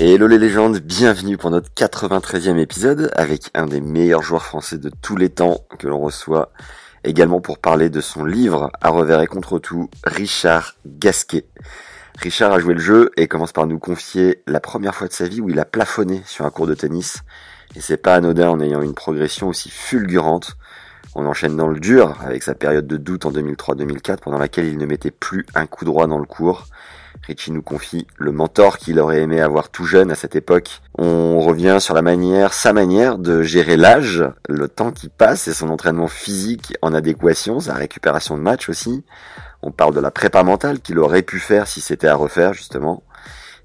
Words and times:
Hello 0.00 0.26
les 0.26 0.38
légendes, 0.38 0.78
bienvenue 0.78 1.36
pour 1.36 1.50
notre 1.50 1.68
93e 1.76 2.56
épisode 2.56 3.10
avec 3.14 3.50
un 3.52 3.66
des 3.66 3.82
meilleurs 3.82 4.22
joueurs 4.22 4.46
français 4.46 4.78
de 4.78 4.90
tous 5.02 5.16
les 5.16 5.28
temps 5.28 5.66
que 5.78 5.86
l'on 5.86 6.00
reçoit. 6.00 6.50
Également 7.04 7.42
pour 7.42 7.58
parler 7.58 7.90
de 7.90 8.00
son 8.00 8.24
livre 8.24 8.72
À 8.80 8.88
revers 8.88 9.20
et 9.20 9.26
contre 9.26 9.58
tout, 9.58 9.90
Richard 10.04 10.76
Gasquet. 10.86 11.44
Richard 12.16 12.52
a 12.52 12.58
joué 12.58 12.72
le 12.72 12.80
jeu 12.80 13.10
et 13.18 13.28
commence 13.28 13.52
par 13.52 13.66
nous 13.66 13.78
confier 13.78 14.42
la 14.46 14.60
première 14.60 14.94
fois 14.94 15.08
de 15.08 15.12
sa 15.12 15.28
vie 15.28 15.42
où 15.42 15.50
il 15.50 15.60
a 15.60 15.66
plafonné 15.66 16.22
sur 16.24 16.46
un 16.46 16.50
cours 16.50 16.66
de 16.66 16.74
tennis. 16.74 17.18
Et 17.76 17.82
c'est 17.82 17.98
pas 17.98 18.14
anodin 18.14 18.48
en 18.48 18.60
ayant 18.60 18.80
une 18.80 18.94
progression 18.94 19.48
aussi 19.48 19.68
fulgurante. 19.68 20.56
On 21.14 21.26
enchaîne 21.26 21.56
dans 21.56 21.68
le 21.68 21.78
dur 21.78 22.16
avec 22.24 22.42
sa 22.42 22.54
période 22.54 22.86
de 22.86 22.96
doute 22.96 23.26
en 23.26 23.32
2003-2004 23.32 24.20
pendant 24.20 24.38
laquelle 24.38 24.66
il 24.66 24.78
ne 24.78 24.86
mettait 24.86 25.10
plus 25.10 25.44
un 25.54 25.66
coup 25.66 25.84
droit 25.84 26.06
dans 26.06 26.18
le 26.18 26.24
cours. 26.24 26.64
Richie 27.26 27.52
nous 27.52 27.62
confie 27.62 28.06
le 28.16 28.32
mentor 28.32 28.78
qu'il 28.78 28.98
aurait 28.98 29.20
aimé 29.22 29.40
avoir 29.40 29.68
tout 29.68 29.84
jeune 29.84 30.10
à 30.10 30.16
cette 30.16 30.34
époque. 30.34 30.80
On 30.98 31.38
revient 31.40 31.76
sur 31.78 31.94
la 31.94 32.02
manière, 32.02 32.52
sa 32.52 32.72
manière 32.72 33.16
de 33.16 33.42
gérer 33.42 33.76
l'âge, 33.76 34.24
le 34.48 34.66
temps 34.66 34.90
qui 34.90 35.08
passe 35.08 35.46
et 35.46 35.54
son 35.54 35.68
entraînement 35.68 36.08
physique 36.08 36.76
en 36.82 36.92
adéquation, 36.92 37.60
sa 37.60 37.74
récupération 37.74 38.36
de 38.36 38.42
match 38.42 38.68
aussi. 38.68 39.04
On 39.62 39.70
parle 39.70 39.94
de 39.94 40.00
la 40.00 40.10
prépa 40.10 40.42
mentale 40.42 40.80
qu'il 40.80 40.98
aurait 40.98 41.22
pu 41.22 41.38
faire 41.38 41.68
si 41.68 41.80
c'était 41.80 42.08
à 42.08 42.16
refaire 42.16 42.54
justement. 42.54 43.04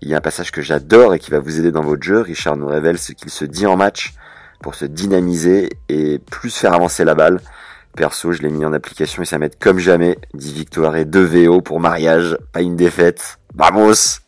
Il 0.01 0.09
y 0.09 0.13
a 0.13 0.17
un 0.17 0.21
passage 0.21 0.51
que 0.51 0.61
j'adore 0.61 1.15
et 1.15 1.19
qui 1.19 1.31
va 1.31 1.39
vous 1.39 1.59
aider 1.59 1.71
dans 1.71 1.81
votre 1.81 2.03
jeu. 2.03 2.21
Richard 2.21 2.57
nous 2.57 2.67
révèle 2.67 2.99
ce 2.99 3.13
qu'il 3.13 3.31
se 3.31 3.45
dit 3.45 3.65
en 3.65 3.75
match 3.75 4.13
pour 4.61 4.75
se 4.75 4.85
dynamiser 4.85 5.69
et 5.89 6.19
plus 6.19 6.55
faire 6.55 6.73
avancer 6.73 7.03
la 7.03 7.15
balle. 7.15 7.41
Perso, 7.95 8.31
je 8.31 8.43
l'ai 8.43 8.51
mis 8.51 8.63
en 8.63 8.73
application 8.73 9.23
et 9.23 9.25
ça 9.25 9.39
m'aide 9.39 9.57
comme 9.59 9.79
jamais. 9.79 10.19
10 10.35 10.53
victoires 10.53 10.95
et 10.95 11.05
2 11.05 11.23
VO 11.23 11.61
pour 11.61 11.79
mariage, 11.79 12.37
pas 12.53 12.61
une 12.61 12.75
défaite. 12.75 13.39
Vamos 13.57 14.19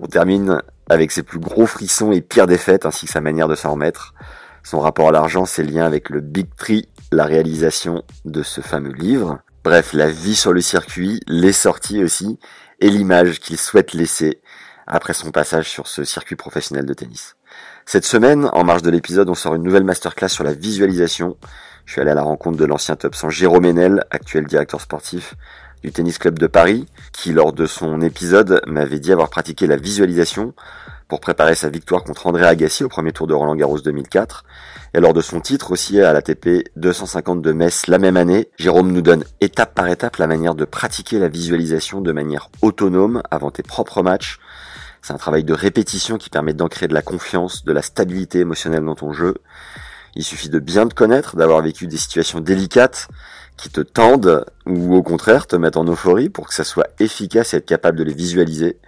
On 0.00 0.06
termine 0.06 0.62
avec 0.88 1.12
ses 1.12 1.22
plus 1.22 1.38
gros 1.38 1.66
frissons 1.66 2.10
et 2.10 2.22
pires 2.22 2.46
défaites 2.46 2.86
ainsi 2.86 3.04
que 3.04 3.12
sa 3.12 3.20
manière 3.20 3.46
de 3.46 3.54
s'en 3.54 3.72
remettre. 3.72 4.14
Son 4.62 4.80
rapport 4.80 5.08
à 5.08 5.12
l'argent, 5.12 5.44
ses 5.44 5.62
liens 5.62 5.84
avec 5.84 6.08
le 6.08 6.20
Big 6.22 6.46
Tree, 6.56 6.88
la 7.10 7.26
réalisation 7.26 8.02
de 8.24 8.42
ce 8.42 8.62
fameux 8.62 8.92
livre. 8.92 9.40
Bref, 9.62 9.92
la 9.92 10.08
vie 10.08 10.34
sur 10.34 10.54
le 10.54 10.62
circuit, 10.62 11.20
les 11.26 11.52
sorties 11.52 12.02
aussi, 12.02 12.38
et 12.80 12.88
l'image 12.88 13.40
qu'il 13.40 13.58
souhaite 13.58 13.92
laisser 13.92 14.40
après 14.86 15.12
son 15.12 15.32
passage 15.32 15.68
sur 15.68 15.86
ce 15.86 16.02
circuit 16.02 16.36
professionnel 16.36 16.86
de 16.86 16.94
tennis. 16.94 17.36
Cette 17.84 18.06
semaine, 18.06 18.48
en 18.54 18.64
marge 18.64 18.82
de 18.82 18.90
l'épisode, 18.90 19.28
on 19.28 19.34
sort 19.34 19.54
une 19.54 19.64
nouvelle 19.64 19.84
masterclass 19.84 20.30
sur 20.30 20.44
la 20.44 20.54
visualisation. 20.54 21.36
Je 21.84 21.92
suis 21.92 22.00
allé 22.00 22.12
à 22.12 22.14
la 22.14 22.22
rencontre 22.22 22.56
de 22.56 22.64
l'ancien 22.64 22.96
top 22.96 23.14
100 23.14 23.28
Jérôme 23.28 23.66
Enel, 23.66 24.02
actuel 24.10 24.46
directeur 24.46 24.80
sportif 24.80 25.34
du 25.82 25.90
Tennis 25.90 26.18
Club 26.18 26.38
de 26.38 26.46
Paris, 26.46 26.86
qui 27.12 27.32
lors 27.32 27.52
de 27.52 27.66
son 27.66 28.00
épisode 28.00 28.62
m'avait 28.66 29.00
dit 29.00 29.12
avoir 29.12 29.30
pratiqué 29.30 29.66
la 29.66 29.76
visualisation 29.76 30.54
pour 31.08 31.20
préparer 31.20 31.54
sa 31.54 31.68
victoire 31.68 32.04
contre 32.04 32.26
André 32.26 32.46
Agassi 32.46 32.84
au 32.84 32.88
premier 32.88 33.12
tour 33.12 33.26
de 33.26 33.34
Roland 33.34 33.56
Garros 33.56 33.80
2004. 33.80 34.44
Et 34.94 35.00
lors 35.00 35.12
de 35.12 35.20
son 35.20 35.40
titre 35.40 35.72
aussi 35.72 36.00
à 36.00 36.12
l'ATP 36.12 36.70
250 36.76 37.42
de 37.42 37.52
Metz 37.52 37.86
la 37.88 37.98
même 37.98 38.16
année, 38.16 38.48
Jérôme 38.58 38.92
nous 38.92 39.02
donne 39.02 39.24
étape 39.40 39.74
par 39.74 39.88
étape 39.88 40.16
la 40.16 40.26
manière 40.26 40.54
de 40.54 40.64
pratiquer 40.64 41.18
la 41.18 41.28
visualisation 41.28 42.00
de 42.00 42.12
manière 42.12 42.48
autonome 42.62 43.22
avant 43.30 43.50
tes 43.50 43.62
propres 43.62 44.02
matchs. 44.02 44.38
C'est 45.02 45.12
un 45.12 45.18
travail 45.18 45.42
de 45.44 45.52
répétition 45.52 46.16
qui 46.16 46.30
permet 46.30 46.54
d'ancrer 46.54 46.86
de 46.86 46.94
la 46.94 47.02
confiance, 47.02 47.64
de 47.64 47.72
la 47.72 47.82
stabilité 47.82 48.38
émotionnelle 48.38 48.84
dans 48.84 48.94
ton 48.94 49.12
jeu. 49.12 49.34
Il 50.14 50.22
suffit 50.22 50.48
de 50.48 50.60
bien 50.60 50.86
te 50.86 50.94
connaître, 50.94 51.36
d'avoir 51.36 51.60
vécu 51.60 51.88
des 51.88 51.96
situations 51.96 52.40
délicates 52.40 53.08
qui 53.56 53.70
te 53.70 53.80
tendent 53.80 54.44
ou 54.66 54.94
au 54.94 55.02
contraire 55.02 55.46
te 55.46 55.56
mettent 55.56 55.76
en 55.76 55.84
euphorie 55.84 56.28
pour 56.28 56.48
que 56.48 56.54
ça 56.54 56.64
soit 56.64 56.88
efficace 56.98 57.54
et 57.54 57.58
être 57.58 57.66
capable 57.66 57.98
de 57.98 58.04
les 58.04 58.14
visualiser. 58.14 58.78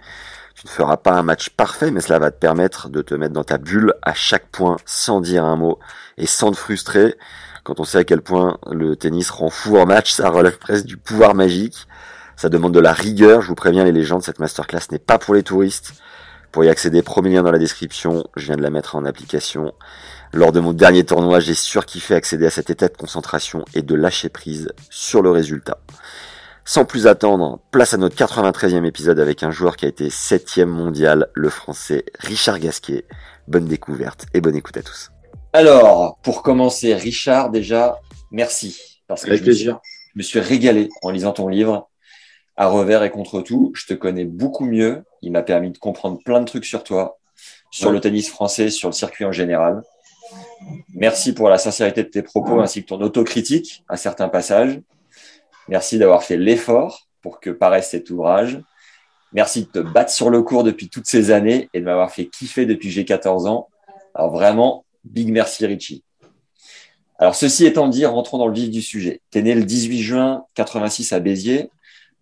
Tu 0.55 0.67
ne 0.67 0.71
feras 0.71 0.97
pas 0.97 1.11
un 1.11 1.23
match 1.23 1.49
parfait, 1.49 1.91
mais 1.91 2.01
cela 2.01 2.19
va 2.19 2.31
te 2.31 2.39
permettre 2.39 2.89
de 2.89 3.01
te 3.01 3.13
mettre 3.13 3.33
dans 3.33 3.43
ta 3.43 3.57
bulle 3.57 3.93
à 4.01 4.13
chaque 4.13 4.47
point 4.47 4.77
sans 4.85 5.21
dire 5.21 5.43
un 5.43 5.57
mot 5.57 5.79
et 6.17 6.27
sans 6.27 6.51
te 6.51 6.57
frustrer. 6.57 7.15
Quand 7.63 7.79
on 7.79 7.83
sait 7.83 7.97
à 7.97 8.03
quel 8.03 8.21
point 8.21 8.57
le 8.71 8.95
tennis 8.95 9.29
rend 9.29 9.49
fou 9.49 9.77
en 9.77 9.85
match, 9.85 10.11
ça 10.11 10.29
relève 10.29 10.57
presque 10.57 10.85
du 10.85 10.97
pouvoir 10.97 11.35
magique. 11.35 11.87
Ça 12.37 12.47
demande 12.47 12.73
de 12.73 12.79
la 12.79 12.93
rigueur. 12.93 13.41
Je 13.41 13.47
vous 13.47 13.55
préviens, 13.55 13.83
les 13.83 13.91
légendes, 13.91 14.23
cette 14.23 14.39
masterclass 14.39 14.91
n'est 14.91 14.99
pas 14.99 15.17
pour 15.17 15.35
les 15.35 15.43
touristes. 15.43 15.93
Pour 16.51 16.63
y 16.63 16.69
accéder, 16.69 17.01
premier 17.01 17.33
lien 17.33 17.43
dans 17.43 17.51
la 17.51 17.57
description. 17.57 18.23
Je 18.35 18.45
viens 18.45 18.55
de 18.55 18.61
la 18.61 18.69
mettre 18.69 18.95
en 18.95 19.03
application. 19.03 19.73
Lors 20.35 20.51
de 20.51 20.59
mon 20.59 20.73
dernier 20.73 21.05
tournoi, 21.05 21.39
j'ai 21.39 21.53
surkiffé 21.53 22.13
accéder 22.13 22.45
à 22.45 22.49
cet 22.49 22.69
état 22.69 22.89
de 22.89 22.97
concentration 22.97 23.63
et 23.73 23.81
de 23.81 23.95
lâcher 23.95 24.27
prise 24.27 24.67
sur 24.89 25.21
le 25.21 25.31
résultat. 25.31 25.77
Sans 26.65 26.83
plus 26.83 27.07
attendre, 27.07 27.61
place 27.71 27.93
à 27.93 27.97
notre 27.97 28.17
93e 28.17 28.83
épisode 28.83 29.21
avec 29.21 29.43
un 29.43 29.51
joueur 29.51 29.77
qui 29.77 29.85
a 29.85 29.87
été 29.87 30.09
7 30.09 30.57
mondial, 30.67 31.29
le 31.35 31.47
français 31.47 32.03
Richard 32.19 32.59
Gasquet. 32.59 33.05
Bonne 33.47 33.63
découverte 33.63 34.25
et 34.33 34.41
bonne 34.41 34.57
écoute 34.57 34.75
à 34.75 34.81
tous. 34.81 35.09
Alors, 35.53 36.17
pour 36.21 36.43
commencer, 36.43 36.93
Richard, 36.93 37.49
déjà, 37.49 37.97
merci. 38.29 38.99
Parce 39.07 39.23
que 39.23 39.29
avec 39.29 39.41
plaisir. 39.41 39.79
je 40.15 40.19
me 40.19 40.23
suis 40.23 40.41
régalé 40.41 40.89
en 41.01 41.11
lisant 41.11 41.31
ton 41.31 41.47
livre. 41.47 41.89
À 42.57 42.67
revers 42.67 43.03
et 43.03 43.09
contre 43.09 43.39
tout, 43.39 43.71
je 43.73 43.85
te 43.85 43.93
connais 43.93 44.25
beaucoup 44.25 44.65
mieux. 44.65 45.05
Il 45.21 45.31
m'a 45.31 45.43
permis 45.43 45.71
de 45.71 45.77
comprendre 45.77 46.19
plein 46.25 46.41
de 46.41 46.45
trucs 46.45 46.65
sur 46.65 46.83
toi, 46.83 47.19
sur 47.71 47.89
le 47.89 48.01
tennis 48.01 48.29
français, 48.29 48.69
sur 48.69 48.89
le 48.89 48.93
circuit 48.93 49.23
en 49.23 49.31
général. 49.31 49.81
Merci 50.93 51.33
pour 51.33 51.49
la 51.49 51.57
sincérité 51.57 52.03
de 52.03 52.09
tes 52.09 52.21
propos 52.21 52.59
ainsi 52.59 52.81
que 52.81 52.87
ton 52.87 53.01
autocritique 53.01 53.83
à 53.87 53.97
certains 53.97 54.29
passages. 54.29 54.79
Merci 55.67 55.97
d'avoir 55.97 56.23
fait 56.23 56.37
l'effort 56.37 57.07
pour 57.21 57.39
que 57.39 57.49
paraisse 57.49 57.89
cet 57.89 58.09
ouvrage. 58.09 58.61
Merci 59.33 59.63
de 59.63 59.67
te 59.67 59.79
battre 59.79 60.11
sur 60.11 60.29
le 60.29 60.41
cours 60.41 60.63
depuis 60.63 60.89
toutes 60.89 61.07
ces 61.07 61.31
années 61.31 61.69
et 61.73 61.79
de 61.79 61.85
m'avoir 61.85 62.11
fait 62.11 62.27
kiffer 62.27 62.65
depuis 62.65 62.89
j'ai 62.89 63.03
14 63.03 63.47
ans. 63.47 63.67
Alors 64.13 64.31
vraiment, 64.31 64.85
big 65.03 65.29
merci 65.31 65.65
Richie. 65.65 66.03
Alors 67.17 67.35
ceci 67.35 67.65
étant 67.65 67.87
dit, 67.87 68.05
rentrons 68.05 68.37
dans 68.37 68.47
le 68.47 68.53
vif 68.53 68.69
du 68.69 68.81
sujet. 68.81 69.21
Tu 69.31 69.39
es 69.39 69.41
né 69.41 69.55
le 69.55 69.63
18 69.63 70.01
juin 70.01 70.45
86 70.53 71.13
à 71.13 71.19
Béziers. 71.19 71.69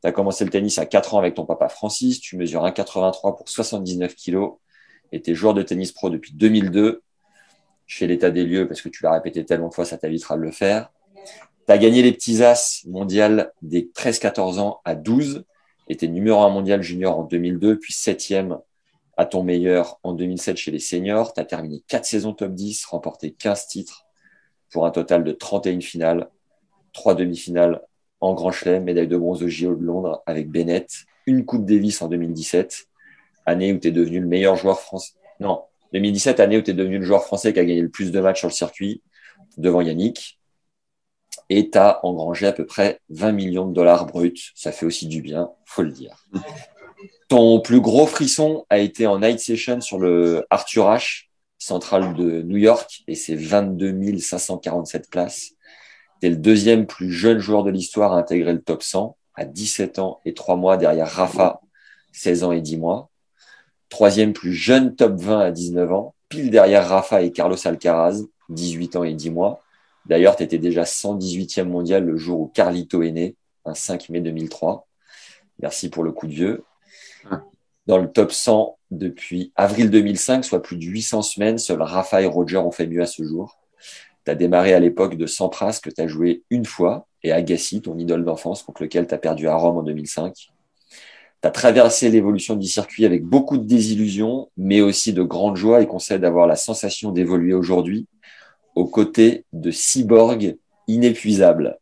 Tu 0.02 0.08
as 0.08 0.12
commencé 0.12 0.44
le 0.44 0.50
tennis 0.50 0.78
à 0.78 0.86
4 0.86 1.16
ans 1.16 1.20
avec 1.20 1.36
ton 1.36 1.46
papa 1.46 1.68
Francis. 1.68 2.20
Tu 2.20 2.38
mesures 2.38 2.64
1,83 2.64 3.22
pour 3.38 3.48
79 3.48 4.16
kilos 4.16 4.54
et 5.12 5.22
tu 5.22 5.32
es 5.32 5.36
joueur 5.36 5.54
de 5.54 5.64
tennis 5.64 5.92
pro 5.92 6.10
depuis 6.10 6.34
2002. 6.34 7.02
Fais 7.88 8.08
l'état 8.08 8.32
des 8.32 8.44
lieux 8.44 8.68
parce 8.68 8.82
que 8.82 8.90
tu 8.90 9.04
l'as 9.04 9.14
répété 9.14 9.46
tellement 9.46 9.70
de 9.70 9.74
fois, 9.74 9.86
ça 9.86 9.98
t'évitera 9.98 10.36
de 10.36 10.42
le 10.42 10.52
faire. 10.52 10.92
Tu 11.68 11.72
as 11.72 11.78
gagné 11.78 12.02
les 12.02 12.12
petits 12.12 12.44
as 12.44 12.84
mondial 12.88 13.54
des 13.62 13.92
13-14 13.96 14.60
ans 14.60 14.82
à 14.84 14.96
12, 14.96 15.46
était 15.88 16.08
numéro 16.08 16.42
1 16.42 16.50
mondial 16.50 16.82
junior 16.82 17.20
en 17.20 17.24
2002, 17.24 17.80
puis 17.80 17.94
7e 17.94 18.60
à 19.16 19.26
ton 19.26 19.44
meilleur 19.44 20.00
en 20.04 20.14
2007 20.14 20.58
chez 20.58 20.72
les 20.72 20.80
seniors. 20.80 21.34
Tu 21.34 21.40
as 21.42 21.46
terminé 21.46 21.84
4 21.88 22.06
saisons 22.06 22.34
top 22.34 22.54
10, 22.54 22.86
remporté 22.86 23.32
15 23.32 23.68
titres 23.68 24.06
pour 24.72 24.86
un 24.86 24.92
total 24.92 25.24
de 25.24 25.32
31 25.32 25.82
finales, 25.82 26.30
3 26.94 27.16
demi-finales 27.16 27.82
en 28.22 28.34
Grand 28.34 28.52
Chelem, 28.52 28.84
médaille 28.84 29.08
de 29.08 29.18
bronze 29.18 29.44
au 29.44 29.48
JO 29.48 29.76
de 29.76 29.84
Londres 29.84 30.24
avec 30.26 30.50
Bennett, 30.50 30.90
une 31.26 31.46
Coupe 31.46 31.66
Davis 31.66 32.02
en 32.02 32.08
2017, 32.08 32.88
année 33.46 33.74
où 33.74 33.78
tu 33.78 33.90
es 33.90 33.92
devenu 33.92 34.20
le 34.20 34.28
meilleur 34.28 34.56
joueur 34.56 34.80
français. 34.80 35.14
Non, 35.40 35.64
2017, 35.94 36.40
année 36.40 36.58
où 36.58 36.62
tu 36.62 36.72
es 36.72 36.74
devenu 36.74 37.00
le 37.00 37.06
joueur 37.06 37.24
français 37.24 37.54
qui 37.54 37.60
a 37.60 37.66
gagné 37.66 37.82
le 37.82 37.90
plus 37.90 38.12
de 38.12 38.20
matchs 38.20 38.40
sur 38.40 38.48
le 38.50 38.54
circuit 38.54 39.02
devant 39.58 39.82
Yannick 39.82 40.40
et 41.50 41.70
tu 41.70 41.78
as 41.78 42.04
engrangé 42.06 42.48
à 42.48 42.54
peu 42.54 42.66
près 42.66 43.00
20 43.10 43.32
millions 43.32 43.68
de 43.68 43.74
dollars 43.74 44.06
bruts. 44.06 44.52
Ça 44.56 44.72
fait 44.72 44.86
aussi 44.86 45.08
du 45.08 45.22
bien, 45.22 45.52
faut 45.66 45.84
le 45.84 45.92
dire. 45.92 46.26
Ton 47.28 47.60
plus 47.62 47.82
gros 47.82 48.08
frisson 48.08 48.66
a 48.70 48.80
été 48.80 49.08
en 49.08 49.20
night 49.20 49.40
session 49.40 49.82
sur 49.82 50.00
le 50.00 50.46
Arthur 50.50 50.86
H, 50.86 51.26
central 51.58 52.14
de 52.16 52.42
New 52.42 52.58
York, 52.58 53.04
et 53.08 53.16
c'est 53.16 53.36
22 53.36 54.18
547 54.20 55.10
places. 55.10 55.52
Tu 56.22 56.28
es 56.28 56.30
le 56.30 56.38
deuxième 56.38 56.86
plus 56.86 57.12
jeune 57.12 57.40
joueur 57.40 57.64
de 57.64 57.72
l'histoire 57.72 58.14
à 58.14 58.18
intégrer 58.18 58.54
le 58.54 58.62
top 58.62 58.84
100, 58.84 59.18
à 59.36 59.46
17 59.46 60.00
ans 60.00 60.22
et 60.26 60.34
3 60.34 60.56
mois 60.56 60.78
derrière 60.78 61.10
Rafa, 61.10 61.62
16 62.12 62.44
ans 62.44 62.52
et 62.52 62.62
10 62.62 62.78
mois. 62.78 63.10
Troisième 63.94 64.34
plus 64.34 64.54
jeune 64.54 64.96
top 64.96 65.22
20 65.22 65.40
à 65.40 65.52
19 65.52 65.94
ans, 65.94 66.16
pile 66.28 66.50
derrière 66.50 66.90
Rafa 66.90 67.22
et 67.22 67.32
Carlos 67.32 67.56
Alcaraz, 67.64 68.24
18 68.50 68.96
ans 68.96 69.04
et 69.04 69.14
10 69.14 69.30
mois. 69.30 69.62
D'ailleurs, 70.08 70.36
tu 70.36 70.42
étais 70.42 70.58
déjà 70.58 70.82
118e 70.82 71.66
mondial 71.66 72.04
le 72.04 72.18
jour 72.18 72.40
où 72.40 72.48
Carlito 72.48 73.04
est 73.04 73.12
né, 73.12 73.36
un 73.66 73.76
5 73.76 74.10
mai 74.10 74.20
2003. 74.22 74.88
Merci 75.62 75.92
pour 75.92 76.04
le 76.04 76.12
coup 76.12 76.26
de 76.26 76.34
vieux. 76.34 76.64
dans 77.86 78.00
le 78.00 78.12
top 78.12 78.32
100 78.32 78.80
depuis 78.90 79.52
avril 79.56 79.92
2005, 79.92 80.44
soit 80.44 80.64
plus 80.64 80.78
de 80.78 80.86
800 80.86 81.22
semaines. 81.22 81.60
Seul 81.60 81.84
Rafa 81.84 82.24
et 82.24 82.26
Roger 82.26 82.58
ont 82.58 82.72
fait 82.72 82.88
mieux 82.88 83.04
à 83.04 83.06
ce 83.06 83.22
jour. 83.24 83.60
Tu 84.26 84.32
as 84.32 84.36
démarré 84.36 84.74
à 84.74 84.80
l'époque 84.80 85.18
de 85.18 85.28
Sampras, 85.28 85.82
que 85.84 85.92
tu 85.92 86.02
as 86.02 86.08
joué 86.08 86.42
une 86.50 86.66
fois, 86.66 87.06
et 87.22 87.32
Agassi, 87.32 87.84
ton 87.84 88.00
idole 88.00 88.26
d'enfance, 88.26 88.64
contre 88.64 88.82
lequel 88.82 89.06
tu 89.06 89.14
as 89.14 89.20
perdu 89.20 89.48
à 89.48 89.54
Rome 89.54 89.78
en 89.78 89.84
2005. 89.84 90.52
Tu 91.44 91.48
as 91.48 91.52
traversé 91.52 92.10
l'évolution 92.10 92.56
du 92.56 92.68
circuit 92.68 93.06
avec 93.06 93.26
beaucoup 93.26 93.58
de 93.58 93.66
désillusions, 93.66 94.50
mais 94.56 94.80
aussi 94.80 95.12
de 95.12 95.24
grandes 95.24 95.58
joies 95.58 95.82
et 95.82 95.88
conseille 95.88 96.20
d'avoir 96.20 96.48
la 96.48 96.56
sensation 96.56 97.12
d'évoluer 97.12 97.54
aujourd'hui 97.54 98.08
aux 98.76 98.86
côtés 98.86 99.44
de 99.52 99.70
cyborgs 99.70 100.56
inépuisables. 100.88 101.78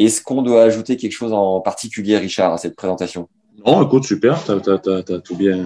Est-ce 0.00 0.20
qu'on 0.20 0.42
doit 0.42 0.64
ajouter 0.64 0.96
quelque 0.96 1.12
chose 1.12 1.32
en 1.32 1.60
particulier, 1.60 2.18
Richard, 2.18 2.52
à 2.52 2.58
cette 2.58 2.74
présentation? 2.74 3.28
Non, 3.64 3.86
écoute, 3.86 4.02
super, 4.02 4.42
tu 4.42 4.50
as, 4.50 5.18
tout 5.20 5.36
bien 5.36 5.64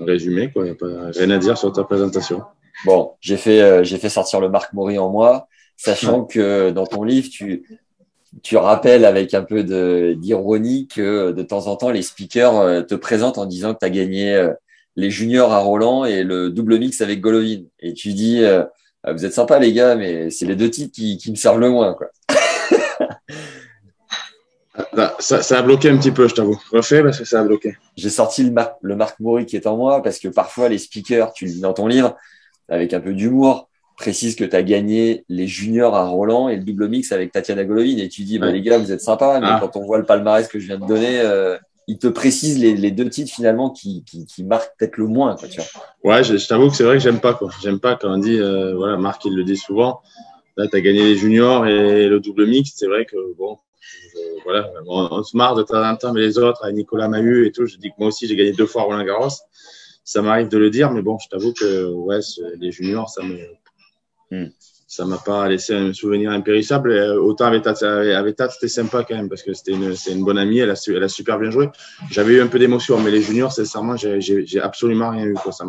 résumé, 0.00 0.50
Il 0.56 0.62
n'y 0.62 0.70
a 0.70 0.74
pas 0.74 1.10
rien 1.14 1.28
à 1.28 1.36
dire 1.36 1.58
sur 1.58 1.72
ta 1.72 1.84
présentation. 1.84 2.42
Bon, 2.86 3.12
j'ai 3.20 3.36
fait, 3.36 3.60
euh, 3.60 3.84
j'ai 3.84 3.98
fait 3.98 4.08
sortir 4.08 4.40
le 4.40 4.48
Marc 4.48 4.72
Maury 4.72 4.98
en 4.98 5.10
moi, 5.10 5.46
sachant 5.76 6.24
que 6.24 6.70
dans 6.70 6.86
ton 6.86 7.04
livre, 7.04 7.28
tu, 7.30 7.83
tu 8.42 8.56
rappelles 8.56 9.04
avec 9.04 9.34
un 9.34 9.42
peu 9.42 9.62
d'ironie 10.14 10.88
que 10.88 11.32
de 11.32 11.42
temps 11.42 11.66
en 11.66 11.76
temps, 11.76 11.90
les 11.90 12.02
speakers 12.02 12.56
euh, 12.56 12.82
te 12.82 12.94
présentent 12.94 13.38
en 13.38 13.46
disant 13.46 13.74
que 13.74 13.78
tu 13.80 13.86
as 13.86 13.90
gagné 13.90 14.34
euh, 14.34 14.52
les 14.96 15.10
juniors 15.10 15.52
à 15.52 15.58
Roland 15.58 16.04
et 16.04 16.24
le 16.24 16.50
double 16.50 16.78
mix 16.78 17.00
avec 17.00 17.20
Golovin. 17.20 17.64
Et 17.80 17.94
tu 17.94 18.12
dis, 18.12 18.44
vous 19.06 19.24
êtes 19.24 19.32
sympas 19.32 19.58
les 19.58 19.72
gars, 19.72 19.96
mais 19.96 20.30
c'est 20.30 20.46
les 20.46 20.54
deux 20.54 20.70
titres 20.70 20.92
qui, 20.94 21.18
qui 21.18 21.30
me 21.32 21.36
servent 21.36 21.58
le 21.58 21.70
moins. 21.70 21.94
Quoi. 21.94 22.08
Ah, 24.96 25.14
ça, 25.20 25.42
ça, 25.42 25.58
a 25.58 25.62
bloqué 25.62 25.88
un 25.88 25.96
petit 25.96 26.10
peu, 26.10 26.28
je 26.28 26.34
t'avoue. 26.34 26.60
Refais 26.72 27.02
parce 27.02 27.18
que 27.18 27.24
ça 27.24 27.40
a 27.40 27.44
bloqué. 27.44 27.76
J'ai 27.96 28.10
sorti 28.10 28.42
le, 28.42 28.52
le 28.82 28.96
Marc 28.96 29.20
Maury 29.20 29.46
qui 29.46 29.56
est 29.56 29.66
en 29.66 29.76
moi 29.76 30.02
parce 30.02 30.18
que 30.18 30.28
parfois 30.28 30.68
les 30.68 30.78
speakers, 30.78 31.32
tu 31.32 31.46
le 31.46 31.52
dis 31.52 31.60
dans 31.60 31.72
ton 31.72 31.86
livre, 31.86 32.16
avec 32.68 32.92
un 32.92 33.00
peu 33.00 33.12
d'humour, 33.12 33.68
précise 33.96 34.36
que 34.36 34.44
tu 34.44 34.56
as 34.56 34.62
gagné 34.62 35.24
les 35.28 35.46
juniors 35.46 35.94
à 35.94 36.06
Roland 36.06 36.48
et 36.48 36.56
le 36.56 36.62
double 36.62 36.88
mix 36.88 37.12
avec 37.12 37.32
Tatiana 37.32 37.64
Golovin. 37.64 37.98
Et 37.98 38.08
tu 38.08 38.22
dis, 38.22 38.38
bah, 38.38 38.50
les 38.50 38.60
gars, 38.60 38.78
vous 38.78 38.92
êtes 38.92 39.00
sympas, 39.00 39.40
mais 39.40 39.46
ah. 39.48 39.58
quand 39.60 39.76
on 39.76 39.84
voit 39.84 39.98
le 39.98 40.04
palmarès 40.04 40.48
que 40.48 40.58
je 40.58 40.66
viens 40.66 40.78
de 40.78 40.86
donner, 40.86 41.20
euh, 41.20 41.56
il 41.86 41.98
te 41.98 42.06
précise 42.06 42.58
les, 42.58 42.74
les, 42.74 42.90
deux 42.90 43.08
titres 43.08 43.32
finalement 43.32 43.70
qui, 43.70 44.04
qui, 44.04 44.26
qui 44.26 44.42
marquent 44.42 44.72
peut-être 44.78 44.96
le 44.96 45.06
moins. 45.06 45.36
Quoi, 45.36 45.48
tu 45.48 45.60
vois. 45.60 46.12
Ouais, 46.12 46.24
je, 46.24 46.46
t'avoue 46.46 46.70
que 46.70 46.76
c'est 46.76 46.84
vrai 46.84 46.96
que 46.96 47.02
j'aime 47.02 47.20
pas. 47.20 47.38
J'aime 47.62 47.78
pas 47.80 47.96
quand 47.96 48.12
on 48.12 48.18
dit, 48.18 48.38
euh, 48.38 48.74
voilà, 48.74 48.96
Marc, 48.96 49.24
il 49.24 49.34
le 49.34 49.44
dit 49.44 49.56
souvent. 49.56 50.00
Là, 50.56 50.66
tu 50.68 50.76
as 50.76 50.80
gagné 50.80 51.02
les 51.02 51.16
juniors 51.16 51.66
et 51.66 52.06
le 52.08 52.20
double 52.20 52.46
mix. 52.46 52.72
C'est 52.74 52.86
vrai 52.86 53.04
que, 53.04 53.16
bon, 53.36 53.58
voilà, 54.44 54.70
on, 54.86 55.22
se 55.22 55.36
marre 55.36 55.54
de 55.54 55.62
temps 55.62 55.82
en 55.82 55.96
temps, 55.96 56.12
mais 56.12 56.20
les 56.20 56.38
autres, 56.38 56.68
Nicolas 56.70 57.08
Mahut 57.08 57.46
et 57.46 57.52
tout, 57.52 57.66
je 57.66 57.76
dis 57.76 57.90
que 57.90 57.94
moi 57.98 58.08
aussi, 58.08 58.26
j'ai 58.26 58.36
gagné 58.36 58.52
deux 58.52 58.66
fois 58.66 58.82
Roland 58.84 59.04
Garros 59.04 59.30
ça 60.04 60.20
m'arrive 60.20 60.48
de 60.48 60.58
le 60.58 60.70
dire, 60.70 60.90
mais 60.90 61.02
bon, 61.02 61.18
je 61.18 61.28
t'avoue 61.28 61.52
que 61.54 61.86
ouais, 61.86 62.20
les 62.58 62.70
juniors, 62.70 63.08
ça 63.08 63.22
me 63.22 63.38
hmm. 64.30 64.46
ça 64.86 65.04
m'a 65.04 65.18
pas 65.18 65.48
laissé 65.48 65.74
un 65.74 65.92
souvenir 65.92 66.30
impérissable. 66.30 66.92
Euh, 66.92 67.20
autant 67.20 67.46
avec 67.46 67.62
Tat, 67.62 68.50
c'était 68.50 68.68
sympa 68.68 69.04
quand 69.04 69.16
même 69.16 69.28
parce 69.28 69.42
que 69.42 69.52
c'était 69.52 69.72
une, 69.72 70.24
bonne 70.24 70.38
amie, 70.38 70.58
elle 70.58 70.70
a, 70.70 71.08
super 71.08 71.38
bien 71.38 71.50
joué. 71.50 71.68
J'avais 72.10 72.34
eu 72.34 72.40
un 72.42 72.48
peu 72.48 72.58
d'émotion, 72.58 72.98
mais 73.00 73.10
les 73.10 73.22
juniors, 73.22 73.52
sincèrement, 73.52 73.96
j'ai 73.96 74.60
absolument 74.60 75.10
rien 75.10 75.24
eu. 75.26 75.36
Ça 75.50 75.64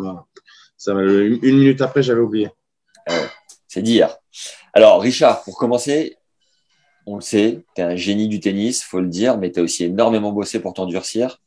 ça 0.76 0.92
une 0.92 1.38
minute 1.40 1.80
après, 1.80 2.02
j'avais 2.02 2.20
oublié. 2.20 2.50
Ah 3.08 3.14
c'est 3.68 3.82
dire. 3.82 4.16
Alors, 4.72 5.00
Richard, 5.00 5.42
pour 5.44 5.58
commencer, 5.58 6.16
on 7.06 7.16
le 7.16 7.20
sait, 7.20 7.64
tu 7.74 7.82
es 7.82 7.84
un 7.84 7.96
génie 7.96 8.28
du 8.28 8.40
tennis, 8.40 8.82
faut 8.82 9.00
le 9.00 9.08
dire, 9.08 9.38
mais 9.38 9.52
tu 9.52 9.60
as 9.60 9.62
aussi 9.62 9.84
énormément 9.84 10.32
bossé 10.32 10.60
pour 10.60 10.74
t'endurcir. 10.74 11.38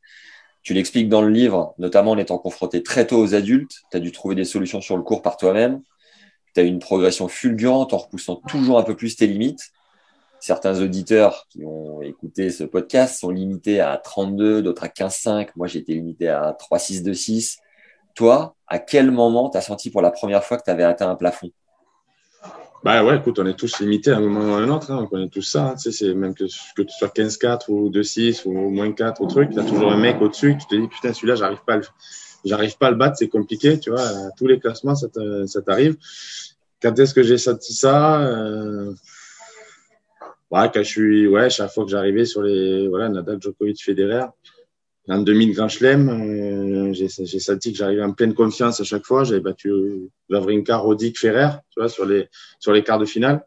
Tu 0.62 0.74
l'expliques 0.74 1.10
dans 1.10 1.22
le 1.22 1.30
livre, 1.30 1.74
notamment 1.78 2.12
en 2.12 2.18
étant 2.18 2.38
confronté 2.38 2.84
très 2.84 3.08
tôt 3.08 3.18
aux 3.18 3.34
adultes. 3.34 3.82
Tu 3.92 3.98
as 3.98 4.00
dû 4.00 4.12
trouver 4.12 4.36
des 4.36 4.46
solutions 4.46 4.82
sur 4.82 4.98
le 4.98 5.04
cours 5.04 5.22
par 5.22 5.38
toi-même. 5.38 5.82
Tu 6.54 6.62
as 6.62 6.64
une 6.64 6.80
progression 6.80 7.28
fulgurante 7.28 7.94
en 7.94 7.98
repoussant 7.98 8.38
toujours 8.48 8.80
un 8.80 8.84
peu 8.84 8.96
plus 8.96 9.16
tes 9.16 9.28
limites. 9.28 9.72
Certains 10.40 10.82
auditeurs 10.82 11.48
qui 11.50 11.66
ont 11.66 12.02
écouté 12.02 12.50
ce 12.50 12.64
podcast 12.64 13.20
sont 13.20 13.30
limités 13.30 13.82
à 13.82 13.98
32, 13.98 14.62
d'autres 14.62 14.86
à 14.86 14.88
15,5. 14.88 15.50
Moi, 15.56 15.68
été 15.74 15.94
limité 15.94 16.30
à 16.30 16.56
3,626. 16.58 17.58
Toi, 18.16 18.56
à 18.68 18.80
quel 18.80 19.12
moment 19.12 19.50
tu 19.50 19.58
as 19.58 19.62
senti 19.62 19.90
pour 19.90 20.02
la 20.02 20.12
première 20.12 20.44
fois 20.44 20.58
que 20.58 20.64
tu 20.64 20.72
avais 20.72 20.84
atteint 20.84 21.10
un 21.10 21.16
plafond? 21.16 21.52
Bah 22.84 23.04
ouais, 23.04 23.18
écoute, 23.18 23.38
on 23.40 23.46
est 23.46 23.56
tous 23.56 23.82
limités 23.82 24.12
à 24.12 24.18
un 24.18 24.22
moment 24.22 24.54
ou 24.54 24.56
à 24.56 24.60
un 24.60 24.70
autre. 24.70 24.90
Hein. 24.92 25.00
On 25.02 25.08
connaît 25.08 25.28
tout 25.28 25.42
ça. 25.42 25.72
Hein. 25.72 25.76
C'est 25.78 26.14
même 26.14 26.34
que, 26.34 26.46
que 26.76 26.82
tu 26.82 26.94
sois 26.98 27.10
15-4 27.10 27.66
ou 27.68 27.90
2-6 27.90 28.48
ou 28.48 28.54
moins 28.70 28.92
4 28.94 29.22
ou 29.22 29.28
truc, 29.28 29.50
tu 29.52 29.60
as 29.60 29.64
toujours 29.64 29.92
un 29.92 29.98
mec 29.98 30.22
au-dessus 30.22 30.56
tu 30.58 30.68
te 30.68 30.76
dis, 30.76 30.88
putain, 30.88 31.12
celui-là, 31.12 31.36
j'arrive 31.36 31.62
pas 31.66 31.74
à 31.74 31.78
le, 31.78 31.84
j'arrive 32.46 32.78
pas 32.78 32.88
à 32.88 32.92
le 32.92 32.98
battre, 32.98 33.18
c'est 33.18 33.28
compliqué, 33.28 33.80
tu 33.80 33.90
vois. 33.90 34.02
À 34.02 34.32
tous 34.38 34.48
les 34.48 34.60
classements, 34.60 34.96
ça, 34.96 35.08
t'arrive. 35.66 35.98
Quand 36.82 36.98
est-ce 36.98 37.14
que 37.14 37.24
j'ai 37.24 37.38
senti 37.38 37.74
ça 37.74 38.22
euh... 38.22 38.94
Ouais, 40.52 40.70
quand 40.74 40.82
je 40.82 40.90
suis, 40.90 41.28
ouais, 41.28 41.50
chaque 41.50 41.72
fois 41.72 41.86
que 41.86 41.92
j'arrivais 41.92 42.26
sur 42.26 42.42
les, 42.42 42.88
voilà, 42.88 43.10
Nadal, 43.10 43.40
Djokovic, 43.40 43.84
Federer, 43.84 44.26
en 45.08 45.22
2000 45.22 45.54
Grand 45.54 45.68
Chelem, 45.68 46.10
euh, 46.10 46.94
j'ai 46.94 47.40
senti 47.40 47.72
que 47.72 47.78
j'arrivais 47.78 48.04
en 48.04 48.14
pleine 48.14 48.34
confiance 48.34 48.80
à 48.80 48.84
chaque 48.84 49.06
fois. 49.06 49.24
J'avais 49.24 49.40
battu 49.40 49.72
Vavrinka, 50.30 50.78
Rodic, 50.78 51.20
Ferrer, 51.20 51.50
tu 51.72 51.80
vois, 51.80 51.90
sur 51.90 52.06
les, 52.06 52.28
sur 52.60 52.72
les 52.74 52.84
quarts 52.84 53.00
de 53.00 53.06
finale. 53.06 53.44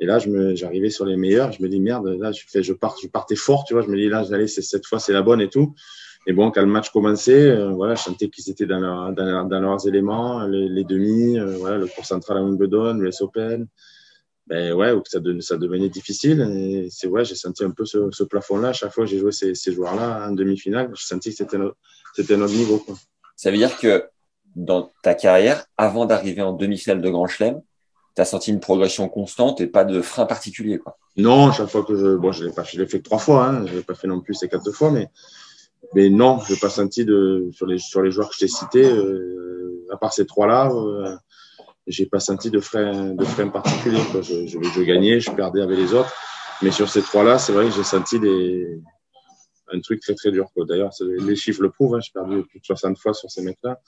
Et 0.00 0.06
là, 0.06 0.18
j'arrivais 0.54 0.90
sur 0.90 1.06
les 1.06 1.16
meilleurs. 1.16 1.52
Je 1.52 1.62
me 1.62 1.68
dis, 1.68 1.78
merde, 1.78 2.08
là, 2.18 2.32
je, 2.32 2.42
fais, 2.48 2.64
je, 2.64 2.72
pars, 2.72 2.96
je 3.00 3.06
partais 3.06 3.36
fort, 3.36 3.64
tu 3.64 3.74
vois. 3.74 3.82
Je 3.82 3.88
me 3.88 3.96
dis, 3.96 4.08
là, 4.08 4.24
allez, 4.32 4.48
cette 4.48 4.86
fois, 4.86 4.98
c'est 4.98 5.12
la 5.12 5.22
bonne 5.22 5.40
et 5.40 5.48
tout. 5.48 5.74
Et 6.26 6.32
bon, 6.32 6.50
quand 6.50 6.62
le 6.62 6.68
match 6.68 6.90
commençait, 6.90 7.50
euh, 7.50 7.70
voilà, 7.70 7.94
je 7.94 8.02
sentais 8.02 8.28
qu'ils 8.28 8.50
étaient 8.50 8.66
dans, 8.66 8.80
leur, 8.80 9.12
dans, 9.12 9.44
dans, 9.44 9.60
leurs 9.60 9.86
éléments, 9.86 10.46
les, 10.46 10.68
les 10.68 10.84
demi, 10.84 11.38
euh, 11.38 11.56
voilà, 11.58 11.76
le 11.76 11.86
cours 11.86 12.06
central 12.06 12.38
à 12.38 12.42
Wimbledon, 12.42 12.94
le 12.94 13.10
Open 13.20 13.68
ben 14.46 14.74
ouais, 14.74 14.92
ou 14.92 15.00
que 15.00 15.08
ça, 15.08 15.18
ça 15.40 15.56
devenait 15.56 15.88
difficile. 15.88 16.40
Et 16.40 16.88
c'est 16.90 17.06
ouais, 17.06 17.24
j'ai 17.24 17.34
senti 17.34 17.64
un 17.64 17.70
peu 17.70 17.84
ce, 17.86 18.10
ce 18.10 18.24
plafond-là. 18.24 18.72
Chaque 18.72 18.92
fois 18.92 19.04
que 19.04 19.10
j'ai 19.10 19.18
joué 19.18 19.32
ces, 19.32 19.54
ces 19.54 19.72
joueurs-là 19.72 20.28
en 20.28 20.32
demi-finale, 20.32 20.90
j'ai 20.94 21.06
senti 21.06 21.30
que 21.30 21.36
c'était 21.36 21.58
notre, 21.58 21.76
c'était 22.14 22.36
notre 22.36 22.54
niveau. 22.54 22.78
Quoi. 22.78 22.94
Ça 23.36 23.50
veut 23.50 23.56
dire 23.56 23.76
que 23.78 24.04
dans 24.54 24.92
ta 25.02 25.14
carrière, 25.14 25.64
avant 25.76 26.06
d'arriver 26.06 26.42
en 26.42 26.52
demi-finale 26.52 27.00
de 27.00 27.10
Grand 27.10 27.26
Chelem, 27.26 27.60
tu 28.14 28.22
as 28.22 28.24
senti 28.24 28.50
une 28.50 28.60
progression 28.60 29.08
constante 29.08 29.60
et 29.60 29.66
pas 29.66 29.84
de 29.84 30.00
frein 30.00 30.26
particulier. 30.26 30.78
Quoi. 30.78 30.96
Non, 31.16 31.50
chaque 31.50 31.68
fois 31.68 31.84
que 31.84 31.96
je. 31.96 32.14
Bon, 32.16 32.30
je 32.30 32.44
l'ai 32.44 32.52
pas 32.52 32.64
je 32.64 32.78
l'ai 32.78 32.86
fait 32.86 33.00
trois 33.00 33.18
fois, 33.18 33.46
hein, 33.46 33.66
je 33.66 33.74
l'ai 33.76 33.82
pas 33.82 33.94
fait 33.94 34.06
non 34.06 34.20
plus 34.20 34.34
ces 34.34 34.48
quatre 34.48 34.70
fois, 34.72 34.90
mais, 34.90 35.08
mais 35.94 36.08
non, 36.08 36.40
je 36.40 36.54
pas 36.54 36.70
senti 36.70 37.04
de, 37.04 37.48
sur, 37.52 37.66
les, 37.66 37.78
sur 37.78 38.02
les 38.02 38.10
joueurs 38.10 38.28
que 38.28 38.34
je 38.34 38.40
t'ai 38.40 38.48
cités, 38.48 38.84
euh, 38.84 39.86
à 39.92 39.96
part 39.96 40.12
ces 40.12 40.26
trois-là. 40.26 40.70
Euh, 40.72 41.16
j'ai 41.86 42.06
pas 42.06 42.20
senti 42.20 42.50
de 42.50 42.60
frein, 42.60 43.14
de 43.14 43.24
frein 43.24 43.48
particulier. 43.48 44.00
Quoi. 44.10 44.22
Je, 44.22 44.46
je, 44.46 44.58
je, 44.62 44.82
gagnais, 44.82 45.20
je 45.20 45.30
perdais 45.30 45.60
avec 45.60 45.76
les 45.78 45.92
autres. 45.92 46.12
Mais 46.62 46.70
sur 46.70 46.88
ces 46.88 47.02
trois-là, 47.02 47.38
c'est 47.38 47.52
vrai 47.52 47.66
que 47.66 47.72
j'ai 47.72 47.84
senti 47.84 48.18
des, 48.18 48.80
un 49.72 49.80
truc 49.80 50.00
très 50.00 50.14
très 50.14 50.30
dur. 50.30 50.48
D'ailleurs, 50.56 50.92
les 51.00 51.36
chiffres 51.36 51.62
le 51.62 51.70
prouvent. 51.70 51.96
Hein. 51.96 52.00
J'ai 52.00 52.12
perdu 52.12 52.42
plus 52.44 52.60
de 52.60 52.64
60 52.64 52.98
fois 52.98 53.12
sur 53.12 53.30
ces 53.30 53.42
mecs-là. 53.42 53.80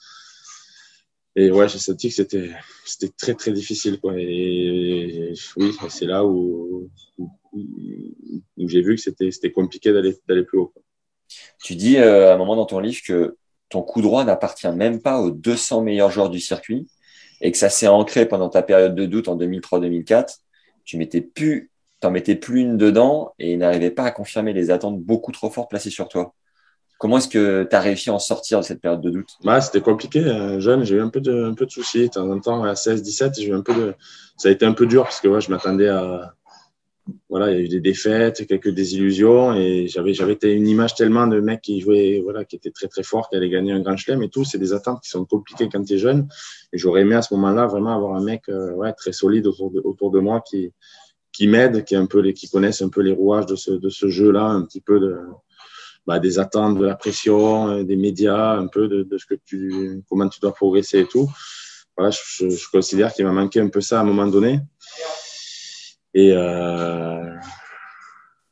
Et 1.35 1.51
ouais, 1.51 1.69
j'ai 1.69 1.79
senti 1.79 2.09
que 2.09 2.15
c'était, 2.15 2.51
c'était 2.83 3.13
très 3.15 3.35
très 3.35 3.51
difficile. 3.51 3.99
Quoi. 3.99 4.13
Et, 4.17 5.33
oui, 5.55 5.75
c'est 5.89 6.05
là 6.05 6.25
où, 6.25 6.89
où, 7.17 7.29
où 7.53 8.69
j'ai 8.69 8.81
vu 8.81 8.95
que 8.95 9.01
c'était, 9.01 9.31
c'était 9.31 9.51
compliqué 9.51 9.91
d'aller, 9.93 10.17
d'aller 10.27 10.43
plus 10.43 10.57
haut. 10.57 10.67
Quoi. 10.67 10.81
Tu 11.63 11.75
dis 11.75 11.97
euh, 11.97 12.31
à 12.31 12.35
un 12.35 12.37
moment 12.37 12.55
dans 12.55 12.65
ton 12.65 12.79
livre 12.79 13.01
que 13.05 13.37
ton 13.69 13.81
coup 13.81 14.01
droit 14.01 14.23
n'appartient 14.23 14.69
même 14.69 15.01
pas 15.01 15.19
aux 15.19 15.31
200 15.31 15.81
meilleurs 15.81 16.11
joueurs 16.11 16.29
du 16.29 16.39
circuit 16.39 16.87
et 17.41 17.51
que 17.51 17.57
ça 17.57 17.69
s'est 17.69 17.87
ancré 17.87 18.25
pendant 18.25 18.49
ta 18.49 18.63
période 18.63 18.95
de 18.95 19.05
doute 19.05 19.27
en 19.27 19.37
2003-2004, 19.37 20.37
tu 20.85 20.97
mettais 20.97 21.21
mettais 22.09 22.35
plus 22.35 22.61
une 22.61 22.77
dedans 22.77 23.33
et 23.39 23.57
n'arrivais 23.57 23.91
pas 23.91 24.03
à 24.03 24.11
confirmer 24.11 24.53
les 24.53 24.71
attentes 24.71 24.99
beaucoup 25.01 25.31
trop 25.31 25.49
fortes 25.49 25.69
placées 25.69 25.89
sur 25.89 26.07
toi. 26.07 26.33
Comment 26.97 27.19
est-ce 27.19 27.27
que 27.27 27.67
tu 27.69 27.75
as 27.75 27.79
réussi 27.79 28.09
à 28.09 28.13
en 28.13 28.19
sortir 28.19 28.59
de 28.59 28.63
cette 28.63 28.81
période 28.81 29.01
de 29.01 29.11
doute? 29.11 29.37
Bah, 29.43 29.61
C'était 29.61 29.81
compliqué. 29.81 30.19
Euh, 30.19 30.59
jeune, 30.59 30.83
j'ai 30.83 30.95
eu 30.95 31.01
un 31.01 31.09
peu 31.09 31.21
de, 31.21 31.53
soucis. 31.69 32.07
De 32.07 32.13
temps 32.13 32.29
en 32.29 32.39
temps, 32.39 32.63
à 32.63 32.75
16, 32.75 33.03
17, 33.03 33.39
j'ai 33.39 33.49
eu 33.49 33.53
un 33.53 33.61
peu 33.61 33.73
de. 33.75 33.93
Ça 34.35 34.49
a 34.49 34.51
été 34.51 34.65
un 34.65 34.73
peu 34.73 34.87
dur 34.87 35.03
parce 35.03 35.21
que 35.21 35.39
je 35.39 35.51
m'attendais 35.51 35.89
à, 35.89 36.33
voilà, 37.29 37.51
il 37.51 37.57
y 37.57 37.61
a 37.61 37.63
eu 37.63 37.67
des 37.67 37.79
défaites, 37.79 38.45
quelques 38.47 38.69
désillusions 38.69 39.53
et 39.53 39.87
j'avais 39.87 40.13
j'avais 40.13 40.37
une 40.43 40.67
image 40.67 40.95
tellement 40.95 41.27
de 41.27 41.39
mecs 41.39 41.61
qui 41.61 41.81
jouaient 41.81 42.21
voilà, 42.23 42.45
qui 42.45 42.55
étaient 42.55 42.71
très 42.71 42.87
très 42.87 43.03
forts, 43.03 43.29
qui 43.29 43.35
allaient 43.35 43.49
gagner 43.49 43.71
un 43.71 43.81
grand 43.81 43.97
chelem 43.97 44.23
et 44.23 44.29
tout, 44.29 44.43
c'est 44.43 44.57
des 44.57 44.73
attentes 44.73 45.01
qui 45.01 45.09
sont 45.09 45.25
compliquées 45.25 45.69
quand 45.71 45.83
tu 45.83 45.93
es 45.93 45.97
jeune 45.97 46.27
et 46.73 46.77
j'aurais 46.77 47.01
aimé 47.01 47.15
à 47.15 47.21
ce 47.21 47.33
moment-là 47.35 47.67
vraiment 47.67 47.95
avoir 47.95 48.15
un 48.15 48.23
mec 48.23 48.43
euh, 48.49 48.71
ouais, 48.73 48.93
très 48.93 49.11
solide 49.11 49.47
autour 49.47 49.71
de, 49.71 49.81
autour 49.83 50.11
de 50.11 50.19
moi 50.19 50.41
qui 50.47 50.71
qui 51.31 51.47
m'aide, 51.47 51.83
qui 51.83 51.93
est 51.93 51.97
un 51.97 52.07
peu 52.07 52.19
les 52.19 52.33
qui 52.33 52.49
connaissent 52.49 52.81
un 52.81 52.89
peu 52.89 53.01
les 53.01 53.11
rouages 53.11 53.45
de 53.45 53.55
ce 53.55 53.71
de 53.71 53.89
ce 53.89 54.07
jeu-là, 54.07 54.45
un 54.45 54.63
petit 54.63 54.81
peu 54.81 54.99
de 54.99 55.17
bah, 56.05 56.19
des 56.19 56.39
attentes, 56.39 56.77
de 56.77 56.85
la 56.85 56.95
pression, 56.95 57.67
euh, 57.67 57.83
des 57.83 57.97
médias, 57.97 58.55
un 58.55 58.67
peu 58.67 58.87
de, 58.87 59.03
de 59.03 59.17
ce 59.17 59.25
que 59.25 59.35
tu 59.45 60.01
comment 60.09 60.29
tu 60.29 60.39
dois 60.39 60.53
progresser 60.53 60.99
et 60.99 61.05
tout. 61.05 61.29
Voilà, 61.97 62.11
je, 62.11 62.49
je 62.49 62.69
considère 62.71 63.13
qu'il 63.13 63.25
m'a 63.25 63.31
manqué 63.31 63.59
un 63.59 63.69
peu 63.69 63.81
ça 63.81 63.99
à 63.99 64.01
un 64.03 64.05
moment 64.05 64.27
donné. 64.27 64.61
Et, 66.17 66.31
euh, 66.33 67.35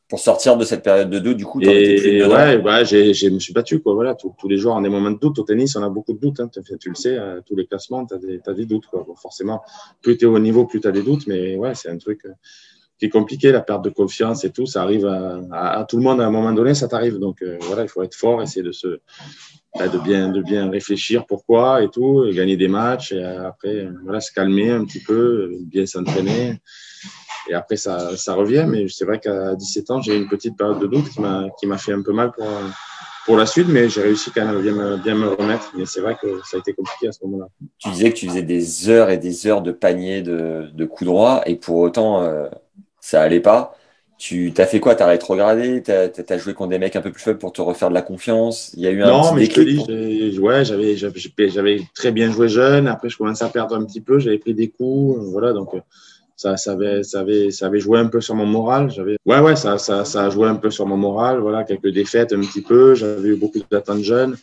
pour 0.08 0.20
sortir 0.20 0.56
de 0.56 0.64
cette 0.64 0.84
période 0.84 1.10
de 1.10 1.18
doute, 1.18 1.38
du 1.38 1.46
coup, 1.46 1.60
et, 1.62 2.24
ouais, 2.24 2.58
ouais 2.58 2.86
je 2.86 3.30
me 3.30 3.40
suis 3.40 3.54
battu, 3.54 3.80
quoi. 3.80 3.96
Voilà, 3.96 4.14
tous, 4.14 4.36
les 4.48 4.58
jours, 4.58 4.76
on 4.76 4.78
a 4.78 4.84
des 4.84 4.90
moments 4.90 5.10
de 5.10 5.18
doute. 5.18 5.40
Au 5.40 5.44
tennis, 5.44 5.76
on 5.76 5.82
a 5.82 5.90
beaucoup 5.90 6.14
de 6.14 6.20
doutes. 6.20 6.40
Hein. 6.40 6.50
Tu, 6.80 6.90
le 6.90 6.96
sais, 6.96 7.18
à 7.18 7.38
tous 7.44 7.56
les 7.56 7.66
classements, 7.66 8.06
tu 8.06 8.14
as, 8.14 8.52
as, 8.52 8.54
des 8.54 8.66
doutes, 8.66 8.86
quoi. 8.86 9.04
forcément, 9.20 9.64
plus 10.04 10.16
tu 10.16 10.26
es 10.26 10.28
au 10.28 10.38
niveau, 10.38 10.66
plus 10.66 10.80
tu 10.80 10.88
as 10.88 10.92
des 10.92 11.02
doutes. 11.02 11.26
Mais 11.26 11.56
ouais, 11.56 11.74
c'est 11.74 11.90
un 11.90 11.98
truc 11.98 12.22
euh, 12.26 12.34
qui 13.00 13.06
est 13.06 13.10
compliqué, 13.10 13.52
la 13.52 13.62
perte 13.62 13.84
de 13.84 13.90
confiance 13.90 14.44
et 14.44 14.52
tout. 14.52 14.68
Ça 14.68 14.84
arrive 14.84 15.08
à, 15.08 15.86
tout 15.90 15.98
le 15.98 16.04
monde 16.04 16.22
à 16.22 16.28
un 16.28 16.32
moment 16.32 16.54
donné, 16.54 16.76
ça 16.76 16.88
t'arrive. 16.88 17.18
Donc 17.18 17.42
euh, 17.42 17.58
voilà, 17.62 17.82
il 17.82 17.90
faut 17.90 18.04
être 18.04 18.16
fort, 18.16 18.44
essayer 18.44 18.64
de 18.64 18.72
se 18.72 19.00
bah, 19.78 19.88
de 19.88 19.98
bien 19.98 20.30
de 20.30 20.42
bien 20.42 20.70
réfléchir 20.70 21.26
pourquoi 21.26 21.82
et 21.84 21.90
tout, 21.90 22.26
et 22.26 22.34
gagner 22.34 22.56
des 22.58 22.70
matchs 22.70 23.12
et 23.12 23.22
après 23.22 23.90
voilà 24.04 24.22
se 24.22 24.32
calmer 24.32 24.72
un 24.72 24.86
petit 24.86 25.02
peu, 25.02 25.52
bien 25.66 25.86
s'entraîner 25.86 26.62
et 27.50 27.54
après, 27.54 27.78
ça, 27.78 28.16
ça 28.18 28.34
revient. 28.34 28.66
Mais 28.68 28.88
c'est 28.88 29.06
vrai 29.06 29.20
qu'à 29.20 29.56
17 29.56 29.92
ans, 29.92 30.02
j'ai 30.02 30.16
eu 30.16 30.22
une 30.22 30.28
petite 30.28 30.58
période 30.58 30.80
de 30.80 30.88
doute 30.88 31.10
qui 31.10 31.20
m'a, 31.68 31.78
fait 31.78 31.94
un 31.94 32.02
peu 32.02 32.14
mal 32.14 32.32
pour, 32.32 32.48
pour 33.26 33.38
la 33.38 33.46
suite, 33.46 33.68
mais 33.68 33.90
j'ai 33.90 34.02
réussi 34.02 34.32
quand 34.32 34.46
même 34.46 34.58
à 34.58 34.62
bien 34.62 34.74
me, 34.74 34.98
bien 34.98 35.16
me 35.16 35.30
remettre. 35.30 35.72
Mais 35.78 35.86
c'est 35.86 36.02
vrai 36.02 36.16
que 36.22 36.42
ça 36.46 36.58
a 36.58 36.60
été 36.60 36.74
compliqué 36.74 37.08
à 37.08 37.12
ce 37.12 37.24
moment-là. 37.24 37.48
Tu 37.80 37.90
disais 37.90 38.12
que 38.12 38.18
tu 38.18 38.28
faisais 38.28 38.44
des 38.44 38.90
heures 38.90 39.10
et 39.10 39.18
des 39.18 39.48
heures 39.48 39.62
de 39.62 39.72
panier 39.72 40.22
de, 40.22 40.70
de 40.74 40.86
coups 40.86 41.06
droits, 41.06 41.42
et 41.46 41.56
pour 41.56 41.78
autant, 41.78 42.22
euh, 42.24 42.48
ça 43.00 43.22
allait 43.22 43.40
pas. 43.40 43.76
Tu 44.18 44.54
t'as 44.54 44.66
fait 44.66 44.80
quoi? 44.80 44.96
T'as 44.96 45.08
rétrogradé? 45.08 45.84
T'as 45.84 46.08
as 46.30 46.38
joué 46.38 46.54
contre 46.54 46.70
des 46.70 46.80
mecs 46.80 46.96
un 46.96 47.02
peu 47.02 47.12
plus 47.12 47.22
faibles 47.22 47.38
pour 47.38 47.52
te 47.52 47.62
refaire 47.62 47.90
de 47.90 47.94
la 47.94 48.02
confiance? 48.02 48.72
Il 48.76 48.82
y 48.82 48.88
a 48.88 48.92
eu 48.92 49.04
un 49.04 49.08
non, 49.08 49.34
petit 49.34 49.36
mais 49.36 49.46
je 49.46 50.30
dis, 50.30 50.40
ouais, 50.40 50.64
j'avais 50.64 50.96
j'avais 50.96 51.82
très 51.94 52.14
bien 52.14 52.32
joué 52.32 52.48
jeune. 52.48 52.88
Après, 52.88 53.10
je 53.10 53.18
commençais 53.18 53.44
à 53.44 53.50
perdre 53.50 53.76
un 53.76 53.84
petit 53.84 54.00
peu. 54.00 54.20
J'avais 54.20 54.38
pris 54.38 54.54
des 54.54 54.70
coups, 54.70 55.20
voilà. 55.32 55.52
Donc, 55.52 55.76
ça, 56.36 56.58
ça, 56.58 56.74
avait, 56.74 57.04
ça, 57.04 57.22
avait, 57.22 57.52
ça 57.52 57.68
avait 57.68 57.80
joué 57.80 58.00
un 58.00 58.08
peu 58.08 58.22
sur 58.22 58.36
mon 58.36 58.46
moral. 58.46 58.90
J'avais, 58.92 59.18
ouais, 59.26 59.40
ouais, 59.40 59.56
ça, 59.56 59.78
ça, 59.78 60.04
ça 60.06 60.26
a 60.26 60.30
joué 60.30 60.48
un 60.48 60.56
peu 60.56 60.70
sur 60.70 60.86
mon 60.86 60.98
moral. 60.98 61.40
Voilà, 61.40 61.64
quelques 61.64 61.90
défaites 61.90 62.34
un 62.34 62.42
petit 62.42 62.62
peu. 62.62 62.94
J'avais 62.96 63.30
eu 63.30 63.36
beaucoup 63.36 63.60
d'attentes 63.72 64.02
jeunes. 64.02 64.36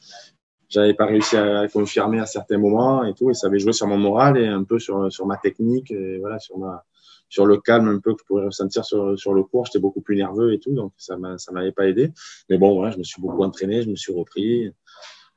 J'avais 0.69 0.95
pas 0.95 1.05
réussi 1.05 1.37
à 1.37 1.69
confirmer 1.69 2.19
à 2.19 2.25
certains 2.25 2.57
moments 2.57 3.05
et 3.05 3.13
tout, 3.13 3.31
et 3.31 3.35
ça 3.35 3.49
avait 3.49 3.59
joué 3.59 3.75
sur 3.75 3.87
mon 3.87 3.99
moral 3.99 4.39
et 4.39 4.47
un 4.47 4.65
peu 4.65 4.79
sur, 4.79 5.13
sur 5.13 5.27
ma 5.27 5.37
technique 5.37 5.91
et 5.91 6.17
voilà, 6.17 6.39
sur 6.39 6.57
ma, 6.57 6.87
sur 7.29 7.45
le 7.45 7.59
calme 7.59 7.89
un 7.89 7.99
peu 7.99 8.15
que 8.15 8.21
je 8.21 8.25
pouvais 8.25 8.47
ressentir 8.47 8.83
sur, 8.83 9.19
sur 9.19 9.35
le 9.35 9.43
cours. 9.43 9.67
J'étais 9.67 9.81
beaucoup 9.81 10.01
plus 10.01 10.17
nerveux 10.17 10.55
et 10.55 10.59
tout, 10.59 10.73
donc 10.73 10.93
ça 10.97 11.19
ça 11.37 11.53
m'avait 11.53 11.73
pas 11.73 11.89
aidé. 11.89 12.11
Mais 12.49 12.57
bon, 12.57 12.73
voilà, 12.75 12.91
je 12.91 12.97
me 12.97 13.03
suis 13.03 13.21
beaucoup 13.21 13.43
entraîné, 13.43 13.83
je 13.83 13.91
me 13.91 13.97
suis 13.97 14.15
repris. 14.15 14.73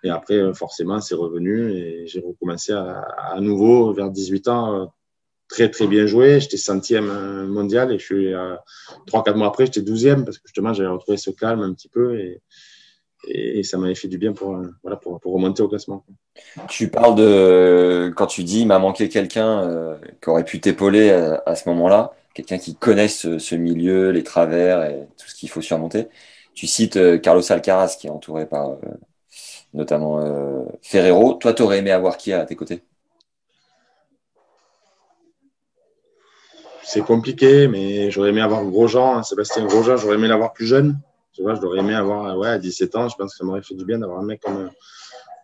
Et 0.06 0.10
après, 0.10 0.54
forcément, 0.54 1.02
c'est 1.02 1.16
revenu 1.16 1.72
et 1.72 2.08
j'ai 2.08 2.22
recommencé 2.22 2.72
à, 2.72 3.02
à 3.02 3.42
nouveau 3.42 3.92
vers 3.92 4.12
18 4.12 4.48
ans 4.48 4.94
très 5.48 5.70
très 5.70 5.88
bien 5.88 6.06
joué. 6.06 6.40
J'étais 6.40 6.58
centième 6.58 7.10
euh, 7.10 7.48
mondial 7.48 7.92
et 7.92 8.00
je 8.00 8.04
suis 8.04 8.34
euh, 8.34 8.56
trois 9.06 9.24
quatre 9.24 9.38
mois 9.38 9.48
après 9.48 9.66
j'étais 9.66 9.82
douzième 9.82 10.26
parce 10.26 10.38
que 10.38 10.48
justement 10.48 10.74
j'avais 10.74 10.90
retrouvé 10.90 11.18
ce 11.18 11.32
calme 11.32 11.62
un 11.62 11.74
petit 11.74 11.90
peu 11.90 12.20
et, 12.20 12.42
ça 13.64 13.80
m'avait 13.80 13.96
fait 13.96 14.08
du 14.08 14.20
bien 14.20 14.34
pour 14.34 14.56
euh, 14.56 14.70
voilà 14.84 14.98
pour, 14.98 15.20
remonter 15.24 15.64
au 15.64 15.68
classement. 15.68 16.06
Tu 16.70 16.90
parles 16.90 17.16
de 17.16 18.14
quand 18.16 18.28
tu 18.28 18.44
dis 18.44 18.62
il 18.62 18.68
m'a 18.68 18.78
manqué 18.78 19.10
quelqu'un 19.10 19.98
qui 20.22 20.30
aurait 20.30 20.46
pu 20.46 20.60
t'épauler 20.60 21.10
à, 21.10 21.56
ce 21.56 21.68
moment-là, 21.70 22.14
quelqu'un 22.36 22.60
qui 22.60 22.76
connaisse 22.76 23.38
ce, 23.40 23.56
milieu, 23.56 24.12
les 24.12 24.24
travers 24.24 24.84
et 24.84 25.08
tout 25.18 25.28
ce 25.28 25.34
qu'il 25.34 25.50
faut 25.50 25.62
surmonter. 25.62 26.08
Tu 26.54 26.68
cites 26.68 27.20
Carlos 27.22 27.52
Alcaraz 27.52 27.98
qui 28.00 28.06
est 28.06 28.12
entouré 28.12 28.46
par 28.46 28.78
notamment 29.74 30.24
Ferrero. 30.84 31.34
Toi, 31.34 31.54
tu 31.54 31.64
aurais 31.64 31.80
aimé 31.80 31.90
avoir 31.90 32.18
qui 32.18 32.32
à 32.32 32.46
tes 32.46 32.56
côtés? 32.56 32.84
C'est 36.86 37.02
compliqué, 37.02 37.68
mais 37.68 38.12
j'aurais 38.12 38.30
aimé 38.30 38.42
avoir 38.42 38.64
Grosjean, 38.64 39.18
hein, 39.18 39.24
Sébastien 39.24 39.66
Grosjean, 39.66 39.98
j'aurais 39.98 40.16
aimé 40.16 40.28
l'avoir 40.28 40.54
plus 40.54 40.68
jeune. 40.68 41.00
Tu 41.34 41.42
vois, 41.42 41.56
j'aurais 41.56 41.80
aimé 41.80 41.96
avoir, 41.96 42.38
ouais, 42.38 42.48
à 42.48 42.60
17 42.60 42.96
ans, 42.96 43.10
je 43.10 43.16
pense 43.16 43.32
que 43.32 43.38
ça 43.38 43.44
m'aurait 43.44 43.64
fait 43.64 43.74
du 43.74 43.86
bien 43.86 43.98
d'avoir 43.98 44.20
un 44.20 44.26
mec 44.26 44.40
comme, 44.42 44.70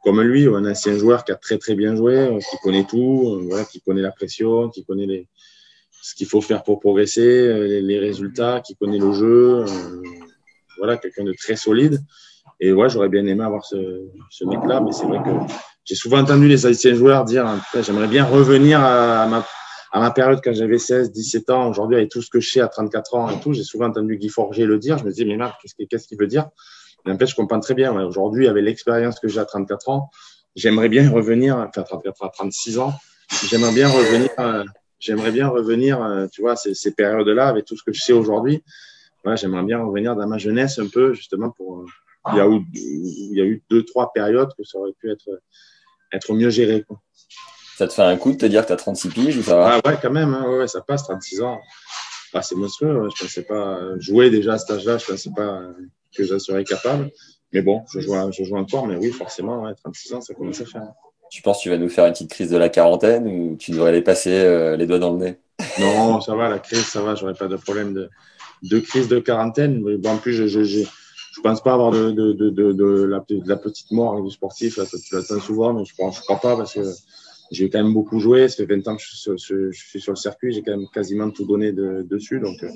comme 0.04 0.22
lui, 0.22 0.48
ou 0.48 0.56
un 0.56 0.70
ancien 0.70 0.96
joueur 0.96 1.26
qui 1.26 1.32
a 1.32 1.36
très 1.36 1.58
très 1.58 1.74
bien 1.74 1.96
joué, 1.96 2.16
euh, 2.16 2.40
qui 2.40 2.58
connaît 2.64 2.86
tout, 2.86 3.50
euh, 3.52 3.64
qui 3.72 3.82
connaît 3.82 4.02
la 4.02 4.12
pression, 4.12 4.70
qui 4.70 4.86
connaît 4.86 5.08
les, 5.08 5.28
ce 6.02 6.14
qu'il 6.14 6.28
faut 6.28 6.42
faire 6.42 6.64
pour 6.64 6.80
progresser, 6.80 7.22
euh, 7.22 7.82
les, 7.82 8.00
résultats, 8.00 8.62
qui 8.62 8.76
connaît 8.76 9.00
le 9.00 9.12
jeu. 9.12 9.66
voilà, 10.78 10.98
quelqu'un 10.98 11.24
de 11.24 11.34
très 11.34 11.56
solide. 11.56 12.00
Et 12.60 12.72
ouais, 12.72 12.88
j'aurais 12.90 13.10
bien 13.10 13.26
aimé 13.26 13.44
avoir 13.44 13.66
ce, 13.66 14.04
ce 14.30 14.46
mec-là, 14.46 14.80
mais 14.82 14.92
c'est 14.92 15.06
vrai 15.06 15.18
que 15.24 15.32
j'ai 15.86 15.96
souvent 15.96 16.20
entendu 16.20 16.48
les 16.48 16.68
anciens 16.68 16.94
joueurs 16.94 17.26
dire, 17.26 17.48
j'aimerais 17.82 18.08
bien 18.08 18.24
revenir 18.24 18.80
à 18.80 19.26
ma 19.26 19.44
à 19.92 20.00
ma 20.00 20.12
période, 20.12 20.40
quand 20.44 20.54
j'avais 20.54 20.78
16, 20.78 21.12
17 21.12 21.50
ans, 21.50 21.70
aujourd'hui, 21.70 21.98
avec 21.98 22.10
tout 22.10 22.22
ce 22.22 22.30
que 22.30 22.40
je 22.40 22.50
sais 22.50 22.62
à 22.62 22.68
34 22.68 23.16
ans 23.16 23.30
et 23.30 23.40
tout, 23.42 23.52
j'ai 23.52 23.64
souvent 23.64 23.88
entendu 23.88 24.16
Guy 24.18 24.30
Forger 24.30 24.66
le 24.66 24.80
dire. 24.80 24.98
Je 24.98 25.04
me 25.04 25.12
dis, 25.12 25.26
mais 25.26 25.36
Marc, 25.36 25.62
qu'est-ce 25.90 26.08
qu'il 26.08 26.18
veut 26.18 26.28
dire? 26.28 26.50
Mais 27.06 27.12
en 27.12 27.18
fait, 27.18 27.28
je 27.28 27.36
comprends 27.36 27.60
très 27.60 27.74
bien. 27.74 27.94
Aujourd'hui, 28.06 28.48
avec 28.48 28.64
l'expérience 28.64 29.20
que 29.20 29.28
j'ai 29.28 29.40
à 29.40 29.46
34 29.46 29.90
ans, 29.90 30.10
j'aimerais 30.56 30.88
bien 30.88 31.10
revenir, 31.10 31.58
enfin, 31.58 31.84
34 31.84 32.24
à 32.24 32.30
36 32.30 32.80
ans, 32.80 32.94
j'aimerais 33.50 33.74
bien 33.74 33.90
revenir, 33.90 34.30
euh, 34.40 34.64
j'aimerais 35.00 35.32
bien 35.32 35.50
revenir, 35.50 36.02
euh, 36.02 36.28
tu 36.32 36.42
vois, 36.42 36.56
ces, 36.56 36.92
périodes-là, 36.94 37.48
avec 37.48 37.66
tout 37.66 37.76
ce 37.76 37.84
que 37.84 37.92
je 37.92 38.02
sais 38.02 38.14
aujourd'hui. 38.14 38.64
J'aimerais 39.36 39.64
bien 39.64 39.84
revenir 39.84 40.16
dans 40.16 40.28
ma 40.28 40.38
jeunesse 40.38 40.80
un 40.80 40.88
peu, 40.88 41.14
justement, 41.14 41.52
pour. 41.52 41.80
Euh, 41.80 41.86
il 42.74 43.34
y 43.34 43.42
a 43.42 43.46
eu, 43.46 43.64
deux, 43.70 43.84
trois 43.84 44.14
périodes 44.14 44.52
que 44.58 44.64
ça 44.64 44.78
aurait 44.78 44.94
pu 45.00 45.12
être, 45.12 46.34
mieux 46.34 46.50
géré. 46.50 46.86
Ça 47.82 47.88
te 47.88 47.94
fait 47.94 48.04
un 48.04 48.16
coup 48.16 48.32
de 48.32 48.38
te 48.38 48.46
dire 48.46 48.62
que 48.62 48.68
tu 48.68 48.74
as 48.74 48.76
36 48.76 49.10
piges 49.10 49.38
ou 49.38 49.42
ça 49.42 49.56
va? 49.56 49.82
Ah 49.84 49.90
ouais, 49.90 49.98
quand 50.00 50.12
même, 50.12 50.36
hein, 50.36 50.48
ouais, 50.48 50.68
ça 50.68 50.82
passe, 50.82 51.02
36 51.02 51.42
ans. 51.42 51.60
Ah, 52.32 52.44
c'est 52.44 52.54
monstrueux, 52.54 53.10
je 53.18 53.24
pensais 53.24 53.42
pas 53.42 53.80
jouer 53.98 54.30
déjà 54.30 54.54
à 54.54 54.58
cet 54.60 54.70
âge-là, 54.70 55.00
je 55.00 55.06
pensais 55.08 55.32
pas 55.36 55.62
que 56.16 56.24
je 56.24 56.38
serais 56.38 56.64
capable. 56.64 57.10
Mais 57.52 57.64
bon, 57.64 57.82
je 57.92 58.00
joue, 58.00 58.14
je 58.32 58.44
joue 58.44 58.56
encore, 58.56 58.86
mais 58.86 58.98
oui, 58.98 59.10
forcément, 59.10 59.64
ouais, 59.64 59.72
36 59.74 60.14
ans, 60.14 60.22
ça 60.22 60.36
commence 60.36 60.62
à 60.62 60.66
faire. 60.66 60.90
Tu 61.32 61.42
penses 61.42 61.58
que 61.58 61.64
tu 61.64 61.70
vas 61.70 61.80
nous 61.80 61.90
faire 61.90 62.06
une 62.06 62.12
petite 62.12 62.30
crise 62.30 62.52
de 62.52 62.58
la 62.58 62.70
quarantaine 62.70 63.26
ou 63.26 63.58
tu 63.58 63.72
devrais 63.72 63.94
les 63.94 64.04
passer 64.04 64.30
euh, 64.30 64.78
les 64.78 64.86
doigts 64.86 65.00
dans 65.00 65.14
le 65.14 65.18
nez? 65.18 65.40
Non, 65.80 66.22
ça 66.22 66.36
va, 66.36 66.50
la 66.50 66.60
crise, 66.60 66.86
ça 66.86 67.02
va, 67.02 67.16
j'aurais 67.16 67.34
pas 67.34 67.48
de 67.48 67.56
problème 67.56 67.96
de, 67.96 68.12
de 68.62 68.78
crise 68.78 69.08
de 69.08 69.18
quarantaine. 69.18 69.82
Mais 69.84 69.98
bon, 69.98 70.12
en 70.12 70.18
plus, 70.18 70.34
je, 70.34 70.46
je, 70.46 70.64
je, 70.64 70.82
je 70.84 71.42
pense 71.42 71.64
pas 71.64 71.74
avoir 71.74 71.90
de, 71.90 72.12
de, 72.12 72.34
de, 72.34 72.52
de, 72.52 73.06
la, 73.06 73.24
la, 73.44 73.58
petite 73.58 73.90
mort 73.90 74.22
du 74.22 74.30
sportif. 74.30 74.78
Là, 74.78 74.86
tu 74.86 75.16
l'attends 75.16 75.40
souvent, 75.40 75.74
mais 75.74 75.84
je 75.84 75.94
ne 76.00 76.12
crois 76.12 76.40
pas 76.40 76.56
parce 76.56 76.76
que 76.76 76.82
j'ai 77.51 77.70
quand 77.70 77.84
même 77.84 77.93
beaucoup 77.93 78.20
joué. 78.20 78.48
Ça 78.48 78.55
fait 78.55 78.65
20 78.65 78.88
ans 78.88 78.96
que 78.96 79.01
je 79.01 79.08
suis 79.08 80.00
sur, 80.00 80.12
le 80.13 80.17
circuit. 80.17 80.53
J'ai 80.53 80.63
quand 80.63 80.72
même 80.72 80.88
quasiment 80.93 81.29
tout 81.29 81.46
donné 81.46 81.74
dessus. 81.74 82.39
Donc, 82.39 82.63
euh, 82.63 82.70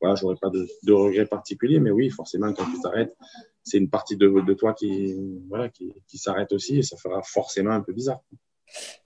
voilà, 0.00 0.14
j'aurais 0.14 0.36
pas 0.40 0.50
de, 0.50 0.66
de 0.84 0.92
regrets 0.92 1.26
particuliers. 1.26 1.80
Mais 1.80 1.90
oui, 1.90 2.10
forcément, 2.10 2.52
quand 2.52 2.64
tu 2.64 2.80
t'arrêtes, 2.80 3.16
c'est 3.64 3.78
une 3.78 3.90
partie 3.90 4.16
de, 4.16 4.28
de, 4.28 4.54
toi 4.54 4.72
qui, 4.72 5.16
voilà, 5.48 5.68
qui, 5.68 5.92
qui 6.06 6.16
s'arrête 6.16 6.52
aussi 6.52 6.78
et 6.78 6.82
ça 6.82 6.96
fera 6.96 7.20
forcément 7.22 7.72
un 7.72 7.80
peu 7.80 7.92
bizarre. 7.92 8.20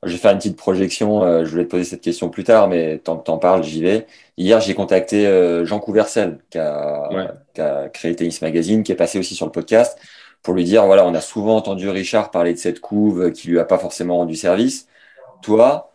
Je 0.02 0.12
vais 0.12 0.18
faire 0.18 0.32
une 0.32 0.36
petite 0.36 0.58
projection. 0.58 1.24
Euh, 1.24 1.46
je 1.46 1.50
voulais 1.50 1.64
te 1.64 1.70
poser 1.70 1.84
cette 1.84 2.02
question 2.02 2.28
plus 2.28 2.44
tard, 2.44 2.68
mais 2.68 2.98
tant 2.98 3.16
que 3.16 3.24
tu 3.24 3.30
en 3.30 3.38
parles, 3.38 3.64
j'y 3.64 3.80
vais. 3.80 4.06
Hier, 4.36 4.60
j'ai 4.60 4.74
contacté 4.74 5.26
euh, 5.26 5.64
Jean 5.64 5.80
Couvercel, 5.80 6.38
qui 6.50 6.58
a, 6.58 7.34
qui 7.54 7.62
a 7.62 7.88
créé 7.88 8.14
Tennis 8.14 8.42
Magazine, 8.42 8.82
qui 8.82 8.92
est 8.92 8.96
passé 8.96 9.18
aussi 9.18 9.34
sur 9.34 9.46
le 9.46 9.52
podcast, 9.52 9.98
pour 10.42 10.52
lui 10.52 10.64
dire 10.64 10.84
voilà, 10.84 11.06
on 11.06 11.14
a 11.14 11.22
souvent 11.22 11.56
entendu 11.56 11.88
Richard 11.88 12.30
parler 12.30 12.52
de 12.52 12.58
cette 12.58 12.80
couve 12.80 13.32
qui 13.32 13.48
lui 13.48 13.58
a 13.58 13.64
pas 13.64 13.78
forcément 13.78 14.18
rendu 14.18 14.36
service. 14.36 14.86
Toi, 15.44 15.92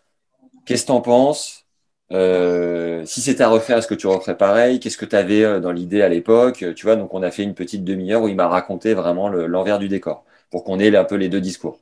qu'est-ce 0.65 0.83
que 0.83 0.87
tu 0.87 0.93
en 0.93 1.01
penses? 1.01 1.65
Euh, 2.11 3.05
Si 3.05 3.21
c'était 3.21 3.43
à 3.43 3.49
refaire, 3.49 3.77
est-ce 3.79 3.87
que 3.87 3.95
tu 3.95 4.07
referais 4.07 4.37
pareil? 4.37 4.79
Qu'est-ce 4.79 4.97
que 4.97 5.05
tu 5.05 5.15
avais 5.15 5.43
euh, 5.43 5.59
dans 5.59 5.71
l'idée 5.71 6.01
à 6.03 6.09
l'époque? 6.09 6.65
Tu 6.75 6.85
vois, 6.85 6.95
donc 6.95 7.13
on 7.13 7.23
a 7.23 7.31
fait 7.31 7.43
une 7.43 7.55
petite 7.55 7.83
demi-heure 7.85 8.23
où 8.23 8.27
il 8.29 8.35
m'a 8.35 8.47
raconté 8.47 8.93
vraiment 8.93 9.29
l'envers 9.29 9.79
du 9.79 9.89
décor 9.89 10.25
pour 10.51 10.63
qu'on 10.63 10.79
ait 10.79 10.95
un 10.95 11.05
peu 11.05 11.15
les 11.15 11.29
deux 11.29 11.41
discours. 11.41 11.79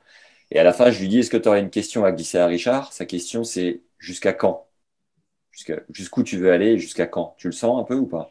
Et 0.52 0.60
à 0.60 0.64
la 0.64 0.74
fin, 0.74 0.92
je 0.92 1.00
lui 1.02 1.10
dis 1.10 1.20
est-ce 1.20 1.32
que 1.32 1.38
tu 1.38 1.50
aurais 1.50 1.62
une 1.62 1.72
question 1.72 2.06
à 2.06 2.12
glisser 2.14 2.40
à 2.40 2.48
Richard? 2.48 2.94
Sa 2.94 3.06
question, 3.06 3.44
c'est 3.44 3.82
jusqu'à 4.00 4.34
quand? 4.34 4.68
Jusqu'où 5.92 6.24
tu 6.24 6.38
veux 6.38 6.52
aller 6.52 6.74
et 6.74 6.78
jusqu'à 6.78 7.08
quand? 7.08 7.36
Tu 7.38 7.48
le 7.48 7.54
sens 7.54 7.82
un 7.82 7.84
peu 7.84 7.96
ou 7.96 8.06
pas? 8.06 8.30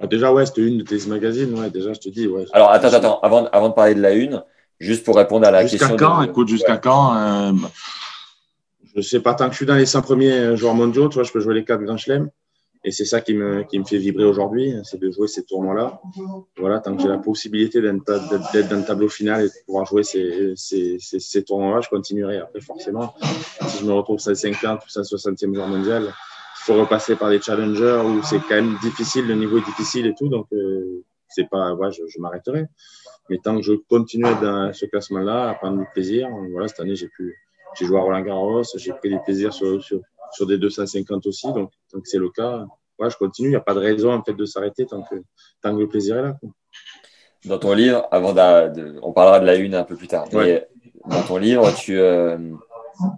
Ah, 0.00 0.06
Déjà, 0.06 0.32
ouais, 0.32 0.46
c'était 0.46 0.66
une 0.66 0.78
de 0.78 0.82
tes 0.84 1.06
magazines. 1.06 1.54
Ouais, 1.58 1.70
déjà, 1.70 1.92
je 1.92 2.00
te 2.00 2.08
dis. 2.08 2.26
Ouais, 2.26 2.44
Alors, 2.52 2.70
attends, 2.70 2.92
attends, 2.92 3.20
avant, 3.20 3.46
avant 3.46 3.68
de 3.68 3.74
parler 3.74 3.94
de 3.94 4.00
la 4.00 4.12
une, 4.12 4.42
juste 4.80 5.04
pour 5.04 5.16
répondre 5.16 5.46
à 5.46 5.50
la 5.50 5.62
question. 5.62 5.78
Jusqu'à 5.78 5.96
quand 5.96 6.22
Écoute, 6.22 6.48
jusqu'à 6.48 6.76
quand 6.76 7.16
euh, 7.16 7.52
je 8.94 9.00
sais 9.00 9.20
pas, 9.20 9.34
tant 9.34 9.46
que 9.46 9.52
je 9.52 9.56
suis 9.56 9.66
dans 9.66 9.74
les 9.74 9.86
100 9.86 10.02
premiers 10.02 10.56
joueurs 10.56 10.74
mondiaux, 10.74 11.08
tu 11.08 11.14
vois, 11.14 11.22
je 11.22 11.32
peux 11.32 11.40
jouer 11.40 11.54
les 11.54 11.64
quatre 11.64 11.82
Grand 11.82 11.96
Chelem. 11.96 12.30
Et 12.84 12.90
c'est 12.90 13.04
ça 13.04 13.20
qui 13.20 13.34
me, 13.34 13.62
qui 13.62 13.78
me 13.78 13.84
fait 13.84 13.98
vibrer 13.98 14.24
aujourd'hui, 14.24 14.74
c'est 14.82 14.98
de 14.98 15.08
jouer 15.10 15.28
ces 15.28 15.44
tournois-là. 15.44 16.00
Voilà, 16.56 16.80
tant 16.80 16.96
que 16.96 17.02
j'ai 17.02 17.08
la 17.08 17.18
possibilité 17.18 17.80
d'être 17.80 18.04
dans 18.04 18.76
le 18.76 18.84
tableau 18.84 19.08
final 19.08 19.42
et 19.42 19.48
de 19.48 19.52
pouvoir 19.66 19.86
jouer 19.86 20.02
ces, 20.02 20.54
ces, 20.56 20.96
ces, 20.98 21.44
tournois-là, 21.44 21.80
je 21.80 21.88
continuerai. 21.88 22.38
Après, 22.38 22.60
forcément, 22.60 23.14
si 23.68 23.78
je 23.78 23.84
me 23.84 23.92
retrouve 23.92 24.18
150 24.18 24.80
ou 24.82 24.88
160e 24.88 25.54
joueur 25.54 25.68
mondial, 25.68 26.02
il 26.06 26.64
faut 26.64 26.74
repasser 26.74 27.14
par 27.14 27.30
des 27.30 27.40
challengers 27.40 28.02
où 28.04 28.20
c'est 28.24 28.40
quand 28.40 28.56
même 28.56 28.76
difficile, 28.82 29.28
le 29.28 29.34
niveau 29.34 29.58
est 29.58 29.64
difficile 29.64 30.06
et 30.06 30.14
tout. 30.16 30.28
Donc, 30.28 30.46
euh, 30.52 31.04
c'est 31.28 31.48
pas, 31.48 31.74
ouais, 31.74 31.92
je, 31.92 32.02
je 32.08 32.18
m'arrêterai. 32.18 32.64
Mais 33.30 33.38
tant 33.38 33.56
que 33.56 33.62
je 33.62 33.74
continue 33.88 34.24
dans 34.40 34.72
ce 34.72 34.86
classement-là, 34.86 35.50
à 35.50 35.54
prendre 35.54 35.78
du 35.78 35.86
plaisir, 35.92 36.28
voilà, 36.50 36.66
cette 36.66 36.80
année, 36.80 36.96
j'ai 36.96 37.08
pu, 37.08 37.36
j'ai 37.74 37.86
joué 37.86 37.98
à 37.98 38.02
Roland 38.02 38.20
Garros, 38.20 38.62
j'ai 38.76 38.92
pris 38.92 39.10
des 39.10 39.18
plaisirs 39.18 39.52
sur, 39.52 39.82
sur, 39.82 40.00
sur, 40.32 40.46
des 40.46 40.58
250 40.58 41.26
aussi, 41.26 41.52
donc 41.52 41.72
tant 41.90 42.00
que 42.00 42.08
c'est 42.08 42.18
le 42.18 42.30
cas, 42.30 42.66
voilà, 42.98 43.10
je 43.10 43.16
continue. 43.16 43.48
Il 43.48 43.52
n'y 43.52 43.56
a 43.56 43.60
pas 43.60 43.74
de 43.74 43.80
raison 43.80 44.12
en 44.12 44.22
fait 44.22 44.34
de 44.34 44.44
s'arrêter 44.44 44.86
tant 44.86 45.02
que, 45.02 45.16
tant 45.60 45.74
que 45.74 45.80
le 45.80 45.88
plaisir 45.88 46.18
est 46.18 46.22
là. 46.22 46.36
Dans 47.44 47.58
ton 47.58 47.72
livre, 47.72 48.06
avant 48.10 48.32
de, 48.32 49.00
on 49.02 49.12
parlera 49.12 49.40
de 49.40 49.46
la 49.46 49.56
une 49.56 49.74
un 49.74 49.82
peu 49.82 49.96
plus 49.96 50.06
tard, 50.06 50.26
mais 50.32 50.68
dans 51.06 51.22
ton 51.22 51.38
livre, 51.38 51.72
tu, 51.74 51.98
euh, 51.98 52.38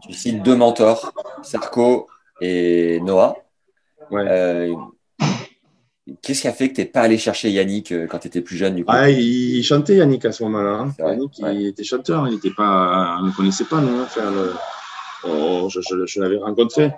tu 0.02 0.14
cites 0.14 0.42
deux 0.42 0.56
mentors, 0.56 1.12
Sarko 1.42 2.08
et 2.40 3.00
Noah. 3.00 3.36
Euh, 4.12 4.74
qu'est-ce 6.22 6.42
qui 6.42 6.48
a 6.48 6.52
fait 6.52 6.68
que 6.68 6.74
tu 6.74 6.80
n'es 6.82 6.86
pas 6.86 7.02
allé 7.02 7.18
chercher 7.18 7.50
Yannick 7.50 7.92
euh, 7.92 8.06
quand 8.06 8.18
tu 8.18 8.28
étais 8.28 8.40
plus 8.40 8.56
jeune 8.56 8.74
du 8.74 8.84
coup? 8.84 8.92
Ah, 8.92 9.10
il, 9.10 9.62
chantait 9.62 9.96
Yannick 9.96 10.24
à 10.24 10.32
ce 10.32 10.42
moment-là. 10.44 10.70
Hein. 10.70 10.94
Yannick, 10.98 11.38
il 11.38 11.66
était 11.66 11.84
chanteur, 11.84 12.28
il 12.28 12.34
était 12.34 12.50
pas, 12.50 13.18
on 13.20 13.26
ne 13.26 13.32
connaissait 13.32 13.64
pas 13.64 13.80
nous. 13.80 14.04
Faire 14.06 14.30
le... 14.30 14.52
oh, 15.24 15.68
je, 15.70 15.80
je, 16.06 16.20
l'avais 16.20 16.36
rencontré, 16.36 16.92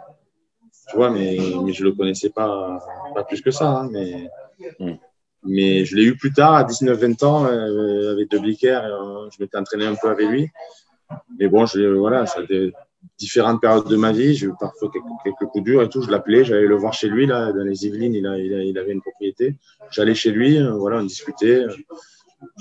tu 0.91 0.97
vois, 0.97 1.11
mais, 1.11 1.39
mais 1.65 1.73
je 1.73 1.85
le 1.85 1.93
connaissais 1.93 2.31
pas, 2.31 2.79
pas 3.15 3.25
plus 3.25 3.41
que 3.41 3.51
ça. 3.51 3.69
Hein, 3.69 3.89
mais, 3.93 4.29
hmm. 4.81 4.97
mais 5.45 5.85
je 5.85 5.97
l'ai 5.97 6.05
eu 6.05 6.17
plus 6.17 6.33
tard, 6.33 6.55
à 6.55 6.65
19-20 6.65 7.25
ans, 7.25 7.45
euh, 7.47 8.13
avec 8.13 8.31
De 8.31 8.39
Blicker. 8.39 8.81
je 9.33 9.43
m'étais 9.43 9.57
entraîné 9.57 9.87
un 9.87 9.95
peu 9.95 10.09
avec 10.11 10.29
lui. 10.29 10.51
Mais 11.39 11.49
bon, 11.49 11.67
je, 11.67 11.81
voilà, 11.95 12.27
ça 12.27 12.41
a 12.41 12.43
différentes 13.19 13.61
périodes 13.61 13.89
de 13.89 13.97
ma 13.97 14.13
vie. 14.13 14.35
J'ai 14.35 14.47
eu 14.47 14.53
parfois 14.59 14.91
quelques, 15.23 15.51
coups 15.51 15.65
durs 15.65 15.83
et 15.83 15.89
tout. 15.89 16.03
Je 16.03 16.11
l'appelais, 16.11 16.45
j'allais 16.45 16.67
le 16.67 16.77
voir 16.77 16.93
chez 16.93 17.09
lui, 17.09 17.27
là, 17.27 17.53
dans 17.53 17.65
les 17.65 17.87
Yvelines. 17.87 18.15
Il, 18.15 18.27
a, 18.27 18.39
il, 18.39 18.79
avait 18.79 18.93
une 18.93 19.01
propriété. 19.01 19.57
J'allais 19.91 20.15
chez 20.15 20.31
lui, 20.31 20.59
euh, 20.59 20.73
voilà, 20.73 20.99
on 20.99 21.05
discutait. 21.05 21.65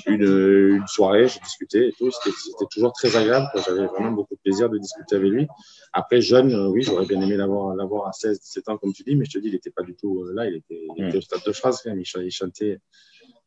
Une, 0.07 0.23
une 0.23 0.87
soirée, 0.87 1.27
j'ai 1.27 1.39
discuté 1.41 1.87
et 1.87 1.91
tout. 1.97 2.09
C'était 2.09 2.65
toujours 2.71 2.93
très 2.93 3.15
agréable. 3.15 3.47
J'avais 3.65 3.85
vraiment 3.87 4.11
beaucoup 4.11 4.35
de 4.35 4.39
plaisir 4.39 4.69
de 4.69 4.77
discuter 4.77 5.17
avec 5.17 5.29
lui. 5.29 5.47
Après, 5.91 6.21
jeune, 6.21 6.53
euh, 6.53 6.67
oui, 6.67 6.81
j'aurais 6.81 7.05
bien 7.05 7.21
aimé 7.21 7.35
l'avoir, 7.35 8.07
à 8.07 8.11
16, 8.13 8.39
17 8.39 8.69
ans, 8.69 8.77
comme 8.77 8.93
tu 8.93 9.03
dis, 9.03 9.15
mais 9.15 9.25
je 9.25 9.31
te 9.31 9.39
dis, 9.39 9.49
il 9.49 9.53
n'était 9.53 9.71
pas 9.71 9.83
du 9.83 9.95
tout 9.95 10.23
euh, 10.23 10.33
là. 10.33 10.47
Il 10.47 10.55
était, 10.55 10.87
il 10.97 11.15
au 11.15 11.21
stade 11.21 11.41
de 11.45 11.51
phrase, 11.51 11.81
quand 11.83 11.89
même. 11.89 11.99
Il, 11.99 12.31
chantait 12.31 12.79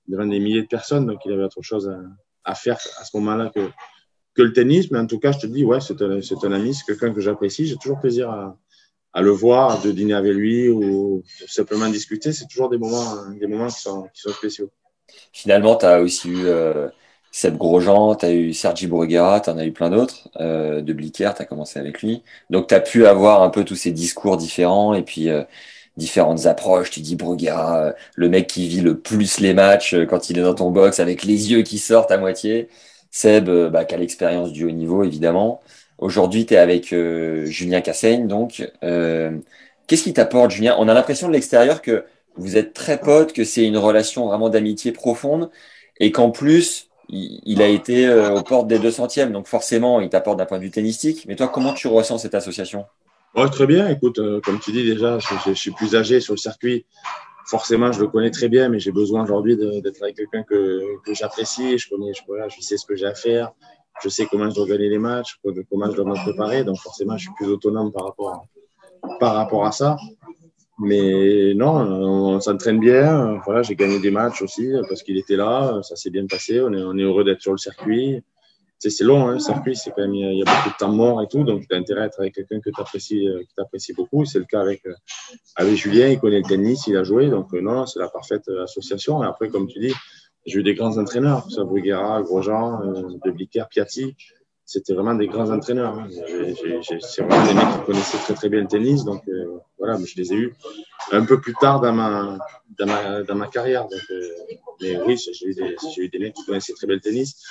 devant 0.06 0.26
des 0.26 0.38
milliers 0.38 0.62
de 0.62 0.68
personnes, 0.68 1.06
donc 1.06 1.20
il 1.24 1.32
avait 1.32 1.44
autre 1.44 1.62
chose 1.62 1.88
à, 1.88 1.98
à 2.44 2.54
faire 2.54 2.78
à 2.98 3.04
ce 3.04 3.16
moment-là 3.16 3.50
que, 3.54 3.60
que 4.38 4.42
le 4.42 4.52
tennis, 4.52 4.92
mais 4.92 5.00
en 5.00 5.06
tout 5.06 5.18
cas, 5.18 5.32
je 5.32 5.40
te 5.40 5.46
dis, 5.48 5.64
ouais, 5.64 5.80
c'est 5.80 6.00
un, 6.00 6.20
un, 6.20 6.52
ami, 6.52 6.72
c'est 6.72 6.84
quelqu'un 6.86 7.12
que 7.12 7.20
j'apprécie. 7.20 7.66
J'ai 7.66 7.74
toujours 7.74 7.98
plaisir 7.98 8.30
à, 8.30 8.56
à, 9.12 9.20
le 9.20 9.30
voir, 9.30 9.82
de 9.82 9.90
dîner 9.90 10.14
avec 10.14 10.32
lui 10.32 10.68
ou 10.68 11.24
simplement 11.48 11.88
discuter. 11.88 12.32
C'est 12.32 12.46
toujours 12.46 12.68
des 12.68 12.78
moments, 12.78 13.16
des 13.32 13.48
moments 13.48 13.66
qui, 13.66 13.80
sont, 13.80 14.04
qui 14.14 14.20
sont 14.20 14.30
spéciaux. 14.30 14.70
Finalement, 15.32 15.74
tu 15.74 15.86
as 15.86 16.00
aussi 16.00 16.28
eu 16.28 16.46
euh, 16.46 16.86
Seb 17.32 17.56
Grosjean, 17.56 18.14
tu 18.14 18.26
as 18.26 18.32
eu 18.32 18.52
Sergi 18.52 18.86
Bruguera, 18.86 19.40
tu 19.40 19.50
en 19.50 19.58
as 19.58 19.66
eu 19.66 19.72
plein 19.72 19.90
d'autres. 19.90 20.28
Euh, 20.36 20.82
de 20.82 20.92
Blicker, 20.92 21.32
tu 21.34 21.42
as 21.42 21.44
commencé 21.44 21.80
avec 21.80 22.00
lui. 22.00 22.22
Donc, 22.48 22.68
tu 22.68 22.74
as 22.76 22.80
pu 22.80 23.06
avoir 23.06 23.42
un 23.42 23.50
peu 23.50 23.64
tous 23.64 23.74
ces 23.74 23.90
discours 23.90 24.36
différents 24.36 24.94
et 24.94 25.02
puis 25.02 25.30
euh, 25.30 25.42
différentes 25.96 26.46
approches. 26.46 26.90
Tu 26.90 27.00
dis 27.00 27.16
Bruguera, 27.16 27.86
euh, 27.86 27.92
le 28.14 28.28
mec 28.28 28.46
qui 28.46 28.68
vit 28.68 28.82
le 28.82 29.00
plus 29.00 29.40
les 29.40 29.52
matchs 29.52 29.96
quand 30.08 30.30
il 30.30 30.38
est 30.38 30.42
dans 30.42 30.54
ton 30.54 30.70
box 30.70 31.00
avec 31.00 31.24
les 31.24 31.50
yeux 31.50 31.62
qui 31.62 31.78
sortent 31.78 32.12
à 32.12 32.18
moitié. 32.18 32.68
Seb, 33.10 33.48
euh, 33.48 33.70
bah, 33.70 33.84
qui 33.84 33.94
a 33.94 33.98
l'expérience 33.98 34.52
du 34.52 34.64
haut 34.64 34.70
niveau, 34.70 35.04
évidemment. 35.04 35.60
Aujourd'hui, 35.98 36.46
tu 36.46 36.54
es 36.54 36.56
avec 36.56 36.92
euh, 36.92 37.44
Julien 37.46 37.80
Cassaigne, 37.80 38.26
donc. 38.28 38.70
Euh, 38.82 39.36
qu'est-ce 39.86 40.04
qui 40.04 40.12
t'apporte, 40.12 40.50
Julien? 40.50 40.76
On 40.78 40.88
a 40.88 40.94
l'impression 40.94 41.28
de 41.28 41.32
l'extérieur 41.32 41.82
que 41.82 42.04
vous 42.36 42.56
êtes 42.56 42.72
très 42.72 43.00
potes, 43.00 43.32
que 43.32 43.44
c'est 43.44 43.64
une 43.64 43.78
relation 43.78 44.26
vraiment 44.26 44.48
d'amitié 44.48 44.92
profonde, 44.92 45.50
et 45.98 46.12
qu'en 46.12 46.30
plus, 46.30 46.88
il, 47.08 47.62
a 47.62 47.66
été 47.66 48.08
aux 48.08 48.42
portes 48.42 48.68
des 48.68 48.78
200e, 48.78 49.32
donc 49.32 49.46
forcément, 49.46 50.00
il 50.00 50.10
t'apporte 50.10 50.38
d'un 50.38 50.44
point 50.44 50.58
de 50.58 50.62
vue 50.62 50.70
tennistique. 50.70 51.24
Mais 51.26 51.36
toi, 51.36 51.48
comment 51.48 51.72
tu 51.72 51.88
ressens 51.88 52.18
cette 52.18 52.34
association? 52.34 52.84
Très 53.50 53.66
bien, 53.66 53.88
écoute, 53.88 54.20
comme 54.44 54.60
tu 54.60 54.72
dis 54.72 54.84
déjà, 54.84 55.18
je, 55.18 55.52
suis 55.54 55.70
plus 55.70 55.96
âgé 55.96 56.20
sur 56.20 56.34
le 56.34 56.38
circuit 56.38 56.84
forcément, 57.48 57.92
je 57.92 58.00
le 58.00 58.08
connais 58.08 58.30
très 58.30 58.48
bien, 58.48 58.68
mais 58.68 58.78
j'ai 58.78 58.92
besoin 58.92 59.22
aujourd'hui 59.22 59.56
d'être 59.56 60.02
avec 60.02 60.16
quelqu'un 60.16 60.42
que, 60.42 60.80
j'apprécie. 61.12 61.78
Je 61.78 61.88
connais, 61.88 62.12
je, 62.12 62.20
voilà, 62.26 62.48
je 62.48 62.60
sais 62.60 62.76
ce 62.76 62.84
que 62.86 62.94
j'ai 62.94 63.06
à 63.06 63.14
faire. 63.14 63.52
Je 64.02 64.08
sais 64.08 64.26
comment 64.30 64.48
je 64.50 64.54
dois 64.54 64.66
gagner 64.66 64.88
les 64.88 64.98
matchs, 64.98 65.40
comment 65.70 65.90
je 65.90 65.96
dois 65.96 66.04
me 66.04 66.14
préparer. 66.22 66.62
Donc, 66.62 66.78
forcément, 66.78 67.16
je 67.16 67.22
suis 67.22 67.32
plus 67.36 67.46
autonome 67.46 67.90
par 67.90 68.04
rapport 68.04 68.30
à, 68.34 69.18
par 69.18 69.34
rapport 69.34 69.64
à 69.64 69.72
ça. 69.72 69.96
Mais 70.78 71.54
non, 71.54 71.72
on 71.74 72.40
s'entraîne 72.40 72.78
bien. 72.78 73.40
Voilà, 73.44 73.62
j'ai 73.62 73.74
gagné 73.74 73.98
des 73.98 74.12
matchs 74.12 74.42
aussi 74.42 74.70
parce 74.88 75.02
qu'il 75.02 75.16
était 75.16 75.36
là. 75.36 75.80
Ça 75.82 75.96
s'est 75.96 76.10
bien 76.10 76.26
passé. 76.26 76.60
On 76.60 76.72
est, 76.72 76.82
on 76.82 76.96
est 76.96 77.02
heureux 77.02 77.24
d'être 77.24 77.40
sur 77.40 77.52
le 77.52 77.58
circuit 77.58 78.22
c'est 78.78 79.04
long, 79.04 79.26
hein, 79.26 79.32
le 79.34 79.38
circuit, 79.40 79.76
c'est 79.76 79.90
quand 79.90 80.02
même, 80.02 80.14
il 80.14 80.38
y, 80.38 80.42
a, 80.42 80.44
beaucoup 80.44 80.70
de 80.70 80.76
temps 80.78 80.92
mort 80.92 81.22
et 81.22 81.26
tout, 81.26 81.42
donc 81.42 81.66
tu 81.68 81.74
as 81.74 81.78
intérêt 81.78 82.02
à 82.02 82.06
être 82.06 82.20
avec 82.20 82.34
quelqu'un 82.34 82.60
que 82.60 82.70
tu 82.70 82.80
apprécies, 82.80 83.28
euh, 83.28 83.42
que 83.42 83.94
beaucoup. 83.94 84.24
C'est 84.24 84.38
le 84.38 84.44
cas 84.44 84.60
avec, 84.60 84.86
euh, 84.86 84.94
avec 85.56 85.74
Julien, 85.74 86.08
il 86.08 86.18
connaît 86.18 86.38
le 86.38 86.48
tennis, 86.48 86.86
il 86.86 86.96
a 86.96 87.02
joué, 87.02 87.28
donc 87.28 87.52
euh, 87.54 87.60
non, 87.60 87.86
c'est 87.86 87.98
la 87.98 88.08
parfaite 88.08 88.48
association. 88.62 89.22
Et 89.24 89.26
après, 89.26 89.48
comme 89.48 89.66
tu 89.66 89.80
dis, 89.80 89.94
j'ai 90.46 90.60
eu 90.60 90.62
des 90.62 90.74
grands 90.74 90.96
entraîneurs, 90.96 91.50
ça 91.50 91.64
Bruguera, 91.64 92.22
Grosjean, 92.22 93.18
De 93.24 93.30
Blicker, 93.30 93.64
Piatti. 93.68 94.16
C'était 94.64 94.94
vraiment 94.94 95.14
des 95.14 95.26
grands 95.26 95.50
entraîneurs. 95.50 95.98
Hein. 95.98 96.08
C'est 96.10 97.22
vraiment 97.22 97.46
des 97.46 97.54
mecs 97.54 97.72
qui 97.72 97.86
connaissaient 97.86 98.18
très 98.18 98.34
très 98.34 98.48
bien 98.48 98.60
le 98.60 98.66
tennis, 98.66 99.04
donc 99.04 99.24
voilà, 99.78 99.98
mais 99.98 100.06
je 100.06 100.16
les 100.16 100.32
ai 100.32 100.36
eus 100.36 100.54
un 101.12 101.24
peu 101.24 101.40
plus 101.40 101.54
tard 101.54 101.80
dans 101.80 101.92
ma, 101.92 102.38
dans 102.78 102.86
ma, 102.86 103.22
dans 103.22 103.34
ma 103.34 103.46
carrière. 103.46 103.86
Donc, 103.88 104.00
mais 104.80 105.00
oui, 105.02 105.16
j'ai 105.16 105.46
eu, 105.46 105.54
des, 105.54 105.76
eu 105.96 106.08
des 106.08 106.18
mecs 106.18 106.34
qui 106.34 106.44
connaissaient 106.44 106.74
très 106.74 106.86
bien 106.86 106.96
le 106.96 107.00
tennis. 107.00 107.42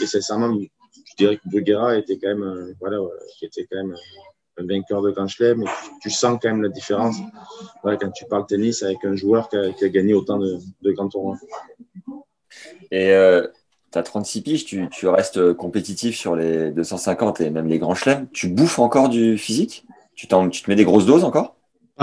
Et 0.00 0.06
sincèrement, 0.06 0.54
je 0.58 1.16
dirais 1.16 1.36
que 1.36 1.48
Bruguera 1.48 1.96
était 1.96 2.18
quand 2.18 2.28
même, 2.28 2.42
euh, 2.42 2.74
voilà, 2.80 2.98
qui 3.38 3.46
était 3.46 3.66
quand 3.70 3.76
même 3.76 3.94
un 4.58 4.66
vainqueur 4.66 5.02
de 5.02 5.10
Grand 5.10 5.26
Chelem. 5.26 5.64
Tu, 6.00 6.10
sens 6.10 6.38
quand 6.40 6.50
même 6.50 6.62
la 6.62 6.68
différence 6.68 7.16
quand 7.82 8.10
tu 8.14 8.24
parles 8.26 8.46
tennis 8.46 8.82
avec 8.82 9.04
un 9.04 9.16
joueur 9.16 9.48
qui 9.48 9.56
a, 9.56 9.72
qui 9.72 9.84
a 9.84 9.88
gagné 9.88 10.14
autant 10.14 10.38
de, 10.38 10.58
de 10.82 10.92
grands 10.92 11.08
tournois. 11.08 11.38
Et 12.90 13.10
euh, 13.10 13.46
tu 13.90 13.98
as 13.98 14.02
36 14.02 14.42
piges, 14.42 14.64
tu, 14.64 14.88
tu, 14.90 15.08
restes 15.08 15.54
compétitif 15.54 16.16
sur 16.16 16.36
les 16.36 16.70
250 16.70 17.40
et 17.40 17.50
même 17.50 17.66
les 17.66 17.78
Grands 17.78 17.94
Chelems. 17.94 18.28
Tu 18.32 18.48
bouffes 18.48 18.78
encore 18.78 19.08
du 19.08 19.38
physique? 19.38 19.86
Tu, 20.14 20.26
tu 20.26 20.62
te 20.62 20.70
mets 20.70 20.76
des 20.76 20.84
grosses 20.84 21.06
doses 21.06 21.24
encore? 21.24 21.56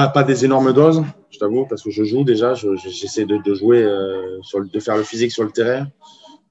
Pas, 0.08 0.24
des 0.24 0.46
énormes 0.46 0.74
doses, 0.74 1.04
je 1.30 1.38
t'avoue, 1.38 1.66
parce 1.66 1.84
que 1.84 1.92
je 1.92 2.04
joue 2.04 2.24
déjà, 2.24 2.54
j'essaie 2.54 3.26
de, 3.26 3.38
de, 3.38 3.54
jouer, 3.54 3.84
euh, 3.84 4.42
sur 4.42 4.64
de 4.64 4.80
faire 4.80 4.98
le 4.98 5.04
physique 5.04 5.32
sur 5.32 5.44
le 5.44 5.52
terrain 5.52 5.88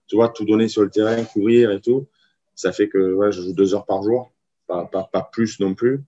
tu 0.08 0.16
vois, 0.16 0.30
tout 0.30 0.44
donner 0.44 0.68
sur 0.68 0.82
le 0.82 0.90
terrain, 0.90 1.22
courir 1.22 1.70
et 1.70 1.80
tout. 1.80 2.08
Ça 2.54 2.72
fait 2.72 2.88
que 2.88 3.30
je 3.30 3.42
joue 3.42 3.52
deux 3.52 3.74
heures 3.74 3.86
par 3.86 4.02
jour, 4.02 4.32
pas, 4.66 4.88
pas 5.12 5.30
plus 5.30 5.60
non 5.60 5.74
plus. 5.74 6.02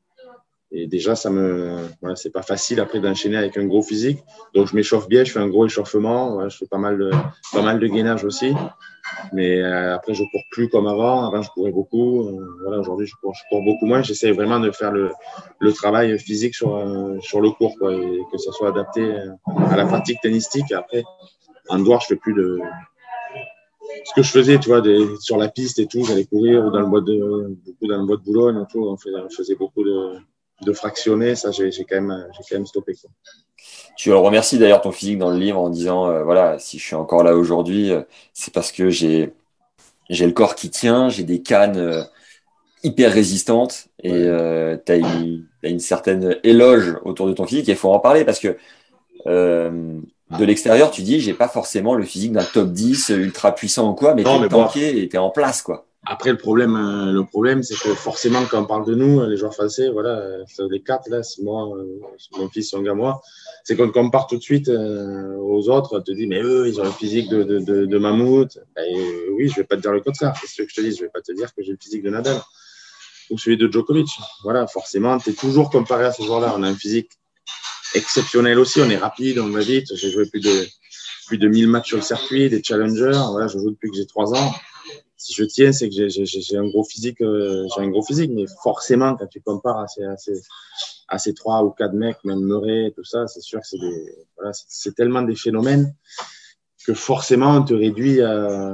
Et 0.72 0.86
déjà, 0.86 1.16
ça 1.16 1.30
me, 1.30 1.76
voilà, 2.00 2.14
c'est 2.14 2.30
pas 2.30 2.42
facile 2.42 2.78
après 2.80 3.00
d'enchaîner 3.00 3.36
avec 3.36 3.56
un 3.56 3.66
gros 3.66 3.82
physique. 3.82 4.18
Donc, 4.54 4.68
je 4.68 4.76
m'échauffe 4.76 5.08
bien, 5.08 5.24
je 5.24 5.32
fais 5.32 5.40
un 5.40 5.48
gros 5.48 5.66
échauffement, 5.66 6.48
je 6.48 6.56
fais 6.56 6.66
pas 6.66 6.78
mal 6.78 6.96
de, 6.96 7.10
pas 7.52 7.62
mal 7.62 7.80
de 7.80 7.86
gainage 7.88 8.24
aussi. 8.24 8.54
Mais 9.32 9.60
euh, 9.60 9.94
après, 9.96 10.14
je 10.14 10.22
cours 10.22 10.42
plus 10.52 10.68
comme 10.68 10.86
avant. 10.86 11.26
Avant, 11.26 11.42
je 11.42 11.50
courais 11.50 11.72
beaucoup. 11.72 12.28
Euh, 12.28 12.46
voilà, 12.62 12.78
aujourd'hui, 12.78 13.06
je 13.06 13.14
cours, 13.16 13.34
je 13.34 13.42
cours 13.48 13.64
beaucoup 13.64 13.86
moins. 13.86 14.02
J'essaie 14.02 14.30
vraiment 14.30 14.60
de 14.60 14.70
faire 14.70 14.92
le, 14.92 15.10
le 15.58 15.72
travail 15.72 16.16
physique 16.18 16.54
sur, 16.54 16.76
euh, 16.76 17.18
sur 17.20 17.40
le 17.40 17.50
cours, 17.50 17.76
quoi, 17.76 17.92
et 17.92 18.22
que 18.30 18.38
ça 18.38 18.52
soit 18.52 18.68
adapté 18.68 19.12
à 19.46 19.76
la 19.76 19.86
pratique 19.86 20.20
tennistique. 20.22 20.70
après, 20.70 21.02
en 21.68 21.80
dehors, 21.80 22.00
je 22.00 22.06
fais 22.08 22.16
plus 22.16 22.34
de, 22.34 22.60
ce 24.04 24.14
que 24.14 24.22
je 24.22 24.30
faisais, 24.30 24.58
tu 24.58 24.68
vois, 24.68 24.82
sur 25.20 25.36
la 25.36 25.48
piste 25.48 25.78
et 25.78 25.86
tout, 25.86 26.04
j'allais 26.04 26.24
courir 26.24 26.64
ou 26.64 26.70
dans 26.70 26.80
le 26.80 26.86
bois 26.86 27.00
de, 27.00 27.56
beaucoup 27.64 27.86
dans 27.86 27.98
le 27.98 28.06
bois 28.06 28.16
de 28.16 28.22
Boulogne 28.22 28.64
tout, 28.70 28.84
on 28.84 28.96
faisait, 28.96 29.16
on 29.16 29.30
faisait 29.30 29.54
beaucoup 29.54 29.84
de, 29.84 30.14
de 30.62 30.72
fractionnés, 30.72 31.34
ça 31.34 31.50
j'ai 31.50 31.70
quand 31.70 32.00
même, 32.00 32.26
j'ai 32.32 32.42
quand 32.48 32.56
même 32.56 32.66
stoppé. 32.66 32.94
Quoi. 32.94 33.10
Tu 33.96 34.12
remercies 34.12 34.58
d'ailleurs 34.58 34.80
ton 34.80 34.92
physique 34.92 35.18
dans 35.18 35.30
le 35.30 35.38
livre 35.38 35.60
en 35.60 35.68
disant, 35.68 36.08
euh, 36.08 36.22
voilà, 36.22 36.58
si 36.58 36.78
je 36.78 36.84
suis 36.84 36.94
encore 36.94 37.22
là 37.22 37.36
aujourd'hui, 37.36 37.90
euh, 37.90 38.02
c'est 38.32 38.52
parce 38.52 38.72
que 38.72 38.88
j'ai, 38.88 39.32
j'ai 40.08 40.26
le 40.26 40.32
corps 40.32 40.54
qui 40.54 40.70
tient, 40.70 41.08
j'ai 41.08 41.22
des 41.22 41.42
cannes 41.42 41.76
euh, 41.76 42.02
hyper 42.82 43.12
résistantes 43.12 43.88
et 44.02 44.10
tu 44.12 44.92
as, 44.92 44.94
as, 44.94 45.68
une 45.68 45.80
certaine 45.80 46.36
éloge 46.44 46.96
autour 47.04 47.26
de 47.26 47.34
ton 47.34 47.46
physique 47.46 47.68
et 47.68 47.72
il 47.72 47.76
faut 47.76 47.92
en 47.92 48.00
parler 48.00 48.24
parce 48.24 48.38
que 48.38 48.56
de 49.26 50.44
l'extérieur, 50.44 50.90
tu 50.90 51.02
dis, 51.02 51.20
j'ai 51.20 51.34
pas 51.34 51.48
forcément 51.48 51.94
le 51.94 52.04
physique 52.04 52.32
d'un 52.32 52.44
top 52.44 52.70
10 52.70 53.10
ultra 53.10 53.54
puissant 53.54 53.90
ou 53.90 53.94
quoi, 53.94 54.14
mais 54.14 54.24
t'es 54.24 54.48
tanké 54.48 55.02
et 55.02 55.08
t'es 55.10 55.18
en 55.18 55.28
place, 55.28 55.60
quoi. 55.60 55.84
Après, 56.06 56.30
le 56.30 56.38
problème, 56.38 56.76
euh, 56.76 57.12
le 57.12 57.24
problème, 57.24 57.62
c'est 57.62 57.74
que 57.74 57.94
forcément, 57.94 58.44
quand 58.46 58.62
on 58.62 58.66
parle 58.66 58.86
de 58.86 58.94
nous, 58.94 59.22
les 59.26 59.36
joueurs 59.36 59.52
français, 59.52 59.90
voilà, 59.90 60.38
les 60.70 60.82
quatre, 60.82 61.10
là, 61.10 61.22
c'est 61.22 61.42
moi, 61.42 61.76
euh, 61.76 62.00
mon 62.38 62.48
fils, 62.48 62.70
son 62.70 62.80
gars, 62.80 62.94
moi, 62.94 63.20
c'est 63.64 63.76
qu'on 63.76 63.90
compare 63.90 64.26
tout 64.26 64.38
de 64.38 64.42
suite 64.42 64.68
euh, 64.70 65.36
aux 65.36 65.68
autres, 65.68 65.98
on 65.98 66.00
te 66.00 66.10
dit, 66.12 66.26
mais 66.26 66.40
eux, 66.40 66.66
ils 66.68 66.80
ont 66.80 66.84
le 66.84 66.90
physique 66.90 67.28
de, 67.28 67.42
de, 67.42 67.58
de, 67.58 67.84
de 67.84 67.98
mammouth. 67.98 68.58
Ben, 68.74 68.86
oui, 69.36 69.48
je 69.48 69.56
vais 69.56 69.64
pas 69.64 69.76
te 69.76 69.82
dire 69.82 69.92
le 69.92 70.00
contraire. 70.00 70.34
C'est 70.40 70.46
ce 70.46 70.62
que 70.62 70.68
je 70.68 70.74
te 70.74 70.80
dis. 70.80 70.96
Je 70.96 71.02
vais 71.02 71.10
pas 71.10 71.20
te 71.20 71.32
dire 71.32 71.54
que 71.54 71.62
j'ai 71.62 71.72
le 71.72 71.78
physique 71.80 72.02
de 72.02 72.10
Nadal 72.10 72.40
ou 73.28 73.38
celui 73.38 73.58
de 73.58 73.70
Djokovic. 73.70 74.08
Voilà, 74.42 74.66
forcément, 74.66 75.18
tu 75.18 75.30
es 75.30 75.32
toujours 75.34 75.68
comparé 75.68 76.06
à 76.06 76.12
ces 76.12 76.24
joueurs-là. 76.24 76.54
On 76.56 76.62
a 76.62 76.68
un 76.68 76.74
physique 76.74 77.10
exceptionnel 77.94 78.58
aussi. 78.58 78.80
On 78.80 78.88
est 78.88 78.96
rapide, 78.96 79.38
on 79.38 79.50
va 79.50 79.60
vite. 79.60 79.94
J'ai 79.94 80.10
joué 80.10 80.24
plus 80.26 80.40
de, 80.40 80.66
plus 81.26 81.36
de 81.36 81.46
1000 81.46 81.68
matchs 81.68 81.88
sur 81.88 81.98
le 81.98 82.02
circuit, 82.02 82.48
des 82.48 82.62
challengers. 82.62 83.20
Voilà, 83.30 83.48
je 83.48 83.58
joue 83.58 83.70
depuis 83.70 83.90
que 83.90 83.96
j'ai 83.96 84.06
3 84.06 84.34
ans. 84.34 84.54
Si 85.20 85.34
je 85.34 85.44
tiens, 85.44 85.70
c'est 85.70 85.90
que 85.90 86.08
j'ai 86.08 86.56
un 86.56 86.66
gros 86.66 86.82
physique, 86.82 87.20
euh, 87.20 87.66
j'ai 87.76 87.82
un 87.82 87.88
gros 87.88 88.02
physique, 88.02 88.30
mais 88.34 88.46
forcément, 88.62 89.16
quand 89.16 89.26
tu 89.26 89.42
compares 89.42 89.84
à 91.10 91.18
ces, 91.18 91.34
trois 91.34 91.62
ou 91.62 91.70
quatre 91.72 91.92
mecs, 91.92 92.24
même 92.24 92.40
Murray, 92.40 92.90
tout 92.96 93.04
ça, 93.04 93.26
c'est 93.26 93.42
sûr 93.42 93.60
que 93.60 93.66
c'est 94.52 94.94
tellement 94.94 95.20
des 95.20 95.36
phénomènes 95.36 95.94
que 96.86 96.94
forcément, 96.94 97.56
on 97.56 97.62
te 97.62 97.74
réduit 97.74 98.22
à, 98.22 98.72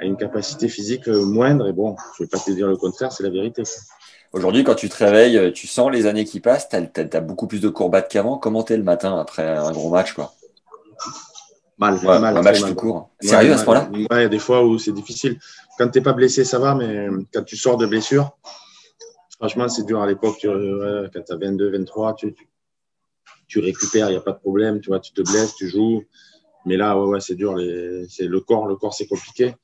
une 0.00 0.16
capacité 0.16 0.68
physique 0.68 1.06
moindre. 1.06 1.68
Et 1.68 1.72
bon, 1.72 1.94
je 2.18 2.24
vais 2.24 2.28
pas 2.28 2.40
te 2.40 2.50
dire 2.50 2.66
le 2.66 2.76
contraire, 2.76 3.12
c'est 3.12 3.22
la 3.22 3.30
vérité. 3.30 3.62
Aujourd'hui, 4.32 4.64
quand 4.64 4.74
tu 4.74 4.88
te 4.88 4.96
réveilles, 4.96 5.52
tu 5.52 5.68
sens 5.68 5.92
les 5.92 6.06
années 6.06 6.24
qui 6.24 6.40
passent, 6.40 6.68
tu 6.68 6.76
as, 6.76 7.20
beaucoup 7.20 7.46
plus 7.46 7.60
de 7.60 7.68
courbates 7.68 8.10
qu'avant. 8.10 8.38
Comment 8.38 8.64
t'es 8.64 8.76
le 8.76 8.82
matin 8.82 9.16
après 9.20 9.46
un 9.46 9.70
gros 9.70 9.90
match 9.90 10.14
quoi? 10.14 10.34
Mal, 11.78 11.98
mal, 12.02 12.36
un 12.36 12.42
match 12.42 12.60
tout 12.60 12.74
court. 12.74 13.10
Sérieux 13.20 13.52
à 13.52 13.58
ce 13.58 13.64
point-là 13.64 13.90
Il 13.94 14.02
y 14.02 14.14
a 14.14 14.28
des 14.28 14.38
fois 14.38 14.64
où 14.64 14.78
c'est 14.78 14.92
difficile. 14.92 15.38
Quand 15.78 15.88
tu 15.88 15.98
n'es 15.98 16.02
pas 16.02 16.12
blessé, 16.12 16.44
ça 16.44 16.58
va, 16.58 16.74
mais 16.74 17.08
quand 17.32 17.42
tu 17.42 17.56
sors 17.56 17.76
de 17.76 17.86
blessure, 17.86 18.36
franchement, 19.38 19.68
c'est 19.68 19.84
dur 19.84 20.00
à 20.00 20.06
l'époque. 20.06 20.36
quand 20.42 21.22
tu 21.26 21.32
as 21.32 21.36
22, 21.36 21.70
23, 21.70 22.14
tu, 22.14 22.34
tu, 23.48 23.58
récupères, 23.60 24.08
il 24.08 24.12
n'y 24.12 24.18
a 24.18 24.20
pas 24.20 24.32
de 24.32 24.38
problème. 24.38 24.80
Tu 24.80 24.90
vois, 24.90 25.00
tu 25.00 25.12
te 25.12 25.22
blesses, 25.22 25.54
tu 25.54 25.68
joues. 25.68 26.04
Mais 26.66 26.76
là, 26.76 26.96
ouais, 26.96 27.20
c'est 27.20 27.34
dur. 27.34 27.56
c'est 28.08 28.26
le 28.26 28.40
corps, 28.40 28.66
le 28.66 28.76
corps, 28.76 28.94
c'est 28.94 29.06
compliqué. 29.06 29.54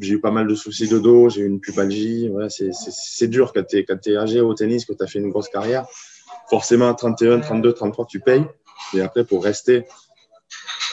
j'ai 0.00 0.12
eu 0.12 0.20
pas 0.20 0.32
mal 0.32 0.46
de 0.46 0.54
soucis 0.54 0.88
de 0.88 0.98
dos, 0.98 1.30
j'ai 1.30 1.42
eu 1.42 1.46
une 1.46 1.60
pubalgie. 1.60 2.30
c'est 2.48 3.28
dur 3.28 3.52
quand 3.54 3.64
tu 3.64 3.78
es, 3.78 3.86
es, 4.06 4.16
âgé 4.16 4.40
au 4.40 4.52
tennis, 4.54 4.84
que 4.84 4.92
tu 4.92 5.02
as 5.02 5.06
fait 5.06 5.20
une 5.20 5.30
grosse 5.30 5.48
carrière. 5.48 5.86
Forcément, 6.50 6.88
à 6.88 6.94
31, 6.94 7.40
32, 7.40 7.72
33, 7.72 8.06
tu 8.06 8.20
payes. 8.20 8.44
Et 8.92 9.00
après, 9.00 9.24
pour 9.24 9.42
rester 9.42 9.84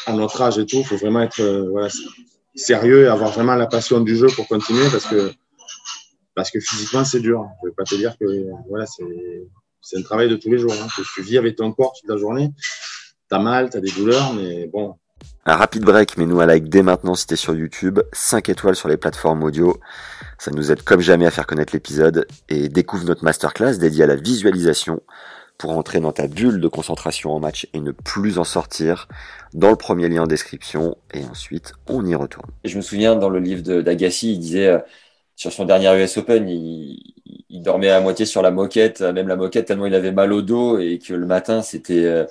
à 0.05 0.13
notre 0.13 0.41
âge 0.41 0.57
et 0.57 0.65
tout, 0.65 0.83
faut 0.83 0.97
vraiment 0.97 1.21
être 1.21 1.39
euh, 1.39 1.69
voilà, 1.69 1.89
sérieux 2.55 3.05
et 3.05 3.07
avoir 3.07 3.31
vraiment 3.31 3.55
la 3.55 3.67
passion 3.67 3.99
du 4.01 4.15
jeu 4.15 4.27
pour 4.27 4.47
continuer 4.47 4.87
parce 4.91 5.05
que, 5.05 5.31
parce 6.35 6.51
que 6.51 6.59
physiquement, 6.59 7.03
c'est 7.03 7.19
dur. 7.19 7.45
Je 7.61 7.67
ne 7.67 7.71
vais 7.71 7.75
pas 7.75 7.83
te 7.83 7.95
dire 7.95 8.15
que 8.19 8.25
voilà, 8.69 8.85
c'est 9.81 9.97
un 9.97 10.01
travail 10.01 10.29
de 10.29 10.35
tous 10.35 10.51
les 10.51 10.57
jours. 10.57 10.73
Hein. 10.73 10.87
Tu 11.15 11.21
vis 11.21 11.37
avec 11.37 11.55
ton 11.55 11.71
corps 11.71 11.93
toute 11.99 12.09
la 12.09 12.17
journée. 12.17 12.51
Tu 13.29 13.35
as 13.35 13.39
mal, 13.39 13.69
tu 13.69 13.77
as 13.77 13.81
des 13.81 13.91
douleurs, 13.91 14.33
mais 14.33 14.67
bon. 14.67 14.95
Un 15.45 15.55
rapide 15.55 15.83
break, 15.83 16.17
mais 16.17 16.25
nous 16.25 16.39
à 16.39 16.45
like 16.45 16.69
dès 16.69 16.83
maintenant 16.83 17.15
si 17.15 17.27
t'es 17.27 17.35
sur 17.35 17.53
YouTube, 17.53 17.99
5 18.13 18.47
étoiles 18.49 18.75
sur 18.75 18.87
les 18.87 18.97
plateformes 18.97 19.43
audio. 19.43 19.77
Ça 20.37 20.51
nous 20.51 20.71
aide 20.71 20.83
comme 20.83 21.01
jamais 21.01 21.25
à 21.25 21.31
faire 21.31 21.47
connaître 21.47 21.73
l'épisode 21.73 22.27
et 22.49 22.69
découvre 22.69 23.05
notre 23.05 23.23
masterclass 23.23 23.77
dédiée 23.77 24.03
à 24.03 24.07
la 24.07 24.15
visualisation 24.15 25.01
pour 25.57 25.71
entrer 25.71 25.99
dans 25.99 26.11
ta 26.11 26.27
bulle 26.27 26.59
de 26.59 26.67
concentration 26.67 27.31
en 27.31 27.39
match 27.39 27.67
et 27.73 27.79
ne 27.79 27.91
plus 27.91 28.37
en 28.37 28.43
sortir 28.43 29.07
dans 29.53 29.69
le 29.69 29.75
premier 29.75 30.09
lien 30.09 30.23
en 30.23 30.27
description 30.27 30.97
et 31.13 31.23
ensuite 31.25 31.73
on 31.87 32.05
y 32.05 32.15
retourne. 32.15 32.49
je 32.65 32.75
me 32.75 32.81
souviens 32.81 33.15
dans 33.15 33.29
le 33.29 33.39
livre 33.39 33.61
d'Agassi, 33.81 34.33
il 34.33 34.39
disait 34.39 34.67
euh, 34.67 34.79
sur 35.35 35.51
son 35.51 35.65
dernier 35.65 36.03
US 36.03 36.17
Open, 36.17 36.47
il, 36.49 36.99
dormait 37.61 37.91
à 37.91 38.01
moitié 38.01 38.25
sur 38.25 38.41
la 38.41 38.51
moquette, 38.51 39.01
même 39.01 39.27
la 39.27 39.37
moquette 39.37 39.67
tellement 39.67 39.85
il 39.85 39.95
avait 39.95 40.11
mal 40.11 40.33
au 40.33 40.41
dos 40.41 40.79
et 40.79 40.99
que 40.99 41.13
le 41.13 41.25
matin 41.25 41.61
c'était 41.61 42.03
euh, 42.03 42.25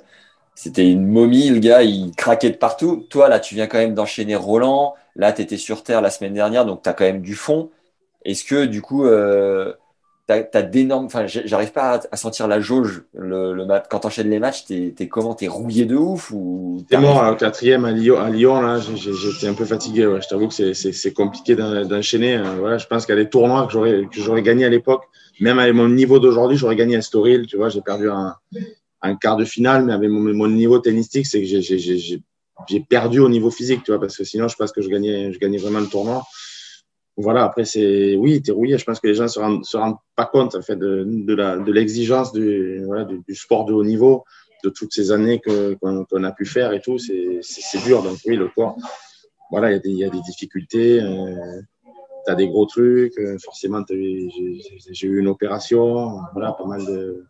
une 0.77 1.07
momie, 1.07 1.49
le 1.49 1.59
gars, 1.59 1.83
il 1.83 2.11
craquait 2.15 2.51
de 2.51 2.57
partout. 2.57 3.05
Toi, 3.09 3.29
là, 3.29 3.39
tu 3.39 3.55
viens 3.55 3.67
quand 3.67 3.77
même 3.77 3.93
d'enchaîner 3.93 4.35
Roland. 4.35 4.95
Là, 5.15 5.33
tu 5.33 5.41
étais 5.41 5.57
sur 5.57 5.83
Terre 5.83 6.01
la 6.01 6.09
semaine 6.09 6.33
dernière, 6.33 6.65
donc 6.65 6.83
tu 6.83 6.89
as 6.89 6.93
quand 6.93 7.05
même 7.05 7.21
du 7.21 7.35
fond. 7.35 7.69
Est-ce 8.25 8.43
que, 8.43 8.65
du 8.65 8.81
coup, 8.81 9.05
euh, 9.05 9.73
t'as 10.27 10.61
d'énormes. 10.61 11.05
Enfin, 11.05 11.25
j'arrive 11.27 11.71
pas 11.71 11.99
à, 12.11 12.17
sentir 12.17 12.47
la 12.47 12.61
jauge 12.61 13.03
le, 13.13 13.53
le 13.53 13.65
quand 13.89 13.99
t'enchaînes 13.99 14.29
les 14.29 14.39
matchs. 14.39 14.65
T'es 14.65 14.93
es 14.97 15.07
comment? 15.07 15.33
T'es 15.33 15.47
rouillé 15.47 15.85
de 15.85 15.95
ouf 15.95 16.31
ou 16.31 16.83
T'es 16.89 16.97
mort 16.97 17.31
au 17.31 17.35
quatrième 17.35 17.85
à 17.85 17.91
Lyon. 17.91 18.17
À 18.19 18.29
Lyon 18.29 18.61
là, 18.61 18.79
j'étais 18.79 19.47
un 19.47 19.53
peu 19.53 19.65
fatigué. 19.65 20.05
Ouais. 20.05 20.21
Je 20.21 20.27
t'avoue 20.27 20.47
que 20.47 20.73
c'est 20.73 21.13
compliqué 21.13 21.55
d'enchaîner. 21.55 22.35
Hein. 22.35 22.55
Voilà, 22.59 22.77
je 22.77 22.87
pense 22.87 23.09
a 23.09 23.15
des 23.15 23.29
tournois 23.29 23.65
que 23.67 23.73
j'aurais 23.73 24.07
que 24.11 24.19
j'aurais 24.19 24.41
gagné 24.41 24.65
à 24.65 24.69
l'époque, 24.69 25.03
même 25.39 25.59
avec 25.59 25.73
mon 25.73 25.89
niveau 25.89 26.19
d'aujourd'hui, 26.19 26.57
j'aurais 26.57 26.75
gagné 26.75 26.95
à 26.95 27.01
Storil. 27.01 27.45
Tu 27.47 27.57
vois, 27.57 27.69
j'ai 27.69 27.81
perdu 27.81 28.09
un, 28.09 28.35
un, 29.01 29.15
quart 29.15 29.35
de 29.35 29.45
finale, 29.45 29.85
mais 29.85 29.93
avec 29.93 30.09
mon, 30.09 30.33
mon 30.33 30.47
niveau 30.47 30.79
tennistique, 30.79 31.25
c'est 31.25 31.41
que 31.41 31.47
j'ai 31.47 32.79
perdu 32.79 33.19
au 33.19 33.29
niveau 33.29 33.51
physique, 33.51 33.83
tu 33.83 33.91
vois, 33.91 33.99
parce 33.99 34.15
que 34.17 34.23
sinon, 34.23 34.47
je 34.47 34.55
pense 34.55 34.71
que 34.71 34.81
je 34.81 34.87
gagnais, 34.87 35.33
je 35.33 35.39
gagnais 35.39 35.57
vraiment 35.57 35.79
le 35.79 35.87
tournoi 35.87 36.23
voilà, 37.15 37.43
après, 37.43 37.65
c'est, 37.65 38.15
oui, 38.15 38.41
t'es 38.41 38.51
rouillé. 38.51 38.77
Je 38.77 38.85
pense 38.85 38.99
que 38.99 39.07
les 39.07 39.13
gens 39.13 39.27
se 39.27 39.39
rendent, 39.39 39.63
se 39.65 39.77
rendent 39.77 39.97
pas 40.15 40.25
compte, 40.25 40.55
en 40.55 40.61
fait, 40.61 40.75
de, 40.75 41.03
de 41.03 41.71
l'exigence 41.71 42.33
du, 42.33 42.83
voilà, 42.85 43.05
du, 43.05 43.35
sport 43.35 43.65
de 43.65 43.73
haut 43.73 43.83
niveau, 43.83 44.23
de 44.63 44.69
toutes 44.69 44.93
ces 44.93 45.11
années 45.11 45.39
qu'on, 45.39 46.23
a 46.23 46.31
pu 46.31 46.45
faire 46.45 46.73
et 46.73 46.81
tout. 46.81 46.97
C'est, 46.97 47.83
dur. 47.85 48.01
Donc, 48.01 48.17
oui, 48.25 48.35
le 48.35 48.47
corps, 48.47 48.77
voilà, 49.51 49.69
il 49.69 49.73
y 49.73 49.75
a 49.75 49.79
des, 49.79 49.89
il 49.89 49.97
y 49.97 50.03
a 50.05 50.09
des 50.09 50.21
difficultés. 50.21 51.01
Euh, 51.01 51.61
t'as 52.25 52.35
des 52.35 52.47
gros 52.47 52.65
trucs. 52.65 53.17
Euh, 53.19 53.37
forcément, 53.43 53.83
j'ai, 53.87 55.07
eu 55.07 55.19
une 55.19 55.27
opération. 55.27 56.19
Voilà, 56.33 56.53
pas 56.53 56.65
mal 56.65 56.83
de, 56.83 57.25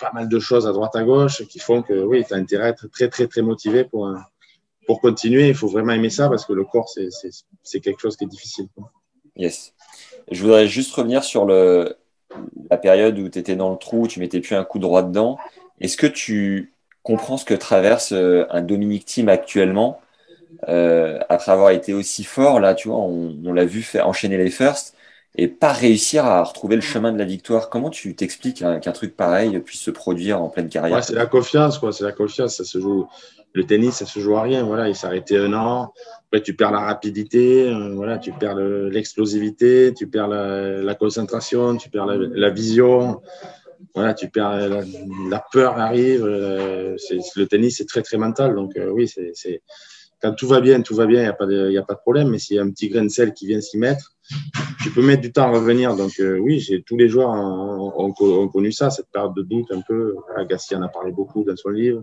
pas 0.00 0.12
mal 0.12 0.28
de 0.28 0.38
choses 0.38 0.68
à 0.68 0.72
droite 0.72 0.94
à 0.94 1.02
gauche 1.02 1.44
qui 1.48 1.58
font 1.58 1.82
que, 1.82 2.04
oui, 2.04 2.24
t'as 2.28 2.36
intérêt 2.36 2.66
à 2.66 2.68
être 2.68 2.86
très, 2.88 3.08
très, 3.08 3.26
très 3.26 3.42
motivé 3.42 3.82
pour 3.82 4.14
pour 4.90 5.00
continuer, 5.00 5.46
il 5.46 5.54
faut 5.54 5.68
vraiment 5.68 5.92
aimer 5.92 6.10
ça 6.10 6.28
parce 6.28 6.44
que 6.44 6.52
le 6.52 6.64
corps, 6.64 6.88
c'est 7.62 7.80
quelque 7.80 8.00
chose 8.00 8.16
qui 8.16 8.24
est 8.24 8.26
difficile. 8.26 8.66
Yes. 9.36 9.72
Je 10.32 10.42
voudrais 10.42 10.66
juste 10.66 10.92
revenir 10.92 11.22
sur 11.22 11.46
la 11.46 12.76
période 12.76 13.16
où 13.20 13.28
tu 13.28 13.38
étais 13.38 13.54
dans 13.54 13.70
le 13.70 13.76
trou, 13.76 14.08
tu 14.08 14.18
mettais 14.18 14.40
plus 14.40 14.56
un 14.56 14.64
coup 14.64 14.80
droit 14.80 15.04
dedans. 15.04 15.38
Est-ce 15.80 15.96
que 15.96 16.08
tu 16.08 16.74
comprends 17.04 17.36
ce 17.36 17.44
que 17.44 17.54
traverse 17.54 18.10
euh, 18.10 18.46
un 18.50 18.62
Dominique 18.62 19.04
Thiem 19.04 19.28
actuellement 19.28 20.00
euh, 20.68 21.20
après 21.28 21.52
avoir 21.52 21.70
été 21.70 21.94
aussi 21.94 22.24
fort 22.24 22.58
Là, 22.58 22.74
tu 22.74 22.88
vois, 22.88 22.98
on, 22.98 23.52
l'a 23.52 23.66
vu 23.66 23.82
faire 23.82 24.08
enchaîner 24.08 24.38
les 24.38 24.50
firsts 24.50 24.96
et 25.36 25.48
pas 25.48 25.72
réussir 25.72 26.24
à 26.24 26.42
retrouver 26.42 26.76
le 26.76 26.82
chemin 26.82 27.12
de 27.12 27.18
la 27.18 27.24
victoire. 27.24 27.70
Comment 27.70 27.90
tu 27.90 28.14
t'expliques 28.16 28.58
qu'un 28.58 28.92
truc 28.92 29.16
pareil 29.16 29.58
puisse 29.60 29.80
se 29.80 29.90
produire 29.90 30.42
en 30.42 30.48
pleine 30.48 30.68
carrière? 30.68 31.04
C'est 31.04 31.14
la 31.14 31.26
confiance, 31.26 31.78
quoi. 31.78 31.92
C'est 31.92 32.04
la 32.04 32.12
confiance. 32.12 32.56
Ça 32.56 32.64
se 32.64 32.80
joue 32.80 33.06
le 33.52 33.64
tennis, 33.64 33.96
ça 33.96 34.06
se 34.06 34.20
joue 34.20 34.36
à 34.36 34.42
rien. 34.42 34.64
Voilà, 34.64 34.88
il 34.88 34.96
s'arrêtait 34.96 35.38
un 35.38 35.52
an. 35.52 35.92
Après, 36.26 36.42
tu 36.42 36.54
perds 36.54 36.72
la 36.72 36.80
rapidité, 36.80 37.68
euh, 37.68 37.94
voilà, 37.94 38.18
tu 38.18 38.32
perds 38.32 38.56
l'explosivité, 38.56 39.92
tu 39.96 40.08
perds 40.08 40.28
la, 40.28 40.82
la, 40.82 40.94
concentration, 40.94 41.76
tu 41.76 41.90
perds 41.90 42.06
la, 42.06 42.16
la, 42.16 42.50
vision. 42.50 43.20
Voilà, 43.94 44.14
tu 44.14 44.28
perds 44.28 44.68
la, 44.68 44.82
la 45.28 45.44
peur 45.52 45.78
arrive. 45.78 46.24
Euh, 46.24 46.96
le 47.36 47.44
tennis, 47.46 47.78
c'est 47.78 47.86
très 47.86 48.02
très 48.02 48.18
mental. 48.18 48.54
Donc 48.54 48.76
euh, 48.76 48.90
oui, 48.90 49.08
c'est 49.08 49.62
quand 50.22 50.34
tout 50.34 50.48
va 50.48 50.60
bien, 50.60 50.82
tout 50.82 50.94
va 50.94 51.06
bien, 51.06 51.20
il 51.20 51.24
n'y 51.24 51.28
a, 51.28 51.32
pas 51.32 51.46
de, 51.46 51.70
y 51.70 51.78
a 51.78 51.82
pas 51.82 51.94
de 51.94 52.00
problème. 52.00 52.28
Mais 52.28 52.38
s'il 52.38 52.56
y 52.56 52.58
a 52.58 52.62
un 52.62 52.70
petit 52.70 52.88
grain 52.88 53.04
de 53.04 53.08
sel 53.08 53.32
qui 53.32 53.46
vient 53.46 53.60
s'y 53.60 53.78
mettre, 53.78 54.14
tu 54.82 54.90
peux 54.90 55.02
mettre 55.02 55.22
du 55.22 55.32
temps 55.32 55.44
à 55.44 55.50
revenir. 55.50 55.96
Donc 55.96 56.12
oui, 56.18 56.60
j'ai 56.60 56.82
tous 56.82 56.96
les 56.96 57.08
joueurs 57.08 57.30
ont, 57.30 58.12
connu 58.48 58.72
ça, 58.72 58.90
cette 58.90 59.10
période 59.10 59.34
de 59.34 59.42
doute 59.42 59.70
un 59.72 59.80
peu. 59.80 60.16
Agassi 60.36 60.74
en 60.74 60.82
a 60.82 60.88
parlé 60.88 61.12
beaucoup 61.12 61.44
dans 61.44 61.56
son 61.56 61.70
livre 61.70 62.02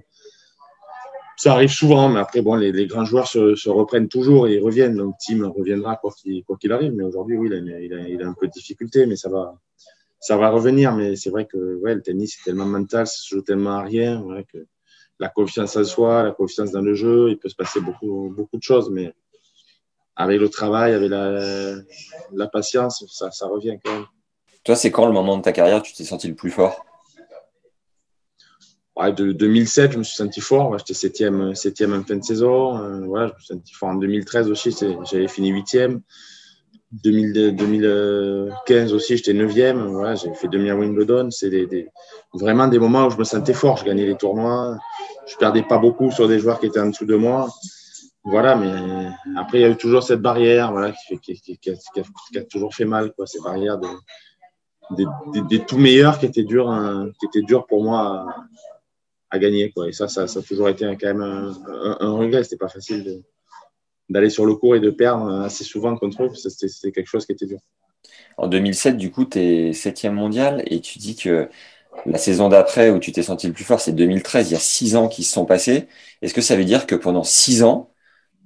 ça 1.38 1.54
arrive 1.54 1.70
souvent, 1.70 2.10
mais 2.10 2.20
après, 2.20 2.42
bon, 2.42 2.56
les, 2.56 2.88
grands 2.88 3.06
joueurs 3.06 3.28
se, 3.28 3.70
reprennent 3.70 4.10
toujours 4.10 4.48
et 4.48 4.60
reviennent. 4.60 4.98
Donc, 4.98 5.16
Tim 5.26 5.48
reviendra 5.48 5.96
quoi 5.96 6.12
qu'il 6.60 6.72
arrive. 6.72 6.94
Mais 6.94 7.04
aujourd'hui, 7.04 7.38
oui, 7.38 7.50
il 7.54 8.24
a, 8.24 8.28
un 8.28 8.34
peu 8.34 8.48
de 8.48 8.52
difficulté, 8.52 9.06
mais 9.06 9.16
ça 9.16 9.30
va, 9.30 9.56
ça 10.20 10.36
va 10.36 10.50
revenir. 10.50 10.96
Mais 10.96 11.16
c'est 11.16 11.30
vrai 11.30 11.46
que 11.46 11.76
ouais, 11.76 11.94
le 11.94 12.02
tennis, 12.02 12.36
c'est 12.36 12.44
tellement 12.44 12.66
mental, 12.66 13.06
ça 13.06 13.14
se 13.16 13.36
joue 13.36 13.44
tellement 13.44 13.78
à 13.78 13.84
rien. 13.84 14.26
Que 14.52 14.66
la 15.20 15.30
confiance 15.30 15.78
en 15.78 15.84
soi, 15.84 16.24
la 16.24 16.32
confiance 16.32 16.72
dans 16.72 16.82
le 16.82 16.96
jeu, 16.96 17.30
il 17.30 17.38
peut 17.38 17.50
se 17.50 17.56
passer 17.56 17.82
beaucoup, 17.82 18.34
beaucoup 18.36 18.58
de 18.58 18.64
choses. 18.64 18.90
Mais 18.90 19.14
avec 20.18 20.42
le 20.42 20.50
travail, 20.50 20.94
avec 20.94 21.10
la, 21.10 21.76
la 22.34 22.48
patience, 22.48 23.06
ça, 23.08 23.32
ça 23.32 23.48
revient 23.48 23.78
quand 23.84 23.94
même. 23.94 24.06
Toi, 24.66 24.76
c'est 24.76 24.92
quand 24.92 25.06
le 25.06 25.14
moment 25.14 25.38
de 25.38 25.44
ta 25.44 25.54
carrière 25.54 25.82
tu 25.82 25.94
t'es 25.94 26.04
senti 26.04 26.28
le 26.28 26.36
plus 26.36 26.52
fort? 26.52 26.84
De 29.16 29.32
2007, 29.32 29.92
je 29.92 29.98
me 30.00 30.04
suis 30.04 30.16
senti 30.16 30.42
fort. 30.42 30.76
J'étais 30.80 30.96
septième, 30.96 31.54
septième 31.54 31.94
en 31.94 32.04
fin 32.04 32.16
de 32.16 32.24
saison. 32.24 32.78
Euh, 32.78 33.06
voilà, 33.06 33.28
je 33.28 33.34
me 33.34 33.40
suis 33.40 33.54
senti 33.54 33.74
fort 33.76 33.90
en 33.90 33.96
2013 33.96 34.50
aussi. 34.50 34.76
J'avais 35.10 35.28
fini 35.28 35.50
huitième. 35.50 36.02
2015 36.92 38.94
aussi, 38.94 39.18
j'étais 39.18 39.34
neuvième. 39.34 39.86
Voilà, 39.86 40.16
j'ai 40.16 40.34
fait 40.34 40.48
demi 40.48 40.72
à 40.72 40.76
Wimbledon. 40.76 41.30
C'est 41.30 41.52
des, 41.52 41.90
vraiment 42.34 42.68
des 42.68 42.80
moments 42.80 43.06
où 43.06 43.12
je 43.12 43.18
me 43.18 43.24
sentais 43.24 43.54
fort. 43.54 43.78
Je 43.78 43.86
gagnais 43.86 44.08
les 44.08 44.16
tournois. 44.16 44.80
Je 45.28 45.38
perdais 45.38 45.62
pas 45.62 45.78
beaucoup 45.78 46.10
sur 46.10 46.28
des 46.28 46.40
joueurs 46.40 46.60
qui 46.60 46.66
étaient 46.66 46.80
en 46.80 46.88
dessous 46.88 47.06
de 47.06 47.16
moi. 47.16 47.50
Voilà, 48.30 48.56
mais 48.56 49.10
après, 49.38 49.60
il 49.60 49.62
y 49.62 49.66
a 49.66 49.70
eu 49.70 49.78
toujours 49.78 50.04
cette 50.04 50.22
barrière 50.22 50.72
voilà, 50.72 50.94
qui, 51.22 51.40
qui, 51.40 51.70
a, 51.70 52.44
toujours 52.44 52.76
fait 52.76 52.86
mal, 52.86 53.14
quoi, 53.14 53.26
ces 53.26 53.40
barrières 53.40 53.80
de, 53.80 53.88
des, 55.50 55.60
tout 55.66 55.78
meilleurs 55.78 56.20
qui 56.20 56.26
étaient 56.26 56.44
durs, 56.44 56.70
hein, 56.70 57.10
qui 57.20 57.42
pour 57.68 57.84
moi 57.84 58.36
à 59.30 59.40
gagner. 59.40 59.72
Quoi. 59.72 59.90
Et 59.90 59.92
ça, 59.92 60.08
ça, 60.08 60.28
ça, 60.28 60.40
a 60.40 60.42
toujours 60.42 60.70
été 60.70 60.86
quand 60.86 61.08
même 61.08 61.22
un, 61.22 61.52
un, 61.68 61.98
un 62.00 62.12
regret. 62.12 62.44
C'était 62.44 62.58
pas 62.58 62.70
facile 62.70 63.24
d'aller 64.10 64.30
sur 64.30 64.46
le 64.46 64.56
cours 64.56 64.76
et 64.76 64.80
de 64.80 64.90
perdre 64.90 65.42
assez 65.42 65.64
souvent 65.64 65.96
contre 65.96 66.24
eux. 66.24 66.32
C'était 66.36 66.92
quelque 66.92 67.08
chose 67.08 67.26
qui 67.26 67.32
était 67.32 67.46
dur. 67.46 67.60
En 68.38 68.48
2007, 68.48 68.98
du 68.98 69.12
coup, 69.12 69.26
tu 69.26 69.40
es 69.40 69.74
septième 69.74 70.14
mondial 70.14 70.64
et 70.68 70.80
tu 70.80 71.00
dis 71.00 71.16
que 71.16 71.50
la 72.06 72.18
saison 72.18 72.50
d'après 72.50 72.90
où 72.90 73.00
tu 73.00 73.12
t'es 73.12 73.24
senti 73.24 73.48
le 73.48 73.54
plus 73.54 73.64
fort, 73.64 73.80
c'est 73.80 73.94
2013. 73.94 74.50
Il 74.50 74.54
y 74.54 74.58
a 74.58 74.60
six 74.60 74.96
ans 74.96 75.08
qui 75.08 75.24
se 75.24 75.34
sont 75.34 75.46
passés. 75.46 75.88
Est-ce 76.22 76.34
que 76.34 76.42
ça 76.42 76.56
veut 76.56 76.66
dire 76.66 76.88
que 76.88 76.96
pendant 76.96 77.24
six 77.24 77.64
ans, 77.64 77.90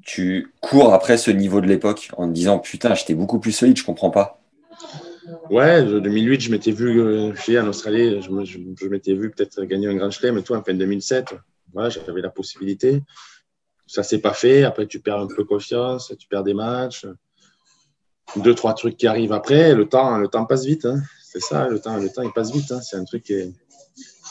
tu 0.03 0.53
cours 0.61 0.93
après 0.93 1.17
ce 1.17 1.31
niveau 1.31 1.61
de 1.61 1.67
l'époque 1.67 2.09
en 2.17 2.27
te 2.27 2.33
disant 2.33 2.59
putain, 2.59 2.93
j'étais 2.95 3.13
beaucoup 3.13 3.39
plus 3.39 3.51
solide, 3.51 3.77
je 3.77 3.83
comprends 3.83 4.11
pas 4.11 4.41
Ouais, 5.49 5.83
2008, 5.83 6.41
je 6.41 6.51
m'étais 6.51 6.71
vu 6.71 6.99
euh, 6.99 7.33
en 7.61 7.67
Australie, 7.67 8.21
je, 8.21 8.87
m'étais 8.87 9.13
vu 9.13 9.29
peut-être 9.29 9.63
gagner 9.63 9.87
un 9.87 9.95
grand 9.95 10.09
chelem, 10.09 10.35
mais 10.35 10.41
toi, 10.41 10.57
en 10.57 10.63
fin 10.63 10.73
2007, 10.73 11.35
voilà, 11.73 11.89
j'avais 11.89 12.21
la 12.21 12.29
possibilité. 12.29 13.01
Ça 13.87 14.03
s'est 14.03 14.19
pas 14.19 14.33
fait. 14.33 14.63
Après, 14.63 14.87
tu 14.87 14.99
perds 14.99 15.19
un 15.19 15.27
peu 15.27 15.43
confiance, 15.43 16.13
tu 16.17 16.27
perds 16.27 16.43
des 16.43 16.53
matchs. 16.53 17.05
Deux, 18.37 18.55
trois 18.55 18.73
trucs 18.73 18.95
qui 18.95 19.07
arrivent 19.07 19.33
après. 19.33 19.75
Le 19.75 19.87
temps, 19.87 20.17
le 20.17 20.27
temps 20.27 20.45
passe 20.45 20.65
vite. 20.65 20.85
Hein. 20.85 21.01
C'est 21.23 21.41
ça, 21.41 21.67
le 21.67 21.79
temps, 21.79 21.97
le 21.97 22.09
temps, 22.09 22.21
il 22.21 22.31
passe 22.31 22.51
vite. 22.51 22.71
Hein. 22.71 22.79
C'est 22.81 22.95
un 22.95 23.03
truc 23.03 23.23
qui 23.23 23.33
est. 23.33 23.51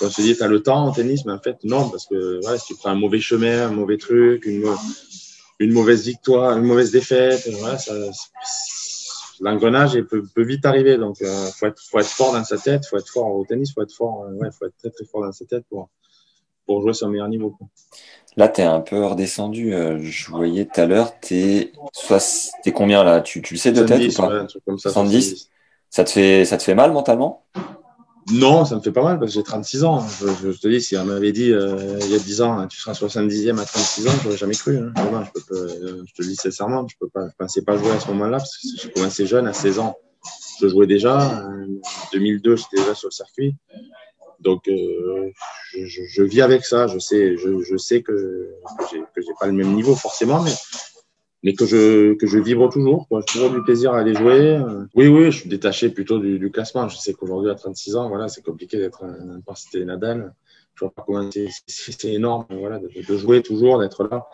On 0.03 0.09
se 0.09 0.23
dit, 0.23 0.35
tu 0.35 0.43
as 0.43 0.49
le 0.49 0.63
temps 0.63 0.87
en 0.87 0.93
tennis, 0.93 1.27
mais 1.27 1.33
en 1.33 1.39
fait, 1.39 1.59
non, 1.63 1.91
parce 1.91 2.07
que 2.07 2.41
ouais, 2.47 2.59
si 2.59 2.69
tu 2.69 2.75
prends 2.77 2.91
un 2.91 2.95
mauvais 2.95 3.21
chemin, 3.21 3.67
un 3.67 3.73
mauvais 3.73 3.99
truc, 3.99 4.47
une, 4.47 4.65
une 5.61 5.73
mauvaise 5.73 6.05
victoire, 6.05 6.57
une 6.59 6.65
mauvaise 6.65 6.91
défaite, 6.91 7.49
voilà, 7.59 7.79
ça, 7.79 7.93
l'engrenage 9.41 10.01
peut, 10.03 10.25
peut, 10.35 10.43
vite 10.43 10.65
arriver. 10.65 10.97
Donc, 10.97 11.19
il 11.21 11.27
euh, 11.27 11.47
faut, 11.53 11.67
être, 11.67 11.81
faut 11.81 11.99
être 11.99 12.09
fort 12.09 12.33
dans 12.33 12.45
sa 12.45 12.59
tête, 12.59 12.87
faut 12.87 12.97
être 12.97 13.09
fort 13.09 13.35
au 13.35 13.45
tennis, 13.45 13.73
faut 13.73 13.83
être 13.83 13.95
fort, 13.95 14.25
euh, 14.25 14.35
ouais, 14.35 14.49
faut 14.59 14.67
être 14.67 14.77
très 14.79 14.91
très 14.91 15.05
fort 15.05 15.23
dans 15.23 15.33
sa 15.33 15.45
tête 15.45 15.65
pour, 15.69 15.89
pour 16.67 16.81
jouer 16.83 16.95
son 16.95 17.09
meilleur 17.09 17.29
niveau. 17.29 17.51
Quoi. 17.51 17.69
Là, 18.37 18.49
tu 18.49 18.63
es 18.63 18.65
un 18.65 18.81
peu 18.81 19.05
redescendu. 19.05 19.75
Euh, 19.75 19.99
je 20.01 20.31
voyais 20.31 20.65
tout 20.65 20.81
à 20.81 20.87
l'heure, 20.87 21.19
tu 21.21 21.37
es, 21.37 21.73
combien 22.73 23.05
là? 23.05 23.21
Tu, 23.21 23.43
tu, 23.43 23.55
le 23.55 23.59
sais 23.59 23.73
de 23.73 23.83
tête 23.85 24.13
ou 24.13 24.17
pas? 24.17 24.47
comme 24.65 24.79
ça, 24.79 24.91
70 24.91 25.51
ça 25.93 26.05
te, 26.05 26.11
fait, 26.11 26.45
ça 26.45 26.57
te 26.57 26.63
fait 26.63 26.77
mal 26.77 26.93
mentalement? 26.93 27.45
Non, 28.33 28.65
ça 28.65 28.77
me 28.77 28.81
fait 28.81 28.93
pas 28.93 29.03
mal 29.03 29.19
parce 29.19 29.33
que 29.33 29.35
j'ai 29.39 29.43
36 29.43 29.85
ans. 29.85 30.07
Je, 30.43 30.51
te 30.59 30.69
dis, 30.69 30.81
si 30.81 30.97
on 30.97 31.05
m'avait 31.05 31.33
dit 31.33 31.53
euh, 31.53 31.99
il 32.01 32.11
y 32.11 32.15
a 32.15 32.19
10 32.19 32.43
ans, 32.43 32.67
tu 32.67 32.79
seras 32.79 32.93
70e 32.93 33.59
à 33.59 33.65
36 33.65 34.07
ans, 34.07 34.11
je 34.19 34.25
n'aurais 34.25 34.37
jamais 34.37 34.55
cru. 34.55 34.79
Hein. 34.79 34.93
je, 34.97 35.43
peux, 35.43 35.69
je, 35.69 36.13
te 36.15 36.23
le 36.23 36.29
dis 36.29 36.37
sincèrement, 36.37 36.87
je 36.87 36.97
ne 37.03 37.31
pensais 37.39 37.63
pas 37.63 37.77
jouer 37.77 37.91
à 37.91 38.01
ce 38.01 38.09
moment-là 38.09 38.39
parce 38.39 38.57
que 38.57 38.69
j'ai 38.81 38.91
commencé 38.91 39.27
jeune, 39.27 39.47
à 39.47 39.53
16 39.53 39.79
ans. 39.79 39.97
Je 40.61 40.69
jouais 40.69 40.87
déjà. 40.87 41.19
En 41.19 41.67
2002, 42.13 42.57
j'étais 42.57 42.77
déjà 42.77 42.95
sur 42.95 43.09
le 43.09 43.13
circuit. 43.13 43.57
Donc, 44.41 44.69
euh, 44.69 45.31
je, 45.75 46.03
je, 46.07 46.23
vis 46.23 46.43
avec 46.43 46.65
ça. 46.65 46.87
Je 46.87 46.99
sais, 46.99 47.37
je, 47.37 47.63
je 47.63 47.77
sais 47.77 48.03
que, 48.03 48.49
que 48.91 49.23
j'ai 49.23 49.33
pas 49.39 49.47
le 49.47 49.53
même 49.53 49.75
niveau 49.75 49.95
forcément, 49.95 50.43
mais 50.43 50.53
mais 51.43 51.55
que 51.55 51.65
je, 51.65 52.15
que 52.15 52.27
je 52.27 52.39
vibre 52.39 52.71
toujours. 52.71 53.07
J'ai 53.11 53.25
toujours 53.25 53.51
du 53.51 53.63
plaisir 53.63 53.93
à 53.93 54.01
aller 54.01 54.15
jouer. 54.15 54.61
Oui, 54.95 55.09
oui, 55.09 55.31
je 55.31 55.41
suis 55.41 55.49
détaché 55.49 55.91
plutôt 55.91 56.19
du, 56.19 56.39
du 56.39 56.51
classement. 56.51 56.89
Je 56.89 56.97
sais 56.99 57.15
qu'aujourd'hui, 57.15 57.51
à 57.51 57.55
36 57.55 57.97
ans, 57.97 58.09
voilà, 58.09 58.29
c'est 58.29 58.43
compliqué 58.43 58.77
d'être 58.77 59.05
n'importe 59.05 59.59
c'était 59.59 59.85
Nadal. 59.85 60.35
Je 60.75 60.85
vois 60.85 60.93
pas 60.93 61.05
comment 61.07 61.29
c'est 61.67 62.09
énorme 62.13 62.47
voilà, 62.51 62.79
de, 62.79 62.89
de, 63.07 63.17
jouer 63.17 63.43
toujours, 63.43 63.79
d'être 63.79 64.05
là. 64.05 64.27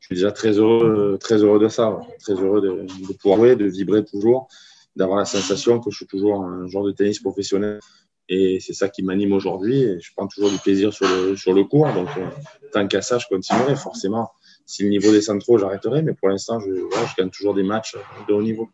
Je 0.00 0.06
suis 0.06 0.16
déjà 0.16 0.32
très 0.32 0.52
heureux, 0.52 1.16
très 1.18 1.42
heureux 1.42 1.58
de 1.58 1.68
ça. 1.68 1.98
Très 2.20 2.34
heureux 2.34 2.60
de, 2.60 2.86
de 3.08 3.12
pouvoir 3.14 3.38
jouer, 3.38 3.56
de 3.56 3.64
vibrer 3.64 4.04
toujours, 4.04 4.48
d'avoir 4.96 5.18
la 5.18 5.24
sensation 5.24 5.80
que 5.80 5.90
je 5.90 5.96
suis 5.96 6.06
toujours 6.06 6.42
un 6.42 6.66
genre 6.66 6.84
de 6.84 6.92
tennis 6.92 7.20
professionnel. 7.20 7.80
Et 8.28 8.58
c'est 8.60 8.72
ça 8.72 8.88
qui 8.88 9.02
m'anime 9.02 9.32
aujourd'hui. 9.32 10.00
Je 10.00 10.10
prends 10.16 10.26
toujours 10.26 10.50
du 10.50 10.58
plaisir 10.58 10.92
sur 10.92 11.06
le, 11.06 11.36
sur 11.36 11.52
le 11.52 11.64
cours. 11.64 11.92
Donc, 11.92 12.08
euh, 12.16 12.26
tant 12.72 12.86
qu'à 12.86 13.02
ça, 13.02 13.18
je 13.18 13.26
continuerai 13.26 13.76
forcément 13.76 14.30
si 14.66 14.82
le 14.82 14.88
niveau 14.88 15.12
descend 15.12 15.40
trop, 15.40 15.58
j'arrêterai. 15.58 16.02
Mais 16.02 16.14
pour 16.14 16.28
l'instant, 16.28 16.60
je, 16.60 16.68
je 16.70 17.16
gagne 17.16 17.30
toujours 17.30 17.54
des 17.54 17.62
matchs 17.62 17.96
de 18.28 18.34
haut 18.34 18.42
niveau. 18.42 18.68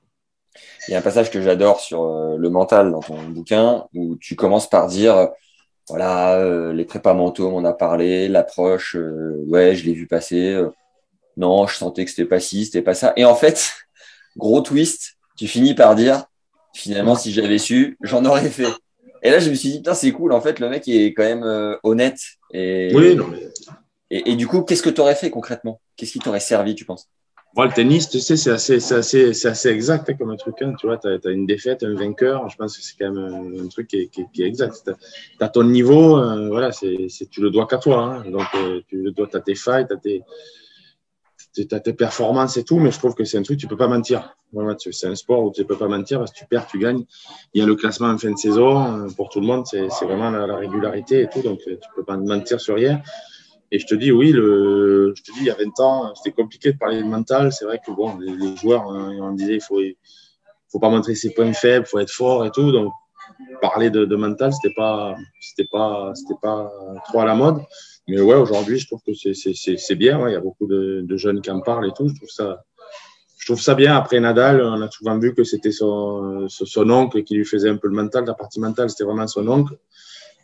Il 0.88 0.92
y 0.92 0.94
a 0.94 0.98
un 0.98 1.02
passage 1.02 1.30
que 1.30 1.40
j'adore 1.40 1.80
sur 1.80 2.02
euh, 2.04 2.36
le 2.36 2.50
mental 2.50 2.90
dans 2.90 3.00
ton 3.00 3.22
bouquin 3.28 3.84
où 3.94 4.16
tu 4.16 4.36
commences 4.36 4.68
par 4.68 4.88
dire 4.88 5.28
voilà, 5.88 6.38
euh, 6.38 6.72
les 6.72 6.84
prépas 6.84 7.14
mentaux, 7.14 7.48
on 7.48 7.58
en 7.58 7.64
a 7.64 7.72
parlé, 7.72 8.28
l'approche, 8.28 8.94
euh, 8.96 9.42
ouais, 9.46 9.74
je 9.74 9.84
l'ai 9.86 9.92
vu 9.92 10.06
passer. 10.06 10.60
non, 11.36 11.66
je 11.66 11.76
sentais 11.76 12.04
que 12.04 12.10
c'était 12.10 12.28
pas 12.28 12.40
ci, 12.40 12.64
c'était 12.64 12.82
pas 12.82 12.94
ça. 12.94 13.12
Et 13.16 13.24
en 13.24 13.34
fait, 13.34 13.72
gros 14.36 14.60
twist, 14.60 15.16
tu 15.36 15.46
finis 15.46 15.74
par 15.74 15.94
dire 15.94 16.24
finalement, 16.74 17.16
si 17.16 17.32
j'avais 17.32 17.58
su, 17.58 17.96
j'en 18.02 18.24
aurais 18.24 18.48
fait. 18.48 18.72
Et 19.22 19.30
là, 19.30 19.38
je 19.38 19.50
me 19.50 19.54
suis 19.54 19.70
dit, 19.70 19.76
putain, 19.78 19.94
c'est 19.94 20.12
cool. 20.12 20.32
En 20.32 20.40
fait, 20.40 20.60
le 20.60 20.70
mec 20.70 20.86
est 20.88 21.12
quand 21.12 21.24
même 21.24 21.76
honnête. 21.82 22.20
Et... 22.52 22.90
Oui, 22.94 23.16
non, 23.16 23.26
mais 23.26 23.50
et, 24.10 24.34
du 24.34 24.48
coup, 24.48 24.62
qu'est-ce 24.62 24.82
que 24.82 24.90
tu 24.90 25.00
aurais 25.00 25.14
fait 25.14 25.30
concrètement? 25.30 25.80
Qu'est-ce 25.96 26.12
qui 26.12 26.18
t'aurait 26.18 26.40
servi, 26.40 26.74
tu 26.74 26.84
penses? 26.84 27.08
Moi, 27.56 27.66
le 27.66 27.72
tennis, 27.72 28.08
tu 28.08 28.20
sais, 28.20 28.36
c'est 28.36 28.50
assez, 28.50 29.68
exact 29.68 30.16
comme 30.16 30.30
un 30.30 30.36
truc. 30.36 30.56
Hein, 30.62 30.74
tu 30.78 30.86
vois, 30.86 30.98
tu 30.98 31.08
as, 31.08 31.30
une 31.30 31.46
défaite, 31.46 31.82
un 31.82 31.94
vainqueur. 31.94 32.48
Je 32.48 32.56
pense 32.56 32.76
que 32.76 32.82
c'est 32.82 32.96
quand 32.98 33.12
même 33.12 33.60
un, 33.60 33.68
truc 33.68 33.88
qui 33.88 33.98
est, 33.98 34.46
exact. 34.46 34.82
Tu 34.84 35.44
as, 35.44 35.48
ton 35.48 35.64
niveau, 35.64 36.18
euh, 36.18 36.48
voilà, 36.48 36.72
c'est, 36.72 37.08
tu 37.30 37.40
le 37.40 37.50
dois 37.50 37.66
qu'à 37.66 37.78
toi. 37.78 38.02
Hein, 38.02 38.30
donc, 38.30 38.46
euh, 38.54 38.80
tu 38.88 39.02
le 39.02 39.12
dois 39.12 39.28
à 39.32 39.40
tes 39.40 39.54
failles, 39.54 39.86
tes, 40.02 40.22
as 41.72 41.80
tes 41.80 41.92
performances 41.92 42.56
et 42.56 42.64
tout, 42.64 42.78
mais 42.78 42.92
je 42.92 42.98
trouve 42.98 43.14
que 43.14 43.24
c'est 43.24 43.38
un 43.38 43.42
truc, 43.42 43.58
tu 43.58 43.66
peux 43.66 43.76
pas 43.76 43.88
mentir. 43.88 44.36
C'est 44.92 45.06
un 45.06 45.14
sport 45.14 45.44
où 45.44 45.52
tu 45.52 45.64
peux 45.64 45.76
pas 45.76 45.88
mentir 45.88 46.18
parce 46.18 46.32
que 46.32 46.38
tu 46.38 46.46
perds, 46.46 46.66
tu 46.66 46.78
gagnes. 46.78 47.04
Il 47.54 47.60
y 47.60 47.62
a 47.62 47.66
le 47.66 47.76
classement 47.76 48.08
en 48.08 48.18
fin 48.18 48.30
de 48.30 48.38
saison. 48.38 49.04
Euh, 49.04 49.08
pour 49.16 49.28
tout 49.28 49.40
le 49.40 49.46
monde, 49.46 49.66
c'est 49.66 49.86
vraiment 50.02 50.30
la, 50.30 50.46
la, 50.46 50.56
régularité 50.56 51.22
et 51.22 51.28
tout, 51.28 51.42
donc 51.42 51.60
tu 51.64 51.76
peux 51.96 52.04
pas 52.04 52.16
mentir 52.16 52.60
sur 52.60 52.76
rien. 52.76 53.00
Et 53.72 53.78
je 53.78 53.86
te 53.86 53.94
dis, 53.94 54.10
oui, 54.10 54.32
je 54.32 55.22
te 55.22 55.32
dis, 55.32 55.40
il 55.40 55.46
y 55.46 55.50
a 55.50 55.54
20 55.54 55.80
ans, 55.80 56.14
c'était 56.14 56.32
compliqué 56.32 56.72
de 56.72 56.78
parler 56.78 56.98
de 56.98 57.06
mental. 57.06 57.52
C'est 57.52 57.64
vrai 57.64 57.80
que 57.84 57.92
bon, 57.92 58.18
les, 58.18 58.56
joueurs, 58.56 58.90
hein, 58.90 59.16
on 59.20 59.32
disait, 59.32 59.54
il 59.54 59.60
faut, 59.60 59.80
faut 60.70 60.80
pas 60.80 60.88
montrer 60.88 61.14
ses 61.14 61.32
points 61.32 61.52
faibles, 61.52 61.86
faut 61.86 62.00
être 62.00 62.10
fort 62.10 62.44
et 62.44 62.50
tout. 62.50 62.72
Donc, 62.72 62.92
parler 63.60 63.90
de, 63.90 64.16
mental, 64.16 64.52
c'était 64.52 64.74
pas, 64.74 65.14
c'était 65.40 65.68
pas, 65.70 66.12
c'était 66.14 66.38
pas 66.42 66.70
trop 67.06 67.20
à 67.20 67.24
la 67.24 67.34
mode. 67.34 67.62
Mais 68.08 68.20
ouais, 68.20 68.34
aujourd'hui, 68.34 68.78
je 68.78 68.86
trouve 68.86 69.00
que 69.06 69.12
c'est 69.14 69.94
bien. 69.94 70.28
Il 70.28 70.32
y 70.32 70.36
a 70.36 70.40
beaucoup 70.40 70.66
de, 70.66 71.02
de, 71.04 71.16
jeunes 71.16 71.40
qui 71.40 71.50
en 71.50 71.60
parlent 71.60 71.86
et 71.86 71.92
tout. 71.92 72.08
Je 72.08 72.14
trouve 72.14 72.28
ça, 72.28 72.64
je 73.38 73.46
trouve 73.46 73.60
ça 73.60 73.74
bien. 73.74 73.96
Après 73.96 74.18
Nadal, 74.18 74.60
on 74.62 74.82
a 74.82 74.90
souvent 74.90 75.16
vu 75.18 75.32
que 75.32 75.44
c'était 75.44 75.70
son, 75.70 76.48
son 76.48 76.90
oncle 76.90 77.22
qui 77.22 77.34
lui 77.34 77.44
faisait 77.44 77.68
un 77.68 77.76
peu 77.76 77.86
le 77.86 77.94
mental. 77.94 78.24
La 78.24 78.34
partie 78.34 78.58
mentale, 78.58 78.90
c'était 78.90 79.04
vraiment 79.04 79.28
son 79.28 79.46
oncle 79.46 79.78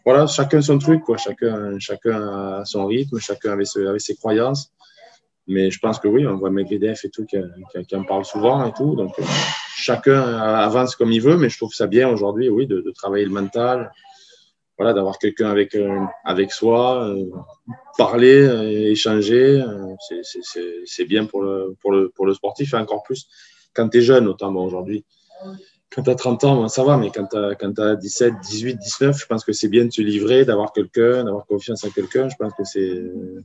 voilà, 0.07 0.29
chacun 0.29 0.63
son 0.63 0.79
truc, 0.79 1.03
quoi. 1.03 1.17
Chacun, 1.17 1.81
chacun 1.81 2.61
a 2.61 2.65
son 2.65 2.87
rythme, 2.87 3.19
chacun 3.19 3.51
avait, 3.51 3.65
ses 3.99 4.15
croyances. 4.15 4.73
Mais 5.49 5.73
je 5.73 5.81
pense 5.81 5.99
que 5.99 6.07
oui, 6.07 6.25
on 6.25 6.37
voit 6.37 6.51
Medvedev 6.51 6.97
et 7.03 7.11
tout 7.11 7.27
qui, 7.27 7.37
en 7.37 8.05
parle 8.05 8.25
souvent 8.25 8.65
et 8.65 8.73
tout. 8.73 8.95
Donc, 8.95 9.19
euh, 9.19 9.25
chacun 9.77 10.23
avance 10.39 10.95
comme 10.95 11.11
il 11.11 11.21
veut, 11.21 11.37
mais 11.37 11.49
je 11.49 11.57
trouve 11.57 11.75
ça 11.75 11.89
bien 11.89 12.09
aujourd'hui, 12.09 12.49
oui, 12.49 12.69
de, 12.69 12.89
travailler 12.95 13.25
le 13.25 13.33
mental. 13.33 13.91
Voilà, 14.79 14.93
d'avoir 14.93 15.19
quelqu'un 15.19 15.51
avec, 15.51 15.75
euh, 15.75 15.99
avec 16.25 16.53
soi, 16.53 17.09
euh, 17.09 17.25
parler, 17.99 18.89
échanger. 18.93 19.65
c'est 20.85 21.05
bien 21.05 21.27
pour 21.27 21.43
le, 21.43 21.75
pour, 21.81 21.91
le, 21.91 22.11
pour 22.11 22.27
le 22.27 22.35
sportif 22.35 22.75
et 22.75 22.77
encore 22.77 23.03
plus 23.03 23.27
quand 23.75 23.89
tu 23.89 23.99
es 23.99 24.03
jeune, 24.03 24.25
notamment 24.25 24.65
aujourd'hui 24.65 25.05
quand 25.91 26.03
tu 26.03 26.11
as 26.11 26.15
30 26.15 26.45
ans, 26.45 26.69
ça 26.69 26.85
va, 26.85 26.97
mais 26.97 27.11
quand 27.11 27.27
tu 27.27 27.81
as, 27.81 27.97
17, 27.97 28.35
18, 28.43 28.77
19, 28.77 29.19
je 29.19 29.27
pense 29.27 29.45
que 29.45 29.53
c'est 29.53 29.69
bien 29.69 29.85
de 29.85 29.91
se 29.91 30.03
livrer, 30.03 30.45
d'avoir 30.45 30.73
quelqu'un, 30.73 31.25
d'avoir 31.25 31.47
confiance 31.47 31.85
en 31.85 31.91
quelqu'un. 31.91 32.29
Je 32.29 32.37
pense 32.37 32.53
que 32.55 32.65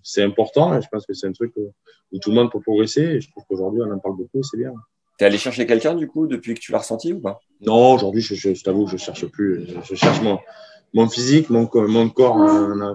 c'est 0.04 0.24
important 0.24 0.78
et 0.78 0.82
je 0.82 0.88
pense 0.92 1.06
que 1.06 1.14
c'est 1.14 1.28
un 1.28 1.32
truc 1.34 1.54
où 1.56 2.20
tout 2.20 2.30
le 2.30 2.36
monde 2.36 2.52
peut 2.52 2.60
progresser. 2.60 3.02
Et 3.02 3.22
je 3.22 3.30
trouve 3.30 3.44
qu'aujourd'hui, 3.48 3.82
on 3.86 3.92
en 3.92 4.00
parle 4.00 4.18
beaucoup, 4.18 4.44
c'est 4.44 4.58
bien. 4.58 4.74
Tu 5.18 5.24
es 5.24 5.28
allé 5.28 5.38
chercher 5.38 5.68
quelqu'un 5.68 5.94
du 5.94 6.08
coup 6.08 6.28
depuis 6.28 6.56
que 6.56 6.60
tu 6.60 6.72
l'as 6.72 6.80
ressenti 6.80 7.14
ou 7.14 7.20
pas? 7.20 7.40
Non, 7.62 7.94
aujourd'hui, 7.94 8.22
je, 8.22 8.34
je, 8.34 8.64
t'avoue 8.64 8.86
que 8.86 8.92
je 8.92 8.98
cherche 8.98 9.26
plus. 9.28 9.68
Je, 9.84 9.96
cherche 9.96 10.22
mon, 10.22 10.40
mon 10.94 11.08
physique, 11.08 11.50
mon, 11.50 11.70
mon 11.74 12.10
corps, 12.10 12.36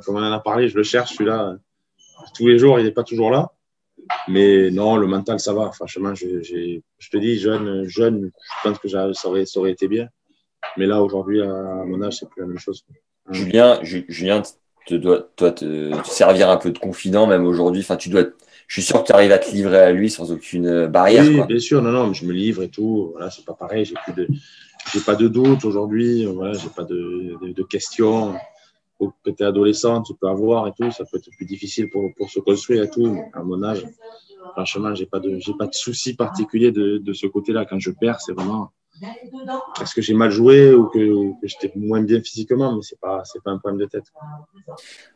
comme 0.04 0.16
on 0.16 0.22
en 0.22 0.32
a 0.32 0.40
parlé, 0.40 0.68
je 0.68 0.76
le 0.76 0.82
cherche, 0.82 1.12
celui-là. 1.12 1.56
Tous 2.34 2.48
les 2.48 2.58
jours, 2.58 2.80
il 2.80 2.84
n'est 2.84 2.92
pas 2.92 3.04
toujours 3.04 3.30
là. 3.30 3.52
Mais 4.28 4.70
non, 4.70 4.96
le 4.96 5.06
mental, 5.06 5.40
ça 5.40 5.52
va. 5.52 5.72
Franchement, 5.72 6.14
je, 6.14 6.42
je 6.42 7.10
te 7.10 7.16
dis, 7.16 7.38
jeune, 7.38 7.84
jeune, 7.88 8.30
je 8.32 8.68
pense 8.68 8.78
que 8.78 8.88
ça 8.88 9.08
aurait, 9.24 9.46
ça 9.46 9.58
aurait 9.58 9.72
été 9.72 9.88
bien. 9.88 10.08
Mais 10.76 10.86
là, 10.86 11.02
aujourd'hui, 11.02 11.42
à 11.42 11.84
mon 11.84 12.02
âge, 12.02 12.18
c'est 12.18 12.28
plus 12.28 12.40
la 12.40 12.48
même 12.48 12.58
chose. 12.58 12.84
Julien, 13.30 13.78
Julien 13.82 14.42
te 14.86 14.94
dois, 14.94 15.28
toi, 15.36 15.50
te, 15.50 15.92
servir 16.04 16.50
un 16.50 16.56
peu 16.56 16.70
de 16.70 16.78
confident, 16.78 17.26
même 17.26 17.46
aujourd'hui. 17.46 17.80
Enfin, 17.80 17.96
tu 17.96 18.08
dois, 18.08 18.24
je 18.68 18.80
suis 18.80 18.82
sûr 18.82 19.02
que 19.02 19.08
tu 19.08 19.12
arrives 19.12 19.32
à 19.32 19.38
te 19.38 19.50
livrer 19.50 19.78
à 19.78 19.92
lui 19.92 20.10
sans 20.10 20.30
aucune 20.30 20.86
barrière. 20.86 21.24
Oui, 21.24 21.42
bien 21.46 21.58
sûr. 21.58 21.82
Non, 21.82 21.90
non, 21.90 22.06
mais 22.08 22.14
je 22.14 22.24
me 22.24 22.32
livre 22.32 22.62
et 22.62 22.68
tout. 22.68 23.10
Voilà, 23.12 23.30
c'est 23.30 23.44
pas 23.44 23.54
pareil. 23.54 23.84
J'ai 23.84 23.94
plus 24.04 24.12
de, 24.12 24.28
j'ai 24.92 25.00
pas 25.00 25.16
de 25.16 25.28
doute 25.28 25.64
aujourd'hui. 25.64 26.24
Voilà, 26.26 26.52
j'ai 26.52 26.68
pas 26.68 26.84
de, 26.84 27.36
de, 27.42 27.52
de 27.52 27.62
questions 27.62 28.34
que 28.98 29.30
tu 29.30 29.42
es 29.42 29.46
adolescent, 29.46 30.02
tu 30.02 30.14
peux 30.14 30.28
avoir 30.28 30.66
et 30.68 30.72
tout, 30.72 30.90
ça 30.90 31.04
peut 31.04 31.18
être 31.18 31.30
plus 31.36 31.46
difficile 31.46 31.90
pour, 31.90 32.12
pour 32.16 32.30
se 32.30 32.40
construire 32.40 32.84
et 32.84 32.90
tout. 32.90 33.18
À 33.32 33.42
mon 33.42 33.62
âge, 33.62 33.86
franchement, 34.52 34.94
j'ai 34.94 35.06
pas 35.06 35.20
de, 35.20 35.38
pas 35.58 35.66
de 35.66 35.74
souci 35.74 36.14
particulier 36.14 36.72
de, 36.72 36.98
de 36.98 37.12
ce 37.12 37.26
côté-là. 37.26 37.64
Quand 37.64 37.78
je 37.78 37.90
perds, 37.90 38.20
c'est 38.20 38.32
vraiment 38.32 38.70
parce 39.76 39.92
que 39.92 40.00
j'ai 40.00 40.14
mal 40.14 40.30
joué 40.30 40.72
ou 40.72 40.86
que, 40.86 41.32
j'étais 41.42 41.70
moins 41.76 42.00
bien 42.02 42.20
physiquement, 42.20 42.74
mais 42.74 42.82
c'est 42.82 42.98
pas, 42.98 43.22
pas 43.44 43.50
un 43.50 43.58
problème 43.58 43.80
de 43.80 43.86
tête. 43.86 44.04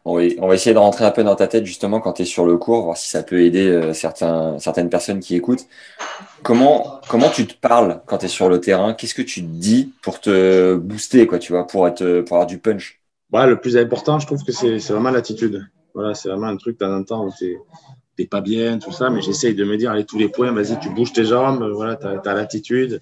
On 0.05 0.17
va 0.17 0.55
essayer 0.55 0.75
de 0.75 0.79
rentrer 0.79 1.05
un 1.05 1.11
peu 1.11 1.25
dans 1.25 1.35
ta 1.35 1.47
tête 1.47 1.65
justement 1.65 2.01
quand 2.01 2.15
tu 2.15 2.23
es 2.23 2.25
sur 2.25 2.45
le 2.45 2.57
cours, 2.59 2.85
voir 2.85 2.97
si 2.97 3.09
ça 3.09 3.23
peut 3.23 3.43
aider 3.43 3.69
euh, 3.69 3.93
certains, 3.95 4.59
certaines 4.59 4.91
personnes 4.91 5.21
qui 5.21 5.35
écoutent. 5.35 5.67
Comment, 6.43 7.01
comment 7.09 7.31
tu 7.31 7.47
te 7.47 7.55
parles 7.55 8.03
quand 8.07 8.19
tu 8.19 8.27
es 8.27 8.29
sur 8.29 8.49
le 8.49 8.61
terrain? 8.61 8.95
Qu'est-ce 8.95 9.15
que 9.15 9.23
tu 9.23 9.43
te 9.43 9.49
dis 9.49 9.93
pour 10.03 10.21
te 10.21 10.77
booster, 10.77 11.27
quoi, 11.27 11.39
tu 11.39 11.53
vois, 11.53 11.67
pour 11.67 11.87
être, 11.89 12.23
pour 12.23 12.37
avoir 12.37 12.47
du 12.47 12.59
punch? 12.59 13.00
Le 13.33 13.61
plus 13.61 13.77
important, 13.77 14.19
je 14.19 14.27
trouve 14.27 14.45
que 14.45 14.53
c'est 14.53 14.79
vraiment 14.91 15.11
l'attitude. 15.11 15.67
Voilà, 15.95 16.15
c'est 16.15 16.29
vraiment 16.29 16.47
un 16.47 16.57
truc, 16.57 16.79
de 16.79 16.85
temps 16.85 16.97
en 16.97 17.03
temps, 17.05 17.27
où 17.27 17.33
tu 17.37 17.59
t'es 18.17 18.27
pas 18.27 18.41
bien, 18.41 18.79
tout 18.79 18.93
ça, 18.93 19.11
mais 19.11 19.23
j'essaye 19.23 19.55
de 19.55 19.65
me 19.65 19.77
dire, 19.77 19.91
allez, 19.91 20.05
tous 20.05 20.19
les 20.19 20.29
points, 20.29 20.53
vas-y, 20.53 20.79
tu 20.81 20.91
bouges 20.91 21.13
tes 21.13 21.25
jambes, 21.25 21.65
voilà, 21.73 21.97
tu 21.97 22.07
as, 22.07 22.35
l'attitude. 22.35 23.01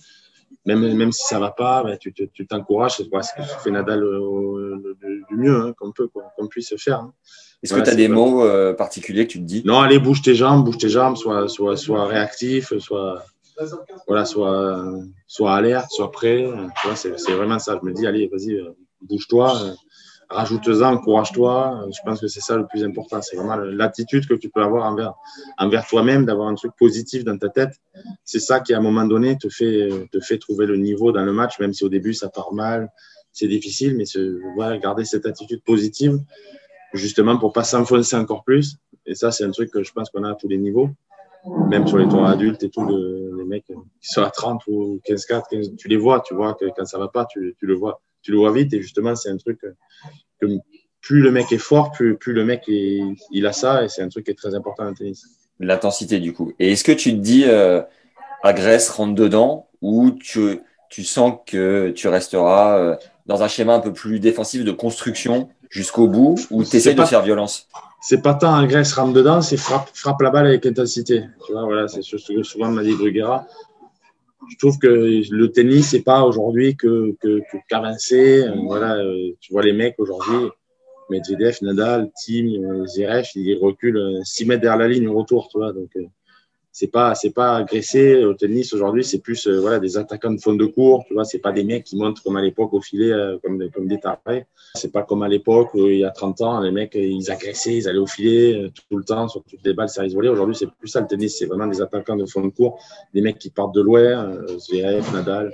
Même, 0.65 0.95
même 0.95 1.13
si 1.13 1.27
ça 1.27 1.39
va 1.39 1.51
pas, 1.51 1.83
ben, 1.83 1.99
tu 1.99 2.47
t'encourages, 2.47 2.97
c'est 2.97 3.05
ce 3.05 3.09
que 3.09 3.43
fait 3.63 3.71
Nadal 3.71 4.01
du 5.29 5.37
mieux 5.37 5.61
hein, 5.61 5.73
qu'on 5.79 5.93
peut, 5.93 6.09
qu'on 6.09 6.47
puisse 6.47 6.75
faire. 6.77 7.01
Hein. 7.01 7.13
Est-ce 7.63 7.75
que 7.75 7.81
tu 7.81 7.91
as 7.91 7.95
des 7.95 8.09
mots 8.09 8.45
euh, 8.45 8.73
particuliers 8.73 9.27
que 9.27 9.33
tu 9.33 9.39
te 9.41 9.45
dis? 9.45 9.63
Non, 9.65 9.81
allez, 9.81 9.99
bouge 9.99 10.23
tes 10.23 10.35
jambes, 10.35 10.65
bouge 10.65 10.79
tes 10.79 10.89
jambes, 10.89 11.17
soit, 11.17 11.49
soit, 11.49 11.77
soit 11.77 12.07
réactif, 12.07 12.77
soit, 12.79 13.25
voilà, 14.07 14.25
soit, 14.25 14.85
soit 15.27 15.55
alerte, 15.55 15.91
soit 15.91 16.13
prêt. 16.13 16.47
C'est 16.95 17.33
vraiment 17.33 17.59
ça. 17.59 17.79
Je 17.83 17.87
me 17.89 17.93
dis, 17.93 18.07
allez, 18.07 18.29
vas-y, 18.29 18.55
euh, 18.55 18.77
bouge-toi, 19.03 19.57
euh, 19.57 19.73
rajoute-en, 20.31 20.95
encourage-toi. 20.95 21.87
Je 21.91 22.01
pense 22.05 22.21
que 22.21 22.29
c'est 22.29 22.41
ça 22.41 22.57
le 22.57 22.67
plus 22.67 22.85
important. 22.85 23.21
C'est 23.23 23.37
vraiment 23.37 23.57
l'attitude 23.57 24.27
que 24.27 24.35
tu 24.35 24.51
peux 24.51 24.63
avoir 24.63 24.85
envers, 24.85 25.15
envers 25.59 25.87
toi-même, 25.87 26.25
d'avoir 26.27 26.49
un 26.49 26.55
truc 26.55 26.73
positif 26.79 27.25
dans 27.25 27.39
ta 27.39 27.49
tête. 27.49 27.75
C'est 28.25 28.41
ça 28.41 28.61
qui, 28.61 28.75
à 28.75 28.79
un 28.79 28.83
moment 28.83 29.05
donné, 29.05 29.37
te 29.39 29.49
fait, 29.49 29.89
te 30.13 30.21
fait 30.21 30.39
trouver 30.39 30.67
le 30.67 30.77
niveau 30.77 31.13
dans 31.13 31.25
le 31.25 31.33
match, 31.33 31.59
même 31.61 31.73
si 31.73 31.85
au 31.85 31.89
début 31.89 32.15
ça 32.15 32.29
part 32.29 32.53
mal, 32.53 32.91
c'est 33.33 33.49
difficile, 33.49 33.97
mais 33.97 34.05
voilà, 34.57 34.79
garder 34.79 35.05
cette 35.05 35.27
attitude 35.27 35.63
positive, 35.63 36.19
justement 36.93 37.39
pour 37.39 37.53
pas 37.53 37.65
s'enfoncer 37.65 38.17
encore 38.17 38.45
plus. 38.45 38.77
Et 39.07 39.15
ça, 39.15 39.31
c'est 39.31 39.45
un 39.45 39.51
truc 39.51 39.71
que 39.71 39.83
je 39.83 39.93
pense 39.93 40.11
qu'on 40.11 40.25
a 40.25 40.33
à 40.33 40.35
tous 40.35 40.49
les 40.49 40.59
niveaux 40.59 40.91
même 41.69 41.87
sur 41.87 41.99
les 41.99 42.09
tours 42.09 42.27
adultes 42.27 42.63
et 42.65 42.71
tout, 42.71 42.87
les 42.87 43.45
mecs 43.45 43.67
qui 43.67 43.75
sont 44.09 44.23
à 44.23 44.31
30 44.31 44.63
ou 44.67 45.01
15-4, 45.07 45.77
tu 45.77 45.89
les 45.89 45.97
vois, 45.97 46.21
tu 46.21 46.35
vois 46.35 46.55
que 46.55 46.67
quand 46.77 46.85
ça 46.85 46.99
va 46.99 47.09
pas, 47.09 47.27
tu, 47.27 47.55
tu, 47.59 47.67
le 47.67 47.75
vois, 47.75 48.01
tu 48.29 48.33
le 48.33 48.39
vois 48.39 48.53
vite. 48.53 48.75
Et 48.75 48.83
justement, 48.83 49.17
c'est 49.17 49.31
un 49.31 49.39
truc 49.39 49.61
que 50.39 50.47
plus 51.01 51.23
le 51.23 51.31
mec 51.31 51.51
est 51.51 51.57
fort, 51.57 51.93
plus, 51.93 52.19
plus 52.19 52.35
le 52.35 52.45
mec 52.45 52.65
il 52.69 53.47
a 53.47 53.53
ça, 53.53 53.85
et 53.85 53.89
c'est 53.89 54.03
un 54.03 54.11
truc 54.11 54.27
qui 54.27 54.33
est 54.33 54.35
très 54.35 54.55
important 54.55 54.87
en 54.87 54.93
tennis. 54.93 55.25
L'intensité 55.59 56.21
du 56.21 56.35
coup. 56.35 56.53
Et 56.59 56.73
est-ce 56.73 56.85
que 56.85 56.93
tu 56.93 57.13
te 57.13 57.17
dis 57.17 57.45
euh, 57.47 57.81
agresse, 58.43 58.91
rentre 58.91 59.15
dedans, 59.15 59.69
ou 59.81 60.11
tu, 60.11 60.61
tu 60.91 61.05
sens 61.05 61.39
que 61.47 61.91
tu 61.91 62.09
resteras 62.09 62.79
euh, 62.79 62.97
dans 63.25 63.43
un 63.43 63.49
schéma 63.49 63.75
un 63.75 63.81
peu 63.81 63.95
plus 63.95 64.21
défensif 64.21 64.63
de 64.63 64.73
construction 64.73 65.49
jusqu'au 65.71 66.07
bout, 66.07 66.37
ou 66.51 66.65
tu 66.65 66.77
essaies 66.77 66.93
de 66.93 67.05
faire 67.05 67.23
violence? 67.23 67.67
C'est 68.03 68.21
pas 68.21 68.35
tant 68.35 68.55
agresse, 68.55 68.93
rentre 68.93 69.15
dedans, 69.15 69.41
c'est 69.41 69.57
frappe, 69.57 69.89
frappe 69.95 70.21
la 70.21 70.31
balle 70.31 70.47
avec 70.49 70.67
intensité. 70.67 71.25
Tu 71.47 71.53
vois, 71.53 71.65
voilà, 71.65 71.89
c'est 71.89 72.03
ce 72.03 72.17
que 72.17 72.43
souvent 72.43 72.69
m'a 72.69 72.83
dit 72.83 72.95
Bruguera. 72.95 73.47
Je 74.51 74.57
trouve 74.57 74.79
que 74.79 74.89
le 75.31 75.53
tennis, 75.53 75.89
c'est 75.91 76.03
pas 76.03 76.23
aujourd'hui 76.23 76.77
que, 76.77 77.17
que, 77.21 77.41
qu'avancer. 77.69 78.47
voilà, 78.65 78.97
euh, 78.97 79.33
tu 79.41 79.53
vois 79.53 79.63
les 79.63 79.73
mecs 79.73 79.97
aujourd'hui, 79.99 80.49
Medvedev, 81.11 81.59
Nadal, 81.63 82.11
Tim, 82.25 82.87
Zverev, 82.87 83.27
ils 83.35 83.59
reculent 83.61 84.21
6 84.25 84.47
mètres 84.47 84.63
derrière 84.63 84.79
la 84.79 84.89
ligne 84.89 85.09
au 85.09 85.19
retour, 85.19 85.49
tu 85.51 85.59
vois. 85.59 85.73
Donc, 85.73 85.91
euh, 85.97 86.07
c'est 86.79 86.87
pas 86.87 87.17
c'est 87.17 87.31
pas 87.31 87.57
agressé 87.57 88.25
au 88.25 88.35
tennis 88.35 88.73
aujourd'hui 88.73 89.03
c'est 89.03 89.19
plus 89.19 89.49
euh, 89.49 89.59
voilà 89.61 89.81
des 89.81 89.97
attaquants 89.97 90.31
de 90.31 90.41
fond 90.41 90.55
de 90.55 90.65
cours 90.65 91.05
tu 91.09 91.15
vois 91.15 91.25
c'est 91.25 91.41
pas 91.41 91.51
des 91.51 91.65
mecs 91.65 91.83
qui 91.83 91.97
montent 91.97 92.21
comme 92.21 92.37
à 92.37 92.41
l'époque 92.41 92.73
au 92.73 92.81
filet 92.81 93.11
euh, 93.11 93.37
comme 93.43 93.59
des, 93.59 93.69
comme 93.69 93.89
des 93.89 93.99
tarés. 93.99 94.47
C'est 94.77 94.93
pas 94.93 95.03
comme 95.03 95.25
à 95.25 95.29
l'époque 95.29 95.71
il 95.75 95.99
y 95.99 96.05
a 96.05 96.11
30 96.11 96.41
ans 96.43 96.61
les 96.61 96.71
mecs 96.71 96.95
ils 96.95 97.33
agressaient 97.33 97.79
ils 97.79 97.89
allaient 97.89 97.99
au 97.99 98.07
filet 98.07 98.55
euh, 98.55 98.69
tout 98.69 98.97
le 98.97 99.03
temps 99.03 99.27
sur 99.27 99.43
toutes 99.43 99.65
les 99.65 99.75
balles 99.75 99.89
séries 99.89 100.15
volées 100.15 100.29
aujourd'hui 100.29 100.55
c'est 100.55 100.71
plus 100.71 100.87
ça 100.87 101.01
le 101.01 101.09
tennis 101.09 101.37
c'est 101.37 101.47
vraiment 101.47 101.67
des 101.67 101.83
attaquants 101.83 102.15
de 102.17 102.27
fond 102.27 102.43
de 102.43 102.51
cours 102.51 102.79
des 103.13 103.23
mecs 103.23 103.41
qui 103.41 103.51
partent 103.51 103.75
de 103.75 103.83
loin 103.83 104.33
Zverev 104.59 105.13
Nadal 105.13 105.51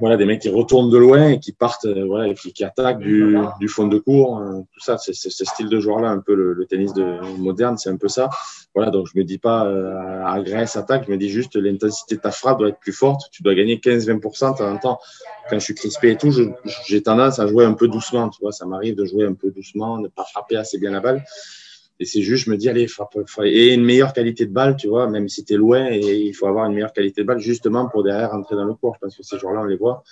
voilà, 0.00 0.16
des 0.16 0.24
mecs 0.24 0.42
qui 0.42 0.48
retournent 0.48 0.90
de 0.90 0.98
loin 0.98 1.28
et 1.28 1.40
qui 1.40 1.52
partent, 1.52 1.86
euh, 1.86 2.04
voilà, 2.06 2.34
qui, 2.34 2.52
qui 2.52 2.64
attaquent 2.64 2.98
du, 2.98 3.36
du, 3.58 3.68
fond 3.68 3.86
de 3.86 3.98
cours, 3.98 4.36
hein, 4.36 4.64
tout 4.72 4.80
ça, 4.80 4.98
c'est 4.98 5.14
ce 5.14 5.44
style 5.44 5.68
de 5.68 5.80
joueur-là, 5.80 6.10
un 6.10 6.18
peu 6.18 6.34
le, 6.34 6.52
le, 6.52 6.66
tennis 6.66 6.92
de, 6.92 7.18
moderne, 7.38 7.78
c'est 7.78 7.90
un 7.90 7.96
peu 7.96 8.08
ça. 8.08 8.28
Voilà, 8.74 8.90
donc 8.90 9.08
je 9.12 9.18
me 9.18 9.24
dis 9.24 9.38
pas 9.38 9.66
euh, 9.66 10.24
agresse, 10.24 10.76
attaque, 10.76 11.04
je 11.06 11.12
me 11.12 11.16
dis 11.16 11.30
juste 11.30 11.56
l'intensité 11.56 12.16
de 12.16 12.20
ta 12.20 12.30
frappe 12.30 12.58
doit 12.58 12.68
être 12.68 12.78
plus 12.78 12.92
forte, 12.92 13.30
tu 13.32 13.42
dois 13.42 13.54
gagner 13.54 13.76
15-20% 13.76 14.52
de 14.52 14.58
temps 14.58 14.72
en 14.72 14.78
temps. 14.78 15.00
Quand 15.48 15.58
je 15.58 15.64
suis 15.64 15.74
crispé 15.74 16.10
et 16.10 16.16
tout, 16.16 16.30
j'ai 16.86 17.02
tendance 17.02 17.38
à 17.38 17.46
jouer 17.46 17.64
un 17.64 17.72
peu 17.72 17.88
doucement, 17.88 18.28
tu 18.28 18.40
vois, 18.42 18.52
ça 18.52 18.66
m'arrive 18.66 18.94
de 18.94 19.04
jouer 19.04 19.24
un 19.24 19.34
peu 19.34 19.50
doucement, 19.50 19.98
de 19.98 20.08
pas 20.08 20.24
frapper 20.24 20.56
assez 20.56 20.78
bien 20.78 20.90
la 20.90 21.00
balle. 21.00 21.24
Et 22.00 22.04
c'est 22.04 22.22
juste, 22.22 22.44
je 22.44 22.50
me 22.50 22.56
dis, 22.56 22.68
allez, 22.68 22.86
frappe, 22.86 23.16
et 23.42 23.74
une 23.74 23.84
meilleure 23.84 24.12
qualité 24.12 24.46
de 24.46 24.52
balle, 24.52 24.76
tu 24.76 24.86
vois, 24.86 25.08
même 25.08 25.28
si 25.28 25.44
tu 25.44 25.54
es 25.54 25.56
loin, 25.56 25.88
et 25.90 25.98
il 25.98 26.32
faut 26.32 26.46
avoir 26.46 26.66
une 26.66 26.74
meilleure 26.74 26.92
qualité 26.92 27.22
de 27.22 27.26
balle 27.26 27.40
justement 27.40 27.88
pour 27.88 28.04
derrière 28.04 28.30
rentrer 28.30 28.54
dans 28.54 28.64
le 28.64 28.74
cours. 28.74 28.94
Je 28.94 29.00
pense 29.00 29.16
que 29.16 29.22
ces 29.24 29.38
joueurs-là, 29.38 29.62
on 29.62 29.64
les 29.64 29.76
voit. 29.76 30.04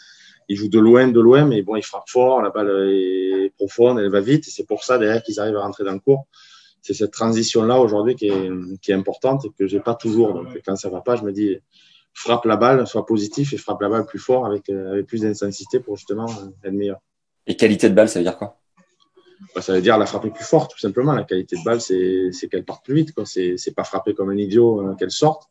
Ils 0.49 0.57
jouent 0.57 0.69
de 0.69 0.81
loin, 0.81 1.09
de 1.09 1.21
loin, 1.21 1.45
mais 1.45 1.63
bon, 1.63 1.77
ils 1.77 1.85
frappent 1.85 2.09
fort, 2.09 2.43
la 2.43 2.51
balle 2.51 2.91
est 2.91 3.53
profonde, 3.57 4.01
elle 4.01 4.11
va 4.11 4.21
vite, 4.21 4.45
c'est 4.45 4.67
pour 4.67 4.85
ça 4.85 4.99
derrière 4.99 5.23
qu'ils 5.23 5.39
arrivent 5.41 5.57
à 5.57 5.63
rentrer 5.63 5.85
dans 5.85 5.93
le 5.93 6.01
cours. 6.01 6.27
C'est 6.83 6.95
cette 6.95 7.13
transition-là 7.13 7.81
aujourd'hui 7.81 8.15
qui 8.15 8.29
est, 8.29 8.93
importante 8.93 9.45
et 9.45 9.51
que 9.57 9.67
j'ai 9.67 9.81
pas 9.81 9.95
toujours. 9.95 10.35
Donc 10.35 10.61
quand 10.65 10.77
ça 10.77 10.89
va 10.89 11.01
pas, 11.01 11.17
je 11.17 11.23
me 11.23 11.33
dis, 11.33 11.57
frappe 12.15 12.45
la 12.45 12.57
balle, 12.57 12.87
sois 12.87 13.07
positif 13.07 13.53
et 13.53 13.57
frappe 13.57 13.81
la 13.81 13.89
balle 13.89 14.07
plus 14.07 14.21
fort 14.21 14.47
avec, 14.47 14.71
avec 14.71 15.07
plus 15.07 15.23
d'intensité 15.23 15.81
pour 15.81 15.97
justement 15.97 16.27
être 16.65 16.73
meilleur. 16.73 16.99
Et 17.49 17.57
qualité 17.57 17.89
de 17.89 17.95
balle, 17.95 18.09
ça 18.09 18.21
veut 18.21 18.25
dire 18.25 18.37
quoi? 18.37 18.57
Bah, 19.55 19.63
ça 19.63 19.75
veut 19.75 19.81
dire 19.81 19.99
la 19.99 20.07
frapper 20.07 20.31
plus 20.31 20.45
forte, 20.45 20.73
tout 20.73 20.79
simplement. 20.79 21.13
La 21.13 21.25
qualité 21.25 21.57
de 21.57 21.65
balle, 21.65 21.81
c'est 21.81 22.49
qu'elle 22.51 22.65
parte 22.65 22.85
plus 22.85 22.95
vite. 22.95 23.15
C'est 23.25 23.75
pas 23.75 23.85
frapper 23.85 24.15
comme 24.15 24.31
un 24.31 24.37
idiot 24.37 24.81
euh, 24.81 24.95
qu'elle 24.95 25.11
sorte, 25.11 25.51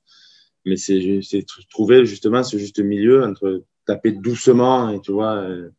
mais 0.66 0.78
c'est 0.78 1.46
trouver 1.70 2.06
justement 2.06 2.44
ce 2.44 2.58
juste 2.58 2.80
milieu 2.80 3.24
entre 3.24 3.64
taper 3.86 4.12
doucement 4.12 4.90
et 4.90 5.00
tu 5.00 5.12
vois, 5.12 5.36
euh, 5.36 5.70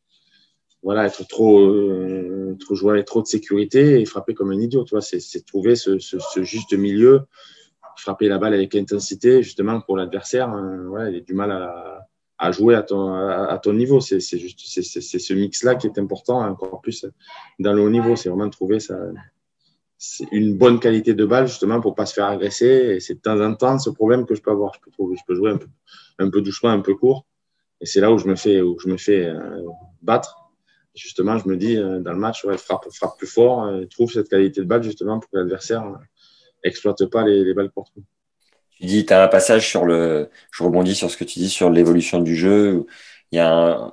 voilà, 0.82 1.06
être 1.06 1.26
trop, 1.26 1.60
euh, 1.60 2.56
trop 2.60 2.74
jouer 2.74 2.92
avec 2.92 3.06
trop 3.06 3.20
de 3.20 3.26
sécurité 3.26 4.00
et 4.00 4.04
frapper 4.04 4.34
comme 4.34 4.50
un 4.50 4.60
idiot. 4.60 4.84
Tu 4.84 4.94
c'est 5.00 5.44
trouver 5.44 5.74
ce, 5.74 5.98
juste 6.42 6.74
milieu, 6.74 7.22
frapper 7.96 8.28
la 8.28 8.38
balle 8.38 8.54
avec 8.54 8.74
intensité 8.76 9.42
justement 9.42 9.80
pour 9.80 9.96
l'adversaire. 9.96 10.48
Hein, 10.48 11.08
il 11.10 11.16
a 11.16 11.20
du 11.20 11.34
mal 11.34 11.50
à 11.50 12.05
à 12.38 12.52
jouer 12.52 12.74
à 12.74 12.82
ton, 12.82 13.14
à, 13.14 13.58
ton 13.58 13.72
niveau. 13.72 14.00
C'est 14.00 14.20
juste 14.20 14.60
c'est 14.64 15.18
ce 15.18 15.32
mix-là 15.32 15.74
qui 15.74 15.86
est 15.86 15.98
important, 15.98 16.40
encore 16.40 16.80
plus 16.80 17.06
dans 17.58 17.72
le 17.72 17.82
haut 17.82 17.90
niveau. 17.90 18.16
C'est 18.16 18.28
vraiment 18.28 18.50
trouver 18.50 18.80
ça, 18.80 18.96
une 20.30 20.56
bonne 20.56 20.78
qualité 20.78 21.14
de 21.14 21.24
balle 21.24 21.46
justement 21.46 21.80
pour 21.80 21.94
pas 21.94 22.06
se 22.06 22.14
faire 22.14 22.26
agresser. 22.26 22.66
Et 22.66 23.00
c'est 23.00 23.14
de 23.14 23.20
temps 23.20 23.40
en 23.40 23.54
temps 23.54 23.78
ce 23.78 23.90
problème 23.90 24.26
que 24.26 24.34
je 24.34 24.42
peux 24.42 24.50
avoir. 24.50 24.74
Je 24.74 24.80
peux, 24.80 24.90
trouver, 24.90 25.16
je 25.16 25.22
peux 25.26 25.34
jouer 25.34 25.50
un 25.50 25.58
peu, 25.58 25.68
un 26.18 26.30
peu 26.30 26.42
doucement, 26.42 26.70
un 26.70 26.80
peu 26.80 26.94
court. 26.94 27.26
Et 27.80 27.86
c'est 27.86 28.00
là 28.00 28.12
où 28.12 28.18
je 28.18 28.26
me 28.26 28.36
fais, 28.36 28.60
où 28.60 28.78
je 28.78 28.88
me 28.88 28.96
fais 28.96 29.26
euh, 29.26 29.62
battre. 30.02 30.50
Justement, 30.94 31.36
je 31.38 31.46
me 31.48 31.56
dis 31.56 31.76
euh, 31.76 32.00
dans 32.00 32.12
le 32.12 32.18
match, 32.18 32.44
ouais, 32.44 32.56
frappe, 32.56 32.86
frappe 32.90 33.18
plus 33.18 33.26
fort, 33.26 33.64
euh, 33.64 33.84
trouve 33.84 34.10
cette 34.10 34.28
qualité 34.28 34.62
de 34.62 34.66
balle 34.66 34.82
justement 34.82 35.18
pour 35.20 35.30
que 35.30 35.36
l'adversaire 35.36 35.84
exploite 36.62 37.04
pas 37.06 37.24
les, 37.24 37.44
les 37.44 37.54
balles 37.54 37.70
courtes. 37.70 37.92
Tu 38.76 38.84
dis, 38.86 39.06
tu 39.06 39.12
as 39.12 39.22
un 39.22 39.28
passage 39.28 39.68
sur 39.68 39.84
le. 39.86 40.30
Je 40.50 40.62
rebondis 40.62 40.94
sur 40.94 41.10
ce 41.10 41.16
que 41.16 41.24
tu 41.24 41.38
dis 41.38 41.48
sur 41.48 41.70
l'évolution 41.70 42.20
du 42.20 42.36
jeu. 42.36 42.86
Il 43.32 43.36
y 43.36 43.38
a 43.40 43.92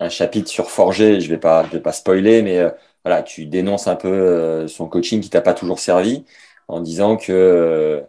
un, 0.00 0.08
chapitre 0.08 0.48
sur 0.48 0.70
Forger, 0.70 1.20
je 1.20 1.28
vais 1.28 1.38
pas, 1.38 1.64
je 1.66 1.72
vais 1.72 1.80
pas 1.80 1.92
spoiler, 1.92 2.42
mais 2.42 2.58
euh, 2.58 2.70
voilà, 3.04 3.22
tu 3.22 3.46
dénonces 3.46 3.86
un 3.86 3.96
peu 3.96 4.08
euh, 4.08 4.68
son 4.68 4.88
coaching 4.88 5.20
qui 5.20 5.30
t'a 5.30 5.42
pas 5.42 5.54
toujours 5.54 5.78
servi 5.78 6.24
en 6.68 6.80
disant 6.80 7.16
que 7.16 7.32
euh, 7.32 8.00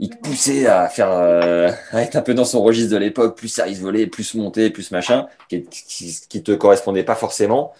il 0.00 0.10
te 0.10 0.16
poussait 0.18 0.66
à 0.66 0.88
faire 0.88 1.10
à 1.92 2.02
être 2.02 2.16
un 2.16 2.22
peu 2.22 2.34
dans 2.34 2.44
son 2.44 2.62
registre 2.62 2.92
de 2.92 2.98
l'époque, 2.98 3.36
plus 3.36 3.48
service 3.48 3.80
volé, 3.80 4.06
plus 4.06 4.34
monter, 4.34 4.70
plus 4.70 4.90
machin, 4.90 5.28
qui, 5.48 5.64
qui, 5.66 6.20
qui 6.28 6.42
te 6.42 6.52
correspondait 6.52 7.04
pas 7.04 7.14
forcément. 7.14 7.72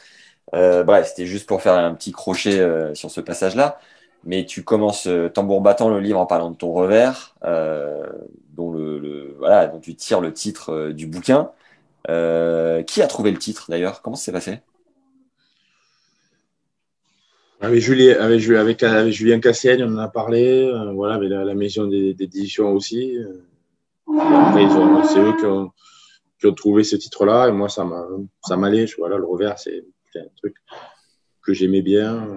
bref, 0.52 1.08
c'était 1.08 1.26
juste 1.26 1.46
pour 1.48 1.62
faire 1.62 1.74
un 1.74 1.94
petit 1.94 2.12
crochet 2.12 2.61
sur 2.94 3.11
ce 3.11 3.20
passage-là 3.20 3.80
mais 4.24 4.44
tu 4.44 4.64
commences 4.64 5.07
euh, 5.07 5.28
tambour 5.28 5.61
battant 5.61 5.88
le 5.88 6.00
livre 6.00 6.18
en 6.18 6.26
parlant 6.26 6.50
de 6.50 6.57
ton 6.57 6.72
revers, 6.72 7.35
euh, 7.44 8.07
dont, 8.50 8.70
le, 8.70 9.35
voilà, 9.38 9.66
dont 9.66 9.81
tu 9.81 9.94
tires 9.94 10.20
le 10.20 10.33
titre 10.33 10.70
euh, 10.70 10.92
du 10.92 11.07
bouquin. 11.07 11.50
qui 12.07 13.02
a 13.02 13.07
trouvé 13.07 13.31
le 13.31 13.38
titre 13.38 13.66
d'ailleurs? 13.68 14.02
Comment 14.02 14.16
ça 14.16 14.26
s'est 14.26 14.33
passé? 14.33 14.61
Avec 17.61 17.81
Julien, 17.81 18.20
avec, 18.20 18.40
Julien 19.11 19.40
Cassienne, 19.40 19.83
on 19.83 19.94
en 19.94 19.98
a 19.98 20.09
parlé, 20.09 20.70
voilà, 20.94 21.14
avec 21.14 21.28
la, 21.28 21.54
maison 21.54 21.87
d'édition 21.88 22.72
aussi. 22.72 23.18
c'est 24.07 25.18
eux 25.18 25.37
qui 25.37 25.44
ont, 25.44 25.72
qui 26.38 26.46
ont, 26.46 26.54
trouvé 26.54 26.85
ce 26.85 26.94
titre-là, 26.94 27.48
et 27.48 27.52
moi, 27.52 27.68
ça 27.68 27.85
m'allait. 28.57 28.87
Voilà, 28.96 29.16
le 29.16 29.24
revers, 29.24 29.59
c'est 29.59 29.83
un 30.14 30.28
truc 30.37 30.54
que 31.42 31.52
j'aimais 31.52 31.83
bien. 31.83 32.28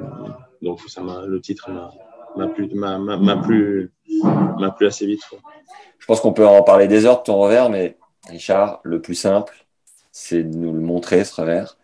Donc 0.61 0.79
ça 0.87 1.01
le 1.25 1.41
titre 1.41 1.69
m'a 2.35 2.47
plu, 2.47 3.91
assez 4.81 5.05
vite. 5.05 5.21
Je 5.99 6.05
pense 6.05 6.21
qu'on 6.21 6.33
peut 6.33 6.47
en 6.47 6.63
parler 6.63 6.87
des 6.87 7.05
heures 7.05 7.19
de 7.19 7.23
ton 7.23 7.39
revers, 7.39 7.69
mais 7.69 7.97
Richard, 8.27 8.79
le 8.83 9.01
plus 9.01 9.15
simple, 9.15 9.65
c'est 10.11 10.43
de 10.43 10.55
nous 10.55 10.73
le 10.73 10.79
montrer 10.79 11.23
ce 11.23 11.39
revers. 11.39 11.77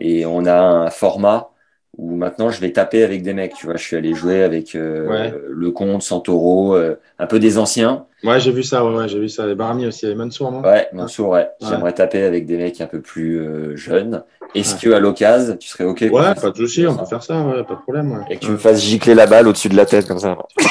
Et 0.00 0.26
on 0.26 0.44
a 0.46 0.58
un 0.58 0.90
format 0.90 1.50
où 1.96 2.16
maintenant 2.16 2.50
je 2.50 2.60
vais 2.60 2.72
taper 2.72 3.02
avec 3.04 3.22
des 3.22 3.32
mecs. 3.34 3.54
Tu 3.54 3.66
vois, 3.66 3.76
je 3.76 3.82
suis 3.84 3.96
allé 3.96 4.14
jouer 4.14 4.42
avec 4.42 4.74
euh, 4.74 5.08
Ouais. 5.08 5.34
le 5.48 5.70
Comte, 5.70 6.02
Santoro, 6.02 6.74
euh, 6.74 6.96
un 7.18 7.26
peu 7.26 7.38
des 7.38 7.58
anciens. 7.58 8.06
Ouais, 8.24 8.40
j'ai 8.40 8.52
vu 8.52 8.62
ça, 8.62 8.84
ouais, 8.84 8.94
ouais, 8.96 9.08
j'ai 9.08 9.18
vu 9.20 9.28
ça. 9.28 9.46
Les 9.46 9.54
Barami 9.54 9.86
aussi, 9.86 10.06
les 10.06 10.14
Mansour, 10.14 10.50
non? 10.50 10.62
Ouais, 10.62 10.88
Mansour, 10.92 11.28
ouais. 11.30 11.40
Ouais. 11.60 11.68
J'aimerais 11.68 11.92
taper 11.92 12.22
avec 12.22 12.46
des 12.46 12.56
mecs 12.56 12.80
un 12.80 12.86
peu 12.86 13.00
plus 13.00 13.38
euh, 13.40 13.76
jeunes. 13.76 14.24
Est-ce 14.54 14.76
que 14.80 14.90
à 14.90 15.00
l'occasion, 15.00 15.56
tu 15.56 15.68
serais 15.68 15.84
OK 15.84 16.00
Ouais, 16.02 16.10
pas 16.34 16.50
de 16.50 16.56
souci, 16.56 16.86
on 16.86 16.96
peut 16.96 17.04
faire 17.06 17.22
ça, 17.22 17.40
ouais, 17.42 17.64
pas 17.64 17.74
de 17.74 17.80
problème. 17.80 18.24
Et 18.30 18.36
que 18.36 18.40
tu 18.44 18.50
me 18.52 18.56
fasses 18.56 18.80
gicler 18.80 19.14
la 19.14 19.26
balle 19.26 19.48
au-dessus 19.48 19.68
de 19.68 19.76
la 19.76 19.84
tête 19.86 20.06
comme 20.06 20.18
ça. 20.20 20.36
Tu, 20.56 20.66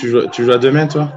tu 0.00 0.08
joues, 0.08 0.26
tu 0.32 0.44
joues 0.44 0.52
à 0.52 0.58
demain, 0.58 0.86
toi? 0.86 1.08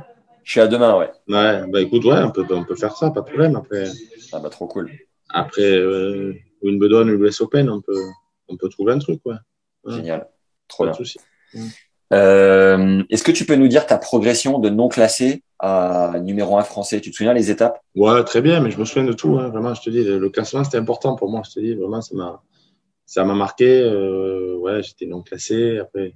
Je 0.44 0.52
suis 0.52 0.60
à 0.60 0.68
demain, 0.68 0.98
ouais. 0.98 1.10
Ouais, 1.30 1.62
bah 1.70 1.80
écoute, 1.82 2.04
ouais, 2.06 2.20
on 2.22 2.30
peut, 2.32 2.46
on 2.52 2.64
peut 2.66 2.76
faire 2.76 2.96
ça, 2.98 3.10
pas 3.12 3.22
de 3.22 3.26
problème. 3.26 3.56
Après, 3.56 3.86
Ah 4.34 4.40
bah 4.40 4.50
trop 4.50 4.68
cool. 4.68 4.92
après 5.30 5.62
euh, 5.78 6.34
Wimbledon 6.62 7.08
ou 7.08 7.18
l'US 7.18 7.40
Open, 7.42 7.70
on 7.70 7.80
peut, 7.80 7.94
on 8.54 8.58
peut 8.58 8.70
trouver 8.70 8.94
un 8.94 9.00
truc, 9.00 9.20
ouais. 9.26 9.36
Ouais. 9.84 9.96
Génial. 9.96 10.28
Trop 10.68 10.84
Pas 10.86 10.92
bien. 10.92 11.00
de 11.00 11.06
souci. 11.06 11.20
Euh, 12.14 13.04
Est-ce 13.10 13.24
que 13.24 13.32
tu 13.32 13.46
peux 13.46 13.56
nous 13.56 13.68
dire 13.68 13.86
ta 13.86 13.98
progression 13.98 14.60
de 14.60 14.70
non 14.70 14.88
classé 14.88 15.44
à 15.60 16.14
numéro 16.22 16.58
1 16.58 16.64
français? 16.64 17.02
Tu 17.02 17.12
te 17.12 17.16
souviens 17.16 17.34
les 17.34 17.50
étapes? 17.50 17.82
Ouais, 17.96 18.24
très 18.24 18.42
bien, 18.42 18.60
mais 18.60 18.72
je 18.72 18.80
me 18.80 18.86
souviens 18.86 19.04
de 19.06 19.14
tout, 19.14 19.38
hein, 19.40 19.50
vraiment, 19.50 19.74
je 19.74 19.82
te 19.82 19.90
dis, 19.90 20.04
le, 20.04 20.30
classement, 20.30 20.64
c'était 20.64 20.78
important 20.78 21.16
pour 21.16 21.30
moi, 21.30 21.42
je 21.46 21.54
te 21.54 21.60
dis, 21.60 21.74
vraiment, 21.74 22.02
ça 22.02 22.16
m'a, 22.16 22.44
ça 23.06 23.24
m'a 23.26 23.34
marqué, 23.34 23.82
euh, 23.82 24.56
ouais, 24.58 24.84
j'étais 24.84 25.06
non 25.06 25.22
classé, 25.22 25.80
après, 25.80 26.16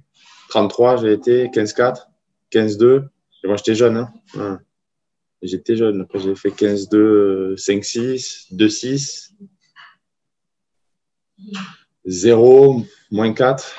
33, 0.50 0.98
j'ai 0.98 1.12
été, 1.12 1.48
15-4, 1.48 2.08
15-2, 2.52 3.08
et 3.42 3.46
moi, 3.48 3.56
j'étais 3.56 3.74
jeune, 3.74 3.96
hein, 3.96 4.12
ouais. 4.36 4.56
J'étais 5.42 5.76
jeune, 5.76 6.00
après, 6.02 6.18
j'ai 6.18 6.34
fait 6.34 6.50
15-2, 6.50 7.54
5-6, 7.56 8.54
2-6, 8.54 9.32
0, 12.08 12.82
moins 13.10 13.32
4, 13.32 13.76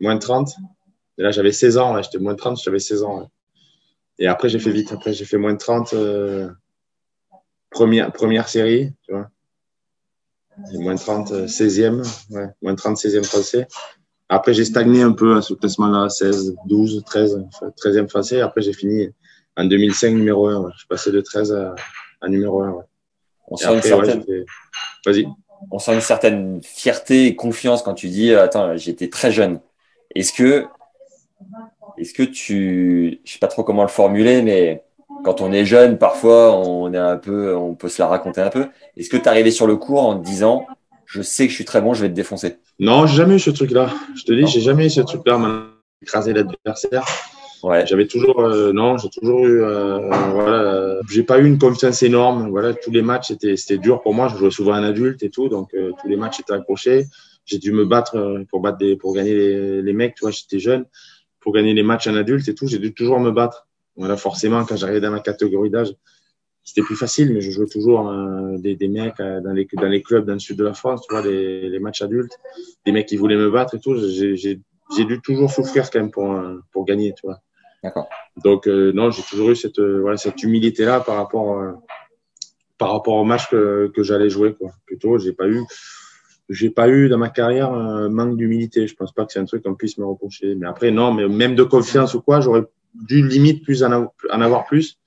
moins 0.00 0.18
30, 0.18 0.54
et 1.18 1.22
là, 1.22 1.30
j'avais 1.30 1.52
16 1.52 1.78
ans, 1.78 1.94
là, 1.94 2.02
j'étais 2.02 2.18
moins 2.18 2.34
30, 2.34 2.60
j'avais 2.62 2.78
16 2.78 3.02
ans, 3.02 3.20
ouais. 3.20 3.26
Et 4.18 4.26
après, 4.26 4.48
j'ai 4.50 4.58
fait 4.58 4.70
vite, 4.70 4.92
après, 4.92 5.12
j'ai 5.14 5.24
fait 5.24 5.38
moins 5.38 5.54
de 5.54 5.58
30, 5.58 5.94
euh, 5.94 6.50
première, 7.70 8.12
première 8.12 8.48
série, 8.48 8.92
tu 9.02 9.12
vois. 9.12 9.30
Et 10.72 10.78
moins 10.78 10.94
de 10.94 11.00
30, 11.00 11.32
euh, 11.32 11.46
16e, 11.46 12.02
ouais, 12.30 12.48
moins 12.60 12.72
de 12.72 12.78
30, 12.78 12.98
16e 12.98 13.24
français. 13.24 13.66
Après, 14.28 14.52
j'ai 14.52 14.64
stagné 14.64 15.02
un 15.02 15.12
peu 15.12 15.36
à 15.36 15.42
ce 15.42 15.54
classement-là, 15.54 16.08
16, 16.08 16.54
12, 16.66 17.02
13, 17.04 17.46
enfin, 17.48 17.72
13e 17.76 18.08
français. 18.08 18.40
Après, 18.40 18.60
j'ai 18.60 18.74
fini 18.74 19.08
en 19.56 19.64
2005 19.64 20.10
numéro 20.10 20.48
1. 20.48 20.60
Ouais. 20.60 20.70
Je 20.74 20.78
suis 20.78 20.86
passé 20.86 21.10
de 21.10 21.20
13 21.20 21.52
à, 21.52 21.74
à 22.20 22.28
numéro 22.28 22.62
1. 22.62 22.70
Ouais. 22.70 22.84
on 23.48 23.56
sent, 23.56 23.64
une 23.64 23.78
après, 23.78 23.92
ouais, 23.92 24.06
certaine, 24.06 24.44
Vas-y. 25.06 25.26
On 25.70 25.78
sent 25.78 25.94
une 25.94 26.00
certaine 26.00 26.60
fierté 26.62 27.26
et 27.26 27.36
confiance 27.36 27.82
quand 27.82 27.94
tu 27.94 28.08
dis 28.08 28.32
euh, 28.32 28.44
Attends, 28.44 28.76
j'étais 28.76 29.08
très 29.08 29.30
jeune. 29.30 29.60
Est-ce 30.14 30.32
que, 30.32 30.66
est-ce 31.98 32.14
que 32.14 32.22
tu. 32.22 33.20
Je 33.24 33.32
sais 33.32 33.38
pas 33.38 33.48
trop 33.48 33.62
comment 33.62 33.82
le 33.82 33.88
formuler, 33.88 34.42
mais 34.42 34.82
quand 35.24 35.40
on 35.40 35.52
est 35.52 35.64
jeune, 35.64 35.98
parfois, 35.98 36.56
on, 36.56 36.92
est 36.92 36.98
un 36.98 37.16
peu, 37.16 37.54
on 37.54 37.74
peut 37.74 37.88
se 37.88 38.00
la 38.00 38.08
raconter 38.08 38.40
un 38.40 38.50
peu. 38.50 38.68
Est-ce 38.96 39.10
que 39.10 39.16
tu 39.16 39.24
es 39.24 39.28
arrivé 39.28 39.50
sur 39.50 39.66
le 39.66 39.76
cours 39.76 40.02
en 40.02 40.18
te 40.18 40.24
disant 40.24 40.66
Je 41.06 41.22
sais 41.22 41.44
que 41.44 41.50
je 41.50 41.56
suis 41.56 41.64
très 41.64 41.80
bon, 41.80 41.94
je 41.94 42.02
vais 42.02 42.08
te 42.08 42.14
défoncer? 42.14 42.58
Non, 42.78 43.06
j'ai 43.06 43.16
jamais 43.16 43.36
eu 43.36 43.40
ce 43.40 43.50
truc-là. 43.50 43.90
Je 44.16 44.24
te 44.24 44.32
dis, 44.32 44.46
j'ai 44.46 44.60
jamais 44.60 44.86
eu 44.86 44.90
ce 44.90 45.02
truc-là, 45.02 45.36
man. 45.36 45.66
écraser 46.02 46.32
l'adversaire. 46.32 47.04
Ouais. 47.62 47.86
J'avais 47.86 48.06
toujours, 48.06 48.40
euh, 48.40 48.72
non, 48.72 48.96
j'ai 48.96 49.10
toujours 49.10 49.44
eu, 49.46 49.62
euh, 49.62 49.98
voilà, 50.32 50.62
euh, 50.62 51.00
j'ai 51.10 51.22
pas 51.22 51.38
eu 51.38 51.46
une 51.46 51.58
confiance 51.58 52.02
énorme. 52.02 52.48
Voilà, 52.48 52.72
tous 52.72 52.90
les 52.90 53.02
matchs 53.02 53.28
c'était 53.28 53.56
c'était 53.56 53.78
dur 53.78 54.00
pour 54.00 54.14
moi. 54.14 54.28
Je 54.28 54.36
jouais 54.36 54.50
souvent 54.50 54.72
un 54.72 54.82
adulte 54.82 55.22
et 55.22 55.30
tout, 55.30 55.48
donc 55.48 55.74
euh, 55.74 55.92
tous 56.00 56.08
les 56.08 56.16
matchs 56.16 56.40
étaient 56.40 56.54
accrochés. 56.54 57.06
J'ai 57.44 57.58
dû 57.58 57.72
me 57.72 57.84
battre 57.84 58.16
euh, 58.16 58.44
pour 58.48 58.60
battre 58.60 58.78
des, 58.78 58.96
pour 58.96 59.14
gagner 59.14 59.34
les, 59.34 59.82
les 59.82 59.92
mecs. 59.92 60.14
Tu 60.14 60.22
vois, 60.22 60.30
j'étais 60.30 60.58
jeune, 60.58 60.86
pour 61.40 61.52
gagner 61.52 61.74
les 61.74 61.82
matchs 61.82 62.06
en 62.06 62.14
adulte 62.14 62.48
et 62.48 62.54
tout. 62.54 62.66
J'ai 62.66 62.78
dû 62.78 62.94
toujours 62.94 63.20
me 63.20 63.30
battre. 63.30 63.66
Voilà, 63.96 64.16
forcément, 64.16 64.64
quand 64.64 64.76
j'arrivais 64.76 65.00
dans 65.00 65.10
ma 65.10 65.20
catégorie 65.20 65.68
d'âge, 65.68 65.92
c'était 66.64 66.82
plus 66.82 66.96
facile, 66.96 67.32
mais 67.34 67.40
je 67.42 67.50
jouais 67.50 67.66
toujours 67.66 68.08
euh, 68.08 68.56
des, 68.58 68.76
des 68.76 68.88
mecs 68.88 69.20
euh, 69.20 69.40
dans 69.40 69.52
les 69.52 69.66
dans 69.72 69.88
les 69.88 70.02
clubs 70.02 70.24
dans 70.24 70.34
le 70.34 70.38
sud 70.38 70.56
de 70.56 70.64
la 70.64 70.72
France. 70.72 71.02
Tu 71.06 71.12
vois, 71.14 71.22
les, 71.22 71.68
les 71.68 71.78
matchs 71.78 72.00
adultes, 72.00 72.38
des 72.86 72.92
mecs 72.92 73.06
qui 73.06 73.16
voulaient 73.16 73.36
me 73.36 73.50
battre 73.50 73.74
et 73.74 73.80
tout. 73.80 73.96
J'ai 73.96 74.36
j'ai 74.36 74.60
j'ai 74.96 75.04
dû 75.04 75.20
toujours 75.20 75.50
souffrir 75.50 75.90
quand 75.90 76.00
même 76.00 76.10
pour 76.10 76.32
euh, 76.32 76.58
pour 76.72 76.84
gagner, 76.86 77.12
tu 77.14 77.26
vois. 77.26 77.40
D'accord. 77.82 78.08
Donc 78.44 78.66
euh, 78.68 78.92
non, 78.92 79.10
j'ai 79.10 79.22
toujours 79.22 79.50
eu 79.50 79.56
cette 79.56 79.78
euh, 79.78 80.00
voilà 80.00 80.16
cette 80.16 80.42
humilité 80.42 80.84
là 80.84 81.00
par 81.00 81.16
rapport 81.16 81.58
euh, 81.58 81.72
par 82.78 82.92
rapport 82.92 83.14
au 83.14 83.24
match 83.24 83.48
que, 83.50 83.90
que 83.94 84.02
j'allais 84.02 84.30
jouer. 84.30 84.54
Plutôt, 84.86 85.18
j'ai 85.18 85.32
pas 85.32 85.48
eu 85.48 85.62
j'ai 86.48 86.70
pas 86.70 86.88
eu 86.88 87.08
dans 87.08 87.18
ma 87.18 87.30
carrière 87.30 87.72
un 87.72 88.08
manque 88.08 88.36
d'humilité. 88.36 88.86
Je 88.86 88.94
pense 88.94 89.12
pas 89.12 89.24
que 89.24 89.32
c'est 89.32 89.38
un 89.38 89.44
truc 89.44 89.62
qu'on 89.62 89.74
puisse 89.74 89.98
me 89.98 90.04
reprocher. 90.04 90.54
Mais 90.56 90.66
après 90.66 90.90
non, 90.90 91.12
mais 91.14 91.28
même 91.28 91.54
de 91.54 91.62
confiance 91.62 92.14
ou 92.14 92.20
quoi, 92.20 92.40
j'aurais 92.40 92.64
dû 92.94 93.26
limite 93.26 93.62
plus 93.64 93.82
en, 93.82 93.92
av- 93.92 94.08
en 94.30 94.40
avoir 94.40 94.64
plus. 94.66 94.98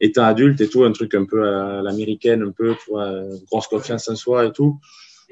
Étant 0.00 0.24
adulte 0.24 0.60
et 0.60 0.68
tout, 0.68 0.82
un 0.82 0.90
truc 0.90 1.14
un 1.14 1.24
peu 1.24 1.46
à 1.46 1.80
l'américaine, 1.80 2.42
un 2.42 2.50
peu, 2.50 2.74
tu 2.84 2.90
grosse 3.46 3.68
confiance 3.68 4.08
en 4.08 4.16
soi 4.16 4.46
et 4.46 4.52
tout. 4.52 4.80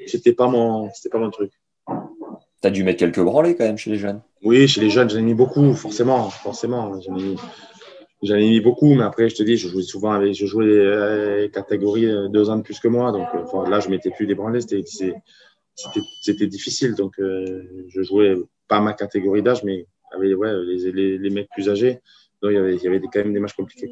C'était 0.07 0.33
pas 0.33 0.47
mon, 0.47 0.89
c'était 0.93 1.09
pas 1.09 1.19
mon 1.19 1.29
truc. 1.29 1.51
Tu 2.61 2.67
as 2.67 2.71
dû 2.71 2.83
mettre 2.83 2.99
quelques 2.99 3.19
branlées 3.21 3.55
quand 3.55 3.65
même 3.65 3.77
chez 3.77 3.89
les 3.91 3.97
jeunes. 3.97 4.21
Oui, 4.43 4.67
chez 4.67 4.81
les 4.81 4.89
jeunes, 4.89 5.09
j'en 5.09 5.17
ai 5.17 5.23
mis 5.23 5.33
beaucoup, 5.33 5.73
forcément, 5.73 6.29
forcément. 6.29 6.99
J'en 7.01 7.17
ai 7.17 7.23
mis, 7.23 7.35
j'en 8.23 8.35
ai 8.35 8.49
mis 8.49 8.61
beaucoup, 8.61 8.93
mais 8.93 9.03
après, 9.03 9.29
je 9.29 9.35
te 9.35 9.43
dis, 9.43 9.57
je 9.57 9.67
jouais 9.67 9.83
souvent 9.83 10.11
avec, 10.11 10.33
je 10.33 10.45
jouais 10.45 10.65
euh, 10.65 11.47
catégorie 11.49 12.05
euh, 12.05 12.27
deux 12.27 12.49
ans 12.49 12.57
de 12.57 12.61
plus 12.61 12.79
que 12.79 12.87
moi, 12.87 13.11
donc 13.11 13.27
euh, 13.35 13.43
enfin, 13.43 13.69
là, 13.69 13.79
je 13.79 13.89
m'étais 13.89 14.11
plus 14.11 14.27
débranlé, 14.27 14.61
c'était, 14.61 14.83
c'est- 14.85 15.15
c'était, 16.21 16.47
difficile, 16.47 16.95
donc 16.95 17.13
euh, 17.19 17.63
je 17.89 18.01
jouais 18.03 18.35
pas 18.67 18.79
ma 18.79 18.93
catégorie 18.93 19.41
d'âge, 19.41 19.63
mais 19.63 19.87
avec 20.13 20.37
ouais, 20.37 20.53
les, 20.65 20.91
les, 20.91 21.17
les 21.17 21.29
mecs 21.29 21.49
plus 21.49 21.69
âgés, 21.69 21.99
donc 22.41 22.51
il 22.51 22.55
y 22.55 22.57
avait, 22.57 22.75
il 22.75 22.83
y 22.83 22.87
avait 22.87 22.99
des- 22.99 23.07
quand 23.11 23.19
même 23.23 23.33
des 23.33 23.39
matchs 23.39 23.53
compliqués. 23.53 23.89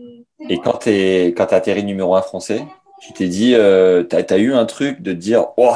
Et 0.49 0.59
quand 0.59 0.77
tu 0.79 0.89
as 0.89 1.43
atterri 1.53 1.83
numéro 1.83 2.15
1 2.15 2.21
français, 2.21 2.65
tu 3.01 3.13
t'es 3.13 3.27
dit, 3.27 3.55
euh, 3.55 4.03
tu 4.03 4.15
as, 4.15 4.37
eu 4.37 4.53
un 4.53 4.65
truc 4.65 5.01
de 5.01 5.13
dire, 5.13 5.47
oh, 5.57 5.75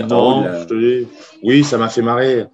haut 0.00 0.06
Non, 0.06 0.44
je 0.60 0.64
te 0.66 0.74
dis, 0.74 1.08
oui, 1.42 1.64
ça 1.64 1.78
m'a 1.78 1.88
fait 1.88 2.02
marrer. 2.02 2.46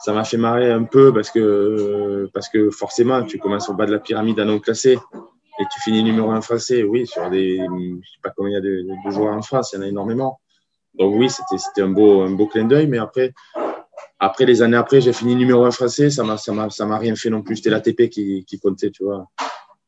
Ça 0.00 0.12
m'a 0.12 0.24
fait 0.24 0.36
marrer 0.36 0.70
un 0.70 0.84
peu 0.84 1.14
parce 1.14 1.30
que, 1.30 2.28
parce 2.34 2.48
que 2.48 2.70
forcément, 2.70 3.22
tu 3.22 3.38
commences 3.38 3.68
au 3.70 3.74
bas 3.74 3.86
de 3.86 3.92
la 3.92 3.98
pyramide 3.98 4.38
à 4.38 4.44
non 4.44 4.58
classé 4.58 4.92
et 4.92 5.64
tu 5.72 5.80
finis 5.82 6.02
numéro 6.02 6.30
un 6.30 6.42
français. 6.42 6.82
Oui, 6.82 7.06
sur 7.06 7.30
des, 7.30 7.56
je 7.58 8.08
sais 8.08 8.20
pas 8.22 8.30
combien 8.36 8.50
il 8.50 8.54
y 8.54 8.58
a 8.58 8.60
de, 8.60 8.86
de 9.06 9.10
joueurs 9.10 9.34
en 9.34 9.42
France, 9.42 9.72
il 9.72 9.76
y 9.76 9.78
en 9.80 9.82
a 9.82 9.88
énormément. 9.88 10.40
Donc 10.98 11.14
oui, 11.16 11.30
c'était, 11.30 11.58
c'était 11.58 11.82
un 11.82 11.88
beau, 11.88 12.22
un 12.22 12.30
beau 12.30 12.46
clin 12.46 12.64
d'œil, 12.64 12.86
mais 12.86 12.98
après, 12.98 13.32
après 14.18 14.44
les 14.44 14.62
années 14.62 14.76
après, 14.76 15.00
j'ai 15.00 15.12
fini 15.12 15.34
numéro 15.34 15.64
un 15.64 15.70
français, 15.70 16.10
ça 16.10 16.22
m'a, 16.22 16.36
ça 16.36 16.52
m'a, 16.52 16.70
ça 16.70 16.86
m'a 16.86 16.98
rien 16.98 17.16
fait 17.16 17.30
non 17.30 17.42
plus. 17.42 17.56
C'était 17.56 17.70
l'ATP 17.70 18.08
qui, 18.08 18.44
qui 18.44 18.58
comptait, 18.58 18.90
tu 18.90 19.04
vois. 19.04 19.26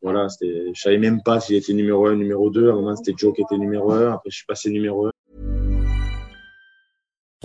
Voilà, 0.02 0.28
c'était, 0.28 0.70
je 0.72 0.80
savais 0.80 0.98
même 0.98 1.22
pas 1.22 1.40
si 1.40 1.54
j'étais 1.54 1.72
numéro 1.72 2.06
un, 2.06 2.16
numéro 2.16 2.50
deux. 2.50 2.68
À 2.68 2.72
un 2.72 2.76
moment, 2.76 2.96
c'était 2.96 3.14
Joe 3.16 3.34
qui 3.34 3.42
était 3.42 3.56
numéro 3.56 3.92
un. 3.92 4.12
Après, 4.12 4.30
je 4.30 4.36
suis 4.36 4.46
passé 4.46 4.70
numéro 4.70 5.06
un. 5.06 5.10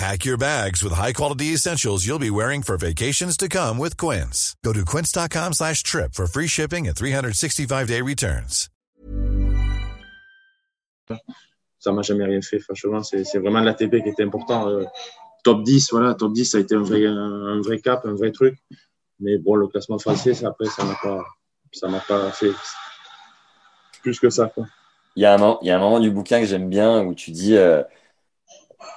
Pack 0.00 0.24
your 0.24 0.38
bags 0.38 0.82
with 0.82 0.94
high-quality 0.94 1.52
essentials 1.52 2.06
you'll 2.06 2.18
be 2.18 2.30
wearing 2.30 2.62
for 2.62 2.78
vacations 2.78 3.36
to 3.36 3.48
come 3.50 3.76
with 3.76 3.98
Quince. 3.98 4.56
Go 4.64 4.72
to 4.72 4.82
quince.com 4.82 5.52
slash 5.52 5.82
trip 5.82 6.14
for 6.14 6.26
free 6.26 6.46
shipping 6.46 6.88
and 6.88 6.96
365-day 6.96 8.00
returns. 8.00 8.70
ça 11.78 11.92
m'a 11.92 12.00
jamais 12.00 12.24
rien 12.24 12.40
fait. 12.40 12.60
Franchement, 12.60 13.02
c'est 13.02 13.24
vraiment 13.38 13.60
l'ATP 13.60 14.02
qui 14.02 14.08
était 14.08 14.22
important. 14.22 14.70
Euh, 14.70 14.84
top 15.44 15.64
10, 15.64 15.90
voilà, 15.90 16.14
top 16.14 16.32
10, 16.32 16.46
ça 16.46 16.56
a 16.56 16.60
été 16.62 16.74
un 16.74 16.82
vrai, 16.82 17.04
un, 17.04 17.12
un 17.12 17.60
vrai 17.60 17.78
cap, 17.80 18.06
un 18.06 18.14
vrai 18.14 18.32
truc. 18.32 18.56
Mais 19.18 19.36
bon, 19.36 19.54
le 19.56 19.66
classement 19.68 19.98
français, 19.98 20.32
ça, 20.32 20.48
après, 20.48 20.64
ça 20.70 20.82
m'a 20.82 20.96
pas, 21.02 21.22
ça 21.72 21.88
m'a 21.88 22.00
pas 22.00 22.30
fait 22.30 22.52
plus 24.00 24.18
que 24.18 24.30
ça. 24.30 24.46
Quoi. 24.54 24.64
Il 25.16 25.22
y, 25.22 25.26
a 25.26 25.34
un, 25.34 25.36
moment- 25.36 25.58
il 25.60 25.68
y 25.68 25.70
a 25.70 25.76
un 25.76 25.80
moment 25.80 26.00
du 26.00 26.10
bouquin 26.10 26.40
que 26.40 26.46
j'aime 26.46 26.70
bien 26.70 27.02
où 27.02 27.12
tu 27.14 27.32
dis, 27.32 27.54
euh, 27.54 27.82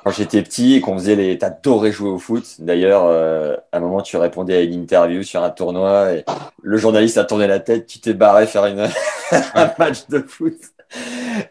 quand 0.03 0.11
j'étais 0.11 0.41
petit 0.43 0.75
et 0.75 0.81
qu'on 0.81 0.97
faisait 0.97 1.15
les. 1.15 1.37
T'adorais 1.37 1.91
jouer 1.91 2.09
au 2.09 2.19
foot. 2.19 2.45
D'ailleurs, 2.59 3.05
euh, 3.05 3.55
à 3.71 3.77
un 3.77 3.79
moment, 3.79 4.01
tu 4.01 4.17
répondais 4.17 4.55
à 4.57 4.61
une 4.61 4.73
interview 4.73 5.23
sur 5.23 5.43
un 5.43 5.49
tournoi 5.49 6.13
et 6.13 6.25
le 6.61 6.77
journaliste 6.77 7.17
a 7.17 7.25
tourné 7.25 7.47
la 7.47 7.59
tête, 7.59 7.87
tu 7.87 7.99
t'es 7.99 8.13
barré 8.13 8.47
faire 8.47 8.65
une... 8.65 8.81
un 9.55 9.73
match 9.79 10.07
de 10.09 10.19
foot. 10.21 10.55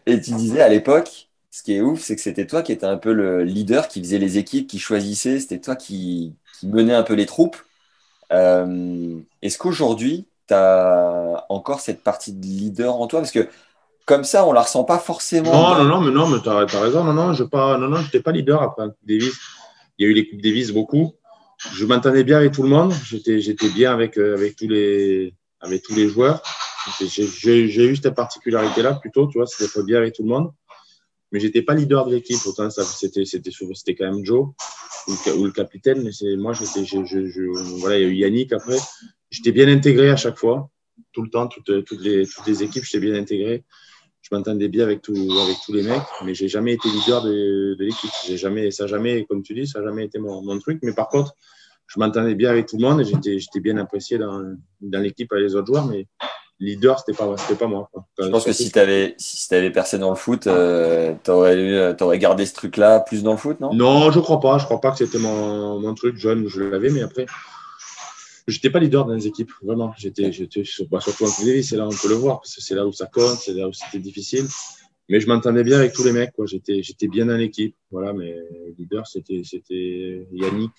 Et 0.05 0.19
tu 0.21 0.31
disais 0.31 0.61
à 0.61 0.69
l'époque, 0.69 1.29
ce 1.51 1.63
qui 1.63 1.73
est 1.75 1.81
ouf, 1.81 2.01
c'est 2.01 2.15
que 2.15 2.21
c'était 2.21 2.47
toi 2.47 2.61
qui 2.63 2.71
étais 2.71 2.85
un 2.85 2.97
peu 2.97 3.13
le 3.13 3.43
leader, 3.43 3.87
qui 3.87 4.01
faisait 4.01 4.17
les 4.19 4.37
équipes, 4.37 4.67
qui 4.67 4.79
choisissait, 4.79 5.39
c'était 5.39 5.59
toi 5.59 5.75
qui, 5.75 6.35
qui 6.59 6.67
menait 6.67 6.93
un 6.93 7.03
peu 7.03 7.13
les 7.13 7.25
troupes. 7.25 7.57
Euh, 8.31 9.19
Est-ce 9.41 9.57
qu'aujourd'hui, 9.57 10.27
tu 10.47 10.53
as 10.53 11.45
encore 11.49 11.79
cette 11.81 12.03
partie 12.03 12.33
de 12.33 12.45
leader 12.45 12.95
en 12.95 13.07
toi? 13.07 13.19
Parce 13.21 13.31
que 13.31 13.49
comme 14.05 14.23
ça, 14.23 14.45
on 14.45 14.51
la 14.51 14.61
ressent 14.61 14.83
pas 14.83 14.99
forcément. 14.99 15.51
Non, 15.51 15.83
non, 15.83 15.85
non, 15.85 16.01
mais 16.01 16.11
non, 16.11 16.27
mais 16.27 16.37
t'as 16.43 16.61
as 16.61 16.79
raison. 16.79 17.03
Non, 17.03 17.13
non, 17.13 17.33
je 17.33 17.43
pas, 17.43 17.77
non, 17.77 17.87
non, 17.87 17.97
j'étais 17.97 18.19
pas 18.19 18.31
leader 18.31 18.61
après 18.61 18.87
Coupe 18.87 19.07
Davis. 19.07 19.33
Il 19.97 20.05
y 20.05 20.07
a 20.07 20.11
eu 20.11 20.13
les 20.13 20.29
Coupes 20.29 20.41
Davis 20.41 20.71
beaucoup. 20.71 21.13
Je 21.73 21.85
m'entendais 21.85 22.23
bien 22.23 22.37
avec 22.37 22.51
tout 22.51 22.63
le 22.63 22.69
monde. 22.69 22.93
J'étais, 23.05 23.39
j'étais 23.39 23.69
bien 23.69 23.93
avec, 23.93 24.17
euh, 24.17 24.35
avec 24.35 24.55
tous 24.55 24.67
les, 24.67 25.33
avec 25.61 25.83
tous 25.83 25.95
les 25.95 26.09
joueurs. 26.09 26.41
J'ai 26.99 27.85
eu 27.85 27.95
cette 27.95 28.13
particularité-là 28.13 28.95
plutôt, 28.95 29.27
tu 29.27 29.37
vois, 29.37 29.47
c'était 29.47 29.83
bien 29.83 29.97
avec 29.97 30.15
tout 30.15 30.23
le 30.23 30.29
monde. 30.29 30.51
Mais 31.31 31.39
j'étais 31.39 31.61
pas 31.61 31.73
leader 31.73 32.05
de 32.05 32.15
l'équipe. 32.15 32.39
Autant 32.45 32.69
ça, 32.69 32.83
c'était, 32.83 33.25
c'était, 33.25 33.51
c'était 33.51 33.95
quand 33.95 34.11
même 34.11 34.25
Joe 34.25 34.49
ou, 35.07 35.45
le 35.45 35.51
capitaine. 35.51 36.03
Mais 36.03 36.11
c'est, 36.11 36.35
moi, 36.35 36.51
j'étais, 36.51 36.83
je, 36.83 37.05
je, 37.05 37.27
je, 37.27 37.41
voilà, 37.79 37.97
il 37.97 38.01
y 38.01 38.05
a 38.05 38.07
eu 38.09 38.15
Yannick 38.15 38.51
après. 38.51 38.77
J'étais 39.29 39.53
bien 39.53 39.67
intégré 39.69 40.09
à 40.09 40.17
chaque 40.17 40.37
fois, 40.37 40.69
tout 41.13 41.23
le 41.23 41.29
temps, 41.29 41.47
toutes, 41.47 41.85
toutes 41.85 42.01
les, 42.01 42.27
toutes 42.27 42.45
les 42.45 42.61
équipes, 42.61 42.83
j'étais 42.83 42.99
bien 42.99 43.15
intégré. 43.15 43.63
Je 44.23 44.33
m'entendais 44.33 44.69
bien 44.69 44.83
avec, 44.83 45.01
tout, 45.01 45.13
avec 45.13 45.57
tous 45.65 45.73
les 45.73 45.83
mecs, 45.83 46.01
mais 46.25 46.33
j'ai 46.33 46.47
jamais 46.47 46.73
été 46.73 46.87
leader 46.89 47.23
de, 47.23 47.75
de 47.77 47.83
l'équipe. 47.83 48.09
J'ai 48.25 48.37
jamais, 48.37 48.71
ça 48.71 48.87
jamais, 48.87 49.25
comme 49.25 49.43
tu 49.43 49.53
dis, 49.53 49.67
ça 49.67 49.79
n'a 49.79 49.85
jamais 49.85 50.05
été 50.05 50.17
mon, 50.17 50.41
mon 50.41 50.57
truc. 50.59 50.79
Mais 50.81 50.93
par 50.93 51.09
contre, 51.09 51.35
je 51.87 51.99
m'entendais 51.99 52.33
bien 52.33 52.49
avec 52.49 52.67
tout 52.67 52.77
le 52.77 52.87
monde 52.87 53.01
et 53.01 53.03
j'étais, 53.03 53.37
j'étais 53.37 53.59
bien 53.59 53.77
apprécié 53.77 54.17
dans, 54.17 54.41
dans 54.81 54.99
l'équipe 54.99 55.31
avec 55.33 55.43
les 55.43 55.55
autres 55.55 55.67
joueurs, 55.67 55.87
mais 55.87 56.07
leader, 56.59 56.99
c'était 56.99 57.17
pas, 57.17 57.35
c'était 57.37 57.59
pas 57.59 57.67
moi. 57.67 57.89
Je 58.17 58.27
pense 58.29 58.45
que 58.45 58.53
si 58.53 58.71
tu 58.71 58.79
avais, 58.79 59.15
si 59.17 59.53
avais 59.53 59.71
percé 59.71 59.97
dans 59.97 60.09
le 60.09 60.15
foot, 60.15 60.47
euh, 60.47 61.13
tu 61.23 61.31
aurais, 61.31 62.19
gardé 62.19 62.45
ce 62.45 62.53
truc-là 62.53 63.01
plus 63.01 63.23
dans 63.23 63.31
le 63.31 63.37
foot, 63.37 63.59
non? 63.59 63.73
Non, 63.73 64.09
je 64.11 64.19
crois 64.19 64.39
pas. 64.39 64.57
Je 64.57 64.65
crois 64.65 64.79
pas 64.79 64.91
que 64.91 64.97
c'était 64.97 65.19
mon, 65.19 65.79
mon 65.79 65.93
truc 65.93 66.15
jeune, 66.17 66.47
je 66.47 66.61
l'avais, 66.61 66.89
mais 66.89 67.01
après, 67.01 67.25
j'étais 68.47 68.69
pas 68.69 68.79
leader 68.79 69.05
dans 69.05 69.13
les 69.13 69.27
équipes, 69.27 69.51
vraiment. 69.61 69.93
J'étais, 69.97 70.31
j'étais 70.31 70.63
bah, 70.89 70.99
surtout 70.99 71.25
en 71.25 71.27
c'est 71.27 71.75
là 71.75 71.85
où 71.85 71.91
on 71.91 71.95
peut 71.95 72.09
le 72.09 72.15
voir, 72.15 72.39
parce 72.39 72.55
que 72.55 72.61
c'est 72.61 72.75
là 72.75 72.85
où 72.85 72.91
ça 72.91 73.07
compte, 73.07 73.37
c'est 73.37 73.53
là 73.53 73.67
où 73.67 73.73
c'était 73.73 73.99
difficile. 73.99 74.45
Mais 75.09 75.19
je 75.19 75.27
m'entendais 75.27 75.63
bien 75.63 75.79
avec 75.79 75.93
tous 75.93 76.03
les 76.03 76.13
mecs, 76.13 76.31
quoi. 76.31 76.45
J'étais, 76.45 76.81
j'étais 76.81 77.07
bien 77.07 77.25
dans 77.25 77.37
l'équipe, 77.37 77.75
voilà. 77.91 78.13
Mais 78.13 78.35
leader, 78.77 79.05
c'était, 79.07 79.41
c'était 79.43 80.25
Yannick 80.31 80.71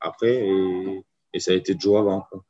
après, 0.00 0.34
et, 0.34 1.04
et 1.34 1.40
ça 1.40 1.52
a 1.52 1.54
été 1.54 1.76
Joe 1.78 1.98
avant. 1.98 2.24
Quoi. 2.30 2.44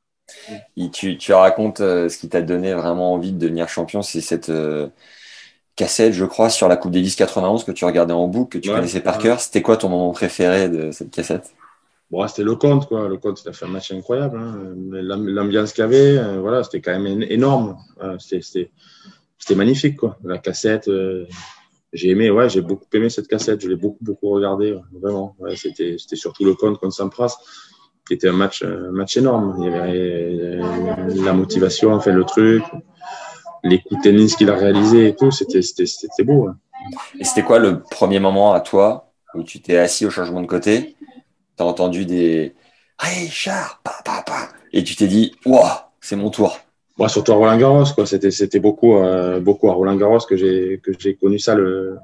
Et 0.76 0.90
tu, 0.90 1.18
tu 1.18 1.32
racontes 1.32 1.80
euh, 1.80 2.08
ce 2.08 2.18
qui 2.18 2.28
t'a 2.28 2.42
donné 2.42 2.74
vraiment 2.74 3.12
envie 3.12 3.32
de 3.32 3.38
devenir 3.38 3.68
champion, 3.68 4.02
c'est 4.02 4.20
cette 4.20 4.50
euh, 4.50 4.88
cassette, 5.76 6.12
je 6.12 6.24
crois, 6.24 6.50
sur 6.50 6.68
la 6.68 6.76
Coupe 6.76 6.92
Davis 6.92 7.16
91 7.16 7.64
que 7.64 7.72
tu 7.72 7.84
regardais 7.84 8.14
en 8.14 8.28
boucle, 8.28 8.58
que 8.58 8.64
tu 8.64 8.70
connaissais 8.70 9.00
par 9.00 9.18
cœur. 9.18 9.40
C'était 9.40 9.62
quoi 9.62 9.76
ton 9.76 9.88
moment 9.88 10.12
préféré 10.12 10.68
de 10.68 10.90
cette 10.90 11.10
cassette? 11.10 11.54
Bon, 12.12 12.28
c'était 12.28 12.44
le 12.44 12.54
compte, 12.54 12.86
quoi. 12.86 13.08
Le 13.08 13.16
compte, 13.16 13.42
a 13.46 13.52
fait 13.52 13.64
un 13.64 13.68
match 13.68 13.90
incroyable. 13.90 14.38
Hein. 14.38 14.74
L'ambiance 14.76 15.72
qu'il 15.72 15.82
y 15.82 15.84
avait, 15.84 16.18
euh, 16.18 16.40
voilà, 16.40 16.62
c'était 16.62 16.80
quand 16.80 16.96
même 16.96 17.22
énorme. 17.22 17.76
c'était 18.20 18.70
magnifique, 19.56 19.96
quoi. 19.96 20.16
La 20.22 20.38
cassette, 20.38 20.88
j'ai 21.92 22.10
aimé, 22.10 22.30
ouais, 22.30 22.48
j'ai 22.48 22.60
beaucoup 22.60 22.86
aimé 22.92 23.10
cette 23.10 23.28
cassette. 23.28 23.62
Je 23.62 23.68
l'ai 23.68 23.76
beaucoup, 23.76 23.98
beaucoup 24.02 24.28
regardé, 24.28 24.78
vraiment. 24.92 25.34
C'était 25.56 25.96
surtout 26.14 26.44
le 26.44 26.54
compte 26.54 26.78
contre 26.78 26.94
Sampras 26.94 27.36
qui 28.06 28.14
était 28.14 28.28
un 28.28 28.32
match, 28.32 28.62
un 28.62 28.90
match 28.90 29.16
énorme. 29.16 29.56
Il 29.58 29.64
y 29.64 29.68
avait 29.68 31.22
la 31.24 31.32
motivation, 31.32 31.98
le 32.04 32.24
truc, 32.24 32.62
les 33.64 33.78
coups 33.80 34.00
de 34.00 34.02
tennis 34.02 34.36
qu'il 34.36 34.50
a 34.50 34.54
réalisé 34.54 35.08
et 35.08 35.16
tout, 35.16 35.30
c'était, 35.30 35.60
beau. 36.24 36.50
Et 37.18 37.24
c'était 37.24 37.42
quoi 37.42 37.58
le 37.58 37.80
premier 37.80 38.18
moment 38.18 38.52
à 38.52 38.60
toi 38.60 39.12
où 39.34 39.42
tu 39.42 39.60
t'es 39.62 39.78
assis 39.78 40.04
au 40.04 40.10
changement 40.10 40.42
de 40.42 40.46
côté, 40.46 40.96
as 41.62 41.66
entendu 41.66 42.04
des 42.04 42.54
pa, 42.98 44.22
pa, 44.24 44.48
et 44.72 44.84
tu 44.84 44.96
t'es 44.96 45.06
dit, 45.06 45.32
waouh, 45.44 45.66
c'est 46.00 46.16
mon 46.16 46.30
tour. 46.30 46.58
Moi, 46.98 47.08
surtout 47.08 47.32
à 47.32 47.36
Roland 47.36 47.56
Garros, 47.56 47.84
quoi. 47.94 48.06
C'était, 48.06 48.30
c'était 48.30 48.60
beaucoup, 48.60 48.96
euh, 48.96 49.40
beaucoup 49.40 49.68
à 49.70 49.72
Roland 49.72 49.96
Garros 49.96 50.20
que 50.20 50.36
j'ai, 50.36 50.80
que 50.82 50.92
j'ai 50.98 51.16
connu 51.16 51.38
ça 51.38 51.54
le, 51.54 51.96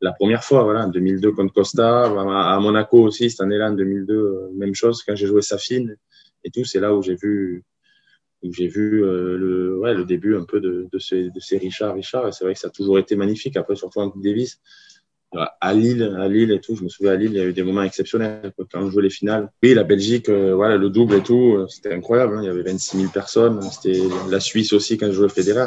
la 0.00 0.12
première 0.12 0.42
fois, 0.44 0.64
voilà, 0.64 0.86
en 0.86 0.88
2002 0.88 1.32
contre 1.32 1.52
Costa, 1.52 2.04
à 2.04 2.60
Monaco 2.60 3.02
aussi, 3.02 3.30
cette 3.30 3.40
année-là, 3.40 3.70
en 3.70 3.74
2002, 3.74 4.14
euh, 4.14 4.50
même 4.54 4.74
chose, 4.74 5.02
quand 5.02 5.14
j'ai 5.14 5.26
joué 5.26 5.42
Safine 5.42 5.96
et 6.42 6.50
tout, 6.50 6.64
c'est 6.64 6.80
là 6.80 6.94
où 6.94 7.02
j'ai 7.02 7.14
vu, 7.14 7.64
où 8.42 8.52
j'ai 8.52 8.68
vu 8.68 9.04
euh, 9.04 9.36
le, 9.38 9.78
ouais, 9.78 9.94
le 9.94 10.04
début 10.04 10.36
un 10.36 10.44
peu 10.44 10.60
de, 10.60 10.88
de, 10.92 10.98
ces, 10.98 11.30
de 11.30 11.40
ces 11.40 11.58
Richard, 11.58 11.94
Richard, 11.94 12.28
et 12.28 12.32
c'est 12.32 12.44
vrai 12.44 12.54
que 12.54 12.60
ça 12.60 12.68
a 12.68 12.70
toujours 12.70 12.98
été 12.98 13.16
magnifique, 13.16 13.56
après, 13.56 13.76
surtout 13.76 14.00
en 14.00 14.12
Davis, 14.16 14.60
à 15.60 15.74
Lille, 15.74 16.16
à 16.18 16.28
Lille 16.28 16.52
et 16.52 16.60
tout, 16.60 16.76
je 16.76 16.84
me 16.84 16.88
souviens 16.88 17.12
à 17.12 17.16
Lille, 17.16 17.32
il 17.32 17.36
y 17.36 17.40
a 17.40 17.44
eu 17.44 17.52
des 17.52 17.62
moments 17.62 17.82
exceptionnels, 17.82 18.52
quand 18.56 18.80
on 18.80 18.90
jouait 18.90 19.02
les 19.02 19.10
finales. 19.10 19.50
Oui, 19.62 19.74
la 19.74 19.84
Belgique, 19.84 20.28
euh, 20.28 20.54
voilà, 20.54 20.76
le 20.76 20.90
double 20.90 21.14
et 21.14 21.22
tout, 21.22 21.66
c'était 21.68 21.92
incroyable, 21.92 22.36
hein, 22.36 22.42
il 22.42 22.46
y 22.46 22.48
avait 22.48 22.62
26 22.62 22.98
000 22.98 23.10
personnes, 23.10 23.60
c'était 23.62 24.00
la 24.30 24.40
Suisse 24.40 24.72
aussi 24.72 24.96
quand 24.98 25.06
je 25.06 25.12
jouais 25.12 25.28
Federer 25.28 25.66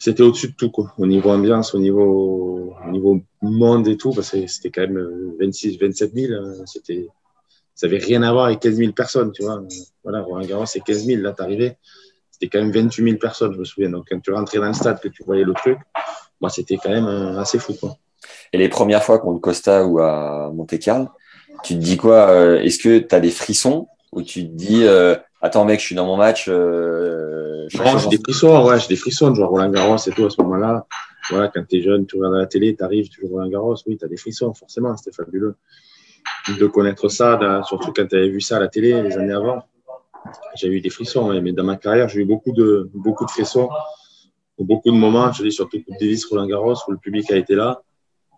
c'était 0.00 0.22
au-dessus 0.22 0.48
de 0.48 0.54
tout, 0.54 0.70
quoi. 0.70 0.94
Au 0.96 1.06
niveau 1.06 1.30
ambiance, 1.30 1.74
au 1.74 1.78
niveau, 1.78 2.74
au 2.84 2.90
niveau 2.90 3.20
monde 3.42 3.86
et 3.86 3.98
tout, 3.98 4.12
parce 4.12 4.30
que 4.30 4.46
c'était 4.46 4.70
quand 4.70 4.80
même 4.80 5.34
26, 5.38 5.78
27 5.78 6.14
000. 6.14 6.42
C'était, 6.64 7.06
ça 7.74 7.86
avait 7.86 7.98
rien 7.98 8.22
à 8.22 8.32
voir 8.32 8.46
avec 8.46 8.60
15 8.60 8.76
000 8.76 8.92
personnes, 8.92 9.30
tu 9.30 9.42
vois. 9.42 9.62
Voilà, 10.02 10.22
Roland 10.22 10.46
Garros, 10.46 10.64
c'est 10.64 10.80
15 10.80 11.04
000. 11.04 11.20
Là, 11.20 11.32
t'arrivais, 11.32 11.76
c'était 12.30 12.48
quand 12.48 12.64
même 12.64 12.72
28 12.72 13.04
000 13.04 13.18
personnes, 13.18 13.52
je 13.52 13.58
me 13.58 13.64
souviens. 13.64 13.90
Donc, 13.90 14.06
quand 14.08 14.18
tu 14.20 14.32
rentrais 14.32 14.58
dans 14.58 14.68
le 14.68 14.72
stade, 14.72 15.00
que 15.00 15.08
tu 15.08 15.22
voyais 15.22 15.44
le 15.44 15.52
truc, 15.52 15.78
moi, 16.40 16.48
c'était 16.48 16.78
quand 16.78 16.88
même 16.88 17.06
euh, 17.06 17.38
assez 17.38 17.58
fou, 17.58 17.74
quoi. 17.74 17.98
Et 18.52 18.58
les 18.58 18.68
premières 18.68 19.02
fois 19.02 19.18
contre 19.18 19.40
Costa 19.40 19.86
ou 19.86 20.00
à 20.00 20.50
Monte-Carlo, 20.52 21.08
tu 21.62 21.74
te 21.74 21.78
dis 21.78 21.96
quoi 21.96 22.30
euh, 22.30 22.60
Est-ce 22.60 22.78
que 22.78 22.98
tu 22.98 23.14
as 23.14 23.20
des 23.20 23.30
frissons 23.30 23.88
ou 24.12 24.22
tu 24.22 24.46
te 24.46 24.52
dis 24.52 24.84
euh, 24.84 25.14
attends 25.40 25.64
mec, 25.64 25.80
je 25.80 25.86
suis 25.86 25.94
dans 25.94 26.06
mon 26.06 26.16
match. 26.16 26.46
Euh, 26.48 27.68
non, 27.78 27.98
j'ai 27.98 28.08
des 28.08 28.18
frissons, 28.18 28.66
ouais, 28.66 28.80
j'ai 28.80 28.88
des 28.88 28.96
frissons, 28.96 29.34
genre 29.34 29.50
Roland 29.50 29.70
Garros 29.70 29.96
et 29.96 30.10
tout 30.10 30.26
à 30.26 30.30
ce 30.30 30.40
moment-là. 30.42 30.86
Voilà, 31.30 31.48
quand 31.48 31.62
t'es 31.68 31.82
jeune, 31.82 32.06
tu 32.06 32.16
regardes 32.16 32.34
la 32.34 32.46
télé, 32.46 32.74
t'arrives, 32.74 33.08
tu 33.08 33.20
joues 33.20 33.28
Roland 33.28 33.48
Garros, 33.48 33.76
oui, 33.86 33.96
t'as 33.96 34.08
des 34.08 34.16
frissons, 34.16 34.52
forcément, 34.54 34.96
c'était 34.96 35.14
fabuleux. 35.14 35.54
De 36.58 36.66
connaître 36.66 37.08
ça, 37.08 37.62
surtout 37.66 37.92
quand 37.92 38.06
t'avais 38.08 38.28
vu 38.28 38.40
ça 38.40 38.56
à 38.56 38.60
la 38.60 38.68
télé 38.68 39.00
les 39.02 39.16
années 39.16 39.32
avant. 39.32 39.62
J'ai 40.56 40.68
eu 40.68 40.80
des 40.80 40.90
frissons, 40.90 41.40
mais 41.40 41.52
dans 41.52 41.64
ma 41.64 41.76
carrière, 41.76 42.08
j'ai 42.08 42.20
eu 42.20 42.24
beaucoup 42.24 42.52
de, 42.52 42.90
beaucoup 42.94 43.24
de 43.24 43.30
frissons, 43.30 43.68
beaucoup 44.58 44.90
de 44.90 44.96
moments, 44.96 45.32
je 45.32 45.44
dis 45.44 45.52
surtout 45.52 45.78
Coupe 45.82 45.98
Davis, 46.00 46.24
Roland 46.26 46.46
Garros, 46.46 46.74
où 46.88 46.92
le 46.92 46.98
public 46.98 47.30
a 47.30 47.36
été 47.36 47.54
là. 47.54 47.82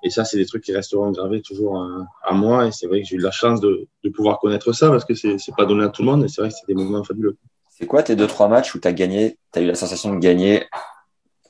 Et 0.03 0.11
ça, 0.11 0.25
c'est 0.25 0.37
des 0.37 0.47
trucs 0.47 0.65
qui 0.65 0.75
resteront 0.75 1.11
gravés 1.13 1.43
toujours 1.43 1.87
à, 2.25 2.33
moi. 2.33 2.67
Et 2.67 2.73
c'est 2.73 2.87
vrai 2.87 3.03
que 3.03 3.07
j'ai 3.07 3.17
eu 3.17 3.21
la 3.21 3.31
chance 3.31 3.61
de, 3.61 3.87
de, 4.03 4.11
pouvoir 4.11 4.41
connaître 4.41 4.73
ça 4.73 4.91
parce 4.91 5.05
que 5.05 5.15
c'est 5.15 5.35
n'est 5.35 5.55
pas 5.57 5.65
donné 5.65 5.85
à 5.85 5.89
tout 5.89 6.03
le 6.03 6.11
monde. 6.11 6.25
Et 6.25 6.29
c'est 6.29 6.41
vrai 6.41 6.51
que 6.51 6.57
c'est 6.57 6.67
des 6.67 6.75
moments 6.75 7.05
fabuleux. 7.05 7.37
C'est 7.71 7.87
quoi 7.87 8.03
tes 8.03 8.17
deux, 8.17 8.27
trois 8.27 8.49
matchs 8.49 8.75
où 8.75 8.81
tu 8.81 8.89
as 8.89 8.93
gagné, 8.93 9.39
tu 9.53 9.59
as 9.59 9.63
eu 9.63 9.67
la 9.67 9.75
sensation 9.75 10.13
de 10.15 10.19
gagner 10.19 10.67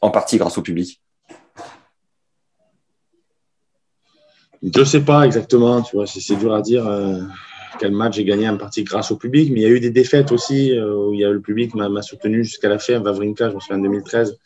en 0.00 0.10
partie 0.10 0.36
grâce 0.36 0.58
au 0.58 0.62
public? 0.62 1.00
Je 4.62 4.84
sais 4.84 5.00
pas 5.00 5.26
exactement, 5.26 5.82
tu 5.82 5.96
vois, 5.96 6.06
c'est 6.06 6.36
dur 6.36 6.54
à 6.54 6.62
dire 6.62 6.86
euh, 6.86 7.20
quel 7.80 7.90
match 7.90 8.14
j'ai 8.14 8.24
gagné 8.24 8.48
en 8.48 8.56
partie 8.56 8.84
grâce 8.84 9.10
au 9.10 9.16
public, 9.16 9.50
mais 9.50 9.60
il 9.60 9.62
y 9.62 9.66
a 9.66 9.70
eu 9.70 9.80
des 9.80 9.90
défaites 9.90 10.30
aussi 10.30 10.72
euh, 10.72 10.94
où 10.94 11.12
il 11.12 11.20
y 11.20 11.24
a, 11.24 11.30
le 11.30 11.40
public 11.40 11.74
m'a 11.74 12.02
soutenu 12.02 12.44
jusqu'à 12.44 12.68
la 12.68 12.78
fin. 12.78 13.00
Vavrinka, 13.00 13.50
je 13.50 13.54
me 13.56 13.60
souviens 13.60 13.78
en 13.78 13.82
2013, 13.82 14.38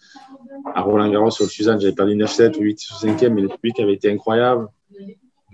à 0.75 0.83
Roland 0.83 1.11
Garros 1.11 1.31
sur 1.31 1.45
le 1.45 1.51
Suzanne, 1.51 1.81
j'avais 1.81 1.95
perdu 1.95 2.15
9-7 2.15 2.57
ou 2.57 2.61
8 2.63 2.79
5e, 3.03 3.29
mais 3.31 3.43
le 3.43 3.49
public 3.49 3.81
avait 3.81 3.95
été 3.95 4.11
incroyable. 4.11 4.69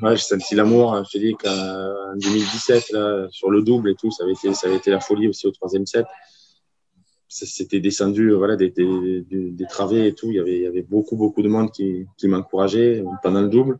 Ouais, 0.00 0.16
j'ai 0.16 0.22
senti 0.22 0.54
l'amour. 0.54 0.94
Hein. 0.94 1.04
Dis 1.14 1.34
qu'en 1.34 2.16
2017, 2.16 2.90
là, 2.92 3.28
sur 3.30 3.50
le 3.50 3.62
double 3.62 3.90
et 3.90 3.94
tout, 3.94 4.10
ça 4.10 4.24
avait 4.24 4.32
été, 4.32 4.52
ça 4.54 4.66
avait 4.66 4.76
été 4.76 4.90
la 4.90 5.00
folie 5.00 5.28
aussi 5.28 5.46
au 5.46 5.50
troisième 5.50 5.86
set. 5.86 6.06
C'était 7.28 7.80
descendu, 7.80 8.32
voilà, 8.32 8.56
des, 8.56 8.70
des, 8.70 9.24
des, 9.26 9.66
travées 9.66 10.08
et 10.08 10.14
tout. 10.14 10.30
Il 10.30 10.34
y 10.34 10.40
avait, 10.40 10.56
il 10.56 10.62
y 10.62 10.66
avait 10.66 10.82
beaucoup, 10.82 11.16
beaucoup 11.16 11.42
de 11.42 11.48
monde 11.48 11.70
qui, 11.70 12.06
qui 12.18 12.28
m'encourageait 12.28 13.02
pendant 13.22 13.40
le 13.40 13.48
double. 13.48 13.78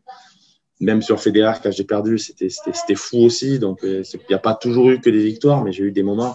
Même 0.80 1.02
sur 1.02 1.20
Federer, 1.20 1.58
quand 1.62 1.70
j'ai 1.70 1.84
perdu, 1.84 2.18
c'était 2.18 2.94
fou 2.94 3.18
aussi. 3.18 3.58
Donc, 3.58 3.84
euh, 3.84 4.02
il 4.14 4.20
n'y 4.28 4.34
a 4.34 4.38
pas 4.38 4.54
toujours 4.54 4.90
eu 4.90 5.00
que 5.00 5.10
des 5.10 5.22
victoires, 5.22 5.62
mais 5.62 5.72
j'ai 5.72 5.84
eu 5.84 5.92
des 5.92 6.02
moments 6.02 6.34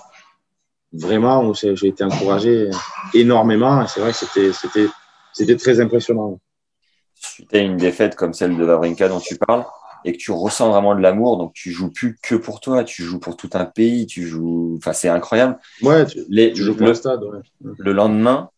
vraiment 0.93 1.45
où 1.45 1.53
j'ai 1.53 1.87
été 1.87 2.03
encouragé 2.03 2.69
énormément. 3.13 3.83
Et 3.83 3.87
c'est 3.87 3.99
vrai 3.99 4.11
que 4.11 4.51
c'était, 4.53 4.87
c'était 5.33 5.55
très 5.55 5.79
impressionnant. 5.79 6.39
Suite 7.15 7.53
à 7.53 7.59
une 7.59 7.77
défaite 7.77 8.15
comme 8.15 8.33
celle 8.33 8.55
de 8.55 8.63
Vavrinka 8.63 9.09
dont 9.09 9.19
tu 9.19 9.37
parles, 9.37 9.65
et 10.05 10.13
que 10.13 10.17
tu 10.17 10.31
ressens 10.31 10.69
vraiment 10.69 10.95
de 10.95 11.01
l'amour, 11.01 11.37
donc 11.37 11.53
tu 11.53 11.71
joues 11.71 11.91
plus 11.91 12.17
que 12.21 12.35
pour 12.35 12.59
toi, 12.59 12.83
tu 12.83 13.03
joues 13.03 13.19
pour 13.19 13.35
tout 13.35 13.49
un 13.53 13.65
pays, 13.65 14.05
tu 14.05 14.25
joues, 14.27 14.75
enfin 14.77 14.93
c'est 14.93 15.09
incroyable. 15.09 15.57
Ouais, 15.81 16.05
tu, 16.05 16.23
Les, 16.29 16.55
joues 16.55 16.75
pour 16.75 16.87
le, 16.87 16.93
stade. 16.93 17.23
Ouais. 17.23 17.39
Le 17.59 17.91
lendemain, 17.91 18.49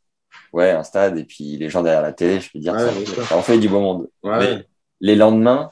ouais, 0.54 0.72
un 0.72 0.84
stade 0.84 1.18
et 1.18 1.24
puis 1.24 1.58
les 1.58 1.70
gens 1.70 1.82
derrière 1.82 2.02
la 2.02 2.14
télé, 2.14 2.40
je 2.40 2.52
peux 2.52 2.60
dire 2.60 2.78
ça, 2.80 2.92
ça 3.26 3.38
en 3.38 3.42
fait 3.42 3.58
du 3.58 3.70
beau 3.70 3.80
monde. 3.80 4.10
Mais 4.24 4.66
les 5.00 5.16
lendemains, 5.16 5.70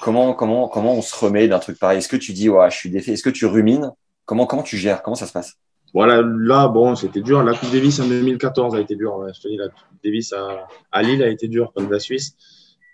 comment 0.00 0.34
comment 0.34 0.68
comment 0.68 0.94
on 0.94 1.02
se 1.02 1.16
remet 1.16 1.48
d'un 1.48 1.58
truc 1.58 1.78
pareil? 1.78 1.98
Est-ce 1.98 2.08
que 2.08 2.16
tu 2.16 2.32
dis 2.32 2.48
ouais, 2.48 2.70
je 2.70 2.76
suis 2.76 2.90
défait? 2.90 3.12
Est-ce 3.12 3.22
que 3.22 3.30
tu 3.30 3.46
rumines 3.46 3.90
Comment, 4.26 4.46
comment 4.46 4.62
tu 4.62 4.76
gères? 4.76 5.02
Comment 5.02 5.14
ça 5.14 5.26
se 5.26 5.32
passe? 5.32 5.54
Voilà, 5.94 6.20
là, 6.22 6.68
bon, 6.68 6.94
c'était 6.94 7.22
dur. 7.22 7.42
La 7.42 7.54
Coupe 7.54 7.70
Davis 7.72 7.98
en 8.00 8.06
2014 8.06 8.74
a 8.74 8.80
été 8.80 8.96
dure. 8.96 9.26
Je 9.34 9.40
te 9.40 9.48
dis, 9.48 9.56
la 9.56 9.68
Coupe 9.68 9.98
Davis 10.04 10.32
à, 10.32 10.66
à 10.92 11.02
Lille 11.02 11.22
a 11.22 11.28
été 11.28 11.48
dure 11.48 11.72
contre 11.72 11.90
la 11.90 12.00
Suisse. 12.00 12.36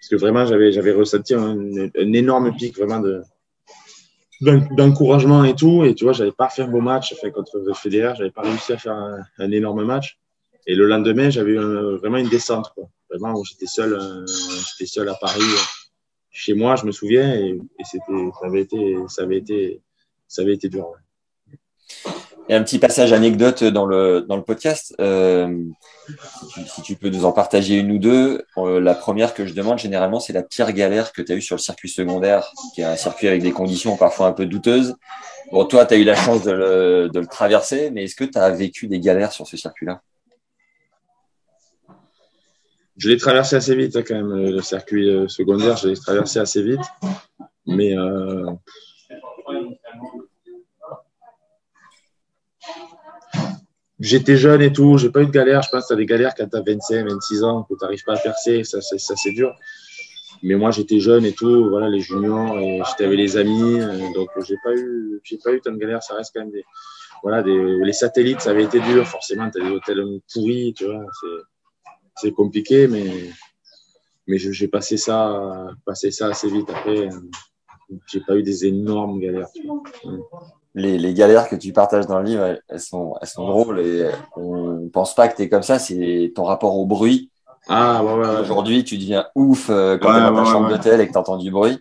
Parce 0.00 0.08
que 0.10 0.16
vraiment, 0.16 0.46
j'avais, 0.46 0.70
j'avais 0.70 0.92
ressenti 0.92 1.34
un, 1.34 1.58
un, 1.58 2.12
énorme 2.12 2.54
pic 2.54 2.76
vraiment 2.76 3.00
de, 3.00 3.22
d'encouragement 4.76 5.42
et 5.44 5.54
tout. 5.54 5.84
Et 5.84 5.94
tu 5.94 6.04
vois, 6.04 6.12
j'avais 6.12 6.32
pas 6.32 6.48
fait 6.48 6.62
un 6.62 6.68
beau 6.68 6.80
match 6.80 7.14
fait, 7.20 7.32
contre 7.32 7.60
Federer. 7.74 8.14
J'avais 8.16 8.30
pas 8.30 8.42
réussi 8.42 8.72
à 8.72 8.76
faire 8.76 8.92
un, 8.92 9.20
un, 9.38 9.50
énorme 9.50 9.84
match. 9.84 10.18
Et 10.66 10.76
le 10.76 10.86
lendemain, 10.86 11.30
j'avais 11.30 11.56
vraiment 11.56 12.18
une 12.18 12.28
descente. 12.28 12.70
Quoi. 12.74 12.88
Vraiment, 13.12 13.42
j'étais 13.44 13.66
seul, 13.66 13.92
euh, 13.92 14.24
j'étais 14.26 14.90
seul 14.90 15.08
à 15.08 15.14
Paris, 15.14 15.42
euh, 15.42 15.62
chez 16.30 16.54
moi, 16.54 16.76
je 16.76 16.86
me 16.86 16.92
souviens, 16.92 17.34
et, 17.34 17.60
c'était, 17.84 18.30
ça 18.40 18.46
avait 18.46 18.62
été, 18.62 18.96
ça 19.08 19.22
avait 19.22 19.36
été, 19.36 19.82
ça 20.26 20.42
avait 20.42 20.54
été 20.54 20.70
dur. 20.70 20.94
A 22.50 22.56
un 22.56 22.62
petit 22.62 22.78
passage 22.78 23.12
anecdote 23.12 23.64
dans 23.64 23.86
le, 23.86 24.24
dans 24.28 24.36
le 24.36 24.42
podcast. 24.42 24.94
Euh, 25.00 25.62
si, 26.74 26.82
tu, 26.82 26.96
peux 26.96 27.08
nous 27.08 27.24
en 27.24 27.32
partager 27.32 27.76
une 27.76 27.92
ou 27.92 27.98
deux. 27.98 28.44
la 28.56 28.94
première 28.94 29.34
que 29.34 29.46
je 29.46 29.54
demande 29.54 29.78
généralement, 29.78 30.20
c'est 30.20 30.32
la 30.32 30.42
pire 30.42 30.72
galère 30.72 31.12
que 31.12 31.22
tu 31.22 31.32
as 31.32 31.36
eue 31.36 31.42
sur 31.42 31.56
le 31.56 31.60
circuit 31.60 31.88
secondaire, 31.88 32.50
qui 32.74 32.80
est 32.80 32.84
un 32.84 32.96
circuit 32.96 33.28
avec 33.28 33.42
des 33.42 33.52
conditions 33.52 33.96
parfois 33.96 34.26
un 34.26 34.32
peu 34.32 34.46
douteuses. 34.46 34.96
Bon, 35.52 35.64
toi, 35.66 35.86
tu 35.86 35.94
as 35.94 35.96
eu 35.98 36.04
la 36.04 36.14
chance 36.14 36.42
de 36.42 36.50
le, 36.50 37.10
de 37.12 37.20
le 37.20 37.26
traverser, 37.26 37.90
mais 37.90 38.04
est-ce 38.04 38.16
que 38.16 38.24
tu 38.24 38.38
as 38.38 38.50
vécu 38.50 38.88
des 38.88 39.00
galères 39.00 39.32
sur 39.32 39.46
ce 39.46 39.56
circuit-là? 39.56 40.02
Je 42.96 43.08
l'ai 43.08 43.16
traversé 43.16 43.56
assez 43.56 43.74
vite 43.74 43.96
hein, 43.96 44.02
quand 44.06 44.14
même, 44.14 44.32
le 44.32 44.60
circuit 44.62 45.08
euh, 45.08 45.26
secondaire, 45.28 45.76
je 45.76 45.88
l'ai 45.88 45.96
traversé 45.96 46.38
assez 46.38 46.62
vite. 46.62 46.80
Mais 47.66 47.96
euh, 47.96 48.50
j'étais 54.02 54.36
jeune 54.36 54.60
et 54.62 54.72
tout, 54.72 54.98
j'ai 54.98 55.10
pas 55.10 55.22
eu 55.22 55.26
de 55.26 55.30
galère. 55.30 55.62
Je 55.62 55.70
pense 55.70 55.84
que 55.84 55.88
tu 55.88 55.92
as 55.94 55.96
des 55.96 56.06
galères 56.06 56.34
quand 56.34 56.48
tu 56.48 56.56
as 56.56 56.62
25, 56.62 57.08
26 57.08 57.44
ans, 57.44 57.62
que 57.62 57.74
tu 57.74 57.82
n'arrives 57.82 58.04
pas 58.04 58.14
à 58.14 58.18
percer, 58.18 58.64
ça, 58.64 58.80
c'est 58.80 59.32
dur. 59.32 59.54
Mais 60.42 60.56
moi 60.56 60.72
j'étais 60.72 60.98
jeune 60.98 61.24
et 61.24 61.32
tout, 61.32 61.68
voilà, 61.70 61.88
les 61.88 62.00
juniors, 62.00 62.58
j'étais 62.88 63.04
avec 63.04 63.16
les 63.16 63.36
amis, 63.36 63.80
euh, 63.80 64.12
donc 64.12 64.28
j'ai 64.44 64.56
pas 64.64 64.74
eu, 64.74 65.20
j'ai 65.22 65.38
pas 65.38 65.52
eu 65.52 65.60
tant 65.60 65.70
de 65.70 65.76
galères. 65.76 66.02
Ça 66.02 66.14
reste 66.16 66.32
quand 66.34 66.40
même 66.40 66.50
des, 66.50 66.64
voilà, 67.22 67.42
des, 67.42 67.78
les 67.84 67.92
satellites, 67.92 68.40
ça 68.40 68.50
avait 68.50 68.64
été 68.64 68.80
dur, 68.80 69.06
forcément, 69.06 69.48
tu 69.50 69.62
as 69.62 69.64
des 69.64 69.70
hôtels 69.70 70.04
pourris, 70.32 70.74
tu 70.76 70.86
vois, 70.86 71.04
c'est 71.20 71.42
c'est 72.16 72.32
compliqué, 72.32 72.88
mais, 72.88 73.30
mais 74.26 74.38
j'ai 74.38 74.68
passé 74.68 74.96
ça, 74.96 75.68
passé 75.84 76.10
ça 76.10 76.28
assez 76.28 76.50
vite. 76.50 76.68
Après, 76.70 77.08
j'ai 78.06 78.20
pas 78.20 78.36
eu 78.36 78.42
des 78.42 78.66
énormes 78.66 79.20
galères. 79.20 79.48
Les, 80.74 80.96
les, 80.96 81.12
galères 81.12 81.48
que 81.48 81.56
tu 81.56 81.72
partages 81.72 82.06
dans 82.06 82.18
le 82.18 82.24
livre, 82.24 82.58
elles 82.68 82.80
sont, 82.80 83.14
elles 83.20 83.28
sont 83.28 83.46
drôles 83.46 83.80
et 83.80 84.08
on 84.36 84.88
pense 84.90 85.14
pas 85.14 85.28
que 85.28 85.36
tu 85.36 85.42
es 85.42 85.48
comme 85.50 85.62
ça. 85.62 85.78
C'est 85.78 86.32
ton 86.34 86.44
rapport 86.44 86.76
au 86.76 86.86
bruit. 86.86 87.30
Ah, 87.68 88.02
ouais, 88.02 88.14
ouais, 88.14 88.40
Aujourd'hui, 88.40 88.82
tu 88.82 88.96
deviens 88.96 89.26
ouf 89.34 89.68
euh, 89.68 89.98
quand 89.98 90.10
tu 90.10 90.18
es 90.18 90.20
dans 90.20 90.34
ta 90.34 90.44
chambre 90.50 90.68
d'hôtel 90.68 91.00
et 91.00 91.06
que 91.06 91.12
tu 91.12 91.18
entends 91.18 91.36
du 91.36 91.50
bruit. 91.50 91.78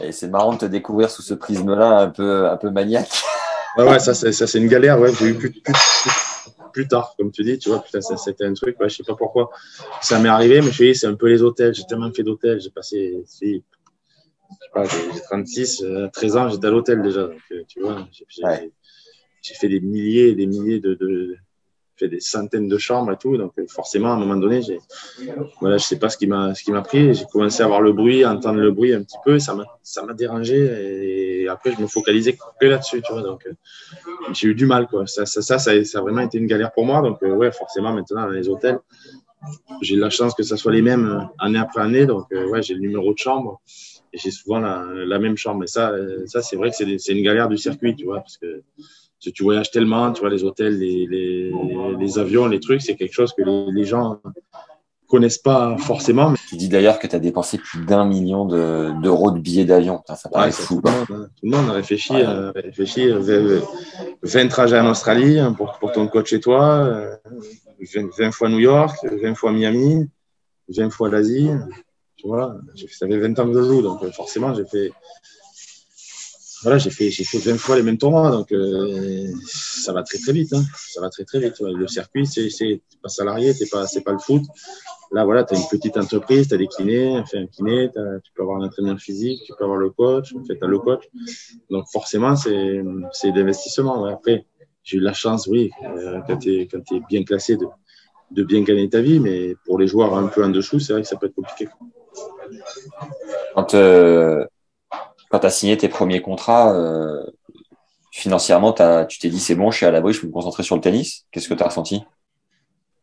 Et 0.00 0.12
c'est 0.12 0.28
marrant 0.28 0.52
de 0.52 0.58
te 0.58 0.66
découvrir 0.66 1.10
sous 1.10 1.22
ce 1.22 1.34
prisme-là 1.34 1.98
un 1.98 2.08
peu, 2.08 2.48
un 2.48 2.56
peu 2.56 2.70
maniaque. 2.70 3.10
Ouais, 3.76 3.84
ouais, 3.84 3.98
ça, 4.00 4.14
c'est 4.14 4.58
une 4.58 4.66
galère. 4.66 4.98
Ouais. 4.98 5.12
J'ai 5.14 5.26
eu 5.26 5.34
plus, 5.34 5.52
plus, 5.52 5.72
plus 6.72 6.88
tard, 6.88 7.14
comme 7.18 7.30
tu 7.30 7.42
dis, 7.42 7.58
tu 7.58 7.68
vois, 7.68 7.80
putain, 7.80 8.00
c'était 8.00 8.44
un 8.44 8.54
truc, 8.54 8.78
ouais, 8.80 8.88
je 8.88 8.96
sais 8.96 9.02
pas 9.02 9.14
pourquoi 9.14 9.50
ça 10.00 10.18
m'est 10.18 10.28
arrivé, 10.28 10.60
mais 10.60 10.70
je 10.70 10.84
dis, 10.84 10.94
c'est 10.94 11.06
un 11.06 11.14
peu 11.14 11.28
les 11.28 11.42
hôtels, 11.42 11.74
j'ai 11.74 11.84
tellement 11.84 12.10
fait 12.12 12.22
d'hôtels, 12.22 12.60
j'ai 12.60 12.70
passé, 12.70 13.24
pas, 14.72 14.84
j'ai 14.84 15.20
36, 15.22 15.84
13 16.12 16.36
euh, 16.36 16.38
ans, 16.38 16.48
j'étais 16.48 16.66
à 16.66 16.70
l'hôtel 16.70 17.02
déjà, 17.02 17.24
donc, 17.24 17.40
euh, 17.52 17.62
tu 17.68 17.80
vois, 17.80 18.06
j'ai 19.42 19.54
fait 19.54 19.68
des 19.68 19.80
milliers 19.80 20.28
et 20.28 20.34
des 20.34 20.46
milliers 20.46 20.80
de, 20.80 20.94
de 20.94 21.36
fait 21.96 22.08
des 22.08 22.20
centaines 22.20 22.68
de 22.68 22.78
chambres 22.78 23.12
et 23.12 23.16
tout, 23.16 23.36
donc 23.36 23.52
euh, 23.58 23.66
forcément, 23.68 24.12
à 24.12 24.14
un 24.14 24.18
moment 24.18 24.36
donné, 24.36 24.62
j'ai, 24.62 24.78
voilà, 25.60 25.76
je 25.76 25.84
sais 25.84 25.98
pas 25.98 26.08
ce 26.08 26.16
qui 26.16 26.26
m'a, 26.26 26.54
ce 26.54 26.62
qui 26.62 26.72
m'a 26.72 26.82
pris, 26.82 27.14
j'ai 27.14 27.24
commencé 27.30 27.62
à 27.62 27.66
avoir 27.66 27.82
le 27.82 27.92
bruit, 27.92 28.24
à 28.24 28.32
entendre 28.32 28.60
le 28.60 28.70
bruit 28.70 28.94
un 28.94 29.02
petit 29.02 29.18
peu, 29.24 29.38
ça 29.38 29.54
m'a, 29.54 29.64
ça 29.82 30.02
m'a 30.02 30.14
dérangé, 30.14 31.42
et 31.42 31.48
après, 31.48 31.72
je 31.72 31.80
me 31.80 31.86
focalisais 31.86 32.36
que 32.60 32.66
là-dessus, 32.66 33.02
tu 33.02 33.12
vois, 33.12 33.22
donc, 33.22 33.46
j'ai 34.32 34.48
eu 34.48 34.54
du 34.54 34.66
mal, 34.66 34.86
quoi. 34.86 35.06
Ça, 35.06 35.26
ça, 35.26 35.42
ça, 35.42 35.58
ça, 35.58 35.70
a 35.70 36.00
vraiment 36.00 36.22
été 36.22 36.38
une 36.38 36.46
galère 36.46 36.72
pour 36.72 36.84
moi. 36.84 37.02
Donc, 37.02 37.22
euh, 37.22 37.34
ouais, 37.34 37.52
forcément, 37.52 37.92
maintenant, 37.92 38.22
dans 38.22 38.28
les 38.28 38.48
hôtels, 38.48 38.78
j'ai 39.80 39.96
la 39.96 40.10
chance 40.10 40.34
que 40.34 40.42
ça 40.42 40.56
soit 40.56 40.72
les 40.72 40.82
mêmes 40.82 41.06
euh, 41.06 41.44
année 41.44 41.58
après 41.58 41.82
année. 41.82 42.06
Donc, 42.06 42.26
euh, 42.32 42.48
ouais, 42.48 42.62
j'ai 42.62 42.74
le 42.74 42.80
numéro 42.80 43.12
de 43.12 43.18
chambre 43.18 43.60
j'ai 44.12 44.30
souvent 44.30 44.58
la, 44.58 44.84
la, 44.94 45.18
même 45.18 45.36
chambre. 45.36 45.64
Et 45.64 45.66
ça, 45.66 45.92
ça 46.26 46.42
c'est 46.42 46.56
vrai 46.56 46.70
que 46.70 46.76
c'est 46.76 47.12
une 47.12 47.24
galère 47.24 47.48
du 47.48 47.56
circuit, 47.56 47.94
tu 47.94 48.04
vois, 48.04 48.18
parce 48.20 48.38
que 48.38 48.62
tu 49.20 49.42
voyages 49.42 49.70
tellement, 49.70 50.12
tu 50.12 50.20
vois, 50.20 50.30
les 50.30 50.44
hôtels, 50.44 50.78
les, 50.78 51.06
les, 51.06 51.52
les 51.98 52.18
avions, 52.18 52.46
les 52.46 52.60
trucs, 52.60 52.82
c'est 52.82 52.96
quelque 52.96 53.12
chose 53.12 53.32
que 53.32 53.42
les, 53.42 53.72
les 53.72 53.84
gens 53.84 54.20
connaissent 55.10 55.38
pas 55.38 55.76
forcément. 55.76 56.32
Tu 56.48 56.56
dis 56.56 56.68
d'ailleurs 56.68 56.98
que 56.98 57.06
tu 57.06 57.14
as 57.14 57.18
dépensé 57.18 57.58
plus 57.58 57.84
d'un 57.84 58.06
million 58.06 58.46
d'euros 58.46 59.32
de, 59.32 59.40
billets 59.40 59.66
d'avion. 59.66 60.02
Ça 60.06 60.28
paraît 60.30 60.52
fou. 60.52 60.80
Tout 60.80 60.88
le, 60.88 60.90
monde, 60.90 61.06
hein. 61.10 61.28
tout 61.36 61.46
le, 61.46 61.50
monde, 61.50 61.68
a 61.68 61.72
réfléchi, 61.72 62.14
euh, 62.14 62.52
réfléchi 62.52 63.10
20 63.10 63.20
euh, 63.28 64.48
trajets 64.48 64.78
en 64.78 64.88
Australie 64.88 65.38
hein, 65.38 65.52
pour, 65.52 65.78
pour 65.78 65.92
ton 65.92 66.06
coach 66.06 66.30
chez 66.30 66.40
toi, 66.40 67.18
20, 67.94 68.20
euh, 68.20 68.30
fois 68.30 68.48
New 68.48 68.60
York, 68.60 68.96
20 69.02 69.34
fois 69.34 69.52
Miami, 69.52 70.08
20 70.68 70.90
fois 70.90 71.10
l'Asie. 71.10 71.50
Tu 72.20 72.26
vois, 72.26 72.60
ça 72.76 73.06
fait 73.06 73.18
20 73.18 73.38
ans 73.38 73.46
que 73.46 73.54
je 73.54 73.66
joue, 73.66 73.82
donc 73.82 74.06
forcément, 74.10 74.52
j'ai 74.54 74.66
fait, 74.66 74.92
voilà, 76.62 76.76
j'ai 76.76 76.90
fait, 76.90 77.10
j'ai 77.10 77.24
fait 77.24 77.38
20 77.38 77.56
fois 77.56 77.76
les 77.76 77.82
mêmes 77.82 77.96
tournois, 77.96 78.30
donc 78.30 78.52
ça 79.46 79.94
va 79.94 80.02
très 80.02 80.18
très 80.18 80.32
vite. 80.32 80.52
Hein. 80.52 80.62
Ça 80.76 81.00
va 81.00 81.08
très 81.08 81.24
très 81.24 81.40
vite. 81.40 81.54
Le 81.60 81.86
circuit, 81.86 82.26
c'est 82.26 82.82
pas 83.02 83.08
salarié, 83.08 83.54
c'est 83.54 83.70
pas, 83.70 83.86
c'est 83.86 84.02
pas 84.02 84.12
le 84.12 84.18
foot. 84.18 84.42
Là, 85.12 85.24
voilà, 85.24 85.44
tu 85.44 85.54
as 85.54 85.56
une 85.58 85.66
petite 85.68 85.96
entreprise, 85.96 86.48
tu 86.48 86.54
as 86.54 86.58
des 86.58 86.68
kinés, 86.68 87.22
fait 87.26 87.38
un 87.38 87.46
kiné, 87.46 87.88
tu 87.88 88.32
peux 88.34 88.42
avoir 88.42 88.60
un 88.60 88.66
entraîneur 88.66 88.98
physique, 88.98 89.42
tu 89.44 89.52
peux 89.58 89.64
avoir 89.64 89.78
le 89.78 89.90
coach, 89.90 90.34
en 90.34 90.44
fait, 90.44 90.58
tu 90.58 90.64
as 90.64 90.68
le 90.68 90.78
coach. 90.78 91.04
Donc, 91.70 91.86
forcément, 91.90 92.36
c'est 92.36 93.32
d'investissement. 93.32 94.02
Ouais. 94.02 94.12
Après, 94.12 94.46
j'ai 94.82 94.98
eu 94.98 95.00
la 95.00 95.12
chance, 95.14 95.46
oui, 95.46 95.70
euh, 95.84 96.20
quand 96.26 96.36
tu 96.36 96.60
es, 96.60 96.62
es, 96.62 97.00
bien 97.08 97.24
classé, 97.24 97.56
de, 97.56 97.66
de, 98.30 98.44
bien 98.44 98.62
gagner 98.62 98.88
ta 98.88 99.00
vie, 99.00 99.20
mais 99.20 99.54
pour 99.64 99.78
les 99.78 99.86
joueurs 99.86 100.14
un 100.14 100.28
peu 100.28 100.44
en 100.44 100.48
dessous, 100.50 100.78
c'est 100.78 100.92
vrai 100.92 101.02
que 101.02 101.08
ça 101.08 101.16
peut 101.16 101.26
être 101.26 101.34
compliqué. 101.34 101.68
Quand, 103.54 103.74
euh, 103.74 104.44
tu 105.30 105.46
as 105.46 105.50
signé 105.50 105.76
tes 105.76 105.88
premiers 105.88 106.22
contrats, 106.22 106.74
euh, 106.74 107.24
financièrement, 108.12 108.72
tu 109.08 109.18
t'es 109.18 109.28
dit 109.28 109.40
c'est 109.40 109.54
bon, 109.54 109.70
je 109.70 109.78
suis 109.78 109.86
à 109.86 109.90
l'abri, 109.90 110.12
je 110.12 110.20
peux 110.20 110.26
me 110.26 110.32
concentrer 110.32 110.62
sur 110.62 110.76
le 110.76 110.80
tennis. 110.80 111.26
Qu'est-ce 111.30 111.48
que 111.48 111.54
tu 111.54 111.62
as 111.62 111.68
ressenti? 111.68 112.02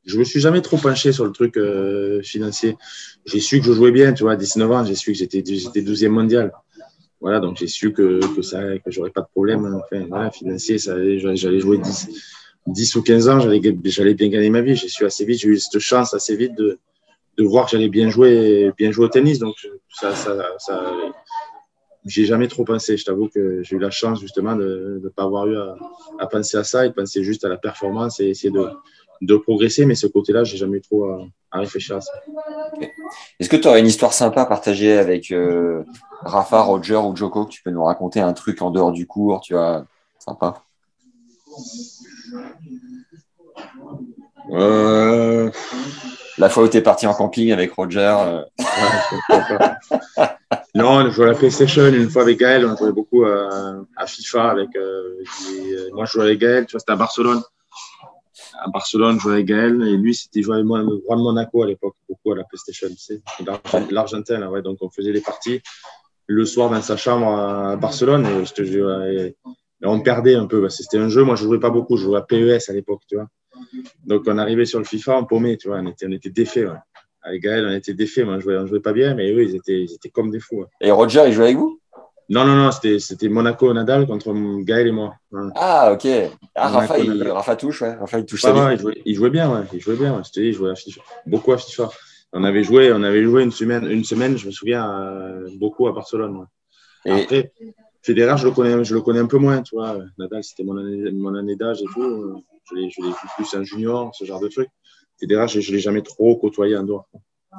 Je 0.06 0.18
me 0.18 0.24
suis 0.24 0.40
jamais 0.40 0.62
trop 0.62 0.78
penché 0.78 1.12
sur 1.12 1.26
le 1.26 1.32
truc 1.32 1.58
euh, 1.58 2.22
financier. 2.22 2.78
J'ai 3.26 3.42
su 3.42 3.60
que 3.60 3.66
je 3.66 3.74
jouais 3.74 3.92
bien, 3.92 4.14
tu 4.14 4.24
vois, 4.24 4.34
à 4.34 4.36
19 4.38 4.72
ans, 4.72 4.86
j'ai 4.86 4.96
su 4.96 5.12
que 5.12 5.18
j'étais 5.18 5.44
j'étais 5.46 5.82
12e 5.82 6.10
mondial. 6.10 6.54
Voilà, 7.20 7.40
donc 7.40 7.58
j'ai 7.58 7.68
su 7.68 7.94
que 7.94 8.20
ça 8.42 8.78
que 8.78 8.92
j'aurais 8.92 9.10
pas 9.10 9.22
de 9.22 9.28
problème 9.28 9.66
enfin 9.84 10.06
voilà, 10.08 10.30
financier, 10.30 10.78
j'allais 10.78 11.60
jouer 11.60 11.80
10 11.80 12.10
10 12.68 12.96
ou 12.96 13.02
15 13.02 13.30
ans, 13.30 13.40
j'allais 13.40 14.14
bien 14.14 14.28
gagner 14.30 14.50
ma 14.50 14.62
vie, 14.62 14.76
j'ai 14.76 14.90
su 14.90 15.06
assez 15.06 15.26
vite, 15.26 15.40
j'ai 15.40 15.48
eu 15.50 15.60
cette 15.60 15.80
chance 15.80 16.14
assez 16.14 16.36
vite 16.36 16.56
de 16.56 16.80
de 17.38 17.44
voir 17.44 17.66
que 17.66 17.72
j'allais 17.72 17.90
bien 17.90 18.10
jouer 18.10 18.72
bien 18.78 18.92
jouer 18.92 19.06
au 19.06 19.10
tennis. 19.10 19.40
Donc 19.40 19.56
ça 19.90 20.16
ça 20.16 20.36
ça 20.58 20.94
j'ai 22.06 22.26
jamais 22.26 22.48
trop 22.48 22.64
pensé. 22.64 22.98
Je 22.98 23.06
t'avoue 23.06 23.28
que 23.28 23.62
j'ai 23.64 23.76
eu 23.76 23.80
la 23.80 23.92
chance 23.92 24.20
justement 24.22 24.56
de 24.56 25.02
ne 25.04 25.10
pas 25.10 25.24
avoir 25.24 25.48
eu 25.48 25.58
à, 25.58 25.76
à, 26.20 26.28
penser 26.28 26.58
à 26.58 26.64
ça 26.64 26.86
et 26.86 26.90
de 26.90 26.94
penser 26.94 27.24
juste 27.24 27.44
à 27.44 27.50
la 27.50 27.58
performance 27.58 28.20
et 28.22 28.30
essayer 28.30 28.50
de, 28.50 28.70
de 29.22 29.36
progresser, 29.36 29.86
mais 29.86 29.96
ce 29.96 30.08
côté-là, 30.08 30.44
j'ai 30.44 30.58
jamais 30.58 30.80
trop 30.80 31.06
à, 31.06 31.60
réfléchir 31.60 31.98
à 31.98 32.02
ça. 32.02 32.12
Est-ce 33.40 33.50
que 33.50 33.56
tu 33.56 33.68
aurais 33.68 33.80
une 33.80 33.88
histoire 33.88 34.14
sympa 34.14 34.42
à 34.42 34.46
partager 34.46 34.94
avec 34.94 35.32
euh, 35.32 35.84
Rafa, 36.22 36.62
Roger 36.62 36.98
ou 36.98 37.16
Joko? 37.16 37.46
Que 37.46 37.52
tu 37.52 37.64
peux 37.64 37.72
nous 37.72 37.84
raconter 37.84 38.20
un 38.20 38.34
truc 38.34 38.62
en 38.62 38.70
dehors 38.70 38.92
du 38.92 39.08
cours, 39.08 39.42
tu 39.42 39.54
vois, 39.54 39.86
sympa. 40.20 40.64
Euh... 44.52 45.52
La 46.38 46.50
fois 46.50 46.64
où 46.64 46.68
tu 46.68 46.78
es 46.78 46.82
parti 46.82 47.08
en 47.08 47.14
camping 47.14 47.52
avec 47.52 47.72
Roger. 47.74 48.16
Euh... 48.20 48.42
non, 50.76 50.90
on 50.90 51.10
jouait 51.10 51.26
à 51.26 51.30
la 51.30 51.38
PlayStation 51.38 51.86
une 51.88 52.10
fois 52.10 52.22
avec 52.22 52.40
Gaël, 52.40 52.66
on 52.66 52.76
jouait 52.76 52.92
beaucoup 52.92 53.26
à, 53.26 53.78
à 53.96 54.06
FIFA 54.06 54.52
avec. 54.52 54.76
Euh, 54.76 55.24
moi, 55.94 56.06
je 56.06 56.12
jouais 56.12 56.26
avec 56.26 56.40
Gaël, 56.40 56.66
tu 56.66 56.74
vois, 56.74 56.80
c'était 56.80 56.92
à 56.92 56.96
Barcelone 56.96 57.42
à 58.60 58.70
Barcelone, 58.70 59.18
je 59.18 59.22
jouais 59.22 59.34
avec 59.34 59.46
Gaël, 59.46 59.82
et 59.84 59.98
lui, 59.98 60.16
c'était 60.16 60.42
jouait 60.42 60.56
avec 60.56 60.66
moi, 60.66 60.80
le 60.80 61.02
roi 61.06 61.16
de 61.16 61.22
Monaco 61.22 61.64
à 61.64 61.68
l'époque, 61.68 61.96
beaucoup 62.08 62.32
à 62.32 62.36
la 62.36 62.44
PlayStation, 62.44 62.88
tu 62.90 62.98
sais, 62.98 63.22
l'Argentin, 63.92 64.48
ouais, 64.48 64.62
donc 64.62 64.78
on 64.82 64.90
faisait 64.90 65.12
les 65.12 65.22
parties 65.22 65.62
le 66.28 66.46
soir 66.46 66.70
dans 66.70 66.82
sa 66.82 66.98
chambre 66.98 67.28
à 67.28 67.76
Barcelone, 67.78 68.26
et, 68.26 69.36
on 69.84 70.02
perdait 70.02 70.36
un 70.36 70.48
peu, 70.48 70.68
c'était 70.70 70.98
un 70.98 71.08
jeu, 71.08 71.24
moi 71.24 71.36
je 71.36 71.44
jouais 71.44 71.60
pas 71.60 71.70
beaucoup, 71.70 71.98
je 71.98 72.04
jouais 72.04 72.18
à 72.18 72.22
PES 72.22 72.70
à 72.70 72.74
l'époque, 72.74 73.02
tu 73.08 73.16
vois. 73.16 73.28
Donc 74.06 74.24
on 74.28 74.38
arrivait 74.38 74.66
sur 74.66 74.80
le 74.80 74.86
FIFA, 74.86 75.20
on 75.20 75.26
paumait, 75.26 75.58
tu 75.58 75.68
vois, 75.68 75.80
on 75.80 75.88
était, 75.88 76.06
on 76.08 76.12
était 76.12 76.30
défaits, 76.30 76.68
ouais. 76.68 76.78
Avec 77.24 77.42
Gaël, 77.42 77.66
on 77.68 77.74
était 77.74 77.94
défaits, 77.94 78.26
moi, 78.26 78.36
on 78.36 78.40
jouait, 78.40 78.58
on 78.58 78.66
jouait 78.66 78.80
pas 78.80 78.94
bien, 78.94 79.14
mais 79.14 79.30
eux, 79.32 79.44
ils 79.44 79.56
étaient, 79.56 79.82
ils 79.82 79.94
étaient 79.94 80.10
comme 80.10 80.32
des 80.32 80.40
fous. 80.40 80.64
Et 80.80 80.92
Roger, 80.92 81.24
il 81.28 81.34
jouait 81.34 81.46
avec 81.46 81.58
vous? 81.58 81.80
Non, 82.30 82.46
non, 82.46 82.56
non, 82.56 82.72
c'était 82.72 83.30
Monaco 83.30 83.74
Nadal 83.74 84.06
contre 84.06 84.34
Gaël 84.64 84.88
et 84.88 84.92
moi. 84.92 85.16
Ah, 85.56 85.92
ok. 85.94 86.08
Ah, 86.56 86.70
Rafa, 86.70 87.00
il, 87.00 87.24
Rafa, 87.24 87.56
touche, 87.56 87.82
ouais. 87.82 87.96
Rafa, 87.96 88.20
il 88.20 88.26
touche 88.26 88.42
ça. 88.42 88.74
il, 88.74 88.80
jouait, 88.80 89.02
il, 89.06 89.16
jouait, 89.16 89.30
bien, 89.30 89.50
ouais. 89.54 89.66
Il 89.74 89.80
jouait 89.80 89.96
bien. 89.96 90.22
Je 90.24 90.32
te 90.32 90.40
dis, 90.40 90.48
il 90.48 90.54
jouait 90.54 90.72
à 90.72 90.76
FIFA. 90.76 91.02
beaucoup 91.26 91.54
à 91.54 91.58
FIFA. 91.58 91.90
On 92.34 92.44
avait 92.44 92.64
joué, 92.64 92.92
on 92.92 93.04
avait 93.04 93.24
joué 93.24 93.44
une 93.44 93.52
semaine, 93.52 93.90
une 93.90 94.04
semaine, 94.04 94.38
je 94.38 94.46
me 94.46 94.52
souviens, 94.52 94.86
beaucoup 95.58 95.88
à 95.88 95.94
Barcelone. 95.94 96.46
Et... 97.06 97.12
Après, 97.12 97.54
Federer, 98.02 98.38
je 98.38 98.46
le 98.46 98.52
connais, 98.52 98.84
je 98.84 98.94
le 98.94 99.02
connais 99.02 99.20
un 99.20 99.28
peu 99.28 99.38
moins, 99.38 99.62
tu 99.62 99.76
vois. 99.76 99.98
Nadal, 100.18 100.44
c'était 100.44 100.64
mon 100.64 100.78
année, 100.78 101.12
mon 101.12 101.34
année 101.36 101.56
d'âge 101.56 101.82
et 101.82 101.86
tout. 101.94 102.44
Je 102.70 102.76
l'ai 102.76 102.88
vu 102.88 103.28
plus 103.36 103.54
un 103.56 103.64
junior, 103.64 104.14
ce 104.14 104.26
genre 104.26 104.40
de 104.40 104.48
truc. 104.48 104.70
Federer, 105.20 105.48
je 105.48 105.60
ne 105.60 105.76
l'ai 105.76 105.80
jamais 105.80 106.02
trop 106.02 106.36
côtoyé 106.38 106.78
en 106.78 106.84
dehors. 106.84 107.08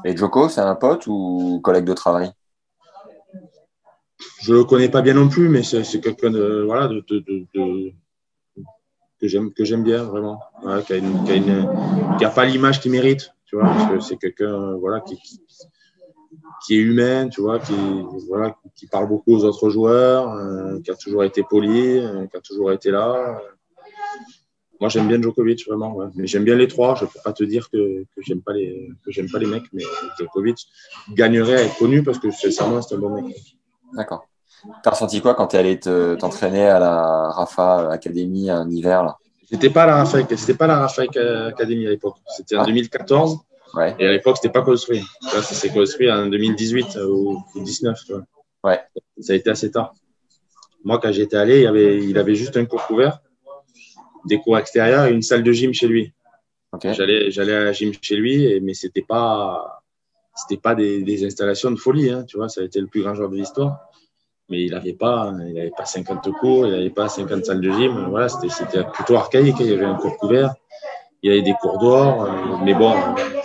Et 0.05 0.17
Joko, 0.17 0.49
c'est 0.49 0.61
un 0.61 0.75
pote 0.75 1.07
ou 1.07 1.61
collègue 1.63 1.85
de 1.85 1.95
travail? 1.95 2.31
Je 4.41 4.55
le 4.55 4.65
connais 4.65 4.89
pas 4.89 5.03
bien 5.03 5.15
non 5.15 5.29
plus, 5.29 5.49
mais 5.49 5.63
c'est 5.63 6.01
quelqu'un 6.01 6.31
de, 6.31 6.63
voilà, 6.67 6.89
de, 6.89 7.03
de, 7.09 7.47
de, 7.55 7.93
que 9.21 9.27
j'aime 9.27 9.53
que 9.53 9.65
j'aime 9.65 9.83
bien 9.83 10.05
vraiment, 10.05 10.41
qui 10.87 10.93
a, 10.93 10.97
une, 10.97 11.25
qui 11.25 11.33
a, 11.33 11.35
une, 11.35 11.69
qui 12.19 12.25
a 12.25 12.31
pas 12.31 12.45
l'image 12.45 12.81
qu'il 12.81 12.93
mérite, 12.93 13.33
tu 13.47 13.57
vois, 13.57 13.65
parce 13.65 13.91
que 13.91 14.01
c'est 14.01 14.17
quelqu'un 14.17 14.77
voilà 14.77 15.01
qui, 15.01 15.17
qui, 15.17 15.41
qui, 16.65 16.75
est 16.77 16.81
humain, 16.81 17.29
tu 17.29 17.41
vois, 17.41 17.59
qui 17.59 17.75
voilà, 18.29 18.57
qui 18.77 18.87
parle 18.87 19.09
beaucoup 19.09 19.35
aux 19.35 19.45
autres 19.45 19.71
joueurs, 19.71 20.33
euh, 20.35 20.81
qui 20.81 20.91
a 20.91 20.95
toujours 20.95 21.25
été 21.25 21.43
poli, 21.43 21.99
euh, 21.99 22.27
qui 22.27 22.37
a 22.37 22.41
toujours 22.41 22.73
été 22.73 22.91
là. 22.91 23.41
Moi, 24.81 24.89
j'aime 24.89 25.09
bien 25.09 25.21
Djokovic 25.21 25.67
vraiment, 25.67 25.95
ouais. 25.95 26.07
mais 26.15 26.27
j'aime 26.27 26.45
bien 26.45 26.55
les 26.55 26.69
trois. 26.69 26.95
Je 26.95 27.05
peux 27.05 27.21
pas 27.25 27.33
te 27.33 27.45
dire 27.45 27.69
que, 27.71 28.05
que 28.15 28.23
j'aime 28.23 28.43
pas 28.43 28.53
les 28.53 28.89
que 29.05 29.11
j'aime 29.11 29.29
pas 29.29 29.39
les 29.39 29.47
mecs, 29.47 29.65
mais 29.73 29.83
Djokovic 30.19 30.67
gagnerait 31.15 31.57
à 31.57 31.63
être 31.65 31.77
connu 31.79 32.03
parce 32.03 32.19
que 32.19 32.31
sincèrement, 32.31 32.81
c'est 32.81 32.95
un 32.95 32.99
bon 32.99 33.11
mec. 33.11 33.35
D'accord. 33.95 34.27
T'as 34.83 34.91
ressenti 34.91 35.21
quoi 35.21 35.35
quand 35.35 35.49
tu 35.49 35.57
es 35.57 35.59
allé 35.59 35.79
t'entraîner 35.79 36.67
à 36.67 36.79
la 36.79 37.31
Rafa 37.31 37.91
Academy 37.93 38.51
un 38.51 38.69
hiver 38.71 39.05
là? 39.05 39.17
C'était 39.51 39.71
pas 39.71 39.87
la 39.87 39.97
Rafa, 39.97 40.19
c'était 40.37 40.55
pas 40.55 40.67
la 40.67 40.79
Rafa 40.79 41.03
Academy 41.03 41.87
à 41.87 41.91
l'époque. 41.91 42.17
C'était 42.37 42.57
en 42.57 42.65
2014. 42.65 43.39
Ah. 43.39 43.49
Ouais. 43.75 43.97
Et 43.99 44.07
à 44.07 44.13
l'époque, 44.13 44.37
c'était 44.37 44.53
pas 44.53 44.63
construit. 44.63 45.03
Là, 45.23 45.43
ça 45.43 45.55
s'est 45.55 45.71
construit 45.71 46.11
en 46.11 46.27
2018 46.27 46.99
ou 47.09 47.43
2019. 47.55 47.99
Tu 48.05 48.13
vois. 48.13 48.23
Ouais. 48.65 48.81
Ça 49.21 49.33
a 49.33 49.37
été 49.37 49.51
assez 49.51 49.71
tard. 49.71 49.95
Moi, 50.85 50.99
quand 51.01 51.13
j'étais 51.13 51.37
allé, 51.37 51.59
il, 51.59 51.63
y 51.63 51.67
avait, 51.67 52.03
il 52.03 52.19
avait 52.19 52.35
juste 52.35 52.57
un 52.57 52.65
cours 52.65 52.87
couvert, 52.87 53.21
des 54.29 54.39
cours 54.39 54.59
extérieurs 54.59 55.07
et 55.07 55.13
une 55.13 55.23
salle 55.23 55.43
de 55.43 55.53
gym 55.53 55.73
chez 55.75 55.89
lui. 55.89 56.13
J'allais, 56.93 57.31
j'allais 57.31 57.55
à 57.55 57.65
la 57.65 57.73
gym 57.73 57.93
chez 58.01 58.17
lui, 58.17 58.45
et- 58.45 58.61
mais 58.61 58.75
c'était 58.75 59.03
pas, 59.03 59.83
c'était 60.37 60.61
pas 60.61 60.75
des, 60.75 61.03
des 61.03 61.25
installations 61.27 61.71
de 61.71 61.77
folie. 61.77 62.11
Hein, 62.11 62.25
tu 62.29 62.37
vois, 62.37 62.49
ça 62.49 62.61
a 62.61 62.65
été 62.65 62.81
le 62.81 62.87
plus 62.87 63.03
grand 63.03 63.15
joueur 63.15 63.31
de 63.31 63.37
l'histoire. 63.37 63.79
Mais 64.51 64.63
il 64.65 64.75
avait 64.75 64.95
pas, 64.95 65.33
il 65.47 65.59
avait 65.59 65.73
pas 65.77 65.85
50 65.87 66.31
cours, 66.41 66.67
il 66.67 66.75
avait 66.75 66.91
pas 66.91 67.09
50 67.09 67.45
salles 67.47 67.61
de 67.61 67.71
gym. 67.71 68.07
Voilà, 68.11 68.29
c'était, 68.29 68.49
c'était 68.49 68.85
plutôt 68.95 69.17
archaïque. 69.17 69.57
Il 69.61 69.67
y 69.67 69.73
avait 69.75 69.85
un 69.85 69.95
cours 69.97 70.17
couvert, 70.19 70.55
il 71.23 71.31
y 71.31 71.33
avait 71.33 71.43
des 71.43 71.55
cours 71.55 71.79
dehors, 71.79 72.25
euh, 72.25 72.57
mais 72.65 72.75
bon. 72.75 72.93
euh, 72.93 73.41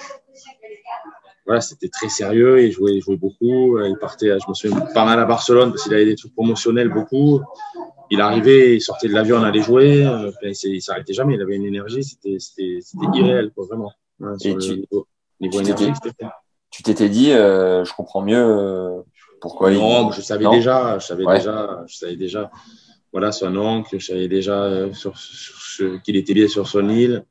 voilà, 1.46 1.60
c'était 1.62 1.90
très 1.90 2.08
sérieux. 2.10 2.62
Il 2.64 2.72
jouait, 2.72 2.94
il 2.96 3.02
jouait 3.02 3.18
beaucoup. 3.18 3.78
Il 3.80 3.98
partait, 4.00 4.28
je 4.40 4.50
me 4.50 4.54
souviens 4.54 4.80
pas 4.94 5.06
mal 5.06 5.20
à 5.20 5.26
Barcelone 5.26 5.72
parce 5.72 5.84
qu'il 5.84 5.94
avait 5.94 6.06
des 6.06 6.16
trucs 6.16 6.34
promotionnels 6.34 6.90
beaucoup. 6.90 7.42
Il 8.14 8.22
arrivait, 8.22 8.76
il 8.76 8.82
sortait 8.82 9.07
de 9.07 9.14
l'avion, 9.14 9.38
on 9.38 9.43
allait 9.43 9.61
jouer. 9.61 10.05
euh, 10.05 10.32
il 10.43 10.53
il 10.78 10.82
s'arrêtait 10.82 11.14
jamais. 11.14 11.34
Il 11.36 11.41
avait 11.41 11.55
une 11.55 11.66
énergie, 11.66 12.03
c'était, 12.03 12.38
c'était 12.39 12.80
irréel, 13.20 13.51
quoi, 13.55 13.66
vraiment. 13.66 13.91
Sur 14.39 14.55
le 14.55 14.61
tu- 14.61 14.76
niveau, 14.82 15.07
niveau 15.41 15.57
tu 15.61 15.66
énergie, 15.66 15.91
t'étais- 16.84 17.09
dit, 17.09 17.32
euh, 17.32 17.84
je 17.84 17.93
comprends 17.93 18.22
mieux 18.22 18.38
euh, 18.38 19.01
pourquoi 19.41 19.72
il. 19.72 19.78
non, 19.80 20.11
je 20.11 20.22
savais 20.22 20.43
Non 20.45 20.51
déjà, 20.51 20.97
je 20.99 21.05
savais 21.05 21.26
Ouais. 21.26 21.38
déjà, 21.38 21.84
je 21.88 21.95
savais 21.97 22.16
déjà, 22.16 22.51
voilà, 23.11 23.32
son 23.32 23.55
oncle, 23.57 23.99
je 23.99 24.05
savais 24.05 24.28
déjà 24.28 24.55
sur, 24.93 25.14
qu'il 26.03 26.16
était 26.16 26.34
bien 26.34 26.47
sur 26.47 26.68
son 26.68 26.88
île, 26.89 27.26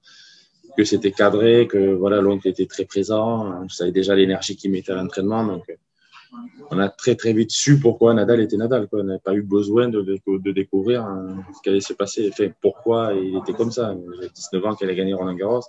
que 0.77 0.85
c'était 0.85 1.13
cadré, 1.13 1.67
que 1.67 1.93
voilà, 1.95 2.21
l'oncle 2.21 2.49
était 2.49 2.67
très 2.67 2.85
présent, 2.85 3.67
je 3.69 3.75
savais 3.75 3.93
déjà 3.93 4.15
l'énergie 4.15 4.57
qu'il 4.57 4.71
mettait 4.73 4.93
à 4.93 4.97
l'entraînement, 4.97 5.45
donc 5.45 5.65
on 6.71 6.79
a 6.79 6.89
très 6.89 7.15
très 7.15 7.33
vite 7.33 7.51
su 7.51 7.79
pourquoi 7.79 8.15
Nadal 8.15 8.41
était 8.41 8.57
Nadal, 8.57 8.89
quoi. 8.89 9.01
On 9.01 9.05
n'avait 9.05 9.19
pas 9.19 9.35
eu 9.35 9.43
besoin 9.43 9.89
de, 9.89 10.01
de, 10.03 10.19
de 10.27 10.53
découvrir 10.53 11.05
euh, 11.07 11.35
ce 11.57 11.61
qui 11.63 11.69
allait 11.69 11.81
se 11.81 11.93
passer, 11.93 12.31
pourquoi 12.61 13.13
il 13.15 13.37
était 13.39 13.53
comme 13.53 13.71
ça. 13.73 13.95
J'avais 14.15 14.29
19 14.35 14.65
ans 14.67 14.75
qu'il 14.75 14.87
allait 14.87 14.97
gagner 14.97 15.15
Roland 15.15 15.35
Garros, 15.35 15.61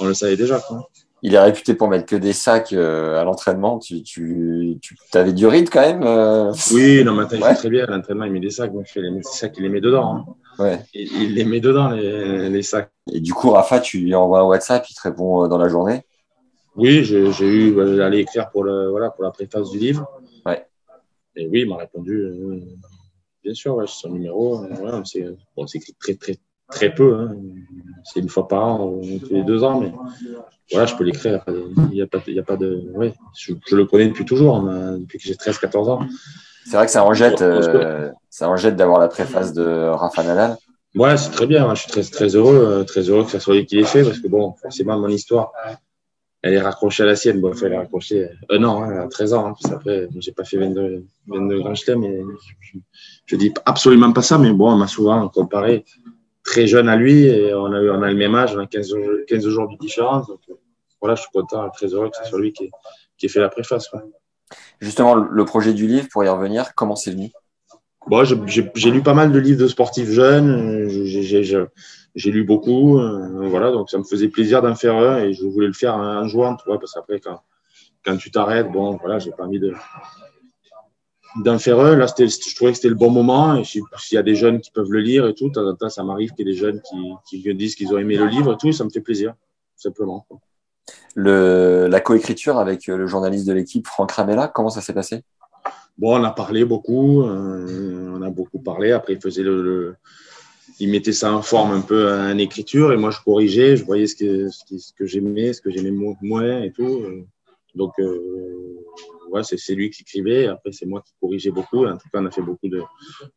on 0.00 0.06
le 0.06 0.14
savait 0.14 0.36
déjà, 0.36 0.60
quoi. 0.60 0.88
Il 1.20 1.34
est 1.34 1.40
réputé 1.40 1.74
pour 1.74 1.88
mettre 1.88 2.06
que 2.06 2.14
des 2.14 2.32
sacs 2.32 2.72
euh, 2.72 3.20
à 3.20 3.24
l'entraînement. 3.24 3.80
Tu, 3.80 4.04
tu, 4.04 4.78
tu 4.80 4.96
avais 5.14 5.32
du 5.32 5.48
rythme 5.48 5.72
quand 5.72 5.80
même 5.80 6.02
euh 6.04 6.52
Oui, 6.72 7.02
non, 7.02 7.12
maintenant 7.12 7.38
il 7.40 7.42
Ouais. 7.42 7.48
fait 7.50 7.56
très 7.56 7.70
bien, 7.70 7.84
à 7.86 7.90
l'entraînement 7.90 8.24
il 8.24 8.30
met 8.32 8.38
des 8.38 8.50
sacs, 8.50 8.72
donc 8.72 8.86
il 8.88 8.92
fait 8.92 9.00
les 9.00 9.22
sacs, 9.24 9.54
il 9.56 9.64
les 9.64 9.68
met 9.68 9.80
dedans. 9.80 10.14
hein. 10.14 10.24
Ouais. 10.62 10.78
Il, 10.94 11.22
il 11.22 11.34
les 11.34 11.44
met 11.44 11.58
dedans, 11.60 11.88
les, 11.90 12.48
les 12.50 12.62
sacs. 12.62 12.90
Et 13.12 13.18
du 13.20 13.34
coup, 13.34 13.50
Rafa, 13.50 13.80
tu 13.80 13.98
lui 13.98 14.14
envoies 14.14 14.38
un 14.40 14.44
WhatsApp, 14.44 14.86
il 14.88 14.94
te 14.94 15.02
répond 15.02 15.44
euh, 15.44 15.48
dans 15.48 15.58
la 15.58 15.68
journée. 15.68 16.02
Oui, 16.78 17.04
j'ai 17.04 17.18
eu 17.46 17.76
euh, 17.78 18.04
aller 18.06 18.18
écrire 18.20 18.48
pour, 18.50 18.64
le, 18.64 18.88
voilà, 18.88 19.10
pour 19.10 19.24
la 19.24 19.30
préface 19.30 19.70
du 19.70 19.78
livre. 19.78 20.08
Ouais. 20.46 20.64
Et 21.36 21.46
oui, 21.48 21.62
il 21.62 21.68
m'a 21.68 21.76
répondu, 21.76 22.12
euh, 22.22 22.60
bien 23.44 23.52
sûr, 23.54 23.74
ouais, 23.76 23.86
c'est 23.86 24.00
son 24.02 24.10
numéro. 24.10 24.62
euh, 24.62 24.68
voilà, 24.80 25.02
c'est 25.04 25.26
bon, 25.56 25.66
c'est 25.66 25.78
écrit 25.78 25.94
très, 26.00 26.14
très, 26.14 26.36
très 26.70 26.94
peu. 26.94 27.14
hein. 27.14 27.36
C'est 28.04 28.20
une 28.20 28.28
fois 28.28 28.46
par 28.48 28.64
an, 28.64 28.86
ou 28.86 29.18
tous 29.18 29.34
les 29.34 29.42
deux 29.42 29.62
ans, 29.64 29.80
mais 29.80 29.92
voilà, 30.70 30.86
je 30.86 30.94
peux 30.96 31.04
l'écrire. 31.04 31.44
Il 31.48 31.88
n'y 31.90 32.02
a, 32.02 32.06
pas- 32.06 32.22
il 32.26 32.34
y 32.34 32.38
a 32.38 32.42
pas 32.44 32.56
de. 32.56 32.90
Ouais, 32.94 33.12
je, 33.36 33.54
je 33.66 33.76
le 33.76 33.84
connais 33.84 34.06
depuis 34.08 34.24
toujours, 34.24 34.56
hein, 34.56 34.98
depuis 34.98 35.18
que 35.18 35.24
j'ai 35.24 35.34
13-14 35.34 35.88
ans. 35.90 36.00
C'est 36.64 36.76
vrai 36.76 36.86
que 36.86 36.92
ça 36.92 37.04
en 37.04 37.12
jette, 37.14 37.40
On 37.40 37.44
euh, 37.44 38.10
ça 38.30 38.48
en 38.48 38.56
jette 38.56 38.76
d'avoir 38.76 39.00
la 39.00 39.08
préface 39.08 39.52
de 39.52 39.64
Rafa 39.88 40.22
Nadal. 40.22 40.56
Ouais, 40.94 41.16
c'est 41.16 41.30
très 41.30 41.46
bien. 41.46 41.68
hein. 41.68 41.74
Je 41.74 41.82
suis 41.82 41.90
très, 41.90 42.02
très 42.02 42.34
heureux, 42.36 42.56
euh, 42.56 42.84
très 42.84 43.02
heureux 43.08 43.24
que 43.24 43.30
ça 43.30 43.40
soit 43.40 43.54
lui 43.54 43.66
qui 43.66 43.76
l'ait 43.76 43.84
fait 43.84 44.02
parce 44.04 44.18
que 44.20 44.28
bon, 44.28 44.52
forcément, 44.60 44.98
mon 44.98 45.08
histoire, 45.08 45.52
elle 46.42 46.54
est 46.54 46.60
raccrochée 46.60 47.02
à 47.02 47.06
la 47.06 47.16
sienne. 47.16 47.40
Bon, 47.40 47.52
elle 47.62 47.72
est 47.72 47.78
raccrochée 47.78 48.28
un 48.50 48.62
an, 48.64 48.82
hein, 48.82 49.00
à 49.04 49.08
13 49.08 49.34
ans. 49.34 49.46
Hein, 49.46 49.54
parce 49.60 49.72
qu'après, 49.74 50.08
j'ai 50.18 50.32
pas 50.32 50.44
fait 50.44 50.56
22, 50.56 51.04
22 51.26 51.58
grands 51.58 51.74
chelems, 51.74 52.04
je, 52.60 52.78
je 53.26 53.36
dis 53.36 53.52
absolument 53.64 54.12
pas 54.12 54.22
ça, 54.22 54.38
mais 54.38 54.52
bon, 54.52 54.72
on 54.72 54.76
m'a 54.76 54.86
souvent 54.86 55.28
comparé 55.28 55.84
très 56.44 56.66
jeune 56.66 56.88
à 56.88 56.96
lui 56.96 57.24
et 57.24 57.52
on 57.54 57.66
a, 57.66 57.80
on 57.80 58.02
a 58.02 58.10
le 58.10 58.16
même 58.16 58.34
âge, 58.34 58.54
on 58.56 58.60
a 58.60 58.66
15, 58.66 58.88
jours- 58.88 59.04
15 59.26 59.48
jours 59.48 59.68
de 59.70 59.76
différence. 59.78 60.28
Donc, 60.28 60.40
euh, 60.48 60.54
voilà, 61.00 61.14
je 61.14 61.22
suis 61.22 61.30
content, 61.32 61.68
très 61.70 61.86
heureux 61.88 62.10
que 62.10 62.16
ce 62.22 62.28
soit 62.28 62.40
lui 62.40 62.52
qui 62.52 62.64
ait, 62.64 62.70
qui 63.16 63.26
ait 63.26 63.28
fait 63.28 63.40
la 63.40 63.48
préface. 63.48 63.90
Justement, 64.80 65.14
le 65.14 65.44
projet 65.44 65.74
du 65.74 65.86
livre, 65.86 66.08
pour 66.10 66.24
y 66.24 66.28
revenir, 66.28 66.74
comment 66.74 66.96
c'est 66.96 67.10
venu? 67.10 67.30
Bon, 68.06 68.24
j'ai 68.24 68.90
lu 68.90 69.02
pas 69.02 69.12
mal 69.12 69.32
de 69.32 69.38
livres 69.38 69.60
de 69.60 69.68
sportifs 69.68 70.08
jeunes. 70.08 70.48
euh, 70.48 70.88
j'ai- 70.88 71.66
j'ai- 72.18 72.30
lu 72.32 72.44
beaucoup. 72.44 72.98
euh, 72.98 73.48
voilà, 73.48 73.70
donc 73.72 73.90
ça 73.90 73.98
me 73.98 74.04
faisait 74.04 74.28
plaisir 74.28 74.62
d'en 74.62 74.74
faire 74.74 74.96
un 74.96 75.18
et 75.24 75.32
je 75.32 75.44
voulais 75.46 75.66
le 75.68 75.72
faire 75.72 75.94
en, 75.96 76.04
en 76.22 76.28
jouant, 76.28 76.56
tu 76.56 76.64
vois, 76.66 76.78
parce 76.78 76.92
qu'après, 76.94 77.20
quand, 77.20 77.40
quand 78.04 78.16
tu 78.16 78.30
t'arrêtes, 78.30 78.70
bon, 78.72 78.96
voilà, 78.98 79.18
j'ai 79.18 79.32
pas 79.32 79.44
envie 79.44 79.60
de 79.60 79.74
d'en 81.44 81.58
faire 81.58 81.78
un. 81.80 81.96
Là, 81.96 82.06
je 82.06 82.54
trouvais 82.54 82.72
que 82.72 82.76
c'était 82.76 82.88
le 82.88 82.94
bon 82.94 83.10
moment. 83.10 83.56
Et 83.56 83.64
si- 83.64 83.82
s'il 83.98 84.16
y 84.16 84.18
a 84.18 84.22
des 84.22 84.34
jeunes 84.34 84.60
qui 84.60 84.70
peuvent 84.70 84.90
le 84.90 85.00
lire 85.00 85.26
et 85.26 85.34
tout, 85.34 85.50
temps 85.50 85.88
ça 85.88 86.02
m'arrive 86.02 86.30
qu'il 86.32 86.46
y 86.46 86.50
ait 86.50 86.52
des 86.52 86.58
jeunes 86.58 86.80
qui, 86.88 86.96
qui 87.28 87.48
me 87.48 87.54
disent 87.54 87.74
qu'ils 87.76 87.92
ont 87.92 87.98
aimé 87.98 88.16
le 88.16 88.26
livre 88.26 88.54
et 88.54 88.56
tout, 88.56 88.72
ça 88.72 88.84
me 88.84 88.90
fait 88.90 89.00
plaisir, 89.00 89.32
tout 89.32 89.82
simplement. 89.88 90.26
le, 91.14 91.86
La 91.90 92.00
coécriture 92.00 92.58
avec 92.58 92.88
euh, 92.88 92.96
le 92.96 93.06
journaliste 93.06 93.46
de 93.46 93.52
l'équipe, 93.52 93.86
Franck 93.86 94.12
Ramella, 94.12 94.48
comment 94.48 94.70
ça 94.70 94.80
s'est 94.80 94.94
passé? 94.94 95.22
Bon, 95.98 96.18
on 96.18 96.24
a 96.24 96.30
parlé 96.30 96.64
beaucoup, 96.64 97.22
euh, 97.22 98.12
on 98.16 98.22
a 98.22 98.30
beaucoup 98.30 98.60
parlé. 98.60 98.92
Après, 98.92 99.14
il 99.14 99.20
faisait 99.20 99.42
le, 99.42 99.62
le- 99.62 99.96
il 100.80 100.90
mettait 100.90 101.12
ça 101.12 101.32
en 101.32 101.42
forme 101.42 101.72
un 101.72 101.80
peu 101.80 102.12
en 102.12 102.38
écriture 102.38 102.92
et 102.92 102.96
moi 102.96 103.10
je 103.10 103.18
corrigeais, 103.24 103.76
je 103.76 103.84
voyais 103.84 104.06
ce 104.06 104.16
que, 104.16 104.48
ce, 104.48 104.92
que 104.92 105.06
j'aimais, 105.06 105.52
ce 105.52 105.60
que 105.60 105.70
j'aimais 105.70 105.90
mo- 105.90 106.16
moins 106.22 106.62
et 106.62 106.72
tout. 106.72 107.02
Donc, 107.74 107.92
euh, 108.00 108.84
ouais, 109.30 109.42
c'est, 109.44 109.74
lui 109.74 109.90
qui 109.90 110.02
écrivait. 110.02 110.46
Après, 110.46 110.72
c'est 110.72 110.86
moi 110.86 111.02
qui 111.06 111.12
corrigeais 111.20 111.50
beaucoup. 111.50 111.86
En 111.86 111.96
tout 111.96 112.08
cas, 112.12 112.20
on 112.20 112.26
a 112.26 112.30
fait 112.30 112.42
beaucoup 112.42 112.68
de, 112.68 112.82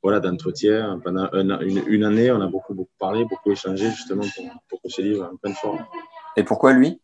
voilà, 0.01 0.19
d'entretiens 0.19 0.99
pendant 1.03 1.27
un 1.31 1.49
an- 1.51 1.61
une, 1.61 1.83
une 1.87 2.03
année. 2.03 2.31
On 2.31 2.41
a 2.41 2.47
beaucoup, 2.47 2.73
beaucoup 2.73 2.95
parlé, 2.97 3.25
beaucoup 3.25 3.51
échangé 3.51 3.89
justement 3.91 4.23
pour, 4.35 4.45
pour 4.69 4.81
que 4.81 4.89
ce 4.89 5.01
livre 5.01 5.29
en 5.31 5.35
pleine 5.37 5.53
forme. 5.53 5.85
Et 6.37 6.43
pourquoi 6.43 6.73
lui? 6.73 6.99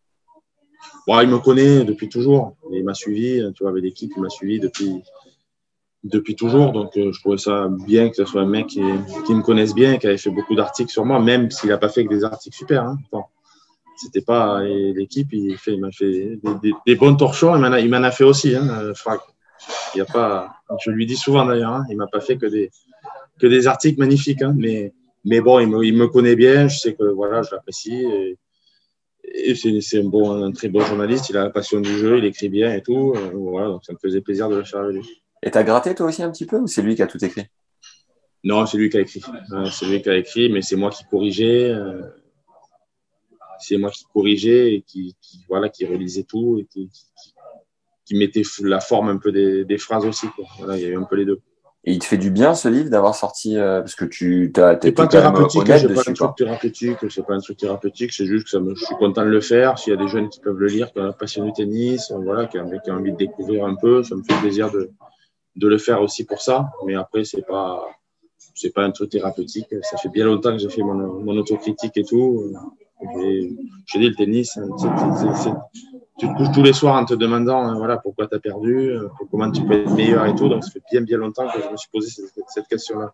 Bon, 1.05 1.19
il 1.21 1.29
me 1.29 1.37
connaît 1.37 1.83
depuis 1.83 2.09
toujours. 2.09 2.55
Il 2.71 2.83
m'a 2.83 2.93
suivi, 2.93 3.43
tu 3.53 3.63
vois, 3.63 3.71
avec 3.71 3.83
l'équipe, 3.83 4.11
il 4.15 4.21
m'a 4.21 4.29
suivi 4.29 4.59
depuis, 4.59 5.01
depuis 6.09 6.35
toujours. 6.35 6.71
Donc, 6.71 6.97
euh, 6.97 7.11
je 7.11 7.19
trouvais 7.19 7.37
ça 7.37 7.67
bien 7.85 8.09
que 8.09 8.15
ce 8.15 8.25
soit 8.25 8.41
un 8.41 8.47
mec 8.47 8.67
qui, 8.67 8.81
me 8.81 9.41
connaisse 9.41 9.73
bien, 9.73 9.97
qui 9.97 10.07
avait 10.07 10.17
fait 10.17 10.29
beaucoup 10.29 10.55
d'articles 10.55 10.91
sur 10.91 11.05
moi, 11.05 11.19
même 11.19 11.51
s'il 11.51 11.69
n'a 11.69 11.77
pas 11.77 11.89
fait 11.89 12.05
que 12.05 12.09
des 12.09 12.23
articles 12.23 12.55
super. 12.55 12.83
Hein. 12.83 12.97
C'était 13.97 14.21
pas 14.21 14.61
l'équipe, 14.63 15.29
il, 15.31 15.57
m'a 15.79 15.91
fait 15.91 16.37
des, 16.43 16.73
des, 16.85 16.95
des 16.95 17.17
torchons. 17.17 17.55
Il 17.55 17.89
m'en 17.89 18.03
a, 18.03 18.11
fait 18.11 18.23
aussi, 18.23 18.55
hein, 18.55 18.67
euh, 18.69 18.93
Franck. 18.93 19.21
Il 19.95 19.97
y 19.97 20.01
a 20.01 20.05
pas, 20.05 20.51
je 20.85 20.91
lui 20.91 21.05
dis 21.07 21.15
souvent 21.15 21.45
d'ailleurs, 21.45 21.73
hein, 21.73 21.83
il 21.89 21.97
m'a 21.97 22.05
pas 22.05 22.21
fait 22.21 22.37
que 22.37 22.45
des, 22.45 23.67
articles 23.67 23.99
magnifiques. 23.99 24.43
Hein, 24.43 24.55
mais, 24.55 25.41
bon, 25.41 25.59
il 25.59 25.95
me, 25.95 26.07
connaît 26.07 26.35
bien. 26.35 26.67
Je 26.67 26.77
sais 26.77 26.93
que 26.93 27.03
voilà, 27.03 27.41
je 27.41 27.55
l'apprécie. 27.55 28.05
Et, 29.23 29.55
c'est, 29.55 29.99
un 29.99 30.51
très 30.51 30.69
bon 30.69 30.81
journaliste. 30.81 31.29
Il 31.29 31.37
a 31.37 31.43
la 31.43 31.49
passion 31.49 31.79
du 31.79 31.97
jeu, 31.97 32.19
il 32.19 32.25
écrit 32.25 32.49
bien 32.49 32.73
et 32.73 32.81
tout. 32.81 33.13
Euh, 33.15 33.31
voilà, 33.33 33.67
donc 33.69 33.83
ça 33.83 33.93
me 33.93 33.97
faisait 33.97 34.21
plaisir 34.21 34.47
de 34.49 34.57
le 34.57 34.63
faire 34.63 34.81
avec 34.81 34.95
lui. 34.95 35.21
Et 35.43 35.51
t'as 35.51 35.63
gratté 35.63 35.93
toi 35.95 36.07
aussi 36.07 36.23
un 36.23 36.31
petit 36.31 36.45
peu 36.45 36.57
ou 36.57 36.67
c'est 36.67 36.81
lui 36.81 36.95
qui 36.95 37.03
a 37.03 37.07
tout 37.07 37.23
écrit? 37.23 37.45
Non, 38.43 38.65
c'est 38.65 38.77
lui 38.77 38.89
qui 38.89 38.97
a 38.97 39.01
écrit. 39.01 39.21
C'est 39.71 39.85
lui 39.85 40.01
qui 40.01 40.09
a 40.09 40.15
écrit, 40.15 40.49
mais 40.49 40.61
c'est 40.61 40.75
moi 40.75 40.89
qui 40.89 41.03
corrigeais. 41.05 41.69
euh, 41.69 42.01
c'est 43.59 43.77
moi 43.77 43.89
qui 43.89 44.05
corrigeais 44.13 44.73
et 44.75 44.81
qui, 44.81 45.15
qui, 45.21 45.39
voilà, 45.49 45.69
qui 45.69 45.85
relisait 45.85 46.23
tout 46.23 46.59
et 46.59 46.65
qui, 46.65 46.89
qui, 46.89 47.33
qui 48.05 48.15
mettait 48.15 48.43
la 48.61 48.79
forme 48.79 49.09
un 49.09 49.17
peu 49.17 49.31
des, 49.31 49.65
des 49.65 49.77
phrases 49.77 50.05
aussi. 50.05 50.27
Quoi. 50.35 50.45
Voilà, 50.59 50.77
il 50.77 50.83
y 50.83 50.85
a 50.85 50.89
eu 50.89 50.97
un 50.97 51.03
peu 51.03 51.15
les 51.15 51.25
deux. 51.25 51.41
Et 51.83 51.93
il 51.93 51.99
te 51.99 52.05
fait 52.05 52.17
du 52.17 52.31
bien 52.31 52.53
ce 52.53 52.67
livre 52.67 52.89
d'avoir 52.89 53.15
sorti 53.15 53.57
euh, 53.57 53.79
parce 53.79 53.95
que 53.95 54.05
tu 54.05 54.51
t'as 54.53 54.77
C'est 54.81 54.91
pas 54.91 55.07
thérapeutique, 55.07 55.61
c'est 55.65 55.93
pas 55.93 56.01
un 56.01 56.13
truc 56.13 56.35
thérapeutique, 56.35 56.97
c'est 57.09 57.25
pas 57.25 57.33
un 57.33 57.39
truc 57.39 57.57
thérapeutique, 57.57 58.11
c'est 58.11 58.25
juste 58.25 58.45
que 58.45 58.49
ça 58.49 58.59
me, 58.59 58.75
je 58.75 58.83
suis 58.83 58.95
content 58.95 59.23
de 59.23 59.29
le 59.29 59.41
faire. 59.41 59.79
S'il 59.79 59.93
y 59.93 59.95
a 59.95 59.99
des 59.99 60.07
jeunes 60.09 60.27
qui 60.29 60.39
peuvent 60.41 60.57
le 60.57 60.67
lire, 60.67 60.91
qui 60.91 60.99
ont 60.99 61.03
la 61.03 61.13
passion 61.13 61.45
du 61.45 61.53
tennis, 61.53 62.11
voilà, 62.11 62.45
qui 62.47 62.59
ont, 62.59 62.69
qui 62.69 62.91
ont 62.91 62.95
envie 62.95 63.13
de 63.13 63.17
découvrir 63.17 63.65
un 63.65 63.75
peu, 63.75 64.03
ça 64.03 64.15
me 64.15 64.23
fait 64.23 64.37
plaisir 64.41 64.69
de, 64.69 64.89
de 65.57 65.67
le 65.67 65.77
faire 65.77 66.01
aussi 66.01 66.23
pour 66.25 66.41
ça. 66.41 66.71
Mais 66.85 66.95
après, 66.95 67.23
c'est 67.25 67.45
pas, 67.45 67.85
c'est 68.55 68.73
pas 68.73 68.83
un 68.83 68.91
truc 68.91 69.09
thérapeutique. 69.09 69.73
Ça 69.81 69.97
fait 69.97 70.09
bien 70.09 70.25
longtemps 70.25 70.51
que 70.51 70.59
j'ai 70.59 70.69
fait 70.69 70.83
mon, 70.83 70.95
mon 70.95 71.37
autocritique 71.37 71.97
et 71.97 72.03
tout. 72.03 72.53
Et 73.23 73.55
je 73.85 73.99
dis 73.99 74.09
le 74.09 74.15
tennis, 74.15 74.57
c'est, 74.57 75.51
tu 76.17 76.27
te 76.27 76.33
couches 76.35 76.51
tous 76.51 76.63
les 76.63 76.73
soirs 76.73 76.95
en 76.95 77.05
te 77.05 77.13
demandant 77.13 77.59
hein, 77.59 77.77
voilà 77.77 77.97
pourquoi 77.97 78.27
tu 78.27 78.35
as 78.35 78.39
perdu, 78.39 78.89
euh, 78.89 79.07
comment 79.29 79.51
tu 79.51 79.63
peux 79.63 79.81
être 79.81 79.91
meilleur 79.91 80.25
et 80.25 80.33
tout. 80.33 80.49
Donc 80.49 80.63
ça 80.63 80.71
fait 80.71 80.81
bien 80.91 81.01
bien 81.01 81.19
longtemps 81.19 81.47
que 81.47 81.61
je 81.61 81.69
me 81.69 81.77
suis 81.77 81.89
posé 81.93 82.09
cette, 82.09 82.43
cette 82.47 82.67
question-là. 82.67 83.13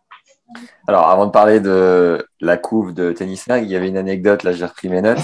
Alors 0.88 1.10
avant 1.10 1.26
de 1.26 1.32
parler 1.32 1.60
de 1.60 2.26
la 2.40 2.56
couve 2.56 2.94
de 2.94 3.12
tennis 3.12 3.46
il 3.50 3.66
y 3.66 3.76
avait 3.76 3.90
une 3.90 3.98
anecdote, 3.98 4.44
là 4.44 4.54
j'ai 4.54 4.66
repris 4.66 4.88
mes 4.88 5.02
notes. 5.02 5.20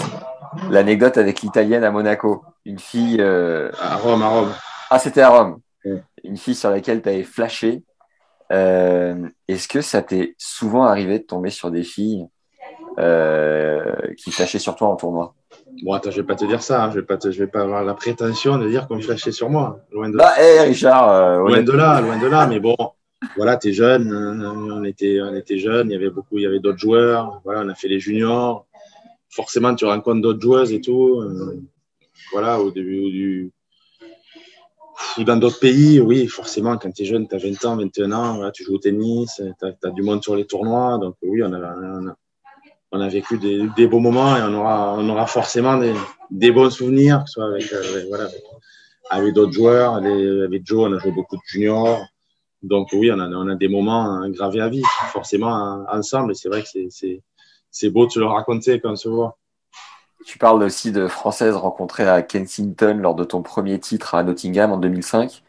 L'anecdote 0.70 1.18
avec 1.18 1.42
l'italienne 1.42 1.86
à 1.86 1.92
Monaco, 1.92 2.44
une 2.66 2.80
fille. 2.80 3.18
Euh... 3.22 3.72
À 3.80 3.96
Rome, 3.96 4.24
à 4.24 4.28
Rome. 4.28 4.52
Ah 4.90 5.00
c'était 5.00 5.22
à 5.22 5.30
Rome. 5.30 5.60
Une 6.24 6.38
fille 6.38 6.56
sur 6.56 6.70
laquelle 6.70 7.02
tu 7.02 7.10
avais 7.10 7.24
flashé. 7.24 7.84
Euh, 8.52 9.28
Est-ce 9.48 9.68
que 9.68 9.82
ça 9.82 10.02
t'est 10.02 10.36
souvent 10.38 10.84
arrivé 10.84 11.20
de 11.20 11.24
tomber 11.24 11.50
sur 11.50 11.72
des 11.72 11.84
filles 11.84 12.28
euh, 12.98 13.96
qui 14.18 14.32
flashaient 14.32 14.60
sur 14.60 14.76
toi 14.76 14.88
en 14.88 14.96
tournoi? 14.96 15.36
Bon, 15.84 15.94
attends, 15.94 16.12
je 16.12 16.22
vais 16.22 16.28
pas 16.28 16.36
te 16.36 16.46
dire 16.46 16.62
ça. 16.62 16.84
Hein. 16.84 16.90
Je 16.92 17.00
vais 17.00 17.06
pas, 17.06 17.18
te, 17.18 17.32
je 17.32 17.40
vais 17.40 17.50
pas 17.50 17.62
avoir 17.62 17.84
la 17.84 17.94
prétention 17.94 18.58
de 18.58 18.68
dire 18.68 18.88
qu'on 18.88 19.00
flashait 19.00 19.32
sur 19.32 19.50
moi. 19.50 19.80
Loin 19.92 20.10
de 20.10 20.18
là. 20.18 20.34
Bah, 20.36 20.44
hey, 20.44 20.60
Richard. 20.68 21.10
Euh, 21.10 21.38
loin 21.40 21.62
de 21.62 21.72
là, 21.72 22.02
loin 22.02 22.18
de 22.18 22.28
là. 22.28 22.48
Mais 22.48 22.60
bon, 22.60 22.76
voilà, 23.36 23.56
t'es 23.58 23.72
jeune. 23.72 24.12
Euh, 24.12 24.74
on 24.74 24.84
était, 24.84 25.22
on 25.22 25.36
était 25.36 25.58
jeunes. 25.58 25.90
Il 25.90 25.94
y 25.94 25.96
avait 25.96 26.10
beaucoup, 26.10 26.38
il 26.38 26.44
y 26.44 26.48
avait 26.48 26.60
d'autres 26.60 26.80
joueurs. 26.80 27.42
Voilà, 27.46 27.62
on 27.62 27.70
a 27.70 27.76
fait 27.76 27.88
les 27.88 28.00
juniors. 28.00 28.66
Forcément, 29.30 29.76
tu 29.76 29.86
rencontres 29.86 30.22
d'autres 30.22 30.42
joueuses 30.42 30.74
et 30.74 30.82
tout. 30.82 31.24
Voilà, 32.32 32.60
au 32.60 32.72
début 32.72 33.12
du, 33.12 33.52
ou 35.18 35.24
dans 35.24 35.38
d'autres 35.38 35.60
pays, 35.60 36.00
oui, 36.00 36.28
forcément, 36.28 36.78
quand 36.78 36.92
tu 36.92 37.04
es 37.04 37.06
jeune, 37.06 37.28
tu 37.28 37.36
as 37.36 37.38
20 37.38 37.66
ans, 37.66 37.76
21 37.78 38.12
ans, 38.12 38.36
voilà, 38.36 38.52
tu 38.52 38.64
joues 38.64 38.76
au 38.76 38.80
tennis, 38.80 39.42
tu 39.60 39.66
as, 39.66 39.90
du 39.92 40.02
monde 40.02 40.24
sur 40.24 40.36
les 40.36 40.46
tournois. 40.46 40.98
Donc, 41.00 41.16
oui, 41.22 41.42
on 41.44 41.54
a, 41.54 41.58
on 41.58 42.08
a, 42.08 42.16
on 42.92 43.02
a 43.02 43.08
vécu 43.08 43.38
des, 43.38 43.68
des, 43.76 43.88
beaux 43.88 44.00
moments 44.00 44.36
et 44.36 44.42
on 44.42 44.54
aura, 44.54 44.96
on 44.98 45.08
aura 45.10 45.28
forcément 45.28 45.78
des, 45.78 45.94
des 46.32 46.52
bons 46.52 46.70
souvenirs, 46.70 47.24
que 47.24 47.30
ce 47.30 47.34
soit 47.34 47.48
avec, 47.48 47.72
avec 47.72 48.08
voilà, 48.08 48.26
avec, 48.26 48.44
avec 49.10 49.34
d'autres 49.34 49.54
joueurs. 49.54 49.96
Avec 49.96 50.66
Joe, 50.66 50.90
on 50.90 50.94
a 50.94 51.00
joué 51.00 51.12
beaucoup 51.12 51.36
de 51.36 51.42
juniors. 51.46 52.06
Donc, 52.62 52.90
oui, 52.94 53.12
on 53.12 53.20
a, 53.20 53.28
on 53.28 53.48
a 53.48 53.56
des 53.56 53.68
moments 53.68 54.28
gravés 54.30 54.62
à 54.62 54.70
vie, 54.70 54.84
forcément, 55.12 55.86
ensemble. 55.92 56.32
Et 56.32 56.36
c'est 56.36 56.50
vrai 56.50 56.64
que 56.64 56.68
c'est 57.72 57.90
beau 57.90 58.06
de 58.06 58.12
se 58.12 58.20
le 58.20 58.26
raconter 58.26 58.80
quand 58.80 58.92
on 58.92 58.96
se 58.96 59.10
voit. 59.10 59.38
Tu 60.30 60.38
parles 60.38 60.62
aussi 60.62 60.92
de 60.92 61.08
Françaises 61.08 61.56
rencontrées 61.56 62.08
à 62.08 62.22
Kensington 62.22 63.00
lors 63.02 63.16
de 63.16 63.24
ton 63.24 63.42
premier 63.42 63.80
titre 63.80 64.14
à 64.14 64.22
Nottingham 64.22 64.72
en 64.72 64.78
2005, 64.78 65.42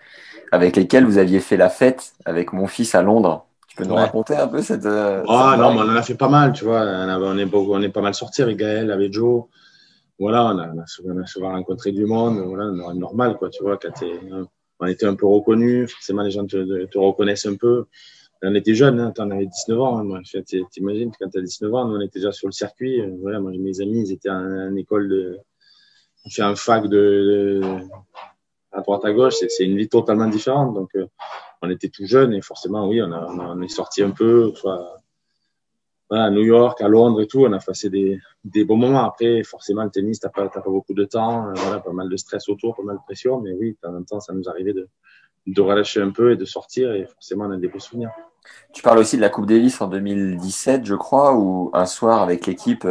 avec 0.52 0.74
lesquelles 0.74 1.04
vous 1.04 1.18
aviez 1.18 1.40
fait 1.40 1.58
la 1.58 1.68
fête 1.68 2.14
avec 2.24 2.54
mon 2.54 2.66
fils 2.66 2.94
à 2.94 3.02
Londres. 3.02 3.44
Tu 3.68 3.76
peux 3.76 3.84
nous 3.84 3.92
ouais. 3.92 4.00
raconter 4.00 4.34
un 4.36 4.48
peu 4.48 4.62
cette. 4.62 4.86
Euh, 4.86 5.22
ah 5.28 5.50
cette 5.50 5.60
non, 5.60 5.74
mais 5.74 5.80
on 5.80 5.92
en 5.92 5.96
a 5.96 6.00
fait 6.00 6.14
pas 6.14 6.30
mal, 6.30 6.54
tu 6.54 6.64
vois. 6.64 6.80
On, 6.80 7.36
est, 7.36 7.54
on 7.54 7.82
est 7.82 7.90
pas 7.90 8.00
mal 8.00 8.14
sortis 8.14 8.40
avec 8.40 8.56
Gaël, 8.56 8.90
avec 8.90 9.12
Joe. 9.12 9.44
Voilà, 10.18 10.46
on 10.46 10.58
a, 10.58 10.70
on 10.74 10.78
a, 10.78 10.86
souvent, 10.86 11.14
on 11.14 11.22
a 11.22 11.26
souvent 11.26 11.52
rencontré 11.52 11.92
du 11.92 12.06
monde. 12.06 12.38
Voilà, 12.38 12.70
normal, 12.94 13.36
quoi, 13.36 13.50
tu 13.50 13.62
vois. 13.62 13.76
Quand 13.76 14.02
on 14.80 14.86
était 14.86 15.04
un 15.04 15.14
peu 15.14 15.26
reconnus, 15.26 15.92
forcément, 15.92 16.22
les 16.22 16.30
gens 16.30 16.46
te, 16.46 16.86
te 16.86 16.98
reconnaissent 16.98 17.44
un 17.44 17.56
peu. 17.56 17.84
On 18.42 18.54
était 18.54 18.74
jeunes, 18.74 19.00
hein, 19.00 19.12
on 19.18 19.30
avait 19.30 19.46
19 19.46 19.80
ans. 19.80 19.98
Hein, 19.98 20.04
moi. 20.04 20.20
T'imagines, 20.70 21.12
quand 21.18 21.28
tu 21.28 21.38
as 21.38 21.42
19 21.42 21.74
ans, 21.74 21.84
nous, 21.86 21.96
on 21.96 22.00
était 22.00 22.20
déjà 22.20 22.32
sur 22.32 22.48
le 22.48 22.52
circuit. 22.52 23.00
Euh, 23.00 23.14
voilà, 23.20 23.38
moi, 23.38 23.52
mes 23.52 23.80
amis, 23.80 24.08
ils 24.08 24.12
étaient 24.12 24.30
en, 24.30 24.70
en 24.70 24.76
école 24.76 25.08
de. 25.08 25.38
On 26.24 26.30
fait 26.30 26.42
un 26.42 26.54
fac 26.54 26.86
de, 26.86 27.60
à 28.72 28.80
droite 28.80 29.04
à 29.04 29.12
gauche. 29.12 29.34
C'est 29.48 29.64
une 29.64 29.76
vie 29.76 29.88
totalement 29.88 30.26
différente. 30.26 30.74
Donc, 30.74 30.94
euh, 30.94 31.06
on 31.62 31.70
était 31.70 31.88
tout 31.88 32.06
jeunes 32.06 32.32
et 32.32 32.40
forcément, 32.40 32.88
oui, 32.88 33.02
on, 33.02 33.62
est 33.62 33.68
sorti 33.68 34.02
un 34.02 34.10
peu, 34.10 34.52
soit 34.54 35.02
à 36.10 36.30
New 36.30 36.42
York, 36.42 36.80
à 36.80 36.88
Londres 36.88 37.20
et 37.20 37.26
tout. 37.26 37.44
On 37.44 37.52
a 37.52 37.58
passé 37.58 37.90
des, 37.90 38.18
des 38.44 38.64
bons 38.64 38.76
moments. 38.76 39.04
Après, 39.04 39.42
forcément, 39.44 39.84
le 39.84 39.90
tennis, 39.90 40.20
t'as 40.20 40.30
pas, 40.30 40.48
pas 40.48 40.60
beaucoup 40.60 40.94
de 40.94 41.04
temps. 41.04 41.48
Euh, 41.48 41.52
voilà, 41.56 41.80
pas 41.80 41.92
mal 41.92 42.08
de 42.08 42.16
stress 42.16 42.48
autour, 42.48 42.76
pas 42.76 42.82
mal 42.82 42.96
de 42.96 43.02
pression. 43.02 43.40
Mais 43.40 43.52
oui, 43.52 43.76
en 43.84 44.02
temps, 44.02 44.20
ça 44.20 44.32
nous 44.32 44.48
arrivait 44.48 44.72
de, 44.72 44.88
de 45.46 45.60
relâcher 45.60 46.00
un 46.00 46.10
peu 46.10 46.32
et 46.32 46.36
de 46.36 46.44
sortir. 46.46 46.92
Et 46.92 47.04
forcément, 47.04 47.44
on 47.44 47.50
a 47.50 47.58
des 47.58 47.68
beaux 47.68 47.78
souvenirs. 47.78 48.10
Tu 48.72 48.82
parles 48.82 48.98
aussi 48.98 49.16
de 49.16 49.20
la 49.20 49.28
Coupe 49.28 49.46
Davis 49.46 49.80
en 49.80 49.88
2017, 49.88 50.84
je 50.84 50.94
crois, 50.94 51.34
où 51.34 51.70
un 51.74 51.86
soir 51.86 52.22
avec 52.22 52.46
l'équipe, 52.46 52.86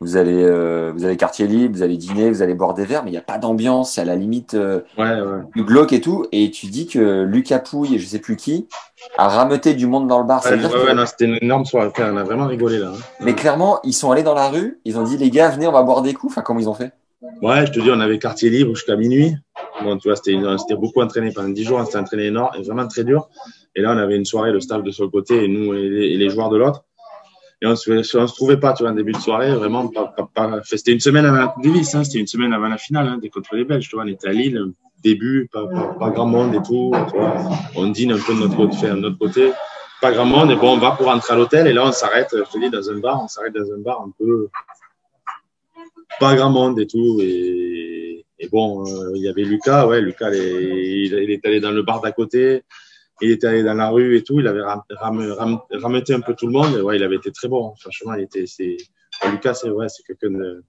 vous 0.00 0.16
allez, 0.16 0.42
euh, 0.42 0.92
vous 0.94 1.04
avez 1.04 1.16
quartier 1.16 1.46
libre, 1.46 1.74
vous 1.76 1.82
allez 1.82 1.96
dîner, 1.96 2.28
vous 2.28 2.42
allez 2.42 2.54
boire 2.54 2.74
des 2.74 2.84
verres, 2.84 3.02
mais 3.02 3.10
il 3.10 3.14
n'y 3.14 3.18
a 3.18 3.22
pas 3.22 3.38
d'ambiance, 3.38 3.92
c'est 3.92 4.02
à 4.02 4.04
la 4.04 4.16
limite 4.16 4.54
euh, 4.54 4.82
ouais, 4.98 5.20
ouais. 5.20 5.40
du 5.54 5.64
glauque 5.64 5.92
et 5.92 6.00
tout. 6.00 6.26
Et 6.32 6.50
tu 6.50 6.66
dis 6.66 6.86
que 6.86 7.22
Lucas 7.22 7.60
Pouille 7.60 7.94
et 7.94 7.98
je 7.98 8.06
sais 8.06 8.18
plus 8.18 8.36
qui 8.36 8.68
a 9.16 9.28
rameuté 9.28 9.74
du 9.74 9.86
monde 9.86 10.06
dans 10.06 10.18
le 10.18 10.26
bar. 10.26 10.44
Ouais, 10.44 10.52
ouais, 10.52 10.58
que... 10.58 10.92
non, 10.92 11.06
c'était 11.06 11.24
une 11.24 11.38
énorme 11.40 11.64
soirée. 11.64 11.90
On 11.98 12.16
a 12.16 12.24
vraiment 12.24 12.46
rigolé 12.46 12.78
là. 12.78 12.92
Hein. 12.94 12.98
Mais 13.20 13.34
clairement, 13.34 13.80
ils 13.84 13.94
sont 13.94 14.10
allés 14.10 14.22
dans 14.22 14.34
la 14.34 14.48
rue, 14.48 14.80
ils 14.84 14.98
ont 14.98 15.02
dit 15.02 15.16
les 15.16 15.30
gars, 15.30 15.48
venez, 15.48 15.66
on 15.66 15.72
va 15.72 15.82
boire 15.82 16.02
des 16.02 16.12
coups. 16.12 16.32
Enfin, 16.32 16.42
comment 16.42 16.60
ils 16.60 16.68
ont 16.68 16.74
fait? 16.74 16.92
Ouais, 17.42 17.66
je 17.66 17.72
te 17.72 17.80
dis, 17.80 17.90
on 17.90 18.00
avait 18.00 18.18
quartier 18.18 18.50
libre 18.50 18.74
jusqu'à 18.74 18.96
minuit. 18.96 19.34
Bon, 19.82 19.98
tu 19.98 20.08
vois, 20.08 20.16
c'était 20.16 20.76
beaucoup 20.76 21.00
entraîné 21.02 21.32
pendant 21.32 21.48
10 21.48 21.64
jours, 21.64 21.78
on 21.78 21.84
s'était 21.84 21.98
entraîné 21.98 22.26
énorme 22.26 22.50
et 22.58 22.62
vraiment 22.62 22.86
très 22.88 23.04
dur. 23.04 23.28
Et 23.74 23.82
là, 23.82 23.92
on 23.92 23.98
avait 23.98 24.16
une 24.16 24.24
soirée, 24.24 24.52
le 24.52 24.60
staff 24.60 24.82
de 24.82 24.90
son 24.90 25.08
côté 25.10 25.44
et 25.44 25.48
nous 25.48 25.74
et 25.74 26.16
les, 26.16 26.30
joueurs 26.30 26.48
de 26.48 26.56
l'autre. 26.56 26.84
Et 27.60 27.66
on 27.66 27.72
on 27.72 27.74
se 27.76 28.34
trouvait 28.34 28.56
pas, 28.56 28.72
tu 28.72 28.82
vois, 28.82 28.92
en 28.92 28.94
début 28.94 29.12
de 29.12 29.18
soirée, 29.18 29.54
vraiment 29.54 29.88
pas, 29.88 30.60
c'était 30.64 30.92
une 30.92 31.00
semaine 31.00 31.24
avant 31.24 31.38
la 31.38 31.54
Davis, 31.62 31.94
hein, 31.94 32.04
c'était 32.04 32.18
une 32.18 32.26
semaine 32.26 32.52
avant 32.52 32.68
la 32.68 32.78
finale, 32.78 33.08
hein, 33.08 33.18
des 33.18 33.30
contre 33.30 33.54
les 33.54 33.64
Belges, 33.64 33.88
tu 33.88 33.96
vois, 33.96 34.04
on 34.04 34.08
était 34.08 34.28
à 34.28 34.32
Lille, 34.32 34.72
début, 35.02 35.48
pas, 35.50 36.10
grand 36.10 36.26
monde 36.26 36.54
et 36.54 36.62
tout, 36.62 36.92
on 37.74 37.88
dîne 37.88 38.12
un 38.12 38.18
peu 38.18 38.34
notre 38.34 38.56
côté, 38.56 38.88
de 38.88 38.94
notre 38.96 39.18
côté, 39.18 39.52
pas 40.02 40.12
grand 40.12 40.26
monde, 40.26 40.50
et 40.50 40.56
bon, 40.56 40.74
on 40.74 40.78
va 40.78 40.90
pour 40.92 41.06
rentrer 41.06 41.32
à 41.32 41.36
l'hôtel, 41.36 41.66
et 41.66 41.72
là, 41.72 41.86
on 41.86 41.92
s'arrête, 41.92 42.28
je 42.32 42.42
te 42.42 42.58
dis, 42.58 42.68
dans 42.68 42.90
un 42.90 42.98
bar, 42.98 43.22
on 43.24 43.28
s'arrête 43.28 43.54
dans 43.54 43.72
un 43.72 43.78
bar 43.78 44.02
un 44.02 44.10
peu, 44.18 44.48
pas 46.20 46.34
grand 46.34 46.50
monde 46.50 46.78
et 46.80 46.86
tout, 46.86 47.18
et, 47.20 48.24
et 48.38 48.48
bon, 48.48 48.86
euh, 48.86 49.12
il 49.14 49.22
y 49.22 49.28
avait 49.28 49.44
Lucas, 49.44 49.86
ouais, 49.86 50.00
Lucas, 50.00 50.30
il, 50.32 51.30
est 51.30 51.44
allé 51.46 51.60
dans 51.60 51.70
le 51.70 51.82
bar 51.82 52.00
d'à 52.00 52.12
côté, 52.12 52.62
il 53.20 53.30
était 53.30 53.46
allé 53.46 53.62
dans 53.62 53.74
la 53.74 53.88
rue 53.88 54.16
et 54.16 54.22
tout, 54.22 54.40
il 54.40 54.46
avait 54.46 54.60
ram, 54.60 54.82
ram, 54.90 55.60
ram, 55.70 55.94
un 55.94 56.20
peu 56.20 56.34
tout 56.34 56.46
le 56.46 56.52
monde. 56.52 56.76
Et 56.76 56.82
ouais, 56.82 56.96
il 56.96 57.02
avait 57.02 57.16
été 57.16 57.32
très 57.32 57.48
bon. 57.48 57.74
Franchement, 57.80 58.14
il 58.14 58.24
était, 58.24 58.46
c'est, 58.46 58.76
Lucas, 59.30 59.54
c'est 59.54 59.70
ouais, 59.70 59.88
c'est 59.88 60.02
quelqu'un 60.02 60.38
de, 60.38 60.62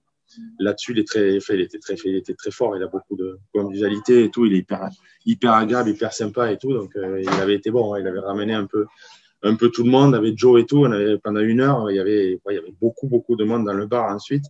là-dessus, 0.58 0.92
il 0.92 0.98
est 1.00 1.06
très, 1.06 1.36
il 1.36 1.60
était 1.60 1.78
très, 1.78 1.94
il 2.04 2.16
était 2.16 2.34
très 2.34 2.50
fort. 2.50 2.76
Il 2.76 2.82
a 2.82 2.86
beaucoup 2.86 3.16
de 3.16 3.38
convivialité 3.52 4.24
et 4.24 4.30
tout. 4.30 4.46
Il 4.46 4.54
est 4.54 4.58
hyper, 4.58 4.88
hyper 5.26 5.52
agréable, 5.52 5.90
hyper 5.90 6.12
sympa 6.12 6.50
et 6.50 6.58
tout. 6.58 6.72
Donc, 6.72 6.96
euh, 6.96 7.20
il 7.20 7.28
avait 7.28 7.54
été 7.54 7.70
bon. 7.70 7.96
Il 7.96 8.06
avait 8.06 8.20
ramené 8.20 8.54
un 8.54 8.66
peu, 8.66 8.86
un 9.42 9.54
peu 9.54 9.70
tout 9.70 9.84
le 9.84 9.90
monde. 9.90 10.14
Avec 10.14 10.38
Joe 10.38 10.60
et 10.60 10.66
tout. 10.66 10.78
On 10.78 10.92
avait 10.92 11.18
pendant 11.18 11.40
une 11.40 11.60
heure, 11.60 11.90
il 11.90 11.96
y 11.96 12.00
avait, 12.00 12.40
il 12.48 12.54
y 12.54 12.58
avait 12.58 12.74
beaucoup, 12.80 13.08
beaucoup 13.08 13.36
de 13.36 13.44
monde 13.44 13.64
dans 13.66 13.74
le 13.74 13.86
bar 13.86 14.14
ensuite. 14.14 14.44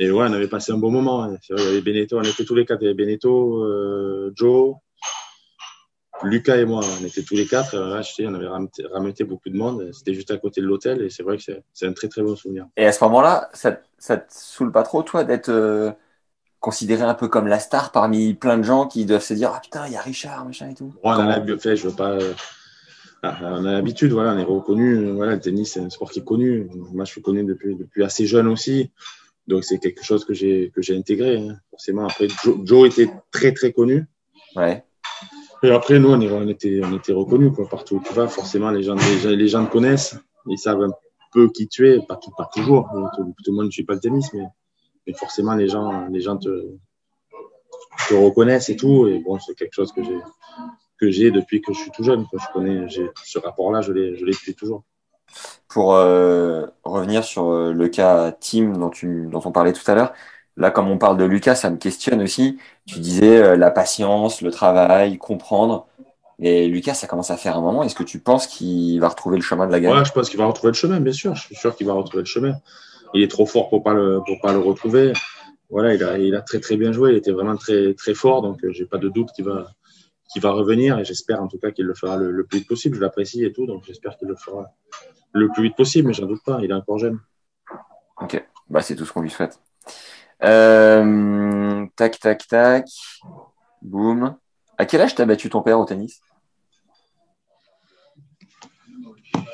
Et 0.00 0.10
ouais, 0.10 0.26
on 0.26 0.32
avait 0.32 0.48
passé 0.48 0.72
un 0.72 0.78
bon 0.78 0.90
moment. 0.90 1.28
Vrai, 1.28 1.38
il 1.50 1.56
y 1.58 1.68
avait 1.68 1.82
Beneteau, 1.82 2.18
on 2.18 2.22
était 2.22 2.44
tous 2.44 2.54
les 2.54 2.64
quatre. 2.64 2.80
Il 2.80 2.86
y 2.86 2.88
avait 2.88 2.94
Beneteau, 3.04 3.62
euh, 3.62 4.32
Joe. 4.34 4.76
Lucas 6.22 6.56
et 6.56 6.64
moi, 6.64 6.80
on 7.00 7.04
était 7.04 7.22
tous 7.22 7.34
les 7.34 7.46
quatre. 7.46 7.76
Là, 7.76 8.00
je 8.00 8.10
sais, 8.10 8.26
on 8.26 8.32
avait 8.32 8.46
rameuté, 8.46 8.82
rameuté 8.86 9.24
beaucoup 9.24 9.50
de 9.50 9.56
monde. 9.56 9.90
C'était 9.92 10.14
juste 10.14 10.30
à 10.30 10.38
côté 10.38 10.62
de 10.62 10.66
l'hôtel 10.66 11.02
et 11.02 11.10
c'est 11.10 11.22
vrai 11.22 11.36
que 11.36 11.42
c'est 11.72 11.86
un 11.86 11.92
très 11.92 12.08
très 12.08 12.22
bon 12.22 12.34
souvenir. 12.34 12.66
Et 12.78 12.86
à 12.86 12.92
ce 12.92 13.04
moment-là, 13.04 13.50
ça, 13.52 13.78
ça 13.98 14.16
te 14.16 14.26
saoule 14.30 14.72
pas 14.72 14.84
trop, 14.84 15.02
toi, 15.02 15.24
d'être 15.24 15.50
euh, 15.50 15.90
considéré 16.60 17.02
un 17.02 17.14
peu 17.14 17.28
comme 17.28 17.46
la 17.46 17.58
star 17.58 17.92
parmi 17.92 18.32
plein 18.32 18.56
de 18.56 18.64
gens 18.64 18.86
qui 18.86 19.04
doivent 19.04 19.22
se 19.22 19.34
dire 19.34 19.52
Ah 19.54 19.60
putain, 19.60 19.86
il 19.86 19.92
y 19.92 19.96
a 19.96 20.00
Richard, 20.00 20.46
machin 20.46 20.70
et 20.70 20.74
tout? 20.74 20.94
Ouais, 21.04 21.12
On 21.12 21.28
a 21.28 21.58
fait, 21.58 21.76
je 21.76 21.88
veux 21.88 21.94
pas. 21.94 22.16
Ah, 23.22 23.36
on 23.42 23.66
a 23.66 23.72
l'habitude, 23.72 24.12
voilà, 24.12 24.32
on 24.32 24.38
est 24.38 24.44
reconnu. 24.44 25.12
Voilà, 25.12 25.34
le 25.34 25.40
tennis, 25.40 25.74
c'est 25.74 25.80
un 25.80 25.90
sport 25.90 26.10
qui 26.10 26.20
est 26.20 26.24
connu. 26.24 26.70
Moi, 26.92 27.04
je 27.04 27.12
suis 27.12 27.20
connu 27.22 27.44
depuis, 27.44 27.76
depuis 27.76 28.02
assez 28.02 28.26
jeune 28.26 28.46
aussi. 28.46 28.90
Donc, 29.50 29.64
c'est 29.64 29.78
quelque 29.78 30.04
chose 30.04 30.24
que 30.24 30.32
j'ai 30.32 30.96
intégré. 30.96 31.36
Hein. 31.36 31.58
Forcément, 31.70 32.06
après, 32.06 32.28
Joe, 32.44 32.58
Joe 32.64 32.88
était 32.88 33.10
très 33.32 33.52
très 33.52 33.72
connu. 33.72 34.06
Ouais. 34.54 34.84
Et 35.64 35.70
après, 35.70 35.98
nous, 35.98 36.08
on, 36.08 36.20
est, 36.20 36.30
on 36.30 36.48
était, 36.48 36.80
on 36.84 36.96
était 36.96 37.12
reconnus 37.12 37.52
quoi, 37.54 37.68
partout 37.68 37.96
où 37.96 38.02
tu 38.02 38.14
vas. 38.14 38.28
Forcément, 38.28 38.70
les 38.70 38.84
gens, 38.84 38.94
les, 38.94 39.36
les 39.36 39.48
gens 39.48 39.66
te 39.66 39.72
connaissent. 39.72 40.16
Ils 40.46 40.56
savent 40.56 40.82
un 40.82 40.92
peu 41.32 41.50
qui 41.50 41.66
tu 41.66 41.90
es. 41.90 42.00
Pas, 42.06 42.16
tout, 42.16 42.30
pas 42.36 42.48
toujours. 42.54 42.88
Tout, 43.16 43.34
tout, 43.44 43.50
le 43.50 43.56
monde 43.56 43.66
ne 43.66 43.70
suit 43.70 43.84
pas 43.84 43.94
le 43.94 44.00
tennis, 44.00 44.32
mais, 44.32 44.46
mais 45.06 45.14
forcément, 45.14 45.56
les 45.56 45.68
gens, 45.68 46.06
les 46.08 46.20
gens 46.20 46.36
te, 46.36 46.76
te 48.08 48.14
reconnaissent 48.14 48.68
et 48.68 48.76
tout. 48.76 49.08
Et 49.08 49.18
bon, 49.18 49.38
c'est 49.40 49.54
quelque 49.56 49.74
chose 49.74 49.92
que 49.92 50.04
j'ai 50.04 50.18
que 51.00 51.10
j'ai 51.10 51.30
depuis 51.30 51.60
que 51.60 51.72
je 51.72 51.80
suis 51.80 51.90
tout 51.90 52.04
jeune. 52.04 52.26
Quoi. 52.26 52.38
Je 52.40 52.52
connais 52.52 52.86
ce 53.24 53.38
rapport-là, 53.38 53.80
je 53.80 53.92
l'ai 53.92 54.12
depuis 54.12 54.54
toujours. 54.54 54.84
Pour 55.68 55.94
euh, 55.94 56.66
revenir 56.84 57.22
sur 57.24 57.50
euh, 57.50 57.72
le 57.72 57.88
cas 57.88 58.32
Tim 58.32 58.72
dont, 58.72 58.90
dont 59.02 59.42
on 59.44 59.52
parlait 59.52 59.72
tout 59.72 59.88
à 59.88 59.94
l'heure, 59.94 60.12
Là, 60.60 60.70
comme 60.70 60.90
on 60.90 60.98
parle 60.98 61.16
de 61.16 61.24
Lucas, 61.24 61.54
ça 61.54 61.70
me 61.70 61.78
questionne 61.78 62.22
aussi. 62.22 62.58
Tu 62.86 62.98
disais 62.98 63.38
euh, 63.38 63.56
la 63.56 63.70
patience, 63.70 64.42
le 64.42 64.50
travail, 64.50 65.16
comprendre. 65.16 65.86
Et 66.38 66.68
Lucas, 66.68 66.92
ça 66.92 67.06
commence 67.06 67.30
à 67.30 67.38
faire 67.38 67.56
un 67.56 67.62
moment. 67.62 67.82
Est-ce 67.82 67.94
que 67.94 68.02
tu 68.02 68.18
penses 68.18 68.46
qu'il 68.46 69.00
va 69.00 69.08
retrouver 69.08 69.36
le 69.36 69.42
chemin 69.42 69.66
de 69.66 69.72
la 69.72 69.80
gagne 69.80 69.94
Ouais, 69.94 70.04
je 70.04 70.12
pense 70.12 70.28
qu'il 70.28 70.38
va 70.38 70.44
retrouver 70.44 70.72
le 70.72 70.76
chemin, 70.76 71.00
bien 71.00 71.14
sûr. 71.14 71.34
Je 71.34 71.42
suis 71.42 71.54
sûr 71.54 71.74
qu'il 71.74 71.86
va 71.86 71.94
retrouver 71.94 72.22
le 72.22 72.26
chemin. 72.26 72.54
Il 73.14 73.22
est 73.22 73.30
trop 73.30 73.46
fort 73.46 73.70
pour 73.70 73.82
pas 73.82 73.94
le 73.94 74.20
pour 74.26 74.38
pas 74.42 74.52
le 74.52 74.58
retrouver. 74.58 75.14
Voilà, 75.70 75.94
il 75.94 76.04
a, 76.04 76.18
il 76.18 76.34
a 76.34 76.42
très 76.42 76.60
très 76.60 76.76
bien 76.76 76.92
joué. 76.92 77.12
Il 77.12 77.16
était 77.16 77.32
vraiment 77.32 77.56
très 77.56 77.94
très 77.94 78.12
fort, 78.14 78.42
donc 78.42 78.62
euh, 78.62 78.70
j'ai 78.72 78.84
pas 78.84 78.98
de 78.98 79.08
doute 79.08 79.30
qu'il 79.34 79.46
va 79.46 79.66
qu'il 80.30 80.42
va 80.42 80.50
revenir 80.52 80.98
et 80.98 81.04
j'espère 81.04 81.42
en 81.42 81.48
tout 81.48 81.58
cas 81.58 81.70
qu'il 81.70 81.86
le 81.86 81.94
fera 81.94 82.16
le, 82.16 82.44
plus 82.44 82.58
vite 82.58 82.68
possible. 82.68 82.96
Je 82.96 83.00
l'apprécie 83.00 83.44
et 83.44 83.52
tout, 83.52 83.66
donc 83.66 83.84
j'espère 83.86 84.16
qu'il 84.18 84.28
le 84.28 84.36
fera 84.36 84.74
le 85.32 85.48
plus 85.50 85.64
vite 85.64 85.76
possible, 85.76 86.08
mais 86.08 86.14
j'en 86.14 86.26
doute 86.26 86.42
pas. 86.44 86.58
Il 86.62 86.70
est 86.70 86.74
encore 86.74 86.98
jeune. 86.98 87.20
Ok, 88.20 88.44
bah 88.68 88.82
c'est 88.82 88.96
tout 88.96 89.04
ce 89.04 89.12
qu'on 89.12 89.22
lui 89.22 89.30
souhaite. 89.30 89.60
Euh, 90.42 91.86
tac 91.96 92.18
tac 92.18 92.46
tac, 92.46 92.86
boum. 93.82 94.36
À 94.78 94.86
quel 94.86 95.00
âge 95.02 95.14
t'as 95.14 95.26
battu 95.26 95.50
ton 95.50 95.62
père 95.62 95.78
au 95.78 95.84
tennis? 95.84 96.20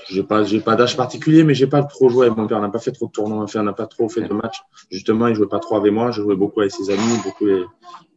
J'ai 0.08 0.22
pas, 0.22 0.44
j'ai 0.44 0.60
pas 0.60 0.76
d'âge 0.76 0.96
particulier, 0.96 1.42
mais 1.42 1.54
j'ai 1.54 1.66
pas 1.66 1.82
trop 1.82 2.08
joué 2.08 2.26
avec 2.26 2.38
mon 2.38 2.46
père. 2.46 2.58
On 2.58 2.60
n'a 2.60 2.68
pas 2.68 2.78
fait 2.78 2.92
trop 2.92 3.06
de 3.06 3.10
tournois, 3.10 3.46
on 3.52 3.62
n'a 3.64 3.72
pas 3.72 3.88
trop 3.88 4.08
fait 4.08 4.22
de 4.22 4.32
matchs. 4.32 4.62
Justement, 4.88 5.26
il 5.26 5.34
jouait 5.34 5.48
pas 5.48 5.58
trop 5.58 5.76
avec 5.76 5.92
moi. 5.92 6.12
Je 6.12 6.22
jouais 6.22 6.36
beaucoup 6.36 6.60
avec 6.60 6.70
ses 6.70 6.90
amis, 6.90 7.18
beaucoup 7.24 7.46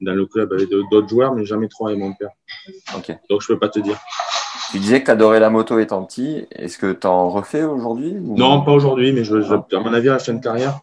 dans 0.02 0.14
le 0.14 0.26
club 0.28 0.54
avec 0.54 0.70
d'autres 0.70 1.08
joueurs, 1.08 1.34
mais 1.34 1.46
jamais 1.46 1.68
trop 1.68 1.88
avec 1.88 2.00
mon 2.00 2.14
père. 2.14 2.30
Donc, 3.30 3.42
je 3.42 3.48
peux 3.48 3.58
pas 3.58 3.70
te 3.70 3.80
dire. 3.80 3.98
Tu 4.72 4.80
disais 4.80 5.00
que 5.00 5.06
tu 5.06 5.12
adorais 5.12 5.40
la 5.40 5.50
moto 5.50 5.80
étant 5.80 6.04
petit. 6.04 6.46
Est-ce 6.52 6.78
que 6.78 6.94
tu 6.94 7.08
en 7.08 7.30
refais 7.30 7.64
aujourd'hui 7.64 8.18
ou... 8.20 8.38
Non, 8.38 8.64
pas 8.64 8.72
aujourd'hui, 8.72 9.12
mais 9.14 9.24
je, 9.24 9.42
je, 9.42 9.54
à 9.54 9.80
mon 9.80 9.94
avis, 9.94 10.10
à 10.10 10.14
la 10.14 10.20
fin 10.20 10.34
de 10.34 10.44
carrière, 10.44 10.80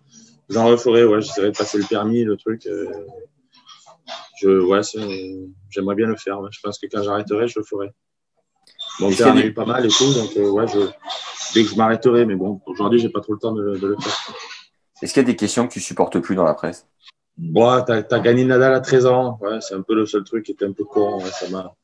j'en 0.48 0.66
referai. 0.66 1.04
Ouais, 1.04 1.20
j'essaierai 1.20 1.52
de 1.52 1.56
passer 1.56 1.78
le 1.78 1.84
permis, 1.84 2.24
le 2.24 2.36
truc. 2.36 2.66
Euh, 2.66 2.86
je, 4.40 4.48
ouais, 4.48 4.80
j'aimerais 5.70 5.94
bien 5.94 6.06
le 6.06 6.16
faire. 6.16 6.40
Ouais. 6.40 6.48
Je 6.50 6.58
pense 6.62 6.78
que 6.78 6.86
quand 6.90 7.02
j'arrêterai, 7.02 7.46
je 7.46 7.60
le 7.60 7.64
ferai. 7.64 7.90
Mon 8.98 9.12
père 9.12 9.28
en 9.28 9.36
a 9.36 9.40
eu 9.40 9.52
pas 9.52 9.66
mal 9.66 9.84
et 9.84 9.88
tout, 9.88 10.12
donc 10.12 10.36
euh, 10.36 10.50
ouais, 10.50 10.66
je, 10.66 10.78
dès 11.54 11.62
que 11.62 11.68
je 11.68 11.76
m'arrêterai, 11.76 12.24
mais 12.24 12.34
bon, 12.34 12.60
aujourd'hui, 12.66 12.98
j'ai 12.98 13.10
pas 13.10 13.20
trop 13.20 13.34
le 13.34 13.38
temps 13.38 13.52
de, 13.52 13.76
de 13.76 13.86
le 13.88 13.96
faire. 14.00 14.34
Est-ce 15.02 15.12
qu'il 15.12 15.22
y 15.22 15.26
a 15.26 15.26
des 15.26 15.36
questions 15.36 15.68
que 15.68 15.72
tu 15.72 15.80
supportes 15.80 16.18
plus 16.18 16.34
dans 16.34 16.44
la 16.44 16.54
presse? 16.54 16.88
Bon, 17.36 17.82
t'as 17.86 18.02
as 18.10 18.20
gagné 18.20 18.44
Nadal 18.44 18.72
à 18.72 18.80
13 18.80 19.06
ans, 19.06 19.38
ouais, 19.42 19.60
c'est 19.60 19.74
un 19.74 19.82
peu 19.82 19.94
le 19.94 20.06
seul 20.06 20.24
truc 20.24 20.46
qui 20.46 20.52
était 20.52 20.64
un 20.64 20.72
peu 20.72 20.84
ouais, 20.84 21.30
ça 21.30 21.50
m'a 21.50 21.74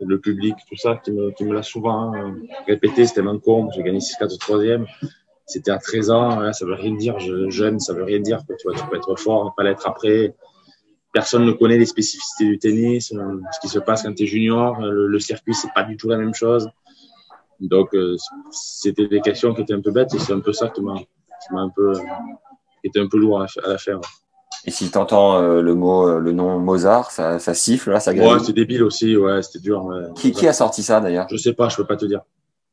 le 0.00 0.18
public, 0.20 0.54
tout 0.68 0.76
ça, 0.76 0.96
qui 0.96 1.12
me, 1.12 1.30
qui 1.32 1.44
me 1.44 1.54
l'a 1.54 1.62
souvent 1.62 2.14
hein, 2.14 2.36
répété, 2.66 3.06
c'était 3.06 3.16
tellement 3.16 3.38
con, 3.38 3.70
j'ai 3.74 3.82
gagné 3.82 3.98
6-4 3.98 4.34
au 4.34 4.36
troisième, 4.36 4.86
c'était 5.46 5.70
à 5.70 5.78
13 5.78 6.10
ans, 6.10 6.52
ça 6.52 6.66
veut 6.66 6.74
rien 6.74 6.94
dire, 6.94 7.18
je, 7.18 7.50
jeune, 7.50 7.80
ça 7.80 7.94
veut 7.94 8.04
rien 8.04 8.20
dire, 8.20 8.44
quoi, 8.46 8.56
tu 8.56 8.68
vois, 8.68 8.78
tu 8.78 8.86
peux 8.86 8.96
être 8.96 9.16
fort, 9.18 9.54
pas 9.56 9.64
l'être 9.64 9.86
après, 9.88 10.34
personne 11.12 11.44
ne 11.44 11.52
connaît 11.52 11.78
les 11.78 11.86
spécificités 11.86 12.44
du 12.44 12.58
tennis, 12.58 13.12
euh, 13.12 13.40
ce 13.52 13.60
qui 13.60 13.68
se 13.68 13.78
passe 13.78 14.02
quand 14.02 14.14
tu 14.14 14.24
es 14.24 14.26
junior, 14.26 14.80
le, 14.80 15.06
le 15.06 15.18
circuit, 15.18 15.54
c'est 15.54 15.72
pas 15.74 15.82
du 15.82 15.96
tout 15.96 16.08
la 16.08 16.18
même 16.18 16.34
chose. 16.34 16.68
Donc, 17.60 17.94
euh, 17.94 18.16
c'était 18.52 19.08
des 19.08 19.20
questions 19.20 19.54
qui 19.54 19.62
étaient 19.62 19.74
un 19.74 19.80
peu 19.80 19.90
bêtes 19.90 20.14
et 20.14 20.18
c'est 20.18 20.32
un 20.32 20.40
peu 20.40 20.52
ça 20.52 20.68
qui 20.68 20.80
m'a 20.80 20.94
un 21.52 21.68
peu, 21.70 21.92
qui 21.94 22.88
était 22.88 23.00
un 23.00 23.08
peu 23.08 23.18
lourd 23.18 23.42
à 23.42 23.46
la 23.66 23.78
faire. 23.78 24.00
Et 24.64 24.70
si 24.70 24.90
tu 24.90 24.98
entends 24.98 25.40
euh, 25.40 25.62
le 25.62 25.74
mot, 25.74 26.08
euh, 26.08 26.18
le 26.18 26.32
nom 26.32 26.58
Mozart, 26.58 27.10
ça, 27.10 27.38
ça 27.38 27.54
siffle 27.54 27.90
là, 27.90 28.00
ça 28.00 28.12
grille. 28.12 28.28
Ouais, 28.28 28.38
c'est 28.44 28.52
débile 28.52 28.82
aussi, 28.82 29.16
ouais, 29.16 29.42
c'était 29.42 29.60
dur. 29.60 29.84
Ouais. 29.84 30.04
Qui, 30.16 30.32
qui, 30.32 30.46
a 30.46 30.52
sorti 30.52 30.82
ça 30.82 31.00
d'ailleurs? 31.00 31.26
Je 31.30 31.36
sais 31.36 31.52
pas, 31.52 31.68
je 31.68 31.76
peux 31.76 31.86
pas 31.86 31.96
te 31.96 32.06
dire. 32.06 32.22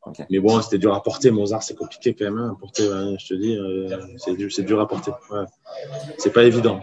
Okay. 0.05 0.23
Mais 0.29 0.39
bon, 0.39 0.61
c'était 0.61 0.77
dur 0.77 0.93
à 0.93 1.01
porter. 1.01 1.31
Mozart, 1.31 1.63
c'est 1.63 1.75
compliqué 1.75 2.13
quand 2.13 2.25
même 2.25 2.37
hein, 2.37 2.51
à 2.55 2.59
porter. 2.59 2.87
Ouais, 2.87 3.15
je 3.19 3.27
te 3.27 3.33
dis, 3.33 3.57
euh, 3.57 3.89
c'est 4.17 4.33
dur, 4.33 4.49
dur 4.65 4.79
à 4.79 4.87
porter. 4.87 5.11
Ouais. 5.31 5.45
C'est 6.17 6.31
pas 6.31 6.43
évident. 6.43 6.81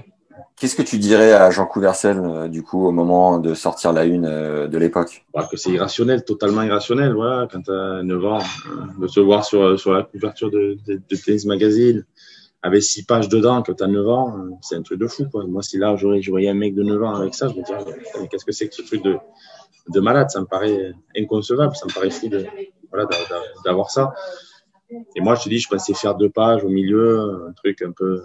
Qu'est-ce 0.56 0.76
que 0.76 0.82
tu 0.82 0.98
dirais 0.98 1.32
à 1.32 1.50
Jean 1.50 1.66
Couvercel, 1.66 2.18
euh, 2.18 2.48
du 2.48 2.62
coup, 2.62 2.86
au 2.86 2.92
moment 2.92 3.38
de 3.38 3.54
sortir 3.54 3.92
la 3.92 4.04
une 4.04 4.24
de 4.24 4.78
l'époque? 4.78 5.24
Bah, 5.34 5.48
Que 5.50 5.56
c'est 5.56 5.70
irrationnel, 5.70 6.24
totalement 6.24 6.62
irrationnel. 6.62 7.14
Voilà, 7.14 7.48
quand 7.50 7.62
tu 7.62 7.70
as 7.70 8.02
9 8.02 8.24
ans, 8.24 8.38
euh, 8.38 9.02
de 9.02 9.06
se 9.06 9.20
voir 9.20 9.44
sur, 9.44 9.78
sur 9.78 9.92
la 9.92 10.02
couverture 10.02 10.50
de, 10.50 10.78
de, 10.86 11.00
de 11.08 11.16
Tennis 11.16 11.44
Magazine, 11.46 12.04
avec 12.62 12.82
six 12.82 13.04
pages 13.04 13.28
dedans, 13.28 13.62
quand 13.62 13.74
tu 13.74 13.82
as 13.82 13.88
9 13.88 14.08
ans, 14.08 14.58
c'est 14.60 14.76
un 14.76 14.82
truc 14.82 15.00
de 15.00 15.06
fou. 15.06 15.26
Quoi. 15.30 15.44
Moi, 15.46 15.62
si 15.62 15.78
là, 15.78 15.96
j'aurais 15.96 16.20
voyais 16.20 16.48
un 16.48 16.54
mec 16.54 16.74
de 16.74 16.82
9 16.82 17.02
ans 17.02 17.14
avec 17.16 17.34
ça, 17.34 17.48
je 17.48 17.54
me 17.54 17.64
dirais, 17.64 17.84
qu'est-ce 18.30 18.44
que 18.44 18.52
c'est 18.52 18.68
que 18.68 18.74
ce 18.74 18.82
truc 18.82 19.02
de, 19.02 19.16
de 19.88 20.00
malade? 20.00 20.30
Ça 20.30 20.40
me 20.40 20.46
paraît 20.46 20.92
inconcevable, 21.16 21.74
ça 21.74 21.86
me 21.86 21.92
paraît 21.92 22.10
fou 22.10 22.28
de, 22.28 22.46
voilà, 22.90 23.08
d'avoir 23.64 23.90
ça. 23.90 24.14
Et 25.16 25.20
moi, 25.20 25.34
je 25.34 25.44
te 25.44 25.48
dis, 25.48 25.58
je 25.58 25.68
passais 25.68 25.94
faire 25.94 26.14
deux 26.14 26.30
pages 26.30 26.64
au 26.64 26.68
milieu, 26.68 27.48
un 27.48 27.52
truc 27.52 27.82
un 27.82 27.92
peu 27.92 28.22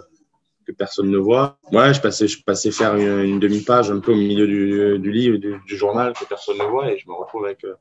que 0.68 0.72
personne 0.76 1.10
ne 1.10 1.18
voit. 1.18 1.56
Ouais, 1.72 1.94
je 1.94 2.00
passais, 2.00 2.28
je 2.28 2.42
passais 2.42 2.70
faire 2.70 2.94
une, 2.96 3.40
demi-page 3.40 3.90
un 3.90 4.00
peu 4.00 4.12
au 4.12 4.16
milieu 4.16 4.46
du, 4.46 4.98
du 4.98 5.10
livre, 5.10 5.38
du, 5.38 5.58
du, 5.66 5.76
journal 5.76 6.12
que 6.12 6.24
personne 6.26 6.58
ne 6.58 6.64
voit 6.64 6.92
et 6.92 6.98
je 6.98 7.08
me 7.08 7.14
retrouve 7.14 7.46
avec, 7.46 7.64
euh, 7.64 7.74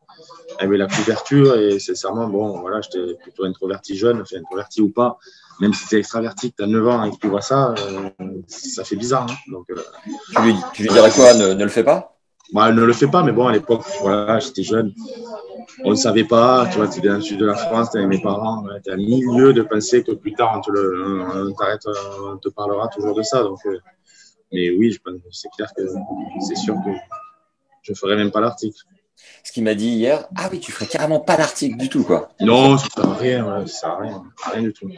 avec 0.60 0.78
la 0.78 0.88
couverture 0.88 1.58
et 1.58 1.80
sincèrement, 1.80 2.28
bon, 2.28 2.60
voilà, 2.62 2.80
j'étais 2.82 3.16
plutôt 3.16 3.44
introverti 3.44 3.98
jeune, 3.98 4.22
enfin 4.22 4.38
introverti 4.38 4.82
ou 4.82 4.90
pas, 4.90 5.18
même 5.60 5.74
si 5.74 5.88
t'es 5.88 5.98
extraverti, 5.98 6.52
que 6.52 6.58
t'as 6.58 6.68
9 6.68 6.88
ans 6.88 7.04
et 7.04 7.12
que 7.12 7.18
tu 7.18 7.28
vois 7.28 7.42
ça, 7.42 7.76
euh, 7.78 8.10
ça 8.48 8.86
fait 8.86 8.96
bizarre. 8.96 9.28
Hein. 9.30 9.56
Euh, 9.70 9.76
tu, 10.36 10.42
lui, 10.44 10.56
tu 10.74 10.88
dirais 10.88 11.12
quoi 11.12 11.34
ne 11.34 11.62
le 11.62 11.70
fais 11.70 11.84
pas? 11.84 12.17
Bah, 12.54 12.72
ne 12.72 12.84
le 12.84 12.94
fais 12.94 13.08
pas, 13.08 13.24
mais 13.24 13.32
bon, 13.32 13.48
à 13.48 13.52
l'époque, 13.52 13.84
voilà, 14.02 14.40
j'étais 14.40 14.64
jeune. 14.64 14.94
On 15.84 15.92
ne 15.92 15.96
savait 15.96 16.24
pas, 16.24 16.68
tu 16.72 16.78
vois, 16.78 16.88
tu 16.88 17.02
dans 17.02 17.16
le 17.16 17.22
sud 17.22 17.40
de 17.40 17.46
la 17.46 17.56
France, 17.56 17.92
tu 17.92 18.06
mes 18.06 18.22
parents, 18.22 18.64
tu 18.84 18.92
as 18.92 18.96
mille 18.96 19.26
lieux 19.26 19.54
de 19.54 19.62
penser 19.62 20.04
que 20.04 20.12
plus 20.14 20.34
tard, 20.34 20.54
on 20.58 20.62
te, 20.62 20.72
le, 20.72 21.50
on 21.50 21.54
t'arrête, 21.54 21.82
on 22.22 22.38
te 22.38 22.50
parlera 22.50 22.88
toujours 22.88 23.14
de 23.16 23.22
ça. 23.22 23.44
Donc, 23.44 23.60
euh, 23.66 23.78
mais 24.52 24.72
oui, 24.72 24.92
je, 24.92 25.00
c'est 25.32 25.50
clair 25.56 25.70
que 25.76 25.84
c'est 26.48 26.56
sûr 26.56 26.76
que 26.76 26.92
je 27.82 27.94
ferai 27.94 28.16
même 28.16 28.32
pas 28.32 28.40
l'article. 28.40 28.80
Ce 29.44 29.52
qu'il 29.52 29.64
m'a 29.64 29.76
dit 29.76 29.90
hier, 29.90 30.26
ah 30.38 30.48
oui, 30.52 30.60
tu 30.60 30.72
ferais 30.72 30.86
carrément 30.86 31.20
pas 31.20 31.38
l'article 31.38 31.78
du 31.78 31.90
tout, 31.90 32.04
quoi. 32.04 32.30
Non, 32.40 32.78
ça 32.78 32.88
sert 32.94 33.10
à 33.10 33.14
rien, 33.16 33.68
ça 33.68 33.80
sert 33.80 33.90
à 33.90 34.00
rien, 34.00 34.24
rien 34.52 34.62
du 34.62 34.74
tout. 34.74 34.90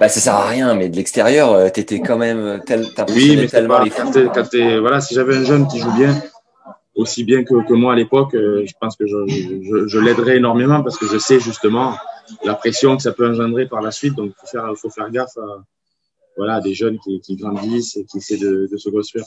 Bah, 0.00 0.08
ça 0.08 0.20
sert 0.20 0.34
à 0.34 0.46
rien, 0.46 0.74
mais 0.74 0.88
de 0.88 0.96
l'extérieur, 0.96 1.70
t'étais 1.72 2.00
quand 2.00 2.16
même, 2.18 2.60
tel, 2.66 2.86
oui, 3.10 3.36
mais 3.36 3.46
tellement 3.46 3.80
les 3.80 3.90
quand 3.90 4.10
t'es, 4.10 4.26
quand 4.34 4.48
t'es, 4.48 4.78
voilà, 4.78 5.00
si 5.00 5.14
j'avais 5.14 5.36
un 5.36 5.44
jeune 5.44 5.68
qui 5.68 5.78
joue 5.78 5.92
bien, 5.92 6.14
aussi 6.98 7.22
bien 7.24 7.44
que, 7.44 7.66
que 7.66 7.74
moi 7.82 7.92
à 7.94 7.96
l'époque, 7.96 8.34
euh, 8.34 8.66
je 8.66 8.74
pense 8.80 8.94
que 8.96 9.06
je, 9.06 9.16
je, 9.26 9.76
je 9.92 9.98
l'aiderais 9.98 10.36
énormément 10.36 10.82
parce 10.82 10.98
que 10.98 11.06
je 11.06 11.16
sais 11.16 11.40
justement 11.40 11.94
la 12.44 12.54
pression 12.54 12.96
que 12.96 13.02
ça 13.02 13.12
peut 13.12 13.26
engendrer 13.32 13.66
par 13.66 13.80
la 13.80 13.92
suite. 13.92 14.14
Donc, 14.14 14.32
il 14.32 14.40
faut 14.40 14.46
faire, 14.46 14.66
faut 14.76 14.90
faire 14.90 15.10
gaffe 15.10 15.36
à, 15.38 15.64
voilà, 16.36 16.56
à 16.56 16.60
des 16.60 16.74
jeunes 16.74 16.98
qui, 16.98 17.20
qui 17.20 17.36
grandissent 17.36 17.96
et 17.96 18.04
qui 18.04 18.18
essaient 18.18 18.36
de, 18.36 18.68
de 18.70 18.76
se 18.76 18.90
construire. 18.90 19.24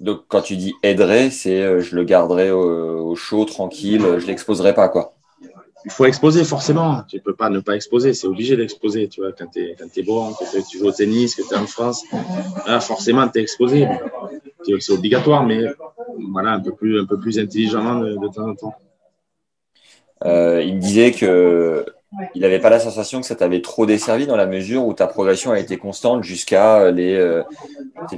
Donc, 0.00 0.24
quand 0.28 0.42
tu 0.42 0.56
dis 0.56 0.74
aiderais, 0.82 1.30
c'est 1.30 1.62
euh, 1.62 1.80
je 1.80 1.94
le 1.94 2.04
garderai 2.04 2.50
au, 2.50 3.10
au 3.10 3.14
chaud, 3.14 3.44
tranquille, 3.44 4.04
je 4.18 4.26
l'exposerai 4.26 4.74
pas, 4.74 4.88
quoi. 4.88 5.14
Il 5.84 5.90
faut 5.90 6.04
exposer 6.04 6.44
forcément. 6.44 7.02
Tu 7.08 7.18
peux 7.18 7.34
pas 7.34 7.50
ne 7.50 7.58
pas 7.58 7.74
exposer. 7.74 8.14
C'est 8.14 8.28
obligé 8.28 8.56
d'exposer. 8.56 9.08
Tu 9.08 9.20
vois, 9.20 9.32
quand 9.32 9.48
tu 9.52 9.60
es, 9.60 9.76
es 9.96 10.02
bon, 10.04 10.32
que 10.32 10.70
tu 10.70 10.78
joues 10.78 10.86
au 10.86 10.92
tennis, 10.92 11.34
que 11.34 11.42
tu 11.42 11.52
es 11.52 11.56
en 11.56 11.66
France, 11.66 12.04
là, 12.68 12.78
forcément, 12.78 13.26
tu 13.28 13.40
es 13.40 13.42
exposé. 13.42 13.88
C'est 14.78 14.92
obligatoire, 14.92 15.44
mais 15.44 15.60
voilà, 16.30 16.52
un 16.52 16.60
peu 16.60 16.72
plus, 16.72 17.00
un 17.00 17.06
peu 17.06 17.18
plus 17.18 17.38
intelligemment 17.38 18.00
de, 18.00 18.16
de 18.16 18.28
temps 18.28 18.48
en 18.48 18.54
temps. 18.54 18.74
Euh, 20.24 20.62
il 20.62 20.76
me 20.76 20.80
disait 20.80 21.12
que 21.12 21.84
il 22.34 22.42
n'avait 22.42 22.58
pas 22.58 22.68
la 22.68 22.78
sensation 22.78 23.20
que 23.20 23.26
ça 23.26 23.34
t'avait 23.34 23.62
trop 23.62 23.86
desservi 23.86 24.26
dans 24.26 24.36
la 24.36 24.46
mesure 24.46 24.84
où 24.84 24.92
ta 24.92 25.06
progression 25.06 25.52
a 25.52 25.58
été 25.58 25.78
constante 25.78 26.22
jusqu'à 26.24 26.90
les. 26.90 27.14
Euh, 27.14 27.42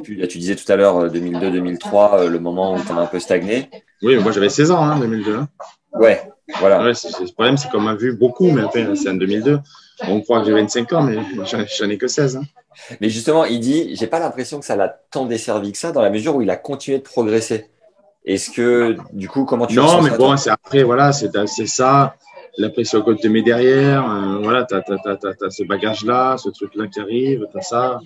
plus, 0.03 0.16
là, 0.16 0.26
tu 0.26 0.39
disais 0.39 0.57
tout 0.57 0.70
à 0.70 0.76
l'heure 0.76 1.09
2002-2003, 1.09 2.18
euh, 2.18 2.28
le 2.28 2.41
moment 2.41 2.74
où 2.74 2.80
tu 2.80 2.91
as 2.91 2.97
un 2.97 3.07
peu 3.07 3.20
stagné. 3.20 3.70
Oui, 4.03 4.16
moi 4.16 4.32
j'avais 4.32 4.49
16 4.49 4.72
ans, 4.72 4.82
hein, 4.82 4.99
2002. 4.99 5.37
Hein. 5.37 5.49
Ouais, 5.93 6.20
voilà. 6.59 6.82
Ouais, 6.82 6.91
le 6.91 7.32
problème, 7.32 7.57
c'est 7.57 7.70
qu'on 7.70 7.80
m'a 7.80 7.95
vu 7.95 8.16
beaucoup, 8.16 8.51
mais 8.51 8.64
enfin, 8.64 8.95
c'est 8.97 9.11
en 9.11 9.14
2002. 9.14 9.61
On 10.09 10.20
croit 10.20 10.41
que 10.41 10.47
j'ai 10.47 10.53
25 10.53 10.93
ans, 10.93 11.03
mais 11.03 11.18
j'en, 11.45 11.64
j'en 11.64 11.89
ai 11.89 11.97
que 11.97 12.09
16. 12.09 12.37
Hein. 12.37 12.43
Mais 13.01 13.09
justement, 13.09 13.45
il 13.45 13.61
dit, 13.61 13.95
j'ai 13.95 14.09
pas 14.09 14.18
l'impression 14.18 14.59
que 14.59 14.66
ça 14.66 14.74
l'a 14.74 14.89
tant 14.89 15.26
desservi 15.26 15.70
que 15.70 15.78
ça, 15.78 15.93
dans 15.93 16.03
la 16.03 16.11
mesure 16.11 16.35
où 16.35 16.43
il 16.43 16.51
a 16.51 16.57
continué 16.57 16.99
de 16.99 17.05
progresser. 17.05 17.66
Est-ce 18.25 18.51
que, 18.51 18.97
du 19.12 19.29
coup, 19.29 19.45
comment 19.45 19.66
tu 19.66 19.77
Non, 19.77 20.01
mais 20.01 20.16
bon, 20.16 20.37
c'est 20.37 20.51
après, 20.51 20.83
voilà, 20.83 21.12
c'est, 21.12 21.31
ça, 21.66 22.16
la 22.57 22.70
pression 22.70 23.03
que 23.03 23.11
tu 23.12 23.29
mets 23.29 23.43
derrière, 23.43 24.11
euh, 24.11 24.39
voilà, 24.43 24.64
tu 24.64 24.75
as, 24.75 25.51
ce 25.51 25.64
bagage-là, 25.64 26.37
ce 26.39 26.49
truc-là 26.49 26.87
qui 26.87 27.01
arrive, 27.01 27.47
tu 27.51 27.59
as 27.59 27.62
ça. 27.62 28.01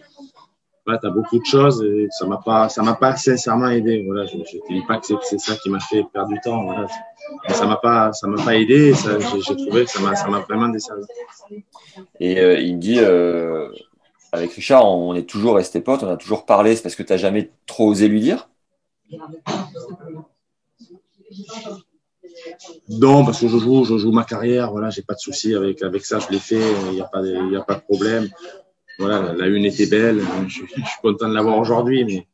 Voilà, 0.85 0.99
tu 1.01 1.07
as 1.07 1.11
beaucoup 1.11 1.39
de 1.39 1.45
choses 1.45 1.85
et 1.85 2.09
ça 2.11 2.27
m'a 2.27 2.39
pas, 2.39 2.71
ça 2.71 2.83
m'a 2.83 2.95
pas 2.95 3.15
sincèrement 3.15 3.69
aidé. 3.69 4.03
Voilà, 4.07 4.25
je 4.25 4.39
ne 4.39 4.43
te 4.43 4.73
dis 4.73 4.83
pas 4.89 4.97
que 4.97 5.07
c'est, 5.23 5.39
ça 5.39 5.55
qui 5.57 5.69
m'a 5.69 5.81
fait 5.81 6.03
perdre 6.13 6.31
du 6.31 6.41
temps. 6.41 6.65
Voilà. 6.65 6.87
Mais 7.47 7.55
ça 7.55 7.67
m'a 7.67 7.77
pas, 7.77 8.13
ça 8.15 8.27
m'a 8.27 8.43
pas 8.43 8.57
aidé. 8.57 8.95
J'ai, 8.95 9.57
trouvé 9.57 9.85
que 9.85 9.91
ça 9.91 10.01
m'a, 10.01 10.17
ça 10.17 10.29
m'a 10.29 10.41
vraiment 10.41 10.69
desservi. 10.69 11.03
Et 12.19 12.41
euh, 12.41 12.59
il 12.59 12.79
dit, 12.79 13.01
euh, 13.01 13.69
avec 14.33 14.51
Richard, 14.53 14.91
on 14.91 15.15
est 15.15 15.29
toujours 15.29 15.57
resté 15.57 15.81
potes, 15.81 16.03
on 16.03 16.11
a 16.11 16.17
toujours 16.17 16.47
parlé. 16.47 16.75
C'est 16.75 16.83
parce 16.83 16.97
que 16.97 17.03
tu 17.03 17.13
n'as 17.13 17.19
jamais 17.19 17.51
trop 17.67 17.89
osé 17.89 18.09
lui 18.09 18.21
dire? 18.21 18.49
Non, 22.89 23.25
parce 23.25 23.41
que 23.41 23.49
je 23.49 23.59
joue, 23.59 23.85
je 23.85 23.99
joue 23.99 24.13
ma 24.13 24.25
carrière. 24.25 24.71
Voilà, 24.71 24.91
j'ai 24.91 25.03
pas 25.03 25.15
de 25.15 25.19
souci 25.19 25.55
avec 25.55 25.83
avec 25.83 26.05
ça. 26.05 26.19
Je 26.19 26.31
l'ai 26.31 26.39
fait. 26.39 26.61
Il 26.87 26.93
n'y 26.93 27.01
a 27.01 27.05
pas, 27.05 27.21
a 27.21 27.63
pas 27.63 27.75
de 27.75 27.81
problème. 27.81 28.29
Voilà, 28.99 29.33
la 29.33 29.47
une 29.47 29.65
était 29.65 29.87
belle. 29.87 30.21
Je, 30.49 30.65
suis 30.65 30.83
content 31.03 31.29
de 31.29 31.35
l'avoir 31.35 31.59
aujourd'hui, 31.59 32.05
mais 32.05 32.27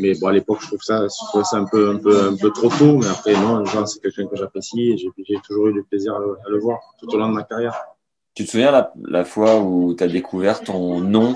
mais 0.00 0.14
bon, 0.14 0.28
à 0.28 0.32
l'époque, 0.32 0.58
je 0.60 0.68
trouve 0.68 0.80
ça, 0.80 1.02
je 1.02 1.26
trouve 1.28 1.42
ça 1.42 1.56
un 1.56 1.64
peu, 1.64 1.90
un 1.90 1.96
peu, 1.96 2.28
un 2.28 2.36
peu 2.36 2.52
trop 2.52 2.68
tôt. 2.68 2.98
Mais 2.98 3.08
après, 3.08 3.32
non, 3.32 3.64
Jean, 3.64 3.84
c'est 3.84 4.00
quelqu'un 4.00 4.28
que 4.28 4.36
j'apprécie 4.36 4.92
et 4.92 4.96
j'ai 4.96 5.40
toujours 5.44 5.68
eu 5.68 5.72
du 5.72 5.82
plaisir 5.82 6.14
à 6.14 6.20
le, 6.20 6.36
à 6.46 6.48
le, 6.48 6.60
voir 6.60 6.78
tout 7.00 7.12
au 7.12 7.18
long 7.18 7.28
de 7.28 7.34
ma 7.34 7.42
carrière. 7.42 7.76
Tu 8.32 8.44
te 8.44 8.50
souviens 8.50 8.70
la, 8.70 8.92
la 9.08 9.24
fois 9.24 9.58
où 9.58 9.94
tu 9.94 10.04
as 10.04 10.06
découvert 10.06 10.62
ton 10.62 11.00
nom 11.00 11.34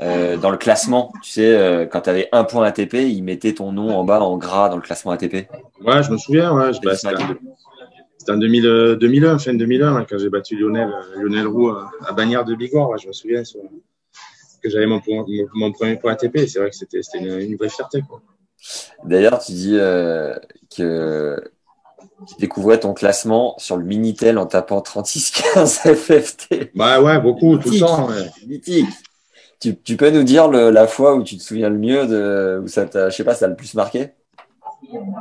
euh, 0.00 0.36
dans 0.36 0.50
le 0.50 0.56
classement 0.56 1.12
Tu 1.22 1.30
sais, 1.30 1.54
euh, 1.54 1.86
quand 1.86 2.02
tu 2.02 2.10
avais 2.10 2.28
un 2.32 2.44
point 2.44 2.66
ATP, 2.66 2.94
il 2.94 3.22
mettait 3.22 3.54
ton 3.54 3.72
nom 3.72 3.96
en 3.96 4.04
bas 4.04 4.20
en 4.20 4.36
gras 4.36 4.68
dans 4.68 4.76
le 4.76 4.82
classement 4.82 5.12
ATP. 5.12 5.48
Ouais, 5.84 6.02
je 6.02 6.10
me 6.10 6.18
souviens. 6.18 6.52
Ouais, 6.54 6.70
bah, 6.82 6.94
c'était 6.94 8.32
en 8.32 8.36
2000, 8.38 8.96
2001, 9.00 9.38
fin 9.38 9.54
2001, 9.54 10.04
quand 10.04 10.18
j'ai 10.18 10.28
battu 10.28 10.56
Lionel, 10.56 10.90
Lionel 11.16 11.46
Roux 11.46 11.68
à, 11.70 11.90
à 12.06 12.12
Bagnères 12.12 12.44
de 12.44 12.54
Bigorre. 12.56 12.90
Ouais, 12.90 12.98
je 12.98 13.06
me 13.06 13.12
souviens 13.12 13.44
sur, 13.44 13.60
que 14.62 14.70
j'avais 14.70 14.86
mon, 14.86 15.00
mon, 15.06 15.24
mon, 15.54 15.72
premier 15.72 15.96
point 15.96 16.12
ATP. 16.12 16.46
C'est 16.48 16.58
vrai 16.58 16.70
que 16.70 16.76
c'était 16.76 17.00
une, 17.14 17.38
une, 17.40 17.56
vraie 17.56 17.68
fierté. 17.68 18.02
D'ailleurs, 19.04 19.38
tu 19.38 19.52
dis 19.52 19.76
euh, 19.76 20.34
que 20.76 21.40
tu 22.26 22.34
découvrais 22.38 22.80
ton 22.80 22.94
classement 22.94 23.54
sur 23.58 23.76
le 23.76 23.84
Minitel 23.84 24.38
en 24.38 24.46
tapant 24.46 24.80
36-15 24.80 25.94
FFT. 25.94 26.70
Bah 26.74 27.00
ouais, 27.00 27.20
beaucoup, 27.20 27.58
tout 27.58 27.70
le 27.70 27.78
temps. 27.78 28.08
Ouais. 28.08 28.30
Mythique. 28.46 28.88
Tu, 29.60 29.76
tu, 29.80 29.96
peux 29.96 30.10
nous 30.10 30.22
dire 30.22 30.48
le, 30.48 30.70
la 30.70 30.86
fois 30.86 31.14
où 31.14 31.22
tu 31.22 31.36
te 31.36 31.42
souviens 31.42 31.70
le 31.70 31.78
mieux, 31.78 32.06
de, 32.06 32.60
où 32.62 32.68
ça 32.68 32.86
t'a, 32.86 33.08
je 33.08 33.16
sais 33.16 33.24
pas, 33.24 33.34
ça 33.34 33.46
a 33.46 33.48
le 33.48 33.56
plus 33.56 33.74
marqué? 33.74 34.12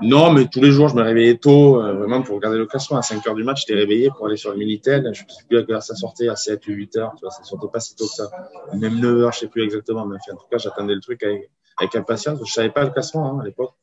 Non, 0.02 0.32
mais 0.32 0.48
tous 0.48 0.62
les 0.62 0.72
jours, 0.72 0.90
je 0.90 0.96
me 0.96 1.02
réveillais 1.02 1.38
tôt, 1.38 1.82
euh, 1.82 1.94
vraiment 1.94 2.22
pour 2.22 2.36
regarder 2.36 2.58
le 2.58 2.66
classement. 2.66 2.98
À 2.98 3.02
5 3.02 3.26
heures 3.28 3.36
du 3.36 3.44
match, 3.44 3.62
j'étais 3.66 3.80
réveillé 3.80 4.10
pour 4.10 4.28
aller 4.28 4.38
sur 4.38 4.52
le 4.52 4.58
Minitel. 4.58 5.04
Je 5.14 5.24
ne 5.24 5.30
sais 5.30 5.44
plus 5.48 5.58
à 5.58 5.64
quelle 5.64 5.76
heure 5.76 5.84
ça 5.84 5.96
sortait, 5.96 6.28
à 6.28 6.36
7 6.36 6.68
ou 6.68 6.72
8 6.72 6.98
heures. 6.98 7.14
Tu 7.16 7.22
vois, 7.22 7.32
ça 7.32 7.44
sortait 7.44 7.68
pas 7.72 7.80
si 7.80 7.96
tôt 7.96 8.06
que 8.06 8.12
ça. 8.12 8.30
Même 8.74 9.00
9 9.00 9.18
heures, 9.20 9.32
je 9.32 9.40
sais 9.40 9.48
plus 9.48 9.64
exactement. 9.64 10.06
Mais 10.06 10.18
en 10.32 10.36
tout 10.36 10.46
cas, 10.52 10.58
j'attendais 10.58 10.94
le 10.94 11.02
truc 11.02 11.24
avec, 11.24 11.50
avec 11.78 11.96
impatience. 11.96 12.40
Je 12.46 12.52
savais 12.52 12.70
pas 12.70 12.84
le 12.84 12.92
classement 12.92 13.26
hein, 13.26 13.40
à 13.42 13.46
l'époque. 13.46 13.74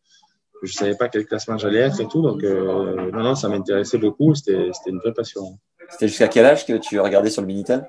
Je 0.63 0.73
savais 0.73 0.95
pas 0.95 1.09
quel 1.09 1.27
classement 1.27 1.59
j'allais 1.59 1.81
être 1.81 2.01
et 2.01 2.07
tout. 2.07 2.23
Donc, 2.23 2.45
euh, 2.45 3.11
non, 3.11 3.23
non, 3.23 3.35
ça 3.35 3.49
m'intéressait 3.49 3.99
beaucoup. 3.99 4.35
C'était 4.35 4.71
une 4.87 4.99
vraie 4.99 5.15
passion. 5.15 5.59
C'était 5.89 6.09
jusqu'à 6.09 6.29
quel 6.29 6.47
âge 6.47 6.65
que 6.65 6.75
tu 6.75 7.01
regardais 7.01 7.31
sur 7.31 7.43
le 7.43 7.49
Minitel? 7.49 7.89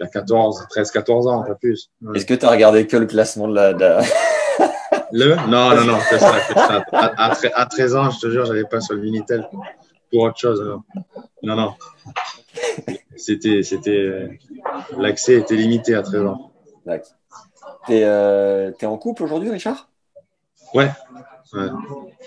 Jusqu'à 0.00 0.20
14, 0.20 0.66
13, 0.70 0.90
14 0.90 1.26
ans, 1.26 1.42
pas 1.42 1.54
plus. 1.54 1.90
Ouais. 2.00 2.16
Est-ce 2.16 2.26
que 2.26 2.34
tu 2.34 2.46
as 2.46 2.50
regardé 2.50 2.86
que 2.86 2.96
le 2.96 3.06
classement 3.06 3.48
de 3.48 3.54
la. 3.54 3.72
De 3.72 3.80
la... 3.80 4.02
Le? 5.14 5.36
Non, 5.48 5.74
non, 5.74 5.84
non, 5.84 5.98
c'est 6.08 6.18
ça. 6.18 6.34
À, 6.92 7.26
à, 7.26 7.60
à, 7.60 7.66
13 7.66 7.96
ans, 7.96 8.10
je 8.10 8.18
te 8.18 8.30
jure, 8.30 8.46
j'avais 8.46 8.64
pas 8.64 8.80
sur 8.80 8.94
le 8.94 9.02
Minitel 9.02 9.46
pour 10.10 10.22
autre 10.22 10.38
chose. 10.38 10.80
Non, 11.42 11.54
non. 11.54 11.74
C'était, 13.16 13.62
c'était, 13.62 14.40
l'accès 14.96 15.34
était 15.34 15.54
limité 15.54 15.94
à 15.94 16.02
13 16.02 16.22
ans. 16.22 16.52
D'accord. 16.86 17.12
T'es, 17.86 18.04
euh, 18.04 18.72
es 18.80 18.86
en 18.86 18.96
couple 18.96 19.24
aujourd'hui, 19.24 19.50
Richard? 19.50 19.90
Ouais. 20.74 20.90
ouais. 21.52 21.68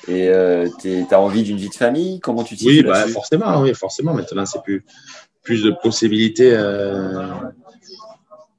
Et 0.08 0.30
euh, 0.30 0.70
t'as 1.10 1.18
envie 1.18 1.44
d'une 1.44 1.58
vie 1.58 1.70
de 1.70 1.76
famille? 1.76 2.20
Comment 2.20 2.44
tu 2.44 2.56
t'y 2.56 2.68
Oui, 2.68 2.84
bah, 2.84 3.08
forcément, 3.08 3.62
oui, 3.62 3.74
forcément. 3.74 4.14
Maintenant, 4.14 4.46
c'est 4.46 4.62
plus, 4.62 4.86
plus 5.46 5.64
de 5.64 5.72
possibilités. 5.82 6.52
Euh, 6.54 7.28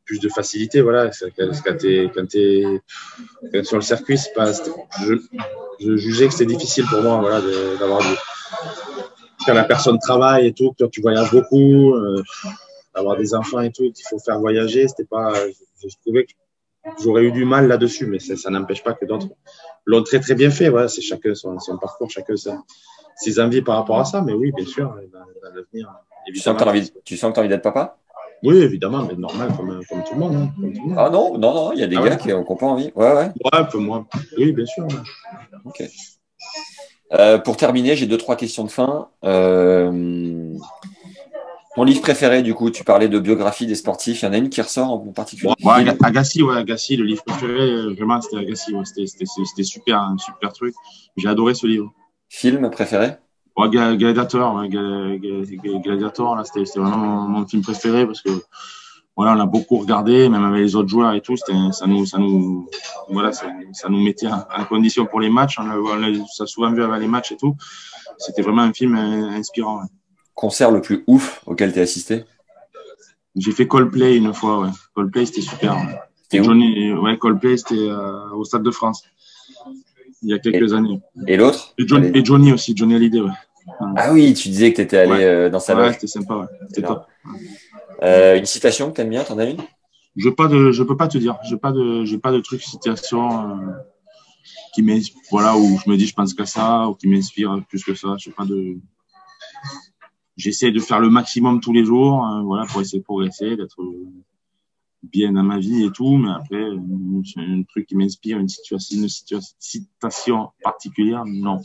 plus 0.06 0.20
de 0.20 0.28
facilité. 0.28 0.80
Voilà, 0.80 1.10
quand 1.36 1.76
tu 1.76 2.08
es, 3.52 3.64
sur 3.64 3.76
le 3.76 3.82
circuit. 3.82 4.18
Je, 5.78 5.96
jugeais 5.96 6.28
que 6.28 6.32
c'était 6.32 6.46
difficile 6.46 6.86
pour 6.86 7.02
moi, 7.02 7.42
d'avoir 7.78 8.00
du. 8.00 8.14
Quand 9.44 9.52
la 9.52 9.64
personne 9.64 9.98
travaille 9.98 10.46
et 10.46 10.52
tout, 10.54 10.72
que 10.78 10.84
tu 10.86 11.02
voyages 11.02 11.30
beaucoup, 11.30 11.94
euh, 11.94 12.22
avoir 12.94 13.16
des 13.16 13.34
enfants 13.34 13.60
et 13.60 13.70
tout, 13.70 13.92
qu'il 13.92 14.04
faut 14.08 14.18
faire 14.18 14.38
voyager, 14.40 14.88
c'était 14.88 15.04
pas. 15.04 15.34
Je, 15.82 15.88
trouvais 16.02 16.24
que 16.24 16.32
j'aurais 17.02 17.24
eu 17.24 17.32
du 17.32 17.44
mal 17.44 17.68
là-dessus, 17.68 18.06
mais 18.06 18.18
ça, 18.18 18.50
n'empêche 18.50 18.82
pas 18.82 18.94
que 18.94 19.04
d'autres 19.04 19.28
l'ont 19.84 20.02
très 20.02 20.20
très 20.20 20.34
bien 20.34 20.50
fait. 20.50 20.70
C'est 20.88 21.02
chacun 21.02 21.34
son, 21.34 21.58
parcours, 21.78 22.10
chacun 22.10 22.34
ses 23.16 23.40
envies 23.40 23.62
par 23.62 23.76
rapport 23.76 24.00
à 24.00 24.04
ça. 24.04 24.22
Mais 24.22 24.32
oui, 24.32 24.52
bien 24.52 24.66
sûr, 24.66 24.88
dans, 25.12 25.18
dans 25.18 25.54
l'avenir. 25.54 25.92
Tu 26.26 26.40
sens 26.40 26.54
que 26.56 26.62
tu 26.62 26.68
as 26.68 26.70
envie, 26.70 26.92
tu 27.04 27.16
sens 27.16 27.32
que 27.32 27.38
as 27.38 27.40
envie 27.40 27.48
d'être 27.48 27.62
papa? 27.62 27.98
Oui, 28.42 28.58
évidemment, 28.58 29.02
mais 29.08 29.14
normal, 29.14 29.48
comme, 29.56 29.80
comme, 29.88 30.04
tout 30.04 30.14
le 30.14 30.20
monde, 30.20 30.36
hein, 30.36 30.52
comme, 30.60 30.72
tout 30.72 30.82
le 30.82 30.88
monde. 30.88 30.98
Ah 30.98 31.10
non, 31.10 31.38
non, 31.38 31.54
non, 31.54 31.72
il 31.72 31.80
y 31.80 31.82
a 31.82 31.86
des 31.86 31.96
ah 31.96 32.02
gars 32.02 32.10
ouais. 32.10 32.16
qui 32.18 32.28
n'ont 32.28 32.44
pas 32.44 32.66
envie. 32.66 32.92
Ouais, 32.94 33.12
ouais. 33.12 33.30
Ouais, 33.44 33.50
un 33.52 33.64
peu 33.64 33.78
moins. 33.78 34.06
Oui, 34.36 34.52
bien 34.52 34.66
sûr. 34.66 34.84
Ouais. 34.84 35.58
Ok. 35.64 35.82
Euh, 37.12 37.38
pour 37.38 37.56
terminer, 37.56 37.96
j'ai 37.96 38.06
deux, 38.06 38.18
trois 38.18 38.36
questions 38.36 38.64
de 38.64 38.70
fin. 38.70 39.08
Euh, 39.24 40.52
ton 41.76 41.84
livre 41.84 42.00
préféré, 42.00 42.42
du 42.42 42.54
coup, 42.54 42.70
tu 42.70 42.84
parlais 42.84 43.08
de 43.08 43.18
biographie 43.18 43.66
des 43.66 43.74
sportifs. 43.74 44.22
Il 44.22 44.24
y 44.26 44.28
en 44.28 44.32
a 44.32 44.38
une 44.38 44.48
qui 44.48 44.60
ressort 44.60 44.90
en 44.92 44.98
particulier 45.12 45.52
ouais, 45.62 45.86
Agassi, 46.02 46.42
ouais, 46.42 46.56
Agassi, 46.56 46.96
le 46.96 47.04
livre 47.04 47.22
préféré, 47.24 47.94
vraiment, 47.94 48.20
c'était 48.20 48.38
Agassi. 48.38 48.74
Ouais, 48.74 48.84
c'était 48.84 49.62
super, 49.62 49.98
un 50.00 50.16
super 50.18 50.52
truc. 50.52 50.74
J'ai 51.16 51.28
adoré 51.28 51.54
ce 51.54 51.66
livre. 51.66 51.92
Film 52.28 52.70
préféré? 52.70 53.12
Ouais, 53.56 53.70
Gladiator, 53.70 54.54
là, 56.36 56.44
c'était 56.44 56.78
vraiment 56.78 56.96
mon, 56.98 57.28
mon, 57.28 57.46
film 57.46 57.62
préféré 57.62 58.04
parce 58.04 58.20
que 58.20 58.30
voilà, 59.16 59.32
on 59.32 59.40
a 59.40 59.46
beaucoup 59.46 59.78
regardé, 59.78 60.28
même 60.28 60.44
avec 60.44 60.60
les 60.60 60.76
autres 60.76 60.88
joueurs 60.88 61.14
et 61.14 61.22
tout, 61.22 61.38
ça 61.38 61.86
nous, 61.86 62.04
ça 62.04 62.18
nous, 62.18 62.68
voilà, 63.08 63.32
ça, 63.32 63.46
ça 63.72 63.88
nous 63.88 64.02
mettait 64.02 64.26
en, 64.26 64.64
condition 64.68 65.06
pour 65.06 65.20
les 65.20 65.30
matchs. 65.30 65.58
On 65.58 65.62
on 65.62 66.02
a 66.02 66.46
souvent 66.46 66.70
vu 66.70 66.84
avec 66.84 67.00
les 67.00 67.08
matchs 67.08 67.32
et 67.32 67.38
tout. 67.38 67.56
C'était 68.18 68.42
vraiment 68.42 68.62
un 68.62 68.74
film 68.74 68.94
inspirant. 68.94 69.80
Ouais. 69.80 69.86
Concert 70.34 70.70
le 70.70 70.82
plus 70.82 71.02
ouf 71.06 71.42
auquel 71.46 71.72
tu 71.72 71.78
as 71.78 71.82
assisté? 71.82 72.24
J'ai 73.36 73.52
fait 73.52 73.66
Coldplay 73.66 74.16
une 74.16 74.34
fois, 74.34 74.60
ouais. 74.60 74.68
Coldplay, 74.94 75.24
c'était 75.24 75.40
super. 75.40 75.76
Ouais. 75.76 76.42
Johnny, 76.42 76.92
ouais, 76.92 77.16
Coldplay, 77.16 77.56
c'était 77.56 77.88
euh, 77.88 78.30
au 78.34 78.44
Stade 78.44 78.62
de 78.62 78.70
France 78.70 79.02
il 80.22 80.30
y 80.30 80.34
a 80.34 80.38
quelques 80.38 80.72
et, 80.72 80.74
années. 80.74 81.00
Et 81.26 81.36
l'autre? 81.36 81.74
Et, 81.78 81.86
John, 81.86 82.04
et, 82.04 82.24
Johnny 82.24 82.52
aussi, 82.52 82.76
Johnny 82.76 82.94
Hallyday, 82.94 83.20
ouais. 83.20 83.30
Ah 83.96 84.12
oui, 84.12 84.34
tu 84.34 84.48
disais 84.48 84.70
que 84.70 84.76
tu 84.76 84.82
étais 84.82 84.98
allé 84.98 85.12
ouais. 85.12 85.24
euh, 85.24 85.50
dans 85.50 85.60
sa 85.60 85.74
ouais, 85.74 85.86
loge. 85.86 85.94
c'était 85.94 86.06
sympa, 86.06 86.36
ouais. 86.36 86.46
C'était 86.68 86.86
top. 86.86 87.06
Euh, 88.02 88.38
une 88.38 88.46
citation 88.46 88.90
que 88.90 88.96
tu 88.96 89.00
aimes 89.00 89.10
bien, 89.10 89.24
t'en 89.24 89.38
as 89.38 89.46
une 89.46 89.60
Je 90.16 90.28
je 90.28 90.82
peux 90.82 90.96
pas 90.96 91.08
te 91.08 91.18
dire. 91.18 91.38
J'ai 91.48 91.56
pas 91.56 91.72
de, 91.72 92.16
pas 92.16 92.32
de 92.32 92.40
truc 92.40 92.62
citation 92.62 93.50
euh, 93.50 93.72
qui 94.74 95.12
voilà, 95.30 95.56
où 95.56 95.78
je 95.82 95.90
me 95.90 95.96
dis 95.96 96.06
je 96.06 96.14
pense 96.14 96.34
qu'à 96.34 96.46
ça, 96.46 96.88
ou 96.88 96.94
qui 96.94 97.08
m'inspire 97.08 97.62
plus 97.68 97.82
que 97.84 97.94
ça. 97.94 98.16
Je 98.18 98.30
pas 98.30 98.44
de. 98.44 98.76
J'essaie 100.36 100.70
de 100.70 100.80
faire 100.80 101.00
le 101.00 101.08
maximum 101.08 101.60
tous 101.60 101.72
les 101.72 101.84
jours, 101.84 102.26
euh, 102.26 102.42
voilà, 102.42 102.66
pour 102.66 102.82
essayer 102.82 102.98
de 102.98 103.04
progresser, 103.04 103.56
d'être 103.56 103.82
bien 105.02 105.32
dans 105.32 105.42
ma 105.42 105.58
vie 105.58 105.84
et 105.84 105.90
tout, 105.90 106.16
mais 106.16 106.30
après, 106.30 106.64
c'est 107.24 107.40
un 107.40 107.62
truc 107.62 107.86
qui 107.86 107.96
m'inspire, 107.96 108.38
une 108.38 108.48
situation, 108.48 108.98
une 108.98 109.08
citation 109.58 110.50
particulière, 110.62 111.24
non. 111.24 111.62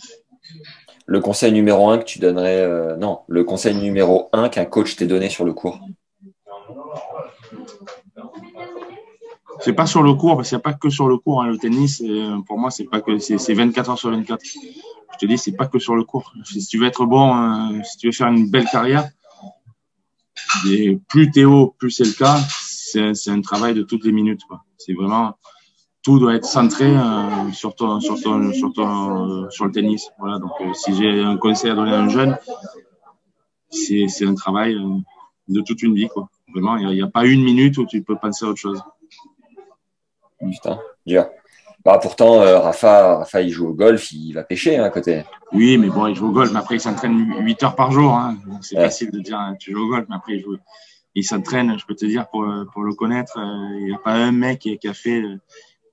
Le 1.05 1.19
conseil 1.19 1.51
numéro 1.51 1.89
un 1.89 1.97
que 1.97 2.03
tu 2.03 2.19
donnerais, 2.19 2.61
euh, 2.61 2.95
non, 2.95 3.21
le 3.27 3.43
conseil 3.43 3.75
numéro 3.75 4.29
un 4.33 4.49
qu'un 4.49 4.65
coach 4.65 4.95
t'ait 4.95 5.07
donné 5.07 5.29
sur 5.29 5.43
le 5.43 5.53
cours. 5.53 5.79
C'est 9.59 9.73
pas 9.73 9.85
sur 9.85 10.01
le 10.01 10.13
cours, 10.13 10.37
parce 10.37 10.49
qu'il 10.49 10.55
n'y 10.57 10.61
a 10.61 10.63
pas 10.63 10.73
que 10.73 10.89
sur 10.89 11.07
le 11.07 11.17
cours. 11.17 11.43
Hein, 11.43 11.47
le 11.47 11.57
tennis, 11.57 12.03
pour 12.47 12.57
moi, 12.57 12.71
c'est 12.71 12.85
pas 12.85 13.01
que 13.01 13.19
c'est 13.19 13.53
24 13.53 13.91
heures 13.91 13.99
sur 13.99 14.09
24. 14.09 14.43
Je 14.43 15.17
te 15.19 15.25
dis, 15.25 15.37
c'est 15.37 15.51
pas 15.51 15.67
que 15.67 15.77
sur 15.77 15.95
le 15.95 16.03
cours. 16.03 16.33
Si 16.45 16.65
tu 16.65 16.79
veux 16.79 16.87
être 16.87 17.05
bon, 17.05 17.35
euh, 17.35 17.83
si 17.83 17.97
tu 17.97 18.07
veux 18.07 18.11
faire 18.11 18.27
une 18.27 18.49
belle 18.49 18.65
carrière, 18.65 19.07
et 20.67 20.97
plus 21.07 21.29
t'es 21.29 21.45
haut, 21.45 21.75
plus 21.77 21.91
c'est 21.91 22.05
le 22.05 22.13
cas, 22.13 22.39
c'est 22.39 23.29
un 23.29 23.41
travail 23.41 23.73
de 23.73 23.83
toutes 23.83 24.03
les 24.03 24.11
minutes. 24.11 24.41
C'est 24.77 24.93
vraiment 24.93 25.35
tout 26.03 26.19
doit 26.19 26.35
être 26.35 26.45
centré 26.45 26.85
euh, 26.85 27.51
sur 27.53 27.75
ton, 27.75 27.99
sur 27.99 28.19
ton, 28.19 28.51
sur 28.53 28.73
ton, 28.73 29.43
euh, 29.43 29.49
sur 29.49 29.65
le 29.65 29.71
tennis. 29.71 30.09
Voilà. 30.19 30.39
Donc, 30.39 30.51
euh, 30.61 30.73
si 30.73 30.95
j'ai 30.95 31.21
un 31.21 31.37
conseil 31.37 31.71
à 31.71 31.75
donner 31.75 31.91
à 31.91 31.99
un 31.99 32.09
jeune, 32.09 32.37
c'est 33.69 34.07
c'est 34.07 34.25
un 34.25 34.33
travail 34.33 34.75
euh, 34.75 34.97
de 35.47 35.61
toute 35.61 35.81
une 35.83 35.93
vie. 35.93 36.07
Quoi. 36.07 36.27
Vraiment, 36.53 36.77
il 36.77 36.87
n'y 36.89 37.01
a, 37.01 37.05
a, 37.05 37.09
pas 37.09 37.25
une 37.25 37.43
minute 37.43 37.77
où 37.77 37.85
tu 37.85 38.01
peux 38.01 38.15
penser 38.15 38.45
à 38.45 38.49
autre 38.49 38.59
chose. 38.59 38.81
Putain, 40.39 40.79
dur. 41.05 41.27
Bah, 41.85 41.99
pourtant, 41.99 42.39
Rafa, 42.39 43.17
Rafa, 43.17 43.41
il 43.41 43.49
joue 43.49 43.69
au 43.69 43.73
golf, 43.73 44.11
il 44.11 44.33
va 44.33 44.43
pêcher 44.43 44.77
hein, 44.77 44.83
à 44.83 44.89
côté. 44.91 45.23
Oui, 45.51 45.77
mais 45.79 45.89
bon, 45.89 46.05
il 46.07 46.15
joue 46.15 46.27
au 46.27 46.31
golf, 46.31 46.51
mais 46.51 46.59
après, 46.59 46.75
il 46.75 46.79
s'entraîne 46.79 47.35
8 47.39 47.63
heures 47.63 47.75
par 47.75 47.91
jour. 47.91 48.13
Hein. 48.13 48.37
C'est 48.61 48.75
ouais. 48.75 48.83
facile 48.83 49.09
de 49.09 49.19
dire, 49.19 49.39
hein, 49.39 49.55
tu 49.59 49.71
joues 49.71 49.85
au 49.85 49.89
golf, 49.89 50.05
mais 50.07 50.15
après, 50.15 50.33
il 50.33 50.41
joue 50.41 50.57
il 51.13 51.23
s'entraîne, 51.23 51.77
je 51.77 51.85
peux 51.85 51.95
te 51.95 52.05
dire, 52.05 52.27
pour, 52.29 52.47
pour 52.71 52.83
le 52.83 52.93
connaître, 52.93 53.37
il 53.37 53.85
n'y 53.85 53.93
a 53.93 53.97
pas 53.97 54.13
un 54.13 54.31
mec 54.31 54.59
qui 54.59 54.87
a 54.87 54.93
fait 54.93 55.21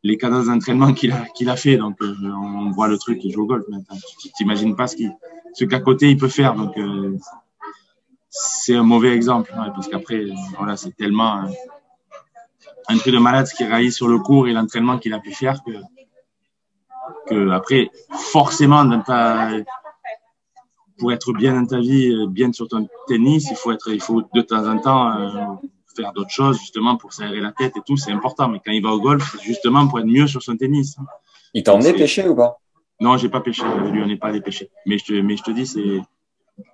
les 0.02 0.16
cadences 0.16 0.46
d'entraînement 0.46 0.92
qu'il 0.92 1.12
a, 1.12 1.24
qu'il 1.34 1.48
a 1.48 1.56
fait. 1.56 1.76
Donc, 1.76 2.00
euh, 2.02 2.14
on 2.22 2.70
voit 2.70 2.88
le 2.88 2.98
truc, 2.98 3.24
il 3.24 3.32
joue 3.32 3.42
au 3.42 3.46
golf 3.46 3.64
maintenant. 3.68 3.96
Tu 4.20 4.30
t'imagines 4.32 4.76
pas 4.76 4.86
ce, 4.86 4.96
qu 4.96 5.08
ce 5.54 5.64
qu'à 5.64 5.80
côté 5.80 6.10
il 6.10 6.16
peut 6.16 6.28
faire. 6.28 6.54
Donc, 6.54 6.76
euh, 6.78 7.16
c'est 8.30 8.76
un 8.76 8.82
mauvais 8.82 9.14
exemple. 9.14 9.52
Parce 9.54 9.88
qu'après, 9.88 10.26
voilà, 10.56 10.76
c'est 10.76 10.96
tellement 10.96 11.44
euh, 11.44 11.48
un 12.88 12.96
truc 12.98 13.12
de 13.12 13.18
malade 13.18 13.46
ce 13.46 13.54
qui 13.54 13.64
réalise 13.64 13.94
sur 13.94 14.08
le 14.08 14.18
cours 14.18 14.48
et 14.48 14.52
l'entraînement 14.52 14.98
qu'il 14.98 15.12
a 15.14 15.18
pu 15.18 15.32
faire 15.32 15.60
que, 15.64 17.50
après, 17.50 17.90
forcément, 18.10 18.84
pour 20.98 21.12
être 21.12 21.32
bien 21.32 21.60
dans 21.60 21.66
ta 21.66 21.78
vie, 21.78 22.26
bien 22.28 22.52
sur 22.52 22.68
ton 22.68 22.88
tennis, 23.06 23.48
il 23.50 23.56
faut 23.56 23.72
être, 23.72 23.90
il 23.92 24.00
faut 24.00 24.22
de 24.34 24.40
temps 24.42 24.66
en 24.66 24.78
temps 24.78 25.60
faire 26.02 26.12
d'autres 26.12 26.30
choses, 26.30 26.58
justement, 26.58 26.96
pour 26.96 27.12
s'aérer 27.12 27.40
la 27.40 27.52
tête 27.52 27.76
et 27.76 27.80
tout, 27.86 27.96
c'est 27.96 28.12
important. 28.12 28.48
Mais 28.48 28.60
quand 28.64 28.72
il 28.72 28.82
va 28.82 28.90
au 28.90 29.00
golf, 29.00 29.28
c'est 29.32 29.42
justement 29.42 29.86
pour 29.88 29.98
être 29.98 30.06
mieux 30.06 30.26
sur 30.26 30.42
son 30.42 30.56
tennis. 30.56 30.96
Il 31.54 31.62
t'a 31.62 31.74
emmené 31.74 31.92
pêcher 31.92 32.28
ou 32.28 32.34
pas? 32.34 32.58
Non, 33.00 33.16
j'ai 33.16 33.28
pas 33.28 33.40
pêché. 33.40 33.62
Lui, 33.92 34.02
on 34.02 34.06
n'est 34.06 34.16
pas 34.16 34.28
allé 34.28 34.40
pêcher. 34.40 34.70
Mais 34.86 34.98
je 34.98 35.04
te, 35.04 35.12
mais 35.12 35.36
je 35.36 35.42
te 35.42 35.50
dis, 35.50 35.66
c'est, 35.66 36.00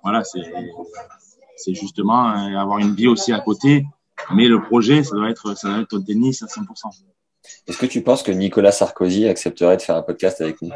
voilà, 0.03 0.23
c'est, 0.23 0.41
c'est 1.55 1.73
justement 1.73 2.29
euh, 2.29 2.57
avoir 2.57 2.79
une 2.79 2.95
vie 2.95 3.07
aussi 3.07 3.31
à 3.31 3.39
côté. 3.39 3.85
Mais 4.33 4.47
le 4.47 4.61
projet, 4.61 5.03
ça 5.03 5.15
doit 5.15 5.29
être, 5.29 5.55
ça 5.57 5.69
doit 5.69 5.79
être 5.81 5.89
ton 5.89 6.01
tennis 6.01 6.41
à 6.41 6.47
100%. 6.47 6.63
Est-ce 7.67 7.77
que 7.77 7.85
tu 7.85 8.01
penses 8.01 8.23
que 8.23 8.31
Nicolas 8.31 8.71
Sarkozy 8.71 9.27
accepterait 9.27 9.77
de 9.77 9.81
faire 9.81 9.97
un 9.97 10.01
podcast 10.01 10.41
avec 10.41 10.61
nous? 10.61 10.71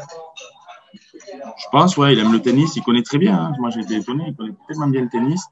Je 1.32 1.66
pense, 1.72 1.96
ouais, 1.96 2.12
il 2.12 2.18
aime 2.18 2.32
le 2.32 2.40
tennis, 2.40 2.76
il 2.76 2.82
connaît 2.82 3.02
très 3.02 3.18
bien. 3.18 3.36
Hein. 3.36 3.52
Moi, 3.58 3.70
j'ai 3.70 3.80
été 3.80 3.96
étonné, 3.96 4.24
il 4.28 4.36
connaît 4.36 4.54
tellement 4.68 4.88
bien 4.88 5.02
le 5.02 5.08
tennis. 5.08 5.42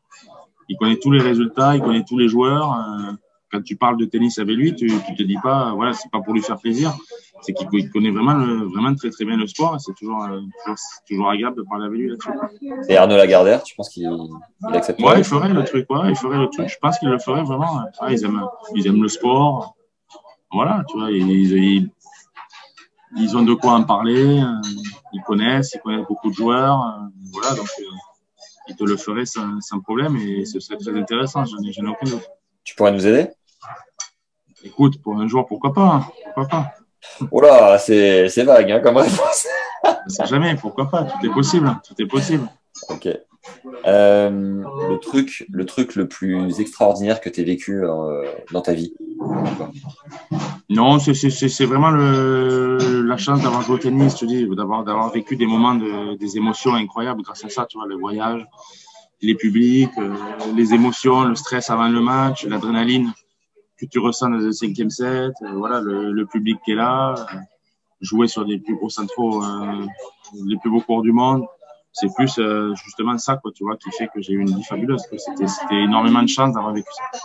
Il 0.68 0.76
connaît 0.76 0.96
tous 0.96 1.10
les 1.10 1.20
résultats, 1.20 1.74
il 1.76 1.82
connaît 1.82 2.04
tous 2.04 2.18
les 2.18 2.28
joueurs. 2.28 2.72
Euh, 2.72 3.12
quand 3.50 3.62
tu 3.62 3.76
parles 3.76 3.96
de 3.96 4.04
tennis 4.04 4.38
avec 4.38 4.56
lui, 4.56 4.74
tu, 4.74 4.92
tu 5.06 5.14
te 5.14 5.22
dis 5.22 5.38
pas, 5.42 5.72
voilà, 5.74 5.92
c'est 5.94 6.10
pas 6.10 6.20
pour 6.20 6.34
lui 6.34 6.42
faire 6.42 6.58
plaisir, 6.58 6.94
c'est 7.40 7.54
qu'il 7.54 7.90
connaît 7.90 8.10
vraiment, 8.10 8.34
le, 8.34 8.66
vraiment 8.66 8.94
très 8.94 9.10
très 9.10 9.24
bien 9.24 9.36
le 9.36 9.46
sport 9.46 9.74
et 9.74 9.78
c'est 9.78 9.94
toujours, 9.94 10.22
euh, 10.24 10.40
toujours, 10.64 10.78
toujours, 11.08 11.30
agréable 11.30 11.56
de 11.56 11.62
parler 11.62 11.86
avec 11.86 11.98
lui 11.98 12.08
là-dessus. 12.10 12.30
Et 12.88 12.96
Arnaud 12.96 13.16
Lagardère, 13.16 13.62
tu 13.62 13.74
penses 13.74 13.88
qu'il 13.88 14.02
il 14.04 14.76
accepterait 14.76 15.08
Ouais, 15.08 15.18
il 15.18 15.24
ferait 15.24 15.48
le 15.48 15.64
truc, 15.64 15.88
ouais, 15.90 16.10
il 16.10 16.16
ferait 16.16 16.38
le 16.38 16.48
truc. 16.48 16.68
Je 16.68 16.76
pense 16.80 16.98
qu'il 16.98 17.08
le 17.08 17.18
ferait 17.18 17.44
vraiment. 17.44 17.84
Ouais, 18.02 18.12
ils, 18.12 18.24
aiment, 18.24 18.44
ils 18.74 18.86
aiment 18.86 19.02
le 19.02 19.08
sport. 19.08 19.76
Voilà, 20.52 20.82
tu 20.88 20.98
vois, 20.98 21.10
ils, 21.10 21.30
ils, 21.30 21.90
ils 23.16 23.36
ont 23.36 23.42
de 23.42 23.54
quoi 23.54 23.72
en 23.72 23.84
parler, 23.84 24.40
euh, 24.40 24.60
ils 25.12 25.22
connaissent, 25.22 25.74
ils 25.74 25.80
connaissent 25.80 26.06
beaucoup 26.06 26.30
de 26.30 26.34
joueurs. 26.34 27.08
Voilà, 27.32 27.54
donc 27.54 27.66
ils 28.68 28.76
te 28.76 28.84
le 28.84 28.96
feraient 28.96 29.26
sans, 29.26 29.60
sans 29.60 29.80
problème 29.80 30.16
et 30.16 30.44
ce 30.44 30.60
serait 30.60 30.78
très 30.78 30.96
intéressant, 30.96 31.44
j'en 31.44 31.58
ai, 31.58 31.70
ai 31.70 31.88
aucun 31.88 32.10
doute. 32.10 32.28
Tu 32.64 32.74
pourrais 32.74 32.92
nous 32.92 33.06
aider? 33.06 33.28
Écoute, 34.64 35.00
pour 35.02 35.16
un 35.18 35.28
jour, 35.28 35.46
pourquoi 35.46 35.72
pas 35.72 35.86
hein, 35.86 36.06
Pourquoi 36.24 36.46
pas 36.46 36.72
Oh 37.30 37.40
là, 37.40 37.78
c'est, 37.78 38.28
vague 38.42 38.70
hein, 38.70 38.80
comme 38.80 38.96
réponse. 38.96 39.46
Je 39.84 40.26
jamais, 40.26 40.56
pourquoi 40.56 40.90
pas 40.90 41.04
Tout 41.04 41.26
est 41.26 41.32
possible, 41.32 41.74
tout 41.86 41.94
est 42.02 42.06
possible. 42.06 42.48
Ok. 42.88 43.08
Euh, 43.86 44.30
le 44.30 44.98
truc, 44.98 45.46
le 45.50 45.64
truc 45.64 45.94
le 45.94 46.08
plus 46.08 46.60
extraordinaire 46.60 47.20
que 47.20 47.28
tu 47.28 47.40
as 47.40 47.44
vécu 47.44 47.84
euh, 47.84 48.24
dans 48.52 48.60
ta 48.60 48.74
vie? 48.74 48.92
Non, 50.70 50.98
c'est, 50.98 51.64
vraiment 51.64 51.90
la 51.90 53.16
chance 53.16 53.42
d'avoir 53.42 53.62
joué 53.62 53.76
au 53.76 53.78
tennis, 53.78 54.14
je 54.14 54.18
te 54.18 54.24
dis, 54.26 54.46
d'avoir, 54.54 55.10
vécu 55.10 55.36
des 55.36 55.46
moments 55.46 55.74
de, 55.74 56.16
des 56.16 56.36
émotions 56.36 56.74
incroyables 56.74 57.22
grâce 57.22 57.44
à 57.44 57.48
ça, 57.48 57.66
tu 57.66 57.78
vois, 57.78 57.86
le 57.86 57.96
voyage, 57.96 58.46
les 59.20 59.34
publics, 59.34 59.90
euh, 59.98 60.14
les 60.54 60.74
émotions, 60.74 61.24
le 61.24 61.34
stress 61.34 61.70
avant 61.70 61.88
le 61.88 62.00
match, 62.00 62.44
l'adrénaline 62.46 63.12
que 63.76 63.86
tu 63.86 63.98
ressens 63.98 64.30
dans 64.30 64.36
le 64.36 64.52
cinquième 64.52 64.90
set, 64.90 65.32
euh, 65.42 65.52
voilà, 65.54 65.80
le, 65.80 66.26
public 66.26 66.58
qui 66.64 66.72
est 66.72 66.76
là, 66.76 67.14
euh, 67.14 67.36
jouer 68.00 68.28
sur 68.28 68.44
des 68.44 68.58
plus 68.58 68.76
gros 68.76 68.90
centraux, 68.90 69.42
les 70.46 70.56
plus 70.58 70.70
beaux 70.70 70.80
cours 70.80 71.02
du 71.02 71.12
monde. 71.12 71.44
C'est 71.92 72.14
plus 72.14 72.38
justement 72.84 73.18
ça, 73.18 73.36
quoi, 73.36 73.50
tu 73.52 73.64
vois, 73.64 73.76
qui 73.76 73.90
fait 73.90 74.08
que 74.08 74.20
j'ai 74.20 74.34
eu 74.34 74.40
une 74.40 74.54
vie 74.54 74.62
fabuleuse. 74.62 75.02
C'était 75.16 75.74
énormément 75.74 76.22
de 76.22 76.28
chance 76.28 76.54
d'avoir 76.54 76.72
vécu 76.72 76.90
ça. 76.92 77.18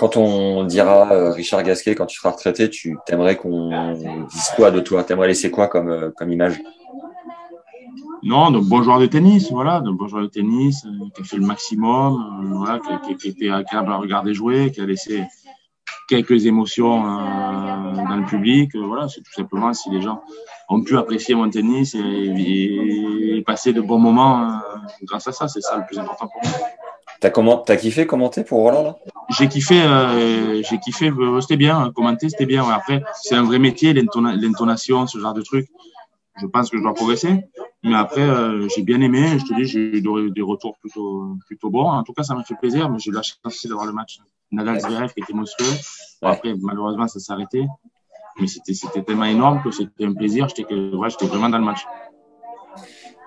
Quand 0.00 0.16
on 0.16 0.64
dira 0.64 1.12
euh, 1.12 1.30
Richard 1.30 1.62
Gasquet, 1.62 1.94
quand 1.94 2.06
tu 2.06 2.16
seras 2.16 2.30
retraité, 2.30 2.70
tu 2.70 2.96
t'aimerais 3.04 3.36
qu'on 3.36 3.94
dise 4.32 4.50
quoi 4.56 4.70
de 4.70 4.80
toi? 4.80 5.04
T'aimerais 5.04 5.28
laisser 5.28 5.50
quoi 5.50 5.68
comme, 5.68 6.12
comme 6.16 6.32
image? 6.32 6.58
Non, 8.22 8.50
de 8.50 8.58
bon 8.58 8.82
joueur 8.82 8.98
de 8.98 9.06
tennis, 9.06 9.50
voilà, 9.50 9.80
de 9.80 9.90
bon 9.90 10.06
joueur 10.06 10.24
de 10.24 10.28
tennis, 10.28 10.84
euh, 10.84 11.08
qui 11.14 11.22
a 11.22 11.24
fait 11.24 11.36
le 11.36 11.46
maximum, 11.46 12.14
euh, 12.44 12.56
voilà, 12.56 12.78
qui, 13.18 13.28
était 13.28 13.50
agréable 13.50 13.92
à 13.92 13.96
regarder 13.96 14.34
jouer, 14.34 14.70
qui 14.72 14.80
a 14.80 14.86
laissé 14.86 15.24
quelques 16.06 16.44
émotions 16.44 17.02
euh, 17.02 17.94
dans 17.94 18.16
le 18.16 18.26
public. 18.26 18.74
voilà, 18.76 19.08
c'est 19.08 19.22
tout 19.22 19.32
simplement 19.32 19.72
si 19.72 19.90
les 19.90 20.02
gens 20.02 20.22
ont 20.68 20.82
pu 20.82 20.98
apprécier 20.98 21.34
mon 21.34 21.48
tennis 21.48 21.94
et 21.94 23.42
passer 23.46 23.72
de 23.72 23.80
bons 23.80 23.98
moments 23.98 24.60
grâce 25.02 25.26
à 25.28 25.32
ça, 25.32 25.48
c'est 25.48 25.60
ça 25.62 25.76
le 25.76 25.84
plus 25.86 25.98
important 25.98 26.28
pour 26.28 26.42
moi. 26.48 26.58
T'as 27.20 27.30
comment, 27.30 27.62
kiffé 27.62 28.06
commenter 28.06 28.44
pour 28.44 28.60
Roland 28.60 28.82
là? 28.82 28.96
J'ai 29.28 29.48
kiffé, 29.48 29.80
euh, 29.80 30.62
j'ai 30.62 30.78
kiffé, 30.78 31.12
c'était 31.40 31.56
bien, 31.56 31.92
commenter 31.94 32.30
c'était 32.30 32.46
bien. 32.46 32.68
Après, 32.68 33.02
c'est 33.22 33.34
un 33.34 33.44
vrai 33.44 33.58
métier, 33.58 33.92
l'intonation, 33.92 35.06
ce 35.06 35.18
genre 35.18 35.34
de 35.34 35.42
trucs. 35.42 35.68
Je 36.40 36.46
pense 36.46 36.70
que 36.70 36.78
je 36.78 36.82
dois 36.82 36.94
progresser. 36.94 37.44
Mais 37.82 37.94
après, 37.94 38.22
euh, 38.22 38.66
j'ai 38.74 38.82
bien 38.82 39.00
aimé. 39.00 39.38
Je 39.38 39.44
te 39.44 39.54
dis, 39.54 39.64
j'ai 39.66 39.98
eu 39.98 40.30
des 40.30 40.42
retours 40.42 40.76
plutôt, 40.78 41.36
plutôt 41.46 41.70
bons. 41.70 41.88
En 41.88 42.02
tout 42.02 42.12
cas, 42.12 42.22
ça 42.22 42.34
m'a 42.34 42.44
fait 42.44 42.54
plaisir. 42.54 42.90
Mais 42.90 42.98
j'ai 42.98 43.10
eu 43.10 43.14
la 43.14 43.22
chance 43.22 43.38
aussi 43.44 43.68
d'avoir 43.68 43.86
le 43.86 43.92
match 43.92 44.18
Nadal 44.50 44.80
Zverev 44.80 45.12
qui 45.12 45.20
était 45.20 45.32
monstrueux. 45.32 45.70
Ouais. 46.22 46.30
Après, 46.30 46.54
malheureusement, 46.60 47.06
ça 47.06 47.20
s'est 47.20 47.32
arrêté. 47.32 47.66
Mais 48.40 48.46
c'était, 48.46 48.74
c'était 48.74 49.02
tellement 49.02 49.24
énorme 49.24 49.62
que 49.62 49.70
c'était 49.70 50.06
un 50.06 50.14
plaisir. 50.14 50.48
J'étais, 50.48 50.74
ouais, 50.74 51.10
j'étais 51.10 51.26
vraiment 51.26 51.48
dans 51.48 51.58
le 51.58 51.64
match. 51.64 51.84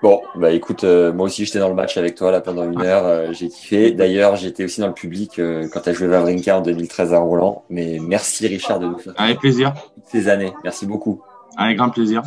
Bon, 0.04 0.22
bah 0.36 0.52
écoute, 0.52 0.84
euh, 0.84 1.14
moi 1.14 1.28
aussi 1.28 1.46
j'étais 1.46 1.60
dans 1.60 1.70
le 1.70 1.76
match 1.76 1.96
avec 1.96 2.16
toi 2.16 2.30
là 2.30 2.42
pendant 2.42 2.70
une 2.70 2.82
heure, 2.82 3.06
euh, 3.06 3.32
j'ai 3.32 3.48
kiffé. 3.48 3.92
D'ailleurs, 3.94 4.36
j'étais 4.36 4.66
aussi 4.66 4.82
dans 4.82 4.88
le 4.88 4.94
public 4.94 5.40
euh, 5.40 5.70
quand 5.72 5.80
tu 5.80 5.90
as 5.90 5.94
joué 5.94 6.08
Vavrinka 6.08 6.58
en 6.58 6.62
2013 6.62 7.14
à 7.14 7.20
Roland. 7.20 7.64
Mais 7.70 8.00
merci 8.02 8.46
Richard 8.46 8.80
de 8.80 8.88
nous 8.88 8.98
faire 8.98 9.14
avec 9.16 9.40
plaisir 9.40 9.74
ces 10.12 10.28
années. 10.28 10.52
Merci 10.66 10.86
beaucoup. 10.86 11.22
Avec 11.56 11.78
grand 11.78 11.90
plaisir. 11.90 12.22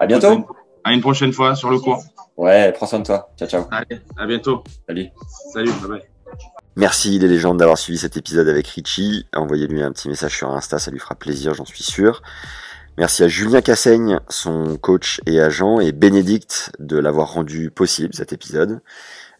À 0.00 0.06
bientôt. 0.06 0.48
À 0.82 0.92
une 0.92 1.00
prochaine 1.00 1.32
fois 1.32 1.54
sur 1.54 1.70
le 1.70 1.78
cours. 1.78 2.02
Ouais, 2.36 2.72
prends 2.72 2.86
soin 2.86 2.98
de 2.98 3.04
toi. 3.04 3.30
Ciao, 3.38 3.46
ciao. 3.46 3.66
Allez, 3.70 4.00
à 4.18 4.26
bientôt. 4.26 4.64
Salut. 4.88 5.06
Salut, 5.52 5.70
bye 5.80 5.90
bye. 5.90 6.02
Merci 6.74 7.20
les 7.20 7.28
légendes 7.28 7.58
d'avoir 7.58 7.78
suivi 7.78 7.98
cet 7.98 8.16
épisode 8.16 8.48
avec 8.48 8.66
Richie. 8.66 9.26
Envoyez-lui 9.32 9.80
un 9.80 9.92
petit 9.92 10.08
message 10.08 10.38
sur 10.38 10.50
Insta, 10.50 10.80
ça 10.80 10.90
lui 10.90 10.98
fera 10.98 11.14
plaisir, 11.14 11.54
j'en 11.54 11.66
suis 11.66 11.84
sûr. 11.84 12.20
Merci 12.98 13.24
à 13.24 13.28
Julien 13.28 13.62
Cassaigne, 13.62 14.20
son 14.28 14.76
coach 14.76 15.22
et 15.24 15.40
agent, 15.40 15.80
et 15.80 15.92
Bénédicte 15.92 16.72
de 16.78 16.98
l'avoir 16.98 17.32
rendu 17.32 17.70
possible 17.70 18.12
cet 18.12 18.34
épisode. 18.34 18.82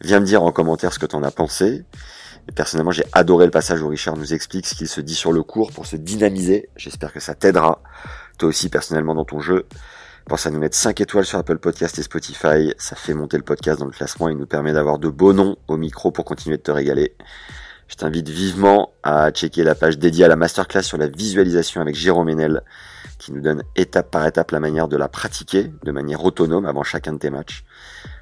Viens 0.01 0.19
me 0.19 0.25
dire 0.25 0.41
en 0.41 0.51
commentaire 0.51 0.91
ce 0.91 0.97
que 0.97 1.05
t'en 1.05 1.21
as 1.21 1.29
pensé. 1.29 1.85
Personnellement, 2.55 2.89
j'ai 2.91 3.05
adoré 3.11 3.45
le 3.45 3.51
passage 3.51 3.79
où 3.83 3.87
Richard 3.89 4.17
nous 4.17 4.33
explique 4.33 4.65
ce 4.65 4.73
qu'il 4.73 4.87
se 4.87 5.01
dit 5.01 5.13
sur 5.13 5.31
le 5.31 5.43
cours 5.43 5.71
pour 5.71 5.85
se 5.85 5.95
dynamiser. 5.95 6.69
J'espère 6.75 7.13
que 7.13 7.19
ça 7.19 7.35
t'aidera, 7.35 7.83
toi 8.39 8.49
aussi 8.49 8.69
personnellement 8.69 9.13
dans 9.13 9.23
ton 9.23 9.39
jeu. 9.39 9.67
Pense 10.25 10.47
à 10.47 10.49
nous 10.49 10.59
mettre 10.59 10.75
5 10.75 10.99
étoiles 11.01 11.25
sur 11.25 11.37
Apple 11.37 11.59
Podcast 11.59 11.99
et 11.99 12.03
Spotify. 12.03 12.73
Ça 12.79 12.95
fait 12.95 13.13
monter 13.13 13.37
le 13.37 13.43
podcast 13.43 13.79
dans 13.79 13.85
le 13.85 13.91
classement 13.91 14.29
et 14.29 14.33
nous 14.33 14.47
permet 14.47 14.73
d'avoir 14.73 14.97
de 14.97 15.09
beaux 15.09 15.33
noms 15.33 15.57
au 15.67 15.77
micro 15.77 16.11
pour 16.11 16.25
continuer 16.25 16.57
de 16.57 16.63
te 16.63 16.71
régaler. 16.71 17.15
Je 17.87 17.95
t'invite 17.97 18.29
vivement 18.29 18.93
à 19.03 19.29
checker 19.29 19.63
la 19.63 19.75
page 19.75 19.99
dédiée 19.99 20.25
à 20.25 20.27
la 20.27 20.37
masterclass 20.37 20.81
sur 20.81 20.97
la 20.97 21.07
visualisation 21.07 21.81
avec 21.81 21.93
Jérôme 21.93 22.29
Enel 22.29 22.63
qui 23.23 23.31
nous 23.31 23.41
donne 23.41 23.63
étape 23.77 24.11
par 24.11 24.27
étape 24.27 24.51
la 24.51 24.59
manière 24.59 24.89
de 24.89 24.97
la 24.97 25.07
pratiquer 25.07 25.71
de 25.83 25.91
manière 25.91 26.25
autonome 26.25 26.65
avant 26.65 26.83
chacun 26.83 27.13
de 27.13 27.19
tes 27.19 27.29
matchs. 27.29 27.63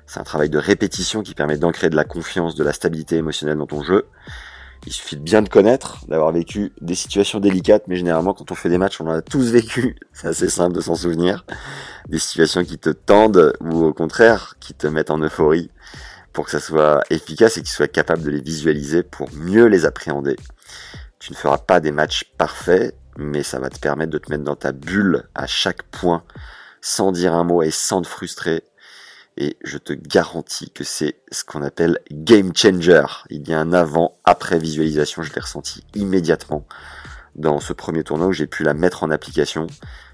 C'est 0.06 0.19
un 0.19 0.23
travail 0.23 0.49
de 0.49 0.60
répétition 0.60 1.23
qui 1.23 1.34
permet 1.34 1.57
d'ancrer 1.57 1.90
de 1.90 1.95
la 1.95 2.03
confiance, 2.03 2.53
de 2.53 2.64
la 2.64 2.72
stabilité 2.72 3.15
émotionnelle 3.15 3.57
dans 3.57 3.65
ton 3.65 3.82
jeu. 3.82 4.06
Il 4.86 4.94
suffit 4.94 5.15
de 5.15 5.22
bien 5.22 5.44
te 5.44 5.49
connaître, 5.49 6.06
d'avoir 6.07 6.32
vécu 6.32 6.72
des 6.82 6.94
situations 6.94 7.40
délicates, 7.40 7.84
mais 7.88 7.95
généralement 7.95 8.36
quand 8.36 8.52
on 8.52 8.56
fait 8.56 8.69
des 8.69 8.78
matchs, 8.78 9.02
on 9.02 9.07
en 9.07 9.14
a 9.14 9.22
tous 9.23 9.52
vécu. 9.52 9.95
C'est 10.14 10.28
assez 10.28 10.49
simple 10.49 10.76
de 10.76 10.82
s'en 10.82 10.94
souvenir. 10.94 11.45
Des 12.07 12.19
situations 12.19 12.64
qui 12.64 12.78
te 12.78 12.90
tendent 12.90 13.53
ou 13.60 13.84
au 13.84 13.94
contraire 13.94 14.56
qui 14.60 14.76
te 14.76 14.86
mettent 14.86 15.11
en 15.11 15.19
euphorie 15.19 15.72
pour 16.32 16.45
que 16.45 16.52
ça 16.52 16.60
soit 16.60 17.02
efficace 17.10 17.57
et 17.57 17.61
que 17.61 17.68
tu 17.68 17.73
sois 17.73 17.88
capable 17.88 18.22
de 18.22 18.30
les 18.30 18.41
visualiser 18.41 19.02
pour 19.02 19.34
mieux 19.34 19.65
les 19.65 19.86
appréhender. 19.86 20.36
Tu 21.19 21.32
ne 21.32 21.38
feras 21.38 21.57
pas 21.57 21.80
des 21.80 21.91
matchs 21.91 22.32
parfaits, 22.38 22.95
mais 23.22 23.43
ça 23.43 23.60
va 23.60 23.69
te 23.69 23.80
permettre 23.80 24.11
de 24.11 24.18
te 24.18 24.31
mettre 24.31 24.43
dans 24.43 24.56
ta 24.56 24.72
bulle 24.72 25.23
à 25.35 25.48
chaque 25.48 25.84
point, 25.84 26.23
sans 26.81 27.11
dire 27.11 27.34
un 27.34 27.43
mot 27.43 27.61
et 27.61 27.72
sans 27.72 28.02
te 28.02 28.07
frustrer. 28.07 28.64
Et 29.38 29.57
je 29.64 29.77
te 29.77 29.93
garantis 29.93 30.72
que 30.72 30.84
c'est 30.84 31.15
ce 31.31 31.43
qu'on 31.43 31.64
appelle 31.64 31.99
game 32.11 32.52
changer. 32.56 33.06
Il 33.30 33.48
y 33.48 33.53
a 33.53 33.60
un 33.60 33.72
avant-après 33.72 34.60
visualisation, 34.60 35.23
je 35.23 35.34
l'ai 35.34 35.41
ressenti 35.41 35.85
immédiatement 35.95 36.68
dans 37.35 37.60
ce 37.60 37.72
premier 37.72 38.03
tournoi 38.03 38.27
où 38.27 38.34
j'ai 38.34 38.48
pu 38.48 38.64
la 38.64 38.73
mettre 38.73 39.03
en 39.03 39.11
application. 39.11 39.68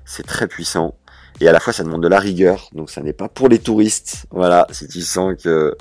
C'est 0.05 0.25
très 0.25 0.47
puissant. 0.47 0.95
Et 1.39 1.47
à 1.47 1.51
la 1.51 1.59
fois, 1.59 1.73
ça 1.73 1.83
demande 1.83 2.01
de 2.01 2.07
la 2.07 2.19
rigueur, 2.19 2.69
donc 2.73 2.89
ça 2.89 3.01
n'est 3.01 3.13
pas 3.13 3.29
pour 3.29 3.47
les 3.47 3.59
touristes. 3.59 4.25
Voilà, 4.31 4.65
si 4.71 4.87
tu 4.87 5.01
sens 5.01 5.35
que 5.41 5.75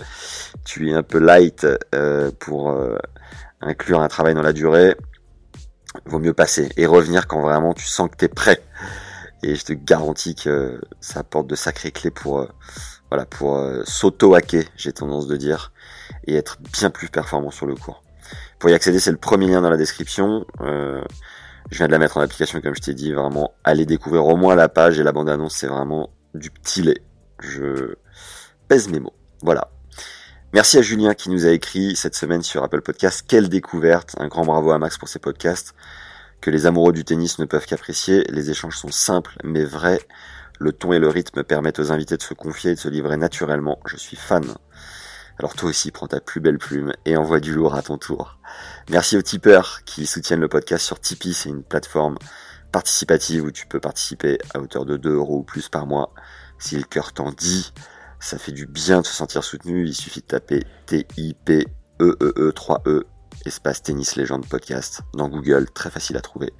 tu 0.64 0.90
es 0.90 0.94
un 0.94 1.02
peu 1.02 1.18
light 1.18 1.66
euh, 1.94 2.30
pour 2.38 2.70
euh, 2.70 2.98
inclure 3.60 4.00
un 4.00 4.08
travail 4.08 4.34
dans 4.34 4.42
la 4.42 4.52
durée, 4.52 4.96
vaut 6.04 6.18
mieux 6.18 6.34
passer 6.34 6.68
et 6.76 6.86
revenir 6.86 7.26
quand 7.26 7.40
vraiment 7.40 7.74
tu 7.74 7.86
sens 7.86 8.08
que 8.10 8.16
tu 8.16 8.24
es 8.26 8.28
prêt. 8.28 8.62
Et 9.42 9.54
je 9.54 9.64
te 9.64 9.72
garantis 9.72 10.34
que 10.34 10.80
ça 11.00 11.20
apporte 11.20 11.46
de 11.46 11.54
sacrées 11.54 11.92
clés 11.92 12.10
pour 12.10 12.40
euh, 12.40 12.48
voilà 13.10 13.26
pour 13.26 13.56
euh, 13.56 13.82
s'auto-hacker, 13.84 14.64
j'ai 14.76 14.92
tendance 14.92 15.26
de 15.26 15.36
dire, 15.36 15.72
et 16.26 16.34
être 16.36 16.58
bien 16.72 16.90
plus 16.90 17.08
performant 17.08 17.50
sur 17.50 17.66
le 17.66 17.74
cours. 17.74 18.02
Pour 18.58 18.70
y 18.70 18.74
accéder, 18.74 18.98
c'est 18.98 19.12
le 19.12 19.18
premier 19.18 19.46
lien 19.46 19.60
dans 19.60 19.70
la 19.70 19.76
description. 19.76 20.46
Euh, 20.60 21.02
je 21.70 21.78
viens 21.78 21.86
de 21.86 21.92
la 21.92 21.98
mettre 21.98 22.16
en 22.16 22.20
application, 22.20 22.60
comme 22.60 22.74
je 22.74 22.80
t'ai 22.80 22.94
dit. 22.94 23.12
Vraiment, 23.12 23.54
allez 23.64 23.86
découvrir 23.86 24.24
au 24.26 24.36
moins 24.36 24.54
la 24.54 24.68
page 24.68 24.98
et 24.98 25.02
la 25.02 25.12
bande-annonce, 25.12 25.54
c'est 25.54 25.66
vraiment 25.66 26.10
du 26.34 26.50
petit 26.50 26.82
lait. 26.82 27.02
Je 27.40 27.94
pèse 28.68 28.88
mes 28.88 29.00
mots. 29.00 29.14
Voilà. 29.42 29.70
Merci 30.56 30.78
à 30.78 30.80
Julien 30.80 31.12
qui 31.12 31.28
nous 31.28 31.44
a 31.44 31.50
écrit 31.50 31.96
cette 31.96 32.14
semaine 32.14 32.42
sur 32.42 32.64
Apple 32.64 32.80
Podcast. 32.80 33.26
Quelle 33.28 33.50
découverte. 33.50 34.14
Un 34.18 34.26
grand 34.26 34.46
bravo 34.46 34.70
à 34.70 34.78
Max 34.78 34.96
pour 34.96 35.06
ses 35.06 35.18
podcasts 35.18 35.74
que 36.40 36.48
les 36.48 36.64
amoureux 36.64 36.94
du 36.94 37.04
tennis 37.04 37.38
ne 37.38 37.44
peuvent 37.44 37.66
qu'apprécier. 37.66 38.24
Les 38.30 38.50
échanges 38.50 38.78
sont 38.78 38.90
simples 38.90 39.36
mais 39.44 39.66
vrais. 39.66 40.00
Le 40.58 40.72
ton 40.72 40.94
et 40.94 40.98
le 40.98 41.08
rythme 41.08 41.44
permettent 41.44 41.78
aux 41.78 41.92
invités 41.92 42.16
de 42.16 42.22
se 42.22 42.32
confier 42.32 42.70
et 42.70 42.74
de 42.74 42.80
se 42.80 42.88
livrer 42.88 43.18
naturellement. 43.18 43.80
Je 43.84 43.98
suis 43.98 44.16
fan. 44.16 44.46
Alors 45.38 45.52
toi 45.56 45.68
aussi, 45.68 45.90
prends 45.90 46.06
ta 46.06 46.20
plus 46.20 46.40
belle 46.40 46.56
plume 46.56 46.94
et 47.04 47.18
envoie 47.18 47.40
du 47.40 47.52
lourd 47.52 47.74
à 47.74 47.82
ton 47.82 47.98
tour. 47.98 48.38
Merci 48.88 49.18
aux 49.18 49.22
tipeurs 49.22 49.84
qui 49.84 50.06
soutiennent 50.06 50.40
le 50.40 50.48
podcast 50.48 50.86
sur 50.86 50.98
Tipeee. 50.98 51.34
C'est 51.34 51.50
une 51.50 51.64
plateforme 51.64 52.16
participative 52.72 53.44
où 53.44 53.50
tu 53.50 53.66
peux 53.66 53.80
participer 53.80 54.38
à 54.54 54.60
hauteur 54.60 54.86
de 54.86 54.96
2 54.96 55.16
euros 55.16 55.40
ou 55.40 55.42
plus 55.42 55.68
par 55.68 55.86
mois. 55.86 56.14
Si 56.58 56.78
le 56.78 56.84
cœur 56.84 57.12
t'en 57.12 57.30
dit, 57.30 57.74
ça 58.20 58.38
fait 58.38 58.52
du 58.52 58.66
bien 58.66 59.00
de 59.00 59.06
se 59.06 59.12
sentir 59.12 59.44
soutenu. 59.44 59.86
Il 59.86 59.94
suffit 59.94 60.20
de 60.20 60.26
taper 60.26 60.62
T-I-P-E-E-E 60.86 62.52
3-E 62.54 63.04
espace 63.44 63.82
tennis 63.82 64.16
légende 64.16 64.46
podcast 64.46 65.02
dans 65.14 65.28
Google. 65.28 65.66
Très 65.72 65.90
facile 65.90 66.16
à 66.16 66.20
trouver. 66.20 66.52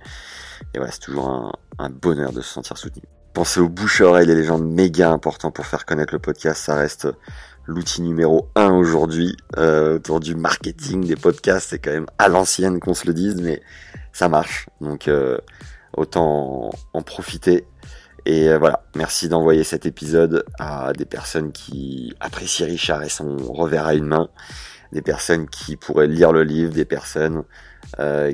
Et 0.75 0.79
voilà, 0.79 0.93
c'est 0.93 1.01
toujours 1.01 1.53
un, 1.79 1.91
bonheur 1.91 2.33
de 2.33 2.41
se 2.41 2.49
sentir 2.49 2.79
soutenu. 2.79 3.03
Pensez 3.35 3.61
aux 3.61 3.69
bouche-oreilles, 3.69 4.27
les 4.27 4.35
légendes 4.35 4.65
méga 4.65 5.11
importants 5.11 5.51
pour 5.51 5.67
faire 5.67 5.85
connaître 5.85 6.15
le 6.15 6.21
podcast. 6.21 6.65
Ça 6.65 6.75
reste 6.75 7.09
l'outil 7.67 8.03
numéro 8.03 8.49
un 8.55 8.73
aujourd'hui 8.73 9.37
euh, 9.59 9.97
autour 9.97 10.21
du 10.21 10.35
marketing 10.35 11.07
des 11.07 11.17
podcasts. 11.17 11.71
C'est 11.71 11.79
quand 11.79 11.91
même 11.91 12.07
à 12.19 12.29
l'ancienne 12.29 12.81
qu'on 12.81 12.95
se 12.95 13.07
le 13.07 13.13
dise, 13.13 13.41
mais 13.43 13.61
ça 14.13 14.29
marche. 14.29 14.69
Donc 14.81 15.09
euh, 15.09 15.39
autant 15.97 16.71
en, 16.93 17.03
profiter. 17.03 17.67
Et 18.27 18.49
euh, 18.49 18.59
voilà, 18.59 18.83
merci 18.95 19.29
d'envoyer 19.29 19.65
cet 19.65 19.87
épisode 19.87 20.45
à 20.59 20.93
des 20.93 21.07
personnes 21.07 21.53
qui 21.53 22.15
apprécient 22.21 22.67
Richard 22.67 23.03
et 23.03 23.09
son 23.09 23.37
revers 23.37 23.87
à 23.87 23.95
une 23.95 24.07
main, 24.07 24.29
des 24.93 25.03
personnes 25.03 25.49
qui 25.49 25.77
pourraient 25.77 26.07
lire 26.07 26.33
le 26.33 26.43
livre, 26.43 26.73
des 26.73 26.85
personnes 26.85 27.45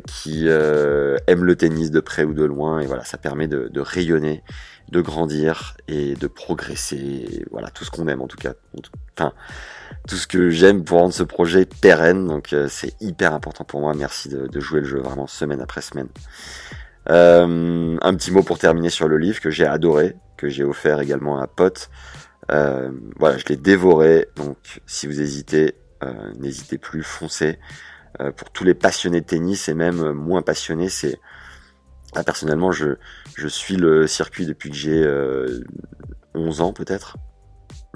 qui 0.07 0.49
aiment 0.49 1.45
le 1.45 1.55
tennis 1.57 1.91
de 1.91 2.01
près 2.01 2.25
ou 2.25 2.33
de 2.33 2.43
loin. 2.43 2.81
Et 2.81 2.87
voilà, 2.87 3.05
ça 3.05 3.19
permet 3.19 3.47
de, 3.47 3.69
de 3.69 3.81
rayonner 3.81 4.43
de 4.93 5.01
grandir 5.01 5.75
et 5.89 6.15
de 6.15 6.27
progresser. 6.27 7.45
Voilà, 7.51 7.71
tout 7.71 7.85
ce 7.85 7.91
qu'on 7.91 8.07
aime 8.09 8.21
en 8.21 8.29
tout 8.29 8.37
cas. 8.37 8.53
Enfin, 9.17 9.33
tout 10.07 10.17
ce 10.17 10.27
que 10.27 10.51
j'aime 10.51 10.85
pour 10.85 10.99
rendre 10.99 11.15
ce 11.15 11.23
projet 11.23 11.65
pérenne. 11.65 12.27
Donc 12.27 12.53
euh, 12.53 12.69
c'est 12.69 12.95
hyper 13.01 13.35
important 13.35 13.65
pour 13.65 13.81
moi. 13.81 13.95
Merci 13.95 14.29
de, 14.29 14.61
jouer 14.61 14.81
le 14.81 14.87
jeu 14.87 14.99
vraiment 14.99 15.27
semaine 15.27 15.61
après 15.61 15.81
semaine. 15.81 16.09
Euh, 17.11 17.99
un 18.01 18.15
petit 18.15 18.31
mot 18.31 18.43
pour 18.43 18.59
terminer 18.59 18.91
sur 18.91 19.09
le 19.09 19.19
livre 19.19 19.41
que 19.41 19.51
j'ai 19.51 19.67
adoré, 19.67 20.17
que 20.37 20.49
j'ai 20.49 20.65
offert 20.65 21.01
également 21.01 21.39
à 21.39 21.45
un 21.45 21.47
pote. 21.47 21.91
Euh, 22.51 22.91
voilà, 23.19 23.39
je 23.39 23.45
l'ai 23.49 23.57
dévoré. 23.57 24.29
Donc 24.37 24.83
si 24.87 25.07
vous 25.07 25.21
hésitez, 25.21 25.75
n'hésitez 26.39 26.79
plus, 26.79 27.03
foncez. 27.03 27.59
pour 28.37 28.51
tous 28.51 28.65
les 28.65 28.75
passionnés 28.75 29.21
de 29.21 29.27
tennis 29.27 29.69
et 29.69 29.75
même 29.75 30.13
moins 30.13 30.43
passionnés, 30.43 30.89
c'est 30.89 31.19
ah, 32.15 32.25
personnellement, 32.25 32.73
je, 32.73 32.97
je 33.37 33.49
suis 33.49 33.77
le 33.77 34.07
circuit 34.07 34.45
depuis 34.45 34.69
que 34.69 34.77
j'ai 34.77 35.01
11 36.35 36.61
euh, 36.61 36.65
ans 36.65 36.73
peut-être, 36.75 37.17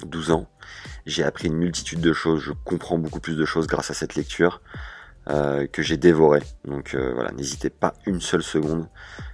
12 0.06 0.30
ans. 0.30 0.48
J'ai 1.04 1.22
appris 1.22 1.48
une 1.48 1.56
multitude 1.56 2.00
de 2.00 2.12
choses, 2.14 2.40
je 2.40 2.52
comprends 2.64 2.96
beaucoup 2.96 3.20
plus 3.20 3.36
de 3.36 3.44
choses 3.44 3.66
grâce 3.66 3.90
à 3.90 3.94
cette 3.94 4.14
lecture 4.14 4.62
euh, 5.28 5.66
que 5.66 5.82
j'ai 5.82 5.96
dévoré. 5.96 6.42
Donc 6.64 6.94
euh, 6.94 7.12
voilà, 7.14 7.32
n'hésitez 7.32 7.70
pas 7.70 7.94
une 8.06 8.20
seule 8.20 8.42
seconde, 8.42 8.88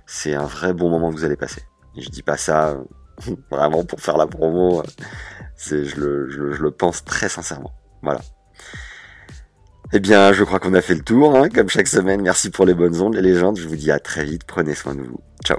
c'est 0.06 0.34
un 0.34 0.46
vrai 0.46 0.72
bon 0.72 0.90
moment 0.90 1.10
que 1.10 1.16
vous 1.16 1.24
allez 1.24 1.36
passer. 1.36 1.62
Et 1.96 2.02
je 2.02 2.10
dis 2.10 2.22
pas 2.22 2.36
ça 2.36 2.76
vraiment 3.50 3.84
pour 3.84 4.00
faire 4.00 4.16
la 4.16 4.26
promo, 4.26 4.82
c'est 5.56 5.84
je 5.84 6.00
le, 6.00 6.30
je, 6.30 6.52
je 6.52 6.62
le 6.62 6.70
pense 6.70 7.04
très 7.04 7.28
sincèrement. 7.28 7.72
Voilà. 8.02 8.20
Eh 9.94 10.00
bien, 10.00 10.32
je 10.32 10.42
crois 10.42 10.58
qu'on 10.58 10.72
a 10.72 10.80
fait 10.80 10.94
le 10.94 11.02
tour, 11.02 11.36
hein, 11.36 11.50
comme 11.50 11.68
chaque 11.68 11.86
semaine. 11.86 12.22
Merci 12.22 12.48
pour 12.48 12.64
les 12.64 12.72
bonnes 12.72 12.98
ondes, 13.02 13.14
les 13.14 13.20
légendes. 13.20 13.58
Je 13.58 13.68
vous 13.68 13.76
dis 13.76 13.90
à 13.90 13.98
très 13.98 14.24
vite. 14.24 14.44
Prenez 14.44 14.74
soin 14.74 14.94
de 14.94 15.02
vous. 15.02 15.20
Ciao. 15.44 15.58